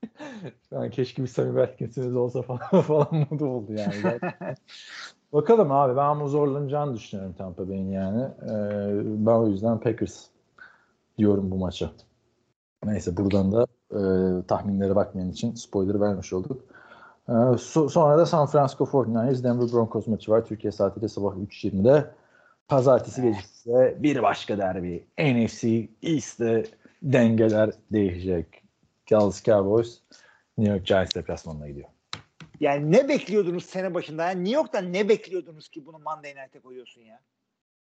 yani 0.71 0.91
keşke 0.91 1.23
bir 1.23 1.27
Sammy 1.27 1.49
Watkins'iniz 1.49 2.15
olsa 2.15 2.41
falan, 2.41 2.59
falan 2.81 3.27
modu 3.31 3.45
oldu 3.45 3.73
yani. 3.73 4.19
Bakalım 5.33 5.71
abi 5.71 5.97
ben 5.97 6.19
bu 6.19 6.27
zorlanacağını 6.27 6.95
düşünüyorum 6.95 7.35
Tampa 7.37 7.69
Bay'in 7.69 7.91
yani. 7.91 8.21
Ee, 8.21 9.25
ben 9.25 9.31
o 9.31 9.47
yüzden 9.47 9.79
Packers 9.79 10.25
diyorum 11.17 11.51
bu 11.51 11.55
maça. 11.55 11.91
Neyse 12.85 13.17
buradan 13.17 13.51
da 13.51 13.67
e, 13.91 14.01
tahminlere 14.47 14.95
bakmayan 14.95 15.29
için 15.29 15.53
spoiler 15.53 16.01
vermiş 16.01 16.33
olduk. 16.33 16.61
Ee, 17.29 17.31
so- 17.57 17.89
sonra 17.89 18.17
da 18.17 18.25
San 18.25 18.47
Francisco 18.47 18.85
49ers 18.85 19.43
Denver 19.43 19.71
Broncos 19.71 20.07
maçı 20.07 20.31
var. 20.31 20.45
Türkiye 20.45 20.71
saatiyle 20.71 21.07
sabah 21.07 21.35
3.20'de. 21.35 22.11
Pazartesi 22.67 23.21
gecesi 23.21 23.69
de 23.69 23.97
bir 23.99 24.23
başka 24.23 24.57
derbi. 24.57 25.07
NFC 25.17 25.89
East'te 26.03 26.63
dengeler 27.01 27.69
değişecek. 27.91 28.63
Dallas 29.11 29.43
Cowboys 29.43 30.01
New 30.57 30.73
York 30.73 30.85
Giants 30.87 31.15
deplasmanına 31.15 31.67
gidiyor. 31.67 31.89
Yani 32.59 32.91
ne 32.91 33.09
bekliyordunuz 33.09 33.65
sene 33.65 33.93
başında? 33.93 34.23
Yani 34.23 34.43
New 34.43 34.55
York'tan 34.55 34.93
ne 34.93 35.09
bekliyordunuz 35.09 35.69
ki 35.69 35.85
bunu 35.85 35.99
Monday 35.99 36.31
Night'e 36.31 36.59
koyuyorsun 36.59 37.01
ya? 37.01 37.19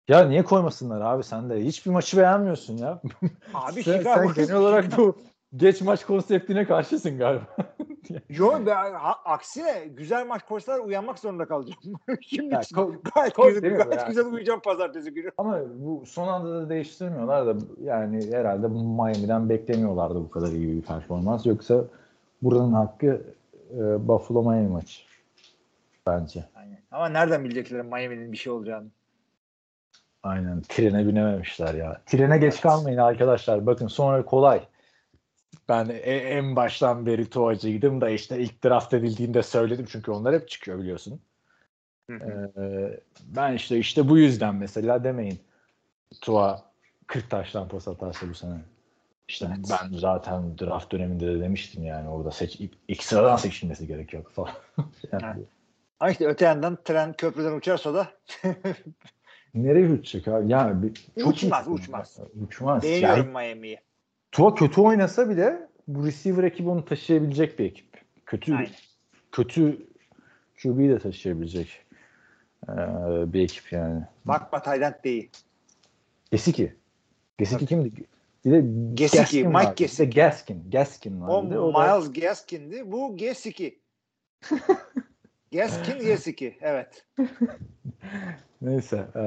Ya 0.08 0.28
niye 0.28 0.44
koymasınlar 0.44 1.02
abi 1.02 1.24
sen 1.24 1.50
de? 1.50 1.66
Hiçbir 1.66 1.92
maçı 1.92 2.18
beğenmiyorsun 2.18 2.78
ya. 2.78 3.02
Abi 3.54 3.84
sen, 3.84 3.98
Chicago. 3.98 4.34
sen 4.34 4.46
genel 4.46 4.56
olarak 4.56 4.98
bu 4.98 5.18
geç 5.56 5.82
maç 5.82 6.06
konseptine 6.06 6.66
karşısın 6.66 7.18
galiba. 7.18 7.44
Yo 8.30 8.66
be, 8.66 8.72
ha- 8.72 9.20
aksine 9.26 9.86
güzel 9.86 10.28
maç 10.28 10.46
koşsalar 10.46 10.80
uyanmak 10.80 11.20
zorunda 11.20 11.46
kalacağım. 11.46 11.80
Şimdi 12.22 12.54
Ya, 12.54 12.60
ko- 12.62 13.12
gayet, 13.16 13.34
koy 13.34 13.54
güzel, 13.54 13.78
gayet 13.78 13.98
yani. 13.98 14.08
güzel 14.08 14.26
uyuyacağım 14.26 14.60
pazartesi 14.60 15.14
günü. 15.14 15.32
Ama 15.38 15.60
bu 15.76 16.04
son 16.06 16.28
anda 16.28 16.56
da 16.56 16.70
değiştirmiyorlar 16.70 17.48
da 17.48 17.56
yani 17.84 18.32
herhalde 18.36 18.68
Miami'den 18.68 19.50
beklemiyorlardı 19.50 20.16
bu 20.16 20.30
kadar 20.32 20.48
iyi 20.48 20.78
bir 20.78 20.82
performans. 20.82 21.46
Yoksa 21.46 21.84
buranın 22.42 22.74
hakkı 22.74 23.22
e, 23.74 24.08
Buffalo 24.08 24.42
Miami 24.44 24.68
maçı 24.68 25.02
bence. 26.08 26.44
Aynen. 26.56 26.80
Ama 26.92 27.10
nereden 27.10 27.44
bilecekler 27.44 27.82
Miami'nin 27.82 28.32
bir 28.32 28.38
şey 28.38 28.54
olacağını? 28.54 28.88
Aynen. 30.24 30.62
Trene 30.62 31.08
binememişler 31.08 31.74
ya. 31.74 32.02
Trene 32.06 32.38
geç 32.38 32.62
kalmayın 32.62 32.98
arkadaşlar. 32.98 33.66
Bakın 33.66 33.88
sonra 33.88 34.26
kolay. 34.26 34.62
Ben 35.70 35.90
e- 35.90 35.94
en 36.16 36.56
baştan 36.56 37.06
beri 37.06 37.30
Tuğacıydım 37.30 38.02
da 38.02 38.10
işte 38.10 38.40
ilk 38.40 38.64
draft 38.64 38.94
edildiğinde 38.94 39.44
söyledim 39.44 39.86
çünkü 39.90 40.12
onlar 40.12 40.36
hep 40.36 40.50
çıkıyor 40.50 40.80
biliyorsun. 40.80 41.22
Ee, 42.12 43.00
ben 43.28 43.54
işte 43.54 43.78
işte 43.78 44.10
bu 44.10 44.18
yüzden 44.18 44.56
mesela 44.56 45.04
demeyin. 45.04 45.40
Tua 46.22 46.64
40 47.08 47.30
taştan 47.30 47.68
pas 47.68 47.88
atarsa 47.88 48.30
bu 48.30 48.34
sene. 48.34 48.62
İşte 49.28 49.50
ben 49.70 49.98
zaten 49.98 50.60
draft 50.60 50.92
döneminde 50.92 51.28
de 51.28 51.40
demiştim 51.40 51.84
yani 51.84 52.10
orada 52.10 52.32
seç 52.32 52.60
ilk, 52.88 53.04
sıradan 53.04 53.36
seçilmesi 53.36 53.88
gerekiyor 53.88 54.24
falan. 54.32 54.54
yani, 55.12 55.24
Evet. 55.26 55.48
Ama 56.00 56.12
işte 56.12 56.28
öte 56.28 56.46
yandan 56.46 56.78
tren 56.84 57.14
köprüden 57.14 57.58
uçarsa 57.58 57.94
da 57.94 58.08
Nereye 59.54 59.90
uçacak 59.90 60.28
abi? 60.28 60.52
Yani 60.52 60.84
bir, 60.84 61.24
Uçmaz, 61.26 61.68
uçmaz. 61.68 62.20
Uçmaz. 62.42 62.84
beğeniyorum 62.84 63.26
Yani, 63.26 63.48
Miami'yi. 63.48 63.80
Tua 64.32 64.56
kötü 64.56 64.82
oynasa 64.82 65.30
bile 65.30 65.68
bu 65.88 66.06
receiver 66.06 66.44
ekibi 66.44 66.70
onu 66.70 66.86
taşıyabilecek 66.86 67.60
bir 67.60 67.66
ekip. 67.66 68.02
Kötü 68.26 68.56
Aynen. 68.56 68.70
kötü 69.32 69.88
QB'yi 70.64 70.90
de 70.90 71.00
taşıyabilecek 71.00 71.86
ee, 72.70 72.74
bir 73.34 73.44
ekip 73.44 73.72
yani. 73.72 74.04
Bakma 74.26 74.62
Tayland 74.62 74.94
değil. 75.04 75.30
Gesicki. 76.32 76.76
Gesicki 77.38 77.66
kimdi? 77.66 77.92
Bir 78.46 78.52
de 78.52 78.66
Gesicki, 78.94 79.18
Gaskin 79.18 79.48
Mike 79.48 79.60
vardı. 79.60 79.74
Gesicki. 79.76 80.20
Gaskin. 80.20 80.72
Gaskin 80.72 81.22
O 81.22 81.28
vardı. 81.28 81.60
O, 81.60 81.74
da 81.74 81.80
Miles 81.80 82.14
Gaskin'di. 82.14 82.92
Bu 82.92 83.18
Gesicki. 83.18 83.80
Gaskin 85.54 86.00
Gesicki. 86.00 86.58
Evet. 86.62 87.06
neyse. 88.62 89.08
ee, 89.16 89.20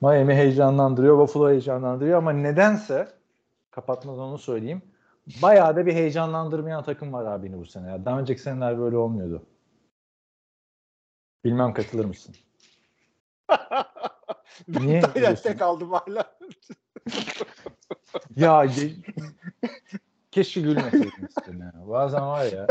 Miami 0.00 0.34
heyecanlandırıyor. 0.34 1.18
Buffalo 1.18 1.50
heyecanlandırıyor 1.50 2.18
ama 2.18 2.32
nedense 2.32 3.08
kapatmadan 3.74 4.20
onu 4.20 4.38
söyleyeyim. 4.38 4.82
Bayağı 5.42 5.76
da 5.76 5.86
bir 5.86 5.94
heyecanlandırmayan 5.94 6.84
takım 6.84 7.12
var 7.12 7.24
abini 7.24 7.58
bu 7.58 7.66
sene. 7.66 7.90
Ya. 7.90 8.04
Daha 8.04 8.20
önceki 8.20 8.42
seneler 8.42 8.78
böyle 8.78 8.96
olmuyordu. 8.96 9.46
Bilmem 11.44 11.74
katılır 11.74 12.04
mısın? 12.04 12.34
Niye 14.68 15.02
diyorsun? 15.14 15.58
kaldım 15.58 15.92
hala. 15.92 16.36
Ya 18.36 18.66
keşke 20.30 20.60
gülmeseydin 20.60 21.26
üstüne. 21.28 21.72
Bazen 21.74 22.22
var 22.22 22.52
ya. 22.52 22.66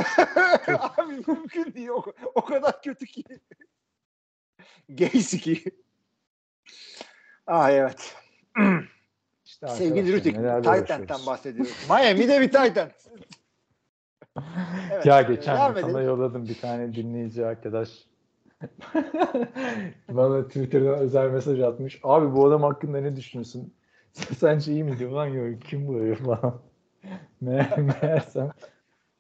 Abi 0.98 1.24
mümkün 1.28 1.74
değil. 1.74 1.90
O, 1.90 2.04
o 2.36 2.46
kadar 2.46 2.82
kötü 2.82 3.06
ki. 3.06 3.24
Gaysi 4.90 5.42
ki. 5.42 5.64
Ah 7.48 7.70
evet. 7.70 8.16
işte 9.68 9.76
Sevgili 9.76 10.14
Rütük, 10.14 10.36
Titan'dan 10.36 11.26
bahsediyoruz. 11.26 11.88
Miami'de 11.90 12.42
bir 12.42 12.48
Titan. 12.48 12.90
Evet, 14.92 15.06
Ya 15.06 15.22
geçen 15.22 15.74
gün 15.74 15.82
sana 15.82 16.02
yolladım 16.02 16.48
bir 16.48 16.60
tane 16.60 16.96
dinleyici 16.96 17.46
arkadaş. 17.46 17.90
Bana 20.10 20.48
Twitter'dan 20.48 20.96
özel 21.00 21.30
mesaj 21.30 21.60
atmış. 21.60 22.00
Abi 22.04 22.36
bu 22.36 22.48
adam 22.48 22.64
hakkında 22.64 23.02
ne 23.02 23.16
düşünüyorsun? 23.16 23.74
Sence 24.38 24.72
iyi 24.72 24.84
mi 24.84 25.00
diyor 25.00 25.12
lan 25.12 25.28
yok 25.28 25.62
kim 25.62 25.88
bu 25.88 26.00
herif 26.00 26.26
falan. 26.26 26.62
Meğer, 27.42 27.78
meğersem 27.78 28.52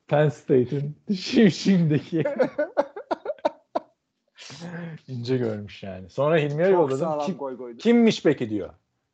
Penn 0.07 0.29
State'in 0.29 0.95
şimdi 1.15 1.51
şimdiki 1.51 2.23
ince 5.07 5.37
görmüş 5.37 5.83
yani. 5.83 6.09
Sonra 6.09 6.37
Hilmi'ye 6.37 6.69
yolladım. 6.69 7.19
Kim, 7.25 7.37
goy 7.37 7.57
goydu. 7.57 7.77
kimmiş 7.77 8.23
peki 8.23 8.49
diyor. 8.49 8.69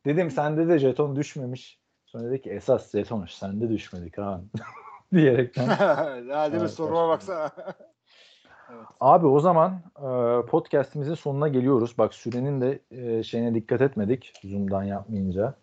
Dedim 0.05 0.31
sende 0.31 0.67
de 0.67 0.79
jeton 0.79 1.15
düşmemiş. 1.15 1.79
Sonra 2.05 2.23
dedi 2.23 2.41
ki 2.41 2.49
esas 2.49 2.91
jeton 2.91 3.25
sende 3.29 3.69
düşmedi 3.69 4.11
Kaan. 4.11 4.43
Diyerekten. 5.13 5.67
Hadi 6.31 6.53
bir 6.53 6.59
Evet, 6.59 6.71
soruma 6.71 7.09
baksana. 7.09 7.51
Abi 8.99 9.27
o 9.27 9.39
zaman 9.39 9.81
e, 9.97 10.45
podcast'imizin 10.45 11.13
sonuna 11.13 11.47
geliyoruz. 11.47 11.97
Bak 11.97 12.13
sürenin 12.13 12.61
de 12.61 12.79
e, 12.91 13.23
şeyine 13.23 13.53
dikkat 13.55 13.81
etmedik 13.81 14.33
Zoom'dan 14.43 14.83
yapmayınca. 14.83 15.53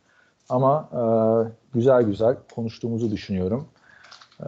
Ama 0.49 0.89
e, 0.93 1.01
güzel 1.75 2.03
güzel 2.03 2.37
konuştuğumuzu 2.55 3.11
düşünüyorum. 3.11 3.69
E, 4.41 4.47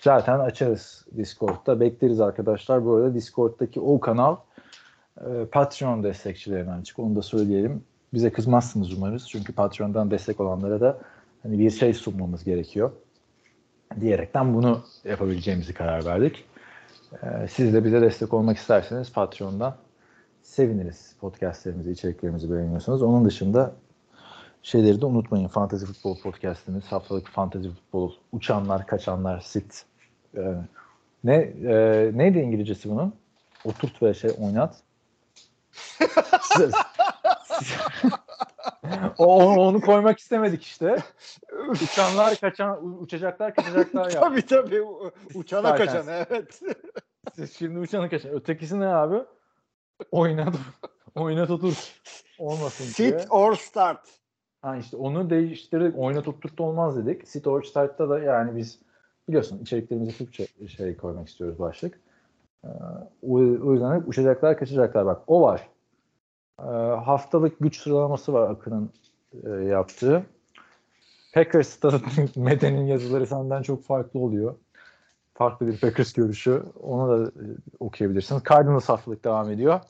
zaten 0.00 0.38
açarız 0.38 1.06
Discord'da. 1.16 1.80
Bekleriz 1.80 2.20
arkadaşlar. 2.20 2.84
Bu 2.84 2.94
arada 2.94 3.14
Discord'daki 3.14 3.80
o 3.80 4.00
kanal 4.00 4.36
e, 5.20 5.44
Patreon 5.52 6.02
destekçilerine 6.02 6.72
açık. 6.72 6.98
Onu 6.98 7.16
da 7.16 7.22
söyleyelim. 7.22 7.84
Bize 8.12 8.32
kızmazsınız 8.32 8.92
umarız. 8.92 9.28
Çünkü 9.28 9.52
Patreon'dan 9.52 10.10
destek 10.10 10.40
olanlara 10.40 10.80
da 10.80 10.98
hani 11.42 11.58
bir 11.58 11.70
şey 11.70 11.94
sunmamız 11.94 12.44
gerekiyor. 12.44 12.92
Diyerekten 14.00 14.54
bunu 14.54 14.84
yapabileceğimizi 15.04 15.74
karar 15.74 16.04
verdik. 16.04 16.44
Ee, 17.22 17.48
Siz 17.48 17.74
de 17.74 17.84
bize 17.84 18.00
destek 18.00 18.34
olmak 18.34 18.56
isterseniz 18.56 19.12
Patreon'dan 19.12 19.76
seviniriz. 20.42 21.14
Podcastlerimizi, 21.20 21.90
içeriklerimizi 21.90 22.52
beğeniyorsanız. 22.52 23.02
Onun 23.02 23.24
dışında 23.24 23.72
şeyleri 24.62 25.00
de 25.00 25.06
unutmayın. 25.06 25.48
Fantasy 25.48 25.84
Futbol 25.84 26.20
Podcast'imiz, 26.20 26.84
haftalık 26.84 27.28
Fantasy 27.28 27.68
Futbol, 27.68 28.12
uçanlar, 28.32 28.86
kaçanlar, 28.86 29.40
sit. 29.40 29.84
Ee, 30.36 30.54
ne 31.24 31.34
e, 31.34 32.10
neydi 32.14 32.38
İngilizcesi 32.38 32.90
bunun? 32.90 33.14
Oturt 33.64 34.02
ve 34.02 34.14
şey 34.14 34.30
oynat. 34.40 34.76
o, 39.18 39.44
onu, 39.44 39.80
koymak 39.80 40.18
istemedik 40.18 40.62
işte. 40.62 40.96
Uçanlar, 41.68 42.40
kaçan, 42.40 43.00
uçacaklar, 43.00 43.54
kaçacaklar 43.54 44.10
ya. 44.10 44.20
tabii 44.20 44.46
tabii. 44.46 44.82
Uçana 45.34 45.68
Zaten. 45.68 45.86
kaçan 45.86 46.04
evet. 46.08 46.60
Siz 47.34 47.56
şimdi 47.56 47.78
uçanı 47.78 48.10
kaçın. 48.10 48.28
Ötekisi 48.28 48.80
ne 48.80 48.86
abi? 48.86 49.24
Oynat. 50.10 50.54
Oynat 51.14 51.50
otur. 51.50 51.74
Olmasın 52.38 52.84
diye. 52.84 53.20
Sit 53.20 53.30
or 53.30 53.54
start. 53.54 54.08
Ha 54.62 54.76
işte 54.76 54.96
onu 54.96 55.30
değiştirdik. 55.30 55.98
Oynat 55.98 56.28
oturt 56.28 56.58
da 56.58 56.62
olmaz 56.62 56.96
dedik. 56.96 57.28
Sit 57.28 57.46
or 57.46 57.62
start'ta 57.62 58.08
da 58.08 58.18
yani 58.18 58.56
biz 58.56 58.78
biliyorsun 59.28 59.58
içeriklerimize 59.58 60.12
Türkçe 60.12 60.46
şey 60.68 60.96
koymak 60.96 61.28
istiyoruz 61.28 61.58
başlık. 61.58 62.00
Ee, 62.64 62.68
o, 63.22 63.34
o 63.38 63.72
yüzden 63.72 64.00
hep 64.00 64.08
uçacaklar 64.08 64.58
kaçacaklar. 64.58 65.06
Bak 65.06 65.22
o 65.26 65.42
var. 65.42 65.68
Ee, 66.64 66.70
haftalık 67.04 67.60
güç 67.60 67.80
sıralaması 67.80 68.32
var 68.32 68.50
Akın'ın 68.50 68.90
e, 69.44 69.50
yaptığı. 69.50 70.26
Packers'ta 71.34 72.00
Meden'in 72.36 72.86
yazıları 72.86 73.26
senden 73.26 73.62
çok 73.62 73.84
farklı 73.84 74.20
oluyor. 74.20 74.54
Farklı 75.34 75.66
bir 75.66 75.80
Packers 75.80 76.12
görüşü. 76.12 76.62
Onu 76.80 77.08
da 77.08 77.28
e, 77.28 77.44
okuyabilirsiniz. 77.80 78.42
Cardinals 78.48 78.88
haftalık 78.88 79.24
devam 79.24 79.50
ediyor. 79.50 79.80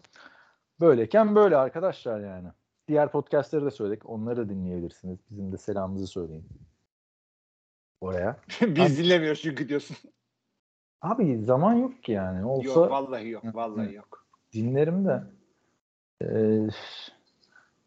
Böyleyken 0.80 1.36
böyle 1.36 1.56
arkadaşlar 1.56 2.20
yani. 2.20 2.48
Diğer 2.88 3.12
podcastları 3.12 3.64
da 3.64 3.70
söyledik. 3.70 4.10
Onları 4.10 4.36
da 4.36 4.48
dinleyebilirsiniz. 4.48 5.18
Bizim 5.30 5.52
de 5.52 5.56
selamımızı 5.56 6.06
söyleyin. 6.06 6.44
Oraya. 8.01 8.36
Biz 8.62 8.98
dinlemiyoruz 8.98 9.42
çünkü 9.42 9.68
diyorsun. 9.68 9.97
Abi 11.02 11.44
zaman 11.44 11.74
yok 11.74 12.02
ki 12.02 12.12
yani. 12.12 12.47
Olsa 12.47 12.80
Yok 12.80 12.90
vallahi 12.90 13.28
yok. 13.28 13.44
Vallahi 13.55 13.94
yok. 13.94 14.26
dinlerim 14.52 15.05
de. 15.05 15.22
Ee, 16.22 16.68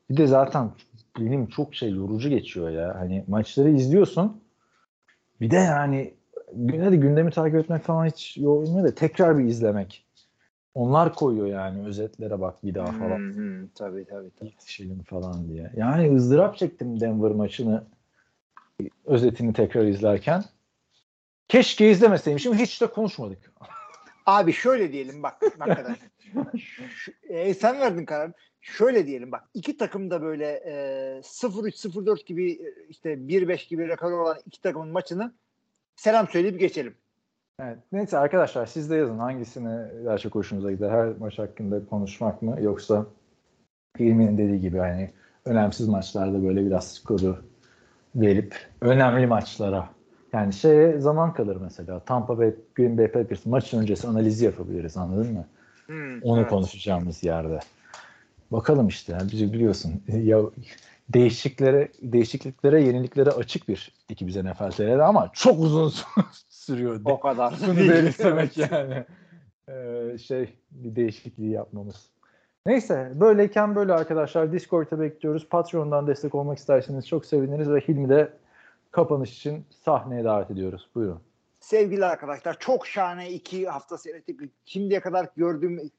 bir 0.09 0.17
de 0.17 0.27
zaten 0.27 0.71
benim 1.19 1.47
çok 1.47 1.75
şey 1.75 1.89
yorucu 1.89 2.29
geçiyor 2.29 2.69
ya. 2.69 2.95
Hani 2.99 3.25
maçları 3.27 3.69
izliyorsun. 3.69 4.41
Bir 5.41 5.51
de 5.51 5.55
yani 5.55 6.13
hadi 6.57 6.99
gündemi 6.99 7.31
takip 7.31 7.55
etmek 7.55 7.83
falan 7.83 8.05
hiç 8.05 8.37
yormuyor 8.37 8.87
da 8.87 8.95
tekrar 8.95 9.37
bir 9.37 9.43
izlemek. 9.43 10.05
Onlar 10.73 11.13
koyuyor 11.13 11.47
yani 11.47 11.87
özetlere 11.87 12.41
bak 12.41 12.63
bir 12.63 12.75
daha 12.75 12.91
falan. 12.91 13.19
Hı 13.19 13.41
hı, 13.41 13.67
tabii 13.75 14.05
tabii. 14.05 14.29
tabii. 14.39 14.49
yetişelim 14.49 15.03
falan 15.03 15.47
diye. 15.49 15.71
Yani 15.75 16.15
ızdırap 16.15 16.57
çektim 16.57 16.99
Denver 16.99 17.31
maçını 17.31 17.83
özetini 19.05 19.53
tekrar 19.53 19.85
izlerken. 19.85 20.43
Keşke 21.47 21.91
izlemeseymişim. 21.91 22.53
Hiç 22.53 22.81
de 22.81 22.87
konuşmadık. 22.87 23.53
Abi 24.25 24.53
şöyle 24.53 24.91
diyelim 24.91 25.23
bak 25.23 25.41
hakikaten. 25.59 25.95
Şu- 26.89 27.11
e, 27.29 27.53
sen 27.53 27.79
verdin 27.79 28.05
karar. 28.05 28.31
Şöyle 28.61 29.07
diyelim 29.07 29.31
bak 29.31 29.43
iki 29.53 29.77
takım 29.77 30.11
da 30.11 30.21
böyle 30.21 30.45
e, 30.45 30.73
0-3 31.23 31.87
0-4 31.87 32.25
gibi 32.25 32.51
e, 32.51 32.87
işte 32.89 33.13
1-5 33.13 33.69
gibi 33.69 33.87
rekoru 33.87 34.15
olan 34.15 34.37
iki 34.45 34.61
takımın 34.61 34.87
maçını 34.89 35.33
selam 35.95 36.27
söyleyip 36.27 36.59
geçelim. 36.59 36.95
Evet. 37.59 37.77
Neyse 37.91 38.17
arkadaşlar 38.17 38.65
siz 38.65 38.89
de 38.89 38.95
yazın 38.95 39.19
hangisine 39.19 39.91
daha 40.05 40.17
çok 40.17 40.35
hoşunuza 40.35 40.71
gider. 40.71 40.89
Her 40.89 41.07
maç 41.07 41.39
hakkında 41.39 41.85
konuşmak 41.85 42.41
mı 42.41 42.57
yoksa 42.61 43.05
Hilmi'nin 43.99 44.37
dediği 44.37 44.61
gibi 44.61 44.77
hani 44.77 45.11
önemsiz 45.45 45.87
maçlarda 45.87 46.43
böyle 46.43 46.65
biraz 46.65 46.93
skoru 46.93 47.37
verip 48.15 48.55
önemli 48.81 49.27
maçlara 49.27 49.89
yani 50.33 50.53
şeye 50.53 50.99
zaman 50.99 51.33
kalır 51.33 51.57
mesela. 51.61 51.99
Tampa 51.99 52.37
Bay 52.37 52.53
Green 52.75 52.97
Bay 52.97 53.07
Packers 53.07 53.45
maç 53.45 53.73
öncesi 53.73 54.07
analizi 54.07 54.45
yapabiliriz 54.45 54.97
anladın 54.97 55.33
mı? 55.33 55.45
Hmm, 55.85 56.21
Onu 56.21 56.39
evet. 56.39 56.49
konuşacağımız 56.49 57.23
yerde. 57.23 57.59
Bakalım 58.51 58.87
işte. 58.87 59.17
Bizi 59.31 59.53
biliyorsun. 59.53 60.03
Ya 60.23 60.39
değişikliklere, 61.09 61.89
değişikliklere, 62.01 62.81
yeniliklere 62.81 63.29
açık 63.29 63.67
bir 63.67 63.91
iki 64.09 64.27
bize 64.27 64.43
NFL 64.43 64.71
TR'de 64.71 65.03
ama 65.03 65.29
çok 65.33 65.59
uzun 65.59 65.93
sürüyor. 66.49 67.01
O 67.05 67.19
kadar. 67.19 67.53
Bunu 67.67 67.77
belirtmek 67.77 68.57
yani. 68.57 69.05
Ee, 69.69 70.17
şey 70.17 70.53
bir 70.71 70.95
değişikliği 70.95 71.51
yapmamız. 71.51 72.09
Neyse 72.65 73.11
böyleyken 73.15 73.75
böyle 73.75 73.93
arkadaşlar 73.93 74.51
Discord'a 74.51 74.99
bekliyoruz. 74.99 75.47
Patreon'dan 75.49 76.07
destek 76.07 76.35
olmak 76.35 76.57
isterseniz 76.57 77.07
çok 77.07 77.25
seviniriz 77.25 77.69
ve 77.69 77.79
Hilmi 77.79 78.09
de 78.09 78.29
kapanış 78.93 79.37
için 79.37 79.65
sahneye 79.85 80.23
davet 80.23 80.51
ediyoruz. 80.51 80.89
Buyurun. 80.95 81.21
Sevgili 81.59 82.05
arkadaşlar 82.05 82.59
çok 82.59 82.87
şahane 82.87 83.31
iki 83.31 83.69
hafta 83.69 83.97
seyrettik. 83.97 84.39
Şimdiye 84.65 84.99
kadar 84.99 85.29
gördüğüm 85.37 85.91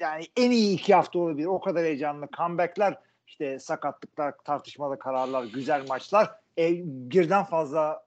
yani 0.00 0.24
en 0.36 0.50
iyi 0.50 0.74
iki 0.74 0.94
hafta 0.94 1.18
olabilir. 1.18 1.46
O 1.46 1.60
kadar 1.60 1.84
heyecanlı 1.84 2.28
comebackler, 2.36 2.98
işte 3.26 3.58
sakatlıklar, 3.58 4.34
tartışmalı 4.44 4.98
kararlar, 4.98 5.44
güzel 5.44 5.86
maçlar. 5.88 6.30
E, 6.58 6.70
birden 6.84 7.44
fazla 7.44 8.04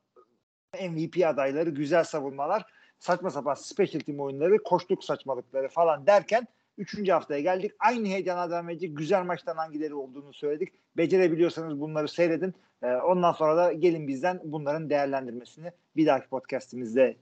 MVP 0.81 1.25
adayları, 1.27 1.69
güzel 1.69 2.03
savunmalar, 2.03 2.65
saçma 2.99 3.29
sapan 3.29 3.53
special 3.53 3.99
team 3.99 4.19
oyunları, 4.19 4.63
koştuk 4.63 5.03
saçmalıkları 5.03 5.67
falan 5.67 6.07
derken 6.07 6.47
Üçüncü 6.77 7.11
haftaya 7.11 7.41
geldik. 7.41 7.71
Aynı 7.79 8.07
heyecana 8.07 8.49
devam 8.49 8.69
edecek. 8.69 8.97
Güzel 8.97 9.23
maçtan 9.23 9.55
hangileri 9.55 9.93
olduğunu 9.93 10.33
söyledik. 10.33 10.69
Becerebiliyorsanız 10.97 11.79
bunları 11.79 12.07
seyredin. 12.07 12.53
Ee, 12.83 12.87
ondan 12.87 13.31
sonra 13.31 13.57
da 13.57 13.73
gelin 13.73 14.07
bizden 14.07 14.41
bunların 14.43 14.89
değerlendirmesini 14.89 15.71
bir 15.95 16.05
dahaki 16.05 16.27
podcastimizde 16.27 17.15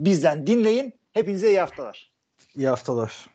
bizden 0.00 0.46
dinleyin. 0.46 0.92
Hepinize 1.12 1.48
iyi 1.48 1.60
haftalar. 1.60 2.12
İyi 2.56 2.68
haftalar. 2.68 3.31